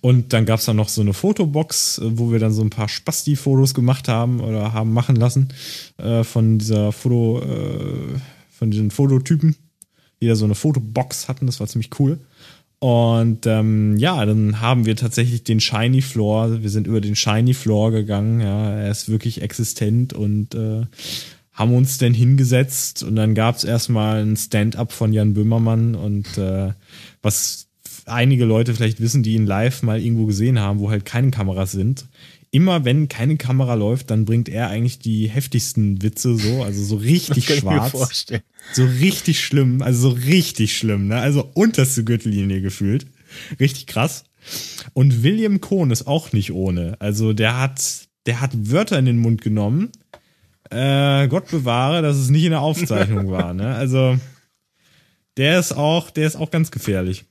und 0.00 0.32
dann 0.32 0.46
gab's 0.46 0.64
da 0.64 0.74
noch 0.74 0.88
so 0.88 1.00
eine 1.00 1.12
Fotobox, 1.12 1.98
äh, 1.98 2.18
wo 2.18 2.30
wir 2.30 2.38
dann 2.38 2.52
so 2.52 2.62
ein 2.62 2.70
paar 2.70 2.88
Spasti-Fotos 2.88 3.74
gemacht 3.74 4.08
haben 4.08 4.40
oder 4.40 4.72
haben 4.72 4.92
machen 4.92 5.16
lassen 5.16 5.48
äh, 5.98 6.24
von 6.24 6.58
dieser 6.58 6.92
Foto, 6.92 7.40
äh, 7.40 8.18
von 8.50 8.70
diesen 8.70 8.90
Fototypen, 8.90 9.56
die 10.20 10.28
da 10.28 10.36
so 10.36 10.44
eine 10.44 10.54
Fotobox 10.54 11.28
hatten. 11.28 11.46
Das 11.46 11.60
war 11.60 11.66
ziemlich 11.66 11.90
cool. 11.98 12.20
Und 12.78 13.46
ähm, 13.46 13.96
ja, 13.96 14.24
dann 14.26 14.60
haben 14.60 14.86
wir 14.86 14.96
tatsächlich 14.96 15.44
den 15.44 15.60
Shiny 15.60 16.02
Floor, 16.02 16.62
wir 16.62 16.70
sind 16.70 16.88
über 16.88 17.00
den 17.00 17.14
Shiny 17.14 17.54
Floor 17.54 17.92
gegangen, 17.92 18.40
ja, 18.40 18.72
er 18.72 18.90
ist 18.90 19.08
wirklich 19.08 19.40
existent 19.40 20.12
und 20.12 20.56
äh, 20.56 20.86
haben 21.52 21.74
uns 21.76 21.98
dann 21.98 22.12
hingesetzt 22.12 23.04
und 23.04 23.14
dann 23.14 23.36
gab's 23.36 23.62
erstmal 23.62 24.24
ein 24.24 24.36
Stand-up 24.36 24.90
von 24.90 25.12
Jan 25.12 25.32
Böhmermann 25.32 25.94
und 25.94 26.36
äh, 26.38 26.72
was 27.22 27.68
einige 28.06 28.44
Leute 28.44 28.74
vielleicht 28.74 29.00
wissen, 29.00 29.22
die 29.22 29.34
ihn 29.34 29.46
live 29.46 29.82
mal 29.82 30.00
irgendwo 30.00 30.26
gesehen 30.26 30.58
haben, 30.58 30.80
wo 30.80 30.90
halt 30.90 31.04
keine 31.04 31.30
Kameras 31.30 31.72
sind. 31.72 32.06
immer 32.52 32.84
wenn 32.84 33.08
keine 33.08 33.36
Kamera 33.36 33.74
läuft, 33.74 34.10
dann 34.10 34.26
bringt 34.26 34.48
er 34.48 34.68
eigentlich 34.68 34.98
die 34.98 35.28
heftigsten 35.28 36.02
Witze 36.02 36.36
so, 36.36 36.62
also 36.62 36.84
so 36.84 36.96
richtig 36.96 37.46
schwarz. 37.46 38.26
So 38.72 38.84
richtig 38.84 39.40
schlimm, 39.40 39.80
also 39.82 40.10
so 40.10 40.16
richtig 40.16 40.76
schlimm, 40.76 41.08
ne? 41.08 41.16
Also 41.16 41.50
unterste 41.54 42.04
Gürtellinie 42.04 42.60
gefühlt. 42.60 43.06
Richtig 43.58 43.86
krass. 43.86 44.24
Und 44.92 45.22
William 45.22 45.60
Cohn 45.60 45.90
ist 45.90 46.06
auch 46.06 46.32
nicht 46.32 46.52
ohne. 46.52 46.96
Also 47.00 47.32
der 47.32 47.58
hat, 47.58 48.08
der 48.26 48.40
hat 48.40 48.50
Wörter 48.54 48.98
in 48.98 49.06
den 49.06 49.18
Mund 49.18 49.40
genommen. 49.40 49.90
Äh, 50.70 51.28
Gott 51.28 51.50
bewahre, 51.50 52.02
dass 52.02 52.16
es 52.16 52.28
nicht 52.28 52.44
in 52.44 52.50
der 52.50 52.60
Aufzeichnung 52.60 53.30
war, 53.30 53.54
ne? 53.54 53.74
Also 53.74 54.18
der 55.38 55.58
ist 55.58 55.72
auch, 55.72 56.10
der 56.10 56.26
ist 56.26 56.36
auch 56.36 56.50
ganz 56.50 56.70
gefährlich. 56.70 57.24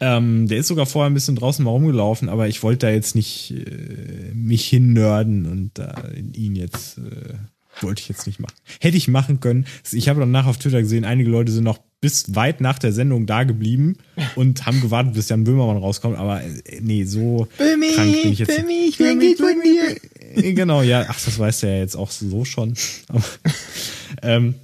Ähm, 0.00 0.46
der 0.48 0.58
ist 0.58 0.68
sogar 0.68 0.86
vorher 0.86 1.10
ein 1.10 1.14
bisschen 1.14 1.36
draußen 1.36 1.64
mal 1.64 1.70
rumgelaufen, 1.70 2.28
aber 2.28 2.48
ich 2.48 2.62
wollte 2.62 2.86
da 2.86 2.92
jetzt 2.92 3.14
nicht 3.14 3.52
äh, 3.52 4.32
mich 4.34 4.66
hinnörden 4.66 5.46
und 5.46 5.78
äh, 5.78 6.20
ihn 6.34 6.54
jetzt 6.54 6.98
äh, 6.98 7.34
wollte 7.82 8.00
ich 8.00 8.08
jetzt 8.08 8.26
nicht 8.26 8.40
machen. 8.40 8.54
Hätte 8.80 8.96
ich 8.96 9.08
machen 9.08 9.40
können. 9.40 9.66
Ich 9.92 10.08
habe 10.08 10.20
danach 10.20 10.46
auf 10.46 10.58
Twitter 10.58 10.80
gesehen, 10.82 11.04
einige 11.04 11.30
Leute 11.30 11.52
sind 11.52 11.64
noch 11.64 11.78
bis 12.00 12.34
weit 12.34 12.60
nach 12.60 12.78
der 12.78 12.92
Sendung 12.92 13.26
da 13.26 13.44
geblieben 13.44 13.96
und 14.34 14.66
haben 14.66 14.80
gewartet, 14.80 15.14
bis 15.14 15.28
Jan 15.28 15.44
Böhmermann 15.44 15.78
rauskommt. 15.78 16.16
Aber 16.18 16.42
äh, 16.42 16.52
nee, 16.80 17.04
so 17.04 17.48
krank 17.56 18.22
bin 18.22 18.32
ich 18.32 18.38
jetzt. 18.38 18.50
ich 18.58 18.98
will 18.98 19.08
ein 19.08 19.20
Geld 19.20 19.38
von 19.38 19.60
dir. 19.62 19.96
Äh, 20.36 20.52
Genau, 20.52 20.82
ja, 20.82 21.06
ach, 21.08 21.18
das 21.24 21.38
weiß 21.38 21.60
der 21.60 21.74
ja 21.74 21.78
jetzt 21.78 21.96
auch 21.96 22.10
so 22.10 22.44
schon. 22.44 22.74
Aber, 23.08 23.24
ähm, 24.22 24.54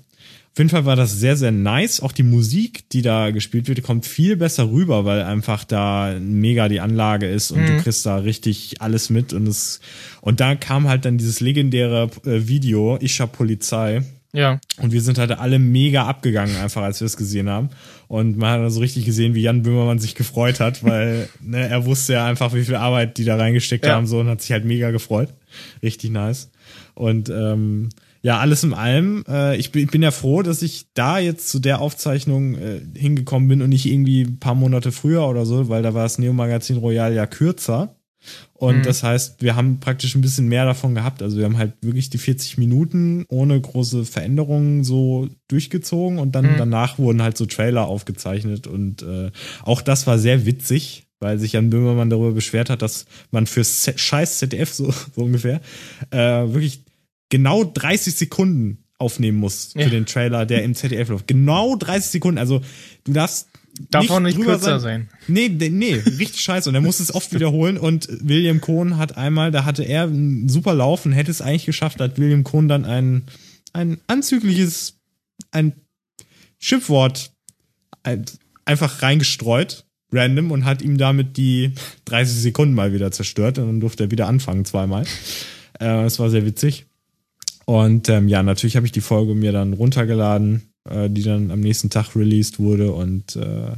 auf 0.52 0.58
jeden 0.58 0.68
Fall 0.68 0.84
war 0.84 0.96
das 0.96 1.18
sehr, 1.18 1.36
sehr 1.36 1.50
nice. 1.50 2.00
Auch 2.00 2.12
die 2.12 2.22
Musik, 2.22 2.86
die 2.90 3.00
da 3.00 3.30
gespielt 3.30 3.68
wird, 3.68 3.82
kommt 3.82 4.04
viel 4.04 4.36
besser 4.36 4.70
rüber, 4.70 5.06
weil 5.06 5.22
einfach 5.22 5.64
da 5.64 6.14
mega 6.20 6.68
die 6.68 6.80
Anlage 6.80 7.26
ist 7.26 7.52
und 7.52 7.66
du 7.66 7.80
kriegst 7.80 8.04
da 8.04 8.16
richtig 8.18 8.82
alles 8.82 9.08
mit 9.08 9.32
und 9.32 9.46
es, 9.48 9.80
und 10.20 10.40
da 10.40 10.54
kam 10.54 10.88
halt 10.88 11.06
dann 11.06 11.16
dieses 11.16 11.40
legendäre 11.40 12.10
äh, 12.26 12.46
Video, 12.48 12.96
Isha 12.98 13.24
Polizei. 13.26 14.02
Ja. 14.34 14.60
Und 14.78 14.92
wir 14.92 15.00
sind 15.00 15.16
halt 15.18 15.30
alle 15.32 15.58
mega 15.58 16.06
abgegangen, 16.06 16.56
einfach 16.56 16.82
als 16.82 17.00
wir 17.00 17.06
es 17.06 17.16
gesehen 17.16 17.48
haben. 17.48 17.70
Und 18.08 18.36
man 18.36 18.50
hat 18.50 18.60
dann 18.60 18.70
so 18.70 18.80
richtig 18.80 19.06
gesehen, 19.06 19.34
wie 19.34 19.42
Jan 19.42 19.62
Böhmermann 19.62 19.98
sich 19.98 20.14
gefreut 20.14 20.60
hat, 20.60 20.84
weil 20.84 21.28
ne, 21.40 21.66
er 21.66 21.86
wusste 21.86 22.14
ja 22.14 22.26
einfach, 22.26 22.52
wie 22.54 22.64
viel 22.64 22.76
Arbeit 22.76 23.16
die 23.16 23.24
da 23.24 23.36
reingesteckt 23.36 23.86
Ja. 23.86 23.94
haben 23.94 24.06
so 24.06 24.20
und 24.20 24.28
hat 24.28 24.42
sich 24.42 24.52
halt 24.52 24.66
mega 24.66 24.90
gefreut. 24.90 25.30
Richtig 25.82 26.10
nice. 26.10 26.50
Und 26.94 27.30
ähm, 27.30 27.88
ja, 28.22 28.38
alles 28.38 28.62
in 28.64 28.72
allem, 28.72 29.24
äh, 29.28 29.56
ich, 29.56 29.72
bin, 29.72 29.82
ich 29.84 29.90
bin 29.90 30.02
ja 30.02 30.10
froh, 30.12 30.42
dass 30.42 30.62
ich 30.62 30.86
da 30.94 31.18
jetzt 31.18 31.48
zu 31.48 31.58
der 31.58 31.80
Aufzeichnung 31.80 32.54
äh, 32.54 32.80
hingekommen 32.96 33.48
bin 33.48 33.62
und 33.62 33.70
nicht 33.70 33.86
irgendwie 33.86 34.22
ein 34.22 34.38
paar 34.38 34.54
Monate 34.54 34.92
früher 34.92 35.26
oder 35.28 35.44
so, 35.44 35.68
weil 35.68 35.82
da 35.82 35.92
war 35.94 36.04
das 36.04 36.18
Neo-Magazin 36.18 36.76
Royal 36.76 37.12
ja 37.14 37.26
kürzer. 37.26 37.96
Und 38.52 38.76
Mhm. 38.78 38.82
das 38.84 39.02
heißt, 39.02 39.42
wir 39.42 39.56
haben 39.56 39.80
praktisch 39.80 40.14
ein 40.14 40.20
bisschen 40.20 40.46
mehr 40.46 40.64
davon 40.64 40.94
gehabt. 40.94 41.20
Also 41.22 41.38
wir 41.38 41.44
haben 41.44 41.58
halt 41.58 41.72
wirklich 41.80 42.08
die 42.10 42.18
40 42.18 42.56
Minuten 42.58 43.24
ohne 43.28 43.60
große 43.60 44.04
Veränderungen 44.04 44.84
so 44.84 45.28
durchgezogen 45.48 46.20
und 46.20 46.36
dann 46.36 46.52
Mhm. 46.52 46.56
danach 46.58 46.98
wurden 47.00 47.20
halt 47.22 47.36
so 47.36 47.46
Trailer 47.46 47.86
aufgezeichnet 47.88 48.68
und 48.68 49.02
äh, 49.02 49.32
auch 49.64 49.82
das 49.82 50.06
war 50.06 50.20
sehr 50.20 50.46
witzig, 50.46 51.08
weil 51.18 51.40
sich 51.40 51.54
Jan 51.54 51.70
Böhmermann 51.70 52.10
darüber 52.10 52.30
beschwert 52.30 52.70
hat, 52.70 52.82
dass 52.82 53.06
man 53.32 53.48
für 53.48 53.64
scheiß 53.64 54.38
ZDF 54.38 54.72
so, 54.72 54.92
so 55.16 55.22
ungefähr 55.22 55.60
äh, 56.12 56.18
wirklich 56.18 56.84
genau 57.32 57.64
30 57.64 58.14
Sekunden 58.14 58.84
aufnehmen 58.98 59.38
muss 59.38 59.72
für 59.72 59.80
Ja. 59.80 59.88
den 59.88 60.04
Trailer, 60.06 60.44
der 60.44 60.62
im 60.62 60.74
ZDF 60.74 61.08
läuft. 61.08 61.26
Genau 61.26 61.76
30 61.76 62.10
Sekunden. 62.10 62.38
Also 62.38 62.60
du 63.04 63.12
darfst 63.12 63.48
Darf 63.90 64.10
auch 64.10 64.20
nicht 64.20 64.38
kürzer 64.38 64.78
sein. 64.80 65.08
Nee, 65.28 65.48
nee, 65.48 65.70
nee, 65.70 65.94
richtig 65.94 66.42
scheiße. 66.42 66.68
Und 66.68 66.74
er 66.74 66.82
musste 66.82 67.02
es 67.02 67.14
oft 67.14 67.32
wiederholen. 67.34 67.78
Und 67.78 68.06
William 68.20 68.60
Cohn 68.60 68.98
hat 68.98 69.16
einmal, 69.16 69.50
da 69.50 69.64
hatte 69.64 69.82
er 69.82 70.02
einen 70.02 70.50
super 70.50 70.74
Lauf 70.74 71.06
und 71.06 71.12
hätte 71.12 71.30
es 71.30 71.40
eigentlich 71.40 71.64
geschafft, 71.64 71.98
hat 71.98 72.18
William 72.18 72.44
Cohn 72.44 72.68
dann 72.68 72.84
ein, 72.84 73.22
ein 73.72 73.98
anzügliches, 74.08 74.98
ein 75.52 75.72
Schimpfwort 76.58 77.32
ein, 78.02 78.26
einfach 78.66 79.00
reingestreut, 79.00 79.86
random, 80.12 80.50
und 80.50 80.66
hat 80.66 80.82
ihm 80.82 80.98
damit 80.98 81.38
die 81.38 81.72
30 82.04 82.36
Sekunden 82.42 82.74
mal 82.74 82.92
wieder 82.92 83.10
zerstört. 83.10 83.58
Und 83.58 83.66
dann 83.68 83.80
durfte 83.80 84.04
er 84.04 84.10
wieder 84.10 84.28
anfangen 84.28 84.66
zweimal. 84.66 85.04
Äh, 85.80 85.86
das 85.86 86.18
war 86.18 86.28
sehr 86.28 86.44
witzig. 86.44 86.84
Und 87.64 88.08
ähm, 88.08 88.28
ja, 88.28 88.42
natürlich 88.42 88.76
habe 88.76 88.86
ich 88.86 88.92
die 88.92 89.00
Folge 89.00 89.34
mir 89.34 89.52
dann 89.52 89.72
runtergeladen, 89.72 90.62
äh, 90.88 91.08
die 91.08 91.22
dann 91.22 91.50
am 91.50 91.60
nächsten 91.60 91.90
Tag 91.90 92.16
released 92.16 92.58
wurde 92.58 92.92
und 92.92 93.36
äh, 93.36 93.76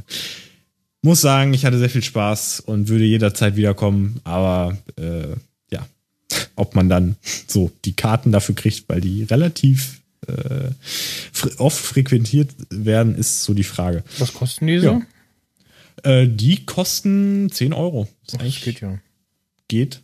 muss 1.01 1.21
sagen, 1.21 1.53
ich 1.53 1.65
hatte 1.65 1.77
sehr 1.77 1.89
viel 1.89 2.03
Spaß 2.03 2.61
und 2.61 2.87
würde 2.87 3.05
jederzeit 3.05 3.55
wiederkommen, 3.55 4.19
aber 4.23 4.75
äh, 4.97 5.35
ja, 5.71 5.85
ob 6.55 6.73
man 6.73 6.89
dann 6.89 7.15
so 7.47 7.71
die 7.85 7.93
Karten 7.93 8.31
dafür 8.31 8.55
kriegt, 8.55 8.89
weil 8.89 9.01
die 9.01 9.23
relativ 9.23 10.01
äh, 10.27 10.71
oft 11.57 11.77
frequentiert 11.77 12.49
werden, 12.69 13.15
ist 13.15 13.43
so 13.43 13.53
die 13.53 13.63
Frage. 13.63 14.03
Was 14.17 14.33
kosten 14.33 14.65
die 14.65 14.79
so? 14.79 15.01
Ja. 16.03 16.11
Äh, 16.11 16.27
die 16.27 16.65
kosten 16.65 17.51
10 17.51 17.73
Euro. 17.73 18.07
Das 18.25 18.33
Das 18.33 18.41
eigentlich 18.41 18.63
geht 18.63 18.81
ja. 18.81 18.99
geht. 19.67 20.01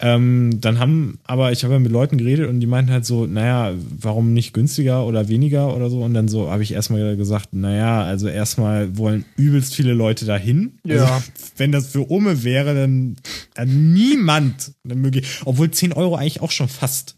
Ähm, 0.00 0.60
dann 0.60 0.80
haben, 0.80 1.18
aber 1.24 1.52
ich 1.52 1.62
habe 1.62 1.74
ja 1.74 1.80
mit 1.80 1.92
Leuten 1.92 2.18
geredet 2.18 2.48
und 2.48 2.60
die 2.60 2.66
meinten 2.66 2.90
halt 2.90 3.06
so, 3.06 3.26
naja, 3.26 3.74
warum 4.00 4.34
nicht 4.34 4.52
günstiger 4.52 5.06
oder 5.06 5.28
weniger 5.28 5.74
oder 5.74 5.88
so? 5.88 6.02
Und 6.02 6.14
dann 6.14 6.26
so 6.26 6.50
habe 6.50 6.62
ich 6.64 6.72
erstmal 6.72 7.16
gesagt, 7.16 7.52
naja, 7.52 8.02
also 8.02 8.26
erstmal 8.26 8.98
wollen 8.98 9.24
übelst 9.36 9.74
viele 9.74 9.92
Leute 9.92 10.24
dahin. 10.24 10.78
Ja. 10.84 11.04
Also, 11.04 11.24
wenn 11.56 11.70
das 11.70 11.88
für 11.88 12.00
Umme 12.00 12.42
wäre, 12.42 12.74
dann, 12.74 13.16
dann 13.54 13.92
niemand. 13.92 14.72
Dann 14.82 15.00
möge, 15.00 15.22
obwohl 15.44 15.70
10 15.70 15.92
Euro 15.92 16.16
eigentlich 16.16 16.42
auch 16.42 16.50
schon 16.50 16.68
fast 16.68 17.16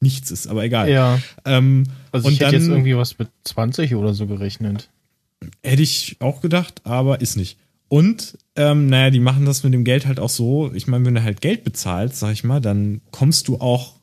nichts 0.00 0.30
ist, 0.30 0.48
aber 0.48 0.64
egal. 0.64 0.90
Ja. 0.90 1.18
Ähm, 1.44 1.84
Also 2.10 2.26
und 2.26 2.34
ich 2.34 2.40
hätte 2.40 2.52
dann 2.52 2.60
jetzt 2.60 2.70
irgendwie 2.70 2.96
was 2.96 3.18
mit 3.18 3.28
20 3.44 3.94
oder 3.94 4.12
so 4.12 4.26
gerechnet. 4.26 4.90
Hätte 5.62 5.82
ich 5.82 6.16
auch 6.20 6.40
gedacht, 6.40 6.82
aber 6.84 7.20
ist 7.20 7.36
nicht. 7.36 7.56
Und, 7.88 8.36
ähm, 8.56 8.86
naja, 8.88 9.10
die 9.10 9.20
machen 9.20 9.46
das 9.46 9.62
mit 9.64 9.72
dem 9.72 9.84
Geld 9.84 10.06
halt 10.06 10.20
auch 10.20 10.28
so. 10.28 10.70
Ich 10.74 10.86
meine, 10.86 11.04
wenn 11.06 11.14
du 11.14 11.22
halt 11.22 11.40
Geld 11.40 11.64
bezahlst, 11.64 12.18
sag 12.18 12.32
ich 12.32 12.44
mal, 12.44 12.60
dann 12.60 13.00
kommst 13.10 13.48
du 13.48 13.56
auch 13.58 13.94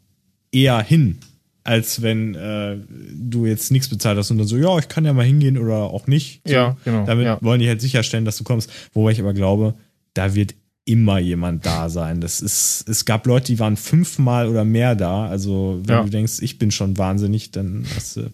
eher 0.52 0.82
hin, 0.82 1.20
als 1.64 2.02
wenn 2.02 2.34
äh, 2.36 2.78
du 3.14 3.46
jetzt 3.46 3.72
nichts 3.72 3.90
bezahlt 3.90 4.18
hast 4.18 4.32
und 4.32 4.40
dann 4.40 4.48
so, 4.48 4.58
ja, 4.58 4.78
ich 4.80 4.88
kann 4.88 5.06
ja 5.06 5.14
mal 5.14 5.26
hingehen 5.26 5.58
oder 5.58 5.76
auch 5.84 6.08
nicht. 6.08 6.42
So, 6.48 6.54
Ja, 6.54 6.78
genau, 6.84 7.06
Damit 7.06 7.26
ja. 7.26 7.38
wollen 7.42 7.60
die 7.60 7.68
halt 7.68 7.82
sicherstellen, 7.82 8.26
dass 8.26 8.38
du 8.38 8.44
kommst. 8.44 8.72
Wobei 8.94 9.12
ich 9.12 9.20
aber 9.20 9.34
glaube, 9.34 9.76
da 10.16 10.34
wird 10.34 10.56
immer 10.86 11.20
jemand 11.20 11.68
da 11.68 11.88
sein. 11.90 12.20
Das 12.20 12.42
ist, 12.42 12.90
es 12.90 13.06
gab 13.06 13.28
Leute, 13.28 13.48
die 13.54 13.60
waren 13.60 13.78
fünfmal 13.78 14.48
oder 14.48 14.66
mehr 14.66 14.96
da. 14.96 15.28
Also, 15.28 15.80
wenn 15.84 15.96
Ja. 15.98 16.04
du 16.04 16.10
denkst, 16.10 16.40
ich 16.42 16.58
bin 16.58 16.72
schon 16.72 16.98
wahnsinnig, 16.98 17.52
dann 17.52 17.86
hast 17.96 18.18
du. 18.18 18.32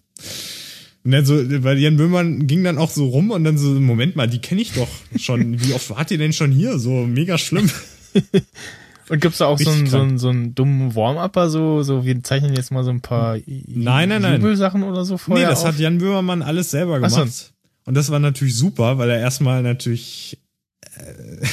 Und 1.05 1.11
dann 1.11 1.23
so, 1.23 1.35
weil 1.63 1.77
Jan 1.77 1.97
Böhmermann 1.97 2.47
ging 2.47 2.63
dann 2.63 2.79
auch 2.79 2.89
so 2.89 3.05
rum 3.07 3.29
und 3.29 3.43
dann 3.43 3.59
so, 3.59 3.69
Moment 3.69 4.15
mal, 4.15 4.27
die 4.27 4.39
kenne 4.39 4.61
ich 4.61 4.73
doch 4.73 4.89
schon. 5.15 5.63
Wie 5.63 5.73
oft 5.73 5.91
wart 5.91 6.09
ihr 6.09 6.17
denn 6.17 6.33
schon 6.33 6.51
hier? 6.51 6.79
So 6.79 7.05
mega 7.05 7.37
schlimm. 7.37 7.69
Und 9.07 9.21
gibt's 9.21 9.37
da 9.37 9.45
auch 9.45 9.59
so 9.59 9.69
einen, 9.69 9.85
so 9.85 9.99
einen, 9.99 10.17
so 10.17 10.29
einen 10.29 10.55
dummen 10.55 10.95
Warm-Upper, 10.95 11.51
so, 11.51 11.83
so, 11.83 12.05
wir 12.05 12.23
zeichnen 12.23 12.55
jetzt 12.55 12.71
mal 12.71 12.83
so 12.83 12.89
ein 12.89 13.01
paar 13.01 13.37
Nein, 13.45 14.09
nein, 14.09 14.21
nein. 14.23 14.41
Jubelsachen 14.41 14.81
oder 14.81 15.05
so 15.05 15.13
Nee, 15.13 15.19
vorher 15.19 15.49
das 15.49 15.59
auf? 15.61 15.67
hat 15.67 15.79
Jan 15.79 15.99
Böhmermann 15.99 16.41
alles 16.41 16.71
selber 16.71 16.93
Ach 16.95 17.07
gemacht. 17.07 17.31
so. 17.31 17.45
Und 17.85 17.93
das 17.93 18.09
war 18.09 18.17
natürlich 18.17 18.55
super, 18.55 18.97
weil 18.97 19.11
er 19.11 19.19
erstmal 19.19 19.61
natürlich 19.61 20.39
äh, 20.95 21.45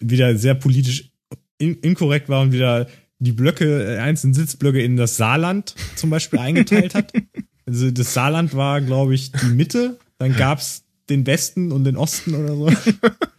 wieder 0.00 0.36
sehr 0.36 0.54
politisch 0.54 1.12
in 1.56 1.76
inkorrekt 1.76 2.28
war 2.28 2.42
und 2.42 2.52
wieder 2.52 2.88
die 3.20 3.32
Blöcke, 3.32 3.94
äh, 3.94 3.98
einzelnen 4.00 4.34
Sitzblöcke 4.34 4.82
in 4.82 4.96
das 4.98 5.16
Saarland 5.16 5.74
zum 5.96 6.10
Beispiel 6.10 6.40
eingeteilt 6.40 6.94
hat. 6.94 7.10
Also 7.66 7.90
das 7.90 8.14
Saarland 8.14 8.54
war, 8.54 8.80
glaube 8.80 9.14
ich, 9.14 9.32
die 9.32 9.46
Mitte. 9.46 9.98
Dann 10.18 10.36
gab's 10.36 10.84
den 11.08 11.26
Westen 11.26 11.72
und 11.72 11.84
den 11.84 11.96
Osten 11.96 12.34
oder 12.34 12.54
so. 12.54 12.70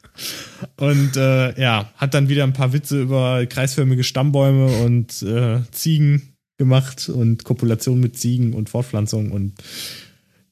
Und 0.78 1.16
äh, 1.18 1.60
ja, 1.60 1.92
hat 1.98 2.14
dann 2.14 2.30
wieder 2.30 2.44
ein 2.44 2.54
paar 2.54 2.74
Witze 2.74 3.02
über 3.02 3.46
kreisförmige 3.46 4.04
Stammbäume 4.04 4.68
und 4.84 5.22
äh, 5.22 5.60
Ziegen 5.72 6.34
gemacht 6.58 7.10
und 7.10 7.44
Kopulation 7.44 8.00
mit 8.00 8.18
Ziegen 8.18 8.54
und 8.54 8.70
Fortpflanzung 8.70 9.32
und 9.32 9.54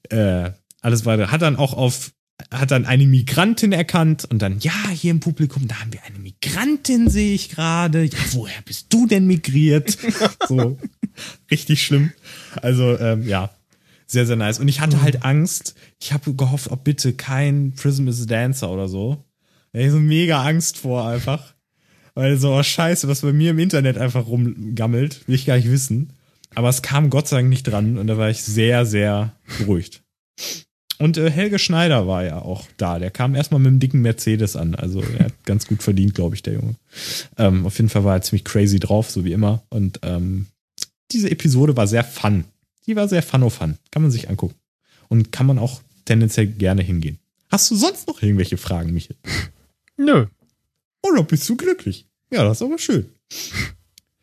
äh, 0.09 0.51
alles 0.81 1.05
weiter. 1.05 1.31
Hat 1.31 1.41
dann 1.41 1.55
auch 1.55 1.73
auf, 1.73 2.11
hat 2.51 2.71
dann 2.71 2.85
eine 2.85 3.05
Migrantin 3.05 3.71
erkannt 3.71 4.25
und 4.29 4.41
dann, 4.41 4.59
ja, 4.59 4.89
hier 4.89 5.11
im 5.11 5.21
Publikum, 5.21 5.67
da 5.67 5.79
haben 5.79 5.93
wir 5.93 6.03
eine 6.03 6.19
Migrantin, 6.19 7.09
sehe 7.09 7.33
ich 7.33 7.49
gerade. 7.49 8.03
Ja, 8.03 8.17
woher 8.31 8.61
bist 8.65 8.87
du 8.89 9.07
denn 9.07 9.27
migriert? 9.27 9.97
so, 10.47 10.77
richtig 11.49 11.85
schlimm. 11.85 12.11
Also, 12.61 12.99
ähm, 12.99 13.25
ja, 13.27 13.49
sehr, 14.05 14.25
sehr 14.25 14.35
nice. 14.35 14.59
Und 14.59 14.67
ich 14.67 14.79
hatte 14.79 15.01
halt 15.01 15.23
Angst. 15.23 15.75
Ich 15.99 16.13
habe 16.13 16.33
gehofft, 16.33 16.71
ob 16.71 16.83
bitte 16.83 17.13
kein 17.13 17.73
Prism 17.75 18.07
is 18.07 18.23
a 18.23 18.25
Dancer 18.25 18.71
oder 18.71 18.87
so. 18.87 19.23
Da 19.71 19.79
hab 19.79 19.85
ich 19.85 19.91
so 19.91 19.99
mega 19.99 20.43
Angst 20.43 20.77
vor 20.77 21.07
einfach. 21.07 21.53
Weil 22.15 22.37
so, 22.37 22.53
oh 22.53 22.63
scheiße, 22.63 23.07
was 23.07 23.21
bei 23.21 23.33
mir 23.33 23.51
im 23.51 23.59
Internet 23.59 23.97
einfach 23.97 24.27
rumgammelt, 24.27 25.27
will 25.27 25.35
ich 25.35 25.45
gar 25.45 25.57
nicht 25.57 25.71
wissen. 25.71 26.13
Aber 26.55 26.69
es 26.69 26.83
kam 26.83 27.09
Gott 27.09 27.27
sei 27.27 27.37
Dank 27.37 27.49
nicht 27.49 27.63
dran 27.63 27.97
und 27.97 28.07
da 28.07 28.17
war 28.17 28.29
ich 28.29 28.43
sehr, 28.43 28.85
sehr 28.85 29.33
beruhigt. 29.57 30.03
Und 30.99 31.17
äh, 31.17 31.29
Helge 31.31 31.57
Schneider 31.57 32.07
war 32.07 32.23
ja 32.23 32.41
auch 32.41 32.67
da. 32.77 32.99
Der 32.99 33.09
kam 33.09 33.33
erstmal 33.33 33.59
mit 33.59 33.67
einem 33.67 33.79
dicken 33.79 34.01
Mercedes 34.01 34.55
an. 34.55 34.75
Also 34.75 35.01
er 35.01 35.25
hat 35.25 35.33
ganz 35.45 35.67
gut 35.67 35.81
verdient, 35.81 36.13
glaube 36.13 36.35
ich, 36.35 36.43
der 36.43 36.53
Junge. 36.53 36.75
Ähm, 37.37 37.65
auf 37.65 37.77
jeden 37.77 37.89
Fall 37.89 38.03
war 38.03 38.15
er 38.15 38.21
ziemlich 38.21 38.45
crazy 38.45 38.79
drauf, 38.79 39.09
so 39.09 39.25
wie 39.25 39.33
immer. 39.33 39.63
Und 39.69 39.99
ähm, 40.03 40.47
diese 41.11 41.31
Episode 41.31 41.75
war 41.75 41.87
sehr 41.87 42.03
fun. 42.03 42.45
Die 42.85 42.95
war 42.95 43.07
sehr 43.07 43.23
fun-o-fun. 43.23 43.77
Kann 43.91 44.01
man 44.01 44.11
sich 44.11 44.29
angucken. 44.29 44.55
Und 45.09 45.31
kann 45.31 45.45
man 45.45 45.59
auch 45.59 45.81
tendenziell 46.05 46.47
gerne 46.47 46.81
hingehen. 46.81 47.19
Hast 47.49 47.69
du 47.71 47.75
sonst 47.75 48.07
noch 48.07 48.21
irgendwelche 48.21 48.57
Fragen, 48.57 48.93
Michael? 48.93 49.17
Nö. 49.97 50.25
Oder 51.03 51.23
bist 51.23 51.47
du 51.47 51.55
glücklich? 51.55 52.07
Ja, 52.31 52.43
das 52.43 52.57
ist 52.57 52.63
aber 52.63 52.79
schön. 52.79 53.09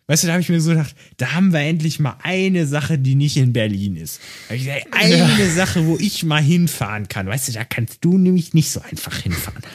Weißt 0.07 0.25
du, 0.25 0.27
da 0.27 0.33
habe 0.33 0.43
ich 0.43 0.49
mir 0.49 0.61
so 0.61 0.71
gedacht, 0.71 0.97
da 1.19 1.35
haben 1.35 1.53
wir 1.53 1.61
endlich 1.61 2.01
mal 2.01 2.17
eine 2.25 2.67
Sache, 2.67 2.99
die 2.99 3.15
nicht 3.15 3.37
in 3.37 3.53
Berlin 3.53 3.95
ist. 3.95 4.21
Da 4.49 4.57
ich 4.57 4.65
gesagt, 4.65 4.89
eine 4.93 5.51
Sache, 5.51 5.87
wo 5.87 5.97
ich 5.99 6.25
mal 6.25 6.43
hinfahren 6.43 7.07
kann. 7.07 7.29
Weißt 7.29 7.47
du, 7.47 7.53
da 7.53 7.65
kannst 7.65 7.99
du 8.05 8.19
nämlich 8.19 8.53
nicht 8.53 8.71
so 8.71 8.81
einfach 8.81 9.17
hinfahren. 9.17 9.63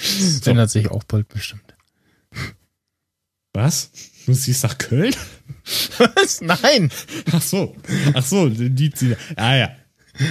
Das 0.00 0.46
ändert 0.46 0.70
sich 0.70 0.90
auch 0.90 1.04
bald 1.04 1.28
bestimmt. 1.28 1.74
Was? 3.52 3.90
Du 4.26 4.32
ziehst 4.32 4.62
nach 4.62 4.78
Köln? 4.78 5.14
Was? 5.98 6.40
Nein! 6.40 6.90
Ach 7.32 7.42
so. 7.42 7.74
Ach 8.14 8.24
so, 8.24 8.48
die 8.48 8.90
ziehen. 8.90 9.16
Ah 9.36 9.56
ja. 9.56 9.70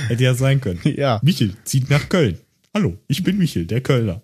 Hätte 0.08 0.24
ja 0.24 0.34
sein 0.34 0.62
können. 0.62 0.80
Ja. 0.84 1.20
Michel 1.24 1.54
zieht 1.64 1.90
nach 1.90 2.10
Köln. 2.10 2.38
Hallo, 2.74 2.98
ich 3.08 3.24
bin 3.24 3.38
Michel, 3.38 3.66
der 3.66 3.82
Kölner. 3.82 4.22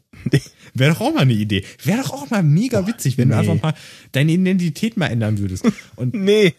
Wäre 0.73 0.93
doch 0.93 1.01
auch 1.01 1.13
mal 1.13 1.21
eine 1.21 1.33
Idee. 1.33 1.63
Wäre 1.83 2.03
doch 2.03 2.11
auch 2.11 2.29
mal 2.29 2.43
mega 2.43 2.85
witzig, 2.85 3.17
wenn 3.17 3.29
nee. 3.29 3.33
du 3.33 3.39
einfach 3.39 3.61
mal 3.61 3.73
deine 4.11 4.31
Identität 4.31 4.97
mal 4.97 5.07
ändern 5.07 5.39
würdest. 5.39 5.65
Und 5.95 6.13
Nee. 6.23 6.53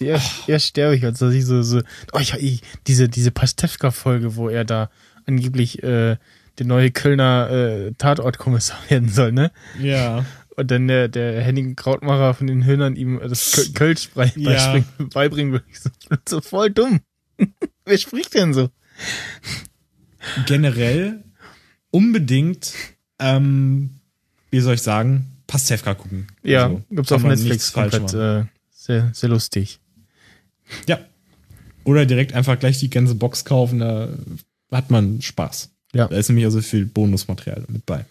Ja, 0.00 0.20
ja 0.46 0.58
sterbe 0.58 0.96
ich, 0.96 1.04
als 1.04 1.18
dass 1.18 1.34
ich 1.34 1.44
so, 1.44 1.62
so, 1.62 1.80
oh, 2.12 2.18
ich, 2.18 2.32
ich, 2.34 2.62
diese, 2.86 3.08
diese 3.08 3.30
Pastewka-Folge, 3.30 4.36
wo 4.36 4.48
er 4.48 4.64
da 4.64 4.90
angeblich, 5.26 5.82
äh, 5.82 6.16
der 6.58 6.66
neue 6.66 6.90
Kölner, 6.90 7.50
äh, 7.50 7.92
Tatortkommissar 7.98 8.78
werden 8.88 9.08
soll, 9.08 9.32
ne? 9.32 9.50
ja. 9.80 10.24
Und 10.56 10.70
dann 10.70 10.86
der, 10.88 11.08
der 11.08 11.40
Henning 11.42 11.74
Krautmacher 11.76 12.34
von 12.34 12.46
den 12.46 12.64
Höhnern 12.64 12.94
ihm 12.96 13.18
das 13.20 13.52
Köl- 13.54 13.72
Kölsch 13.74 14.10
Ja. 14.36 14.82
beibringen. 15.12 15.60
Ich 15.70 15.80
so, 15.80 15.90
so 16.28 16.40
voll 16.40 16.70
dumm. 16.70 17.00
Wer 17.84 17.98
spricht 17.98 18.34
denn 18.34 18.54
so? 18.54 18.70
generell 20.46 21.22
unbedingt, 21.90 22.72
ähm, 23.18 23.90
wie 24.50 24.60
soll 24.60 24.74
ich 24.74 24.82
sagen, 24.82 25.26
Pastewka 25.46 25.94
gucken. 25.94 26.28
Ja, 26.42 26.64
Also, 26.66 26.82
gibt's 26.90 27.12
auf 27.12 27.22
Netflix 27.22 27.72
komplett, 27.72 28.14
äh, 28.14 28.44
sehr, 28.70 29.10
sehr 29.12 29.28
lustig. 29.28 29.80
Ja. 30.88 30.98
Oder 31.84 32.06
direkt 32.06 32.32
einfach 32.32 32.58
gleich 32.58 32.78
die 32.80 32.88
ganze 32.88 33.14
Box 33.14 33.44
kaufen, 33.44 33.80
da 33.80 34.08
hat 34.72 34.90
man 34.90 35.20
Spaß. 35.20 35.70
Ja. 35.92 36.08
Da 36.08 36.16
ist 36.16 36.28
nämlich 36.28 36.46
also 36.46 36.62
viel 36.62 36.86
Bonusmaterial 36.86 37.64
mit 37.68 37.84
bei. 37.84 38.04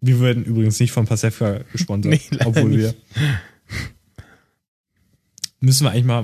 Wir 0.00 0.20
werden 0.20 0.44
übrigens 0.44 0.78
nicht 0.80 0.92
von 0.92 1.06
Pastewka 1.06 1.60
gesponsert, 1.72 2.12
Nee, 2.12 2.20
obwohl 2.44 2.76
wir 2.76 2.94
müssen 5.60 5.84
wir 5.84 5.90
eigentlich 5.90 6.04
mal 6.04 6.22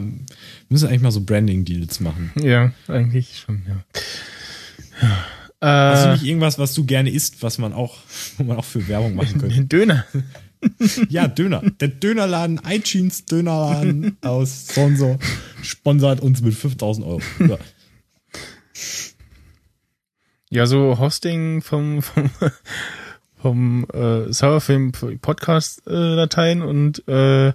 müssen 0.68 0.84
wir 0.84 0.88
eigentlich 0.90 1.02
mal 1.02 1.10
so 1.10 1.20
Branding 1.22 1.64
Deals 1.64 2.00
machen. 2.00 2.30
Ja, 2.40 2.72
eigentlich 2.88 3.38
schon, 3.44 3.62
ja. 3.66 3.84
ja. 5.02 5.24
Hast 5.60 6.04
du 6.04 6.08
Äh, 6.08 6.12
nicht 6.14 6.24
irgendwas, 6.24 6.58
was 6.58 6.74
du 6.74 6.84
gerne 6.84 7.10
isst, 7.10 7.42
was 7.42 7.58
man 7.58 7.72
auch, 7.72 7.96
wo 8.36 8.44
man 8.44 8.56
auch 8.58 8.64
für 8.64 8.86
Werbung 8.86 9.14
machen 9.14 9.40
könnte? 9.40 9.54
den 9.56 9.68
Döner. 9.68 10.04
Ja, 11.08 11.28
Döner. 11.28 11.62
Der 11.80 11.88
Dönerladen, 11.88 12.60
iTunes 12.66 13.24
Dönerladen 13.26 14.16
aus 14.22 14.68
so 14.68 14.82
und 14.82 14.96
so, 14.96 15.18
sponsert 15.62 16.20
uns 16.20 16.40
mit 16.40 16.54
5000 16.54 17.06
Euro. 17.06 17.20
Ja. 17.40 17.58
Ja, 20.50 20.66
so 20.66 20.98
Hosting 20.98 21.60
vom, 21.62 22.00
vom, 22.02 22.30
vom 23.44 23.84
äh, 23.92 24.32
Serverfilm 24.32 24.92
Podcast-Dateien 24.92 26.62
und 26.62 27.06
äh, 27.06 27.52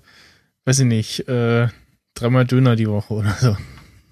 weiß 0.65 0.79
ich 0.81 0.85
nicht, 0.85 1.27
äh, 1.27 1.67
dreimal 2.13 2.45
Döner 2.45 2.75
die 2.75 2.87
Woche 2.87 3.11
oder 3.15 3.33
so. 3.39 3.57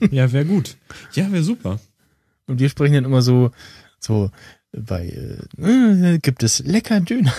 Ja, 0.09 0.31
wäre 0.31 0.45
gut. 0.45 0.75
Ja, 1.13 1.31
wäre 1.31 1.43
super. 1.43 1.79
Und 2.47 2.59
wir 2.59 2.69
sprechen 2.69 2.95
dann 2.95 3.05
immer 3.05 3.21
so, 3.21 3.51
so 3.99 4.31
bei 4.71 5.05
äh, 5.59 6.15
äh, 6.15 6.17
gibt 6.17 6.41
es 6.41 6.63
lecker 6.65 6.99
Döner. 6.99 7.33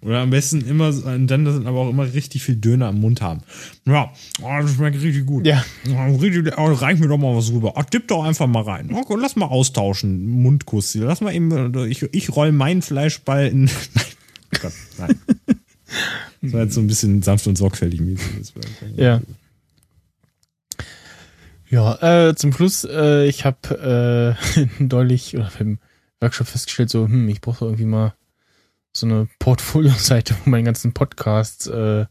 Oder 0.03 0.21
am 0.21 0.31
besten 0.31 0.61
immer, 0.63 0.93
dann 0.93 1.29
sind 1.29 1.67
aber 1.67 1.79
auch 1.79 1.91
immer 1.91 2.13
richtig 2.13 2.43
viel 2.43 2.57
Döner 2.57 2.89
am 2.89 3.01
Mund 3.01 3.23
haben. 3.23 3.41
Ja, 3.87 4.13
oh, 4.43 4.49
das 4.61 4.75
schmeckt 4.75 5.01
richtig 5.01 5.27
gut. 5.27 5.47
Ja. 5.47 5.65
Ja, 5.89 6.07
richtig, 6.07 6.53
oh, 6.57 6.73
reich 6.73 6.99
mir 6.99 7.09
doch 7.09 7.19
mal 7.19 7.37
was 7.37 7.51
rüber. 7.51 7.75
Ach, 7.77 7.85
tipp 7.85 8.09
doch 8.09 8.25
einfach 8.25 8.47
mal 8.47 8.63
rein. 8.63 8.91
Oh, 8.93 9.17
lass 9.17 9.37
mal 9.37 9.47
austauschen. 9.47 10.27
Mundkuss. 10.29 10.95
Lass 10.95 11.21
mal 11.21 11.35
eben, 11.35 11.75
ich, 11.89 12.03
ich 12.03 12.37
roll 12.37 12.53
meinen 12.53 12.83
Fleischball 12.83 13.47
in. 13.49 13.65
Nein. 13.95 14.05
Oh 14.53 14.59
Gott, 14.63 14.73
nein. 14.99 15.21
Das 16.43 16.53
war 16.53 16.63
jetzt 16.63 16.75
so 16.75 16.81
ein 16.81 16.87
bisschen 16.87 17.23
sanft 17.23 17.47
und 17.47 17.57
sorgfältig 17.57 18.01
mäßig. 18.01 18.53
Ja. 18.97 19.21
Ja, 21.69 22.29
äh, 22.29 22.35
zum 22.35 22.53
Schluss, 22.53 22.85
äh, 22.85 23.27
ich 23.27 23.45
habe 23.45 24.37
äh, 24.59 24.67
neulich 24.83 25.37
oder 25.37 25.53
beim 25.57 25.79
Workshop 26.21 26.49
festgestellt, 26.49 26.91
so, 26.91 27.07
hm, 27.07 27.29
ich 27.29 27.41
brauche 27.41 27.65
irgendwie 27.65 27.85
mal 27.85 28.15
so 28.93 29.07
eine 29.07 29.29
Portfolio-Seite, 29.39 30.37
wo 30.45 30.51
meine 30.51 30.65
ganzen 30.65 30.93
Podcasts 30.93 31.67
äh, 31.67 32.07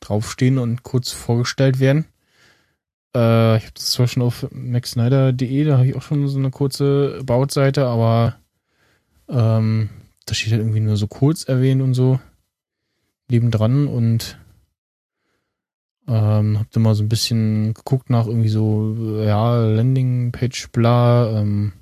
draufstehen 0.00 0.58
und 0.58 0.82
kurz 0.82 1.10
vorgestellt 1.12 1.80
werden. 1.80 2.06
Äh, 3.14 3.58
ich 3.58 3.64
habe 3.64 3.74
das 3.74 3.92
zwar 3.92 4.08
schon 4.08 4.22
auf 4.22 4.46
maxsnyder.de, 4.50 5.64
da 5.64 5.78
habe 5.78 5.88
ich 5.88 5.96
auch 5.96 6.02
schon 6.02 6.26
so 6.28 6.38
eine 6.38 6.50
kurze 6.50 7.20
Bautseite, 7.24 7.86
aber 7.86 8.36
ähm, 9.28 9.90
da 10.26 10.34
steht 10.34 10.52
halt 10.52 10.62
irgendwie 10.62 10.80
nur 10.80 10.96
so 10.96 11.06
kurz 11.06 11.44
erwähnt 11.44 11.82
und 11.82 11.94
so 11.94 12.20
nebendran 13.30 13.86
und 13.86 14.38
ähm, 16.06 16.58
hab 16.58 16.70
da 16.70 16.80
mal 16.80 16.94
so 16.94 17.02
ein 17.02 17.08
bisschen 17.08 17.74
geguckt 17.74 18.08
nach 18.08 18.26
irgendwie 18.26 18.48
so, 18.48 19.20
ja, 19.22 19.56
Landingpage, 19.56 20.70
bla. 20.72 21.38
Ähm, 21.38 21.72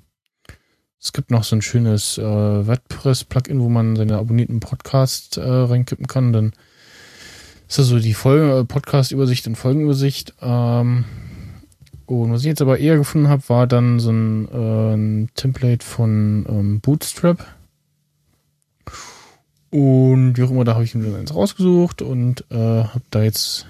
es 0.99 1.13
gibt 1.13 1.31
noch 1.31 1.43
so 1.43 1.55
ein 1.55 1.61
schönes 1.61 2.17
äh, 2.17 2.21
WordPress-Plugin, 2.23 3.61
wo 3.61 3.69
man 3.69 3.95
seine 3.95 4.17
abonnierten 4.17 4.59
Podcasts 4.59 5.37
äh, 5.37 5.41
reinkippen 5.41 6.07
kann. 6.07 6.33
Dann 6.33 6.53
ist 7.67 7.77
das 7.77 7.87
so 7.87 7.99
die 7.99 8.13
Folge, 8.13 8.59
äh, 8.59 8.63
Podcast-Übersicht 8.65 9.47
und 9.47 9.55
Folgenübersicht. 9.55 10.33
Ähm, 10.41 11.05
und 12.07 12.31
was 12.31 12.41
ich 12.41 12.47
jetzt 12.47 12.61
aber 12.61 12.79
eher 12.79 12.97
gefunden 12.97 13.27
habe, 13.27 13.47
war 13.47 13.67
dann 13.67 13.99
so 13.99 14.11
ein, 14.11 14.47
äh, 14.51 14.93
ein 14.95 15.29
Template 15.35 15.85
von 15.85 16.45
ähm, 16.49 16.79
Bootstrap. 16.79 17.45
Und 19.69 20.37
wie 20.37 20.43
auch 20.43 20.49
immer, 20.49 20.63
da 20.63 20.73
habe 20.73 20.85
ich 20.85 20.95
mir 20.95 21.15
eins 21.15 21.35
rausgesucht 21.35 22.01
und 22.01 22.45
äh, 22.49 22.55
habe 22.55 23.03
da 23.11 23.21
jetzt 23.21 23.67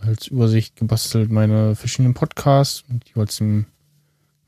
als 0.00 0.26
Übersicht 0.28 0.76
gebastelt 0.76 1.32
meine 1.32 1.74
verschiedenen 1.74 2.12
Podcasts 2.12 2.84
mit 2.88 3.08
jeweils 3.08 3.38
dem 3.38 3.64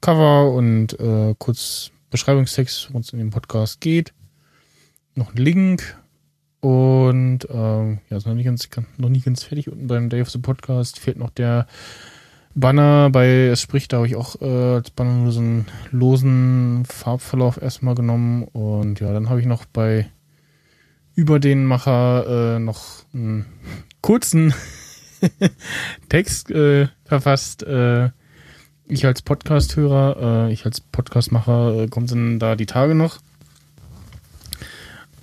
Cover 0.06 0.52
und 0.52 1.00
äh, 1.00 1.34
kurz 1.36 1.90
Beschreibungstext, 2.10 2.90
worum 2.90 3.00
es 3.00 3.12
in 3.12 3.18
dem 3.18 3.30
Podcast 3.30 3.80
geht. 3.80 4.14
Noch 5.16 5.34
ein 5.34 5.36
Link 5.36 5.96
und 6.60 7.40
ähm, 7.50 7.98
ja, 8.08 8.16
ist 8.16 8.24
noch 8.24 8.34
nicht 8.34 8.44
ganz 8.44 8.68
noch 8.98 9.08
nicht 9.08 9.24
ganz 9.24 9.42
fertig. 9.42 9.68
Unten 9.68 9.88
beim 9.88 10.08
Day 10.08 10.22
of 10.22 10.30
the 10.30 10.38
Podcast 10.38 11.00
fehlt 11.00 11.18
noch 11.18 11.30
der 11.30 11.66
Banner. 12.54 13.10
Bei 13.10 13.48
Es 13.48 13.60
spricht, 13.60 13.92
da 13.92 13.96
habe 13.96 14.06
ich 14.06 14.14
auch 14.14 14.40
äh, 14.40 14.74
als 14.76 14.92
Banner 14.92 15.12
nur 15.12 15.32
so 15.32 15.40
einen 15.40 15.66
losen 15.90 16.84
Farbverlauf 16.84 17.60
erstmal 17.60 17.96
genommen. 17.96 18.44
Und 18.44 19.00
ja, 19.00 19.12
dann 19.12 19.28
habe 19.28 19.40
ich 19.40 19.46
noch 19.46 19.64
bei 19.64 20.08
über 21.16 21.40
den 21.40 21.64
Macher 21.64 22.54
äh, 22.54 22.58
noch 22.60 23.04
einen 23.12 23.44
kurzen 24.02 24.54
Text 26.08 26.52
äh, 26.52 26.86
verfasst. 27.02 27.64
Äh, 27.64 28.10
ich 28.88 29.06
als 29.06 29.22
Podcast-Hörer, 29.22 30.48
äh, 30.48 30.52
ich 30.52 30.64
als 30.64 30.80
Podcast-Macher, 30.80 31.82
äh, 31.82 31.88
kommt 31.88 32.10
dann 32.10 32.38
da 32.38 32.56
die 32.56 32.66
Tage 32.66 32.94
noch. 32.94 33.18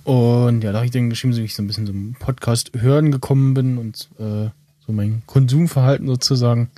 Und 0.04 0.62
ja, 0.62 0.72
da 0.72 0.78
habe 0.78 0.86
ich 0.86 0.92
dann 0.92 1.08
geschrieben, 1.08 1.34
wie 1.36 1.44
ich 1.44 1.54
so 1.54 1.62
ein 1.62 1.66
bisschen 1.66 1.86
zum 1.86 2.14
Podcast 2.18 2.72
hören 2.76 3.10
gekommen 3.10 3.54
bin 3.54 3.78
und 3.78 4.10
äh, 4.18 4.50
so 4.86 4.92
mein 4.92 5.22
Konsumverhalten 5.26 6.06
sozusagen. 6.06 6.70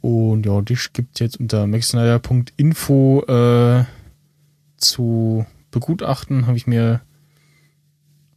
Und 0.00 0.46
ja, 0.46 0.60
das 0.62 0.92
gibt's 0.92 1.20
jetzt 1.20 1.38
unter 1.40 1.66
maxsnyder.info 1.66 3.24
äh, 3.26 3.84
zu 4.76 5.44
begutachten. 5.72 6.46
Habe 6.46 6.56
ich 6.56 6.66
mir 6.66 7.00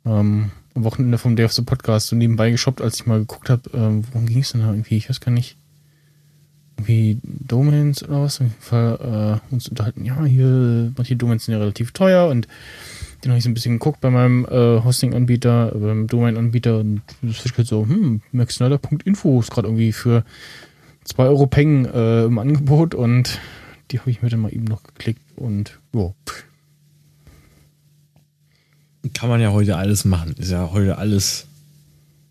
ähm, 0.06 0.52
am 0.74 0.84
Wochenende 0.84 1.18
vom 1.20 1.36
Day 1.36 1.46
of 1.46 1.54
the 1.54 1.62
Podcast 1.62 2.08
so 2.08 2.16
nebenbei 2.16 2.50
geshoppt, 2.50 2.82
als 2.82 2.96
ich 2.96 3.06
mal 3.06 3.20
geguckt 3.20 3.50
habe, 3.50 3.70
ähm, 3.74 4.04
worum 4.12 4.26
ging 4.26 4.40
es 4.40 4.52
denn 4.52 4.62
da 4.62 4.72
irgendwie? 4.72 4.98
Ich 4.98 5.10
weiß 5.10 5.22
gar 5.22 5.32
nicht. 5.32 5.58
Irgendwie 6.78 7.20
Domains 7.24 8.04
oder 8.04 8.24
was? 8.24 8.42
Auf 8.42 8.48
jeden 8.48 8.62
Fall 8.62 9.42
äh, 9.52 9.54
uns 9.54 9.70
unterhalten, 9.70 10.06
ja, 10.06 10.24
hier, 10.26 10.92
manche 10.98 11.16
Domains 11.16 11.46
sind 11.46 11.54
ja 11.54 11.60
relativ 11.60 11.92
teuer 11.92 12.28
und 12.30 12.48
Den 13.24 13.32
habe 13.32 13.38
ich 13.38 13.44
so 13.44 13.50
ein 13.50 13.54
bisschen 13.54 13.76
geguckt 13.76 14.02
bei 14.02 14.10
meinem 14.10 14.46
äh, 14.46 14.84
Hosting-Anbieter, 14.84 15.72
beim 15.76 16.08
Domain-Anbieter 16.08 16.80
und 16.80 17.02
das 17.22 17.46
ist 17.46 17.58
halt 17.58 17.68
so, 17.68 17.86
hm, 17.88 18.22
maxsnyder.info 18.34 19.40
ist 19.40 19.52
gerade 19.52 19.68
irgendwie 19.70 19.94
für 19.94 20.26
2 21.06 21.26
Euro 21.26 21.48
Peng 21.48 21.86
äh, 21.86 22.26
im 22.26 22.38
Angebot 22.38 22.96
und 22.96 23.40
die 23.92 24.00
habe 24.00 24.12
ich 24.12 24.22
mir 24.22 24.30
dann 24.30 24.42
mal 24.42 24.54
eben 24.54 24.66
noch 24.66 24.84
geklickt 24.84 25.22
und 25.38 25.80
ja. 25.94 26.14
Kann 29.14 29.30
man 29.30 29.40
ja 29.42 29.52
heute 29.52 29.78
alles 29.78 30.06
machen. 30.06 30.34
Ist 30.38 30.52
ja 30.52 30.72
heute 30.72 30.98
alles 30.98 31.48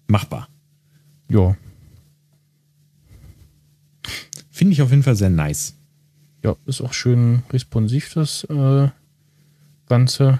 machbar. 0.08 0.48
Ja. 1.28 1.56
Finde 4.62 4.74
ich 4.74 4.82
auf 4.82 4.90
jeden 4.90 5.02
Fall 5.02 5.16
sehr 5.16 5.28
nice. 5.28 5.74
Ja, 6.44 6.54
ist 6.66 6.82
auch 6.82 6.92
schön 6.92 7.42
responsiv, 7.52 8.14
das 8.14 8.44
äh, 8.44 8.90
Ganze. 9.88 10.38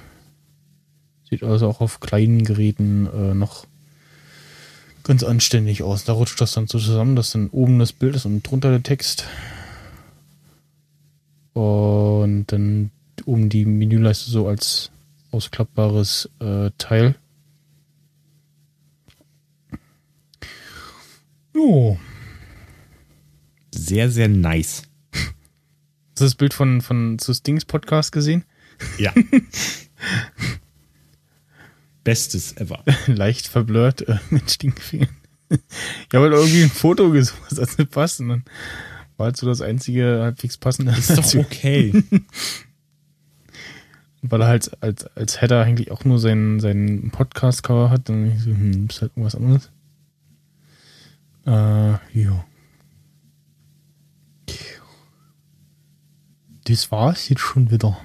Sieht 1.29 1.43
also 1.43 1.67
auch 1.67 1.81
auf 1.81 1.99
kleinen 1.99 2.45
Geräten 2.45 3.09
äh, 3.09 3.35
noch 3.35 3.67
ganz 5.03 5.25
anständig 5.25 5.83
aus. 5.83 6.05
Da 6.05 6.13
rutscht 6.13 6.41
das 6.41 6.53
dann 6.53 6.69
so 6.69 6.79
zusammen, 6.79 7.17
dass 7.17 7.33
dann 7.33 7.49
oben 7.49 7.81
das 7.81 7.93
Bild 7.93 8.15
ist 8.15 8.25
und 8.25 8.49
drunter 8.49 8.71
der 8.71 8.85
Text. 8.85 9.27
Und 11.53 12.45
dann 12.47 12.93
oben 13.25 13.49
die 13.49 13.65
Menüleiste 13.65 14.31
so 14.31 14.47
als 14.47 14.93
ausklappbares 15.33 16.31
äh, 16.39 16.71
Teil. 16.79 17.17
Jo. 21.57 21.99
Sehr, 23.75 24.11
sehr 24.11 24.29
nice. 24.29 24.83
Hast 25.15 26.21
du 26.21 26.25
das 26.25 26.35
Bild 26.35 26.55
von, 26.55 26.81
von 26.83 27.19
zu 27.19 27.33
Stings 27.33 27.65
Podcast 27.65 28.13
gesehen? 28.13 28.45
Ja. 28.99 29.13
Bestes 32.05 32.57
ever. 32.57 32.83
Leicht 33.07 33.47
verblurrt 33.47 34.07
äh, 34.09 34.19
mit 34.31 34.51
Stinkfingern. 34.51 35.09
Ich 35.51 36.15
habe 36.15 36.25
halt 36.25 36.33
irgendwie 36.33 36.63
ein 36.63 36.71
Foto 36.71 37.11
gesucht, 37.11 37.43
was 37.45 37.59
das 37.59 37.77
nicht 37.77 37.91
passt. 37.91 38.21
Und 38.21 38.29
dann 38.31 38.45
war 39.19 39.27
halt 39.27 39.37
so 39.37 39.47
das 39.47 39.61
einzige 39.61 40.21
halbwegs 40.23 40.57
passende. 40.57 40.93
Ist 40.93 41.11
doch 41.11 41.35
okay. 41.35 42.03
Weil 44.23 44.41
er 44.41 44.47
halt 44.47 44.83
als, 44.83 45.05
als 45.15 45.43
Header 45.43 45.63
eigentlich 45.63 45.91
auch 45.91 46.07
nur 46.07 46.19
seinen, 46.19 46.59
seinen 46.59 47.11
Podcast-Cover 47.11 47.91
hat. 47.91 48.09
Und 48.09 48.33
ich 48.33 48.41
so, 48.41 48.51
hm, 48.51 48.87
ist 48.89 49.03
halt 49.03 49.13
irgendwas 49.15 49.35
anderes. 49.35 49.71
Äh, 51.45 52.19
jo. 52.19 52.43
Das 56.65 56.91
war's 56.91 57.29
jetzt 57.29 57.41
schon 57.41 57.71
wieder. 57.71 57.99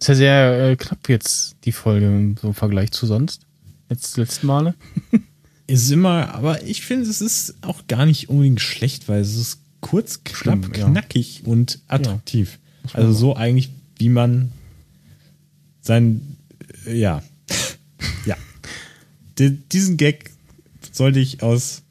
Ist 0.00 0.08
ja 0.08 0.14
sehr 0.14 0.70
äh, 0.70 0.76
knapp 0.76 1.08
jetzt, 1.08 1.56
die 1.64 1.72
Folge, 1.72 2.06
im 2.06 2.36
so 2.36 2.48
im 2.48 2.54
Vergleich 2.54 2.92
zu 2.92 3.06
sonst. 3.06 3.46
Jetzt 3.88 4.16
letzten 4.16 4.46
Male. 4.46 4.74
ist 5.66 5.90
immer, 5.90 6.34
aber 6.34 6.62
ich 6.62 6.84
finde, 6.84 7.08
es 7.08 7.20
ist 7.20 7.54
auch 7.62 7.86
gar 7.86 8.04
nicht 8.04 8.28
unbedingt 8.28 8.60
schlecht, 8.60 9.08
weil 9.08 9.20
es 9.20 9.34
ist 9.36 9.60
kurz, 9.80 10.24
knapp, 10.24 10.58
Stimmt, 10.58 10.76
ja. 10.76 10.88
knackig 10.88 11.42
und 11.44 11.80
attraktiv. 11.88 12.58
Man 12.84 12.94
also 12.94 13.12
so 13.12 13.36
eigentlich, 13.36 13.70
wie 13.98 14.08
man 14.08 14.52
sein, 15.80 16.36
äh, 16.86 16.98
ja, 16.98 17.22
ja. 18.26 18.36
D 19.38 19.56
diesen 19.72 19.96
Gag 19.96 20.30
sollte 20.92 21.18
ich 21.18 21.42
aus 21.42 21.82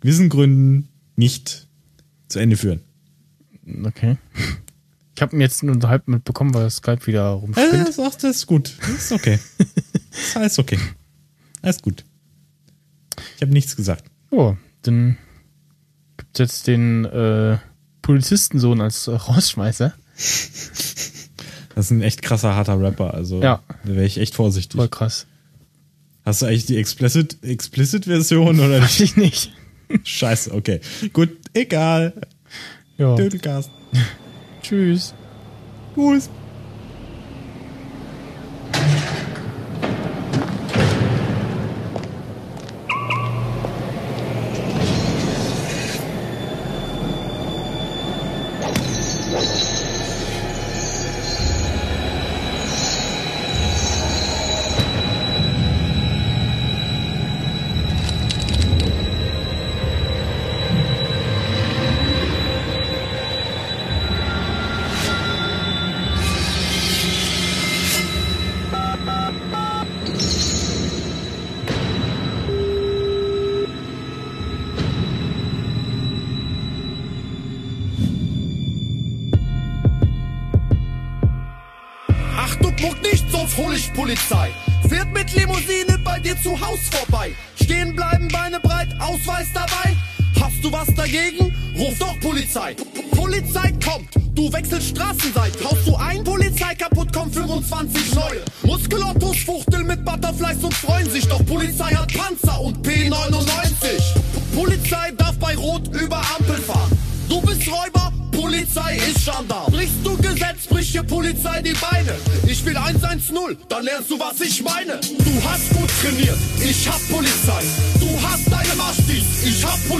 gewissen 0.00 0.28
Gründen 0.28 0.88
nicht 1.16 1.66
zu 2.28 2.38
Ende 2.38 2.56
führen. 2.56 2.80
Okay. 3.84 4.16
Ich 5.14 5.22
habe 5.22 5.34
ihn 5.34 5.40
jetzt 5.40 5.62
nur 5.62 5.76
halb 5.88 6.08
mitbekommen, 6.08 6.52
weil 6.54 6.68
Skype 6.70 7.06
wieder 7.06 7.22
Äh, 7.24 7.28
rumspinnt. 7.28 7.88
das, 7.88 7.96
das 8.18 8.24
ist 8.36 8.46
gut. 8.46 8.74
Das 8.80 8.90
ist 8.90 9.12
okay. 9.12 9.38
das 9.58 10.20
ist 10.28 10.36
alles 10.36 10.58
okay. 10.58 10.78
Alles 11.62 11.80
gut. 11.82 12.04
Ich 13.36 13.42
habe 13.42 13.52
nichts 13.52 13.74
gesagt. 13.76 14.04
Jo, 14.30 14.56
dann 14.82 15.16
gibt's 16.18 16.38
jetzt 16.38 16.66
den 16.66 17.04
äh, 17.06 17.58
Polizistensohn 18.02 18.80
als 18.80 19.08
äh, 19.08 19.12
Rausschmeißer. 19.12 19.94
Das 20.14 21.86
ist 21.86 21.90
ein 21.90 22.02
echt 22.02 22.22
krasser, 22.22 22.54
harter 22.54 22.80
Rapper. 22.80 23.14
Also 23.14 23.42
Ja. 23.42 23.62
da 23.84 23.94
wäre 23.94 24.04
ich 24.06 24.18
echt 24.18 24.34
vorsichtig. 24.34 24.76
Voll 24.78 24.88
krass. 24.88 25.26
Hast 26.24 26.42
du 26.42 26.46
eigentlich 26.46 26.66
die 26.66 26.76
Explicit- 26.76 27.42
Explicit-Version 27.42 28.60
oder 28.60 28.80
Weiß 28.82 29.00
ich 29.00 29.16
nicht. 29.16 29.52
Scheiße, 30.02 30.52
okay. 30.52 30.80
Gut, 31.12 31.30
egal. 31.54 32.12
Ja. 32.98 33.14
Dödelcast. 33.14 33.70
Tschüss. 34.62 35.14
Tschüss. 35.94 36.30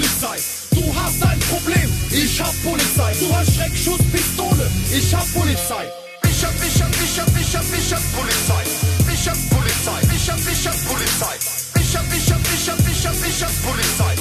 Polizei. 0.07 0.39
Du 0.71 0.95
hast 0.95 1.21
ein 1.21 1.39
Problem, 1.51 1.91
ich 2.09 2.39
hab 2.39 2.53
Polizei. 2.63 3.13
Du 3.19 3.35
hast 3.35 3.53
Schreckschusspistole, 3.55 4.71
ich 4.89 5.13
hab 5.13 5.25
Polizei. 5.33 5.83
Ich 6.23 6.45
hab, 6.45 6.53
ich 6.55 6.81
hab, 6.81 6.91
ich 6.91 7.19
hab, 7.19 7.27
ich 7.27 7.55
hab, 7.55 7.63
ich 7.63 7.93
hab 7.93 8.15
Polizei. 8.15 8.63
Ich 9.11 9.27
hab 9.27 9.37
Polizei, 9.49 9.99
ich 10.15 10.29
hab, 10.29 10.39
ich 10.39 10.67
hab 10.67 10.87
Polizei. 10.87 11.35
Ich 11.75 11.97
hab, 11.97 12.05
ich 12.15 12.31
hab, 12.31 12.39
ich 12.39 12.69
hab, 12.69 12.79
ich 12.79 13.05
hab, 13.05 13.15
ich 13.27 13.43
hab 13.43 13.63
Polizei. 13.63 14.13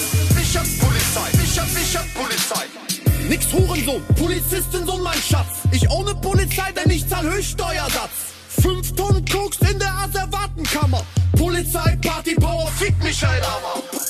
Ich 0.42 0.56
hab 0.56 0.66
Polizei, 0.80 1.44
ich 1.44 1.60
hab, 1.60 1.68
ich 1.68 1.96
hab 1.96 2.14
Polizei. 2.14 3.28
Nix 3.28 3.52
Hurensohn, 3.52 4.02
Polizistin, 4.16 4.86
so 4.86 4.98
mein 4.98 5.20
Schatz. 5.22 5.62
Ich 5.70 5.88
ohne 5.90 6.14
Polizei, 6.16 6.72
denn 6.72 6.90
ich 6.90 7.08
zahl 7.08 7.24
Höchststeuersatz. 7.24 8.34
Fünf 8.60 8.92
Tonnen 8.96 9.24
Koks 9.24 9.58
in 9.70 9.78
der 9.78 9.92
Asservatenkammer. 9.98 11.02
Polizei, 11.38 11.96
Party, 12.02 12.34
Power, 12.34 12.66
fick 12.76 13.00
mich, 13.04 13.24
Alter. 13.24 13.60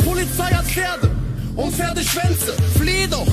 Polizei 0.04 0.54
hat 0.54 0.64
Pferde 0.64 1.15
und 1.56 1.74
Pferdeschwänze. 1.74 2.54
Flieh 2.78 3.06
doch. 3.08 3.26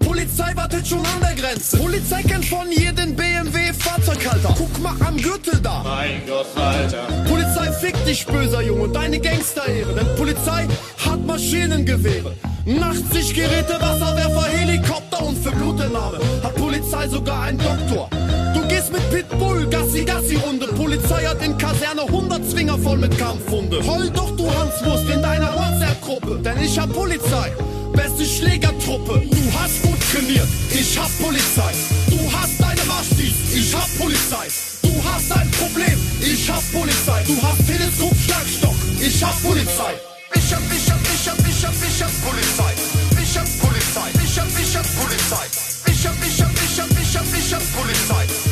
Polizei 0.00 0.52
wartet 0.54 0.86
schon 0.86 1.00
an 1.00 1.20
der 1.20 1.34
Grenze. 1.34 1.76
Polizei 1.76 2.22
kennt 2.22 2.44
von 2.44 2.70
jedem 2.70 3.14
BMW 3.14 3.72
Fahrzeughalter. 3.72 4.54
Guck 4.56 4.78
mal 4.82 4.94
am 5.06 5.16
Gürtel 5.16 5.60
da. 5.62 5.82
Mein 5.84 6.22
Gott, 6.26 6.46
Alter. 6.56 7.06
Polizei 7.28 7.70
fick 7.72 8.04
dich, 8.04 8.26
böser 8.26 8.62
Junge, 8.62 8.88
deine 8.88 9.20
Gangsterehre. 9.20 9.94
Denn 9.94 10.16
Polizei 10.16 10.66
hat 11.04 11.24
Maschinengewehre. 11.26 12.34
Nachtsichtgeräte, 12.64 13.80
Wasserwerfer, 13.80 14.48
Helikopter 14.48 15.24
und 15.24 15.38
für 15.38 15.52
Blutentnahme 15.52 16.18
hat 16.42 16.54
Polizei 16.56 17.08
sogar 17.08 17.42
einen 17.42 17.58
Doktor. 17.58 18.10
Du 18.58 18.66
gehst 18.66 18.90
mit 18.92 19.08
Pitbull, 19.10 19.66
Gassi, 19.70 20.04
Gassi-Runde. 20.04 20.66
Polizei 20.74 21.24
hat 21.24 21.40
in 21.44 21.56
Kaserne 21.56 22.02
100 22.02 22.44
Zwinger 22.50 22.76
voll 22.76 22.98
mit 22.98 23.16
Kampfhunde. 23.16 23.78
Heul 23.86 24.10
doch, 24.10 24.34
du 24.36 24.50
Hanswurst, 24.50 25.08
in 25.08 25.22
deiner 25.22 25.54
WhatsApp-Gruppe. 25.54 26.40
Denn 26.42 26.58
ich 26.60 26.76
hab 26.76 26.92
Polizei, 26.92 27.52
beste 27.92 28.24
Schlägertruppe. 28.24 29.22
Du 29.30 29.42
hast 29.56 29.80
gut 29.82 30.00
trainiert, 30.10 30.48
ich 30.70 30.98
hab 30.98 31.10
Polizei. 31.22 31.72
Du 32.10 32.18
hast 32.32 32.60
deine 32.60 32.84
Maschtis, 32.86 33.34
ich 33.54 33.72
hab 33.72 33.88
Polizei. 33.96 34.48
Du 34.82 34.92
hast 35.04 35.30
ein 35.30 35.50
Problem, 35.52 35.98
Ich 36.20 36.50
hab 36.50 36.62
Polizei. 36.72 37.22
Du 37.26 37.36
hast 37.40 37.64
Teleskop, 37.64 38.16
Schlagstock. 38.26 38.74
Ich 38.98 39.22
hab 39.22 39.40
Polizei. 39.40 39.94
Ich 40.34 40.52
hab, 40.52 40.60
ich 40.74 40.90
hab, 40.90 41.00
ich 41.00 41.28
hab, 41.28 41.38
ich 41.38 41.64
hab, 41.64 41.74
ich 41.74 42.02
hab 42.02 42.12
Polizei. 42.26 42.74
Ich 43.22 43.38
hab 43.38 43.46
Polizei. 43.60 44.08
Ich 44.24 44.38
hab, 44.38 44.48
ich 44.48 44.76
hab 44.76 44.86
Polizei. 44.98 45.46
Ich 45.86 46.06
hab, 46.06 46.14
ich 46.26 46.42
hab, 46.42 46.50
ich 46.50 46.80
hab, 46.80 46.90
ich 46.90 47.16
hab. 47.16 47.28
Ich 47.38 47.54
hab 47.54 47.62
Polizei. 47.72 48.47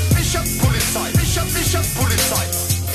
Ich 1.67 1.75
hab, 1.75 1.83
Polizei. 1.97 2.45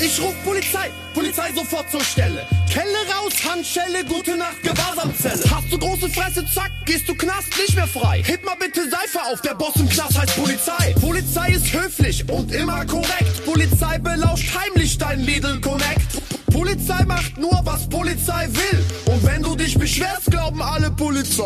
Ich 0.00 0.18
ruf 0.18 0.34
Polizei, 0.46 0.90
Polizei 1.12 1.52
sofort 1.54 1.90
zur 1.90 2.02
Stelle. 2.02 2.46
Kelle 2.72 2.96
raus, 3.14 3.34
Handschelle, 3.44 4.02
gute 4.06 4.34
Nacht, 4.34 4.62
Gewahrsamzelle. 4.62 5.44
Hast 5.50 5.70
du 5.70 5.78
große 5.78 6.08
Fresse, 6.08 6.42
zack, 6.46 6.70
gehst 6.86 7.06
du 7.06 7.14
Knast 7.14 7.48
nicht 7.58 7.74
mehr 7.74 7.86
frei. 7.86 8.22
Heb 8.24 8.42
mal 8.46 8.56
bitte 8.58 8.88
Seife 8.88 9.22
auf, 9.30 9.42
der 9.42 9.54
Boss 9.56 9.76
im 9.76 9.90
Knast 9.90 10.18
heißt 10.18 10.36
Polizei. 10.36 10.94
Polizei 10.98 11.50
ist 11.50 11.70
höflich 11.70 12.26
und 12.30 12.50
immer 12.54 12.86
korrekt. 12.86 13.44
Polizei 13.44 13.98
belauscht 13.98 14.48
heimlich 14.58 14.96
dein 14.96 15.20
Lidl 15.20 15.60
Connect. 15.60 16.22
Polizei 16.50 17.04
macht 17.04 17.36
nur, 17.36 17.60
was 17.64 17.86
Polizei 17.90 18.48
will. 18.52 18.84
Und 19.04 19.22
wenn 19.22 19.42
du 19.42 19.54
dich 19.54 19.78
beschwerst, 19.78 20.30
glauben 20.30 20.62
alle 20.62 20.90
Polizei. 20.90 21.44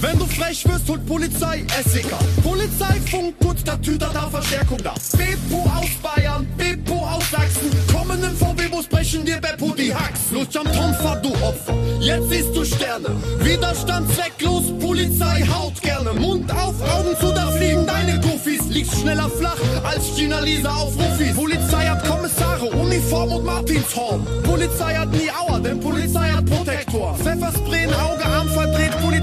Wenn 0.00 0.18
du 0.18 0.26
frech 0.26 0.64
wirst, 0.68 0.88
holt 0.88 1.06
Polizei 1.06 1.64
Essiger. 1.78 2.18
Polizeifunk, 2.42 3.34
kurz 3.40 3.64
der 3.64 3.80
Tüter 3.80 4.10
da 4.12 4.28
Verstärkung 4.28 4.78
da. 4.82 4.94
Beppo 5.16 5.68
aus 5.70 5.90
Bayern, 6.02 6.46
Beppo 6.56 6.98
aus 7.06 7.30
Sachsen. 7.30 7.70
Kommen 7.92 8.22
im 8.22 8.36
VW-Bus, 8.36 8.86
brechen 8.86 9.24
dir 9.24 9.40
Beppo 9.40 9.74
die 9.74 9.94
Hacks. 9.94 10.30
Los, 10.30 10.48
jump 10.52 10.72
Tonfa, 10.72 11.16
du 11.16 11.30
Opfer. 11.42 11.74
Jetzt 12.00 12.28
siehst 12.30 12.54
du 12.54 12.64
Sterne. 12.64 13.08
Widerstand 13.40 14.12
zwecklos, 14.12 14.64
Polizei 14.80 15.44
haut 15.46 15.80
gerne. 15.80 16.12
Mund 16.12 16.50
auf, 16.52 16.74
Augen 16.82 17.16
zu, 17.18 17.32
da 17.32 17.50
fliegen 17.52 17.86
deine 17.86 18.20
Goofies. 18.20 18.66
Liegst 18.68 19.00
schneller 19.00 19.30
flach 19.30 19.58
als 19.84 20.14
Gina 20.16 20.40
Lisa 20.40 20.70
auf 20.70 20.94
Rufis. 20.96 21.34
Polizei 21.34 21.86
hat 21.86 22.04
Kommissare, 22.06 22.66
Uniform 22.66 23.32
und 23.32 23.44
Martinshorn. 23.44 24.26
Polizei 24.42 24.94
hat 24.94 25.10
nie 25.12 25.30
Auer, 25.30 25.60
denn 25.60 25.80
Polizei 25.80 26.30
hat 26.30 26.44
Protektor. 26.46 27.16
Pfefferspray 27.16 27.84
in 27.84 27.94
Auge, 27.94 28.24
Arm 28.24 28.48
verdreht, 28.48 28.92
Polizei 29.00 29.13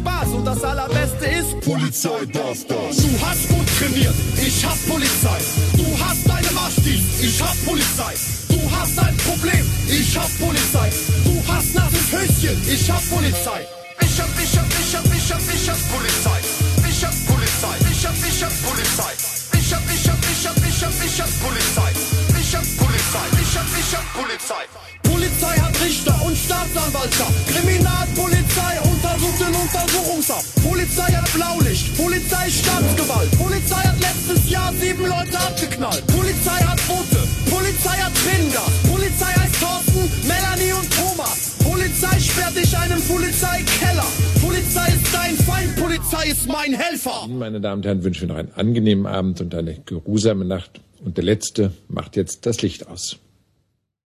Spaß. 0.00 0.28
Und 0.32 0.44
das 0.44 0.62
allerbeste 0.64 1.26
ist, 1.26 1.60
Polizei 1.60 2.24
darf 2.32 2.58
das. 2.66 2.96
Du 2.96 3.10
hast 3.24 3.48
gut 3.48 3.66
trainiert, 3.78 4.14
ich 4.36 4.64
hab 4.64 4.76
Polizei. 4.88 5.38
Du 5.76 5.86
hast 6.00 6.26
deine 6.26 6.50
Maschtis, 6.52 7.02
ich 7.20 7.40
hab 7.40 7.56
Polizei. 7.64 8.14
Du 8.48 8.60
hast 8.72 8.98
ein 8.98 9.16
Problem, 9.18 9.64
ich 9.88 10.16
hab 10.16 10.30
Polizei. 10.38 10.88
Du 11.24 11.34
hast 11.46 11.74
nasses 11.74 12.08
Höschen, 12.12 12.56
ich 12.66 12.90
hab 12.90 13.02
Polizei. 13.10 13.66
Ich 14.00 14.20
hab, 14.20 14.28
ich 14.42 14.58
hab, 14.58 14.66
ich 14.66 14.96
hab, 14.96 15.04
ich 15.04 15.32
hab, 15.32 15.40
ich 15.40 15.68
hab 15.68 15.80
Polizei. 15.92 16.40
Ich 16.88 17.04
hab 17.04 17.14
Polizei, 17.28 17.76
ich 17.92 18.06
hab, 18.06 18.14
ich 18.16 18.42
hab 18.42 18.54
Polizei. 18.64 19.12
Ich 19.52 19.72
hab, 19.72 19.82
ich 19.86 20.08
hab, 20.08 20.18
ich 20.18 20.46
hab, 20.46 20.56
ich 20.56 20.82
hab, 20.82 21.04
ich 21.04 21.20
hab 21.20 21.30
Polizei. 21.40 21.92
Ich 22.40 22.56
hab 22.56 22.64
Polizei, 22.80 23.26
ich 23.40 23.54
hab, 23.56 23.68
ich 23.78 23.92
hab 23.94 24.06
Polizei. 24.16 24.64
Polizei 25.02 25.60
hat 25.60 25.80
Richter 25.80 26.16
und 26.24 26.36
Staatsanwalter. 26.36 27.26
Kriminalpolizei 27.52 28.89
untersucht 29.10 29.40
den 29.40 29.54
Untersuchungshaft. 29.54 30.62
Polizei 30.62 31.12
hat 31.12 31.32
Blaulicht, 31.32 31.96
Polizei 31.96 32.50
Staatsgewalt. 32.50 33.30
Polizei 33.38 33.82
hat 33.82 33.98
letztes 34.00 34.50
Jahr 34.50 34.72
sieben 34.80 35.06
Leute 35.06 35.38
abgeknallt. 35.38 36.06
Polizei 36.06 36.60
hat 36.62 36.80
Boote, 36.86 37.22
Polizei 37.50 37.96
hat 37.98 38.12
Tränengas. 38.14 38.70
Polizei 38.88 39.32
heißt 39.32 39.60
Thorsten, 39.60 40.10
Melanie 40.26 40.72
und 40.72 40.88
Thomas. 40.90 41.56
Polizei 41.64 42.20
sperrt 42.20 42.56
dich 42.56 42.76
einen 42.76 43.00
Polizeikeller. 43.02 44.06
Polizei 44.40 44.88
ist 44.88 45.14
dein 45.14 45.36
Feind, 45.36 45.76
Polizei 45.76 46.30
ist 46.30 46.46
mein 46.46 46.74
Helfer. 46.74 47.26
Meine 47.28 47.60
Damen 47.60 47.80
und 47.80 47.86
Herren, 47.86 48.04
wünschen 48.04 48.22
wir 48.22 48.34
noch 48.34 48.40
einen 48.40 48.52
angenehmen 48.54 49.06
Abend 49.06 49.40
und 49.40 49.54
eine 49.54 49.80
geruhsame 49.80 50.44
Nacht. 50.44 50.80
Und 51.04 51.16
der 51.16 51.24
Letzte 51.24 51.72
macht 51.88 52.16
jetzt 52.16 52.46
das 52.46 52.62
Licht 52.62 52.86
aus. 52.86 53.18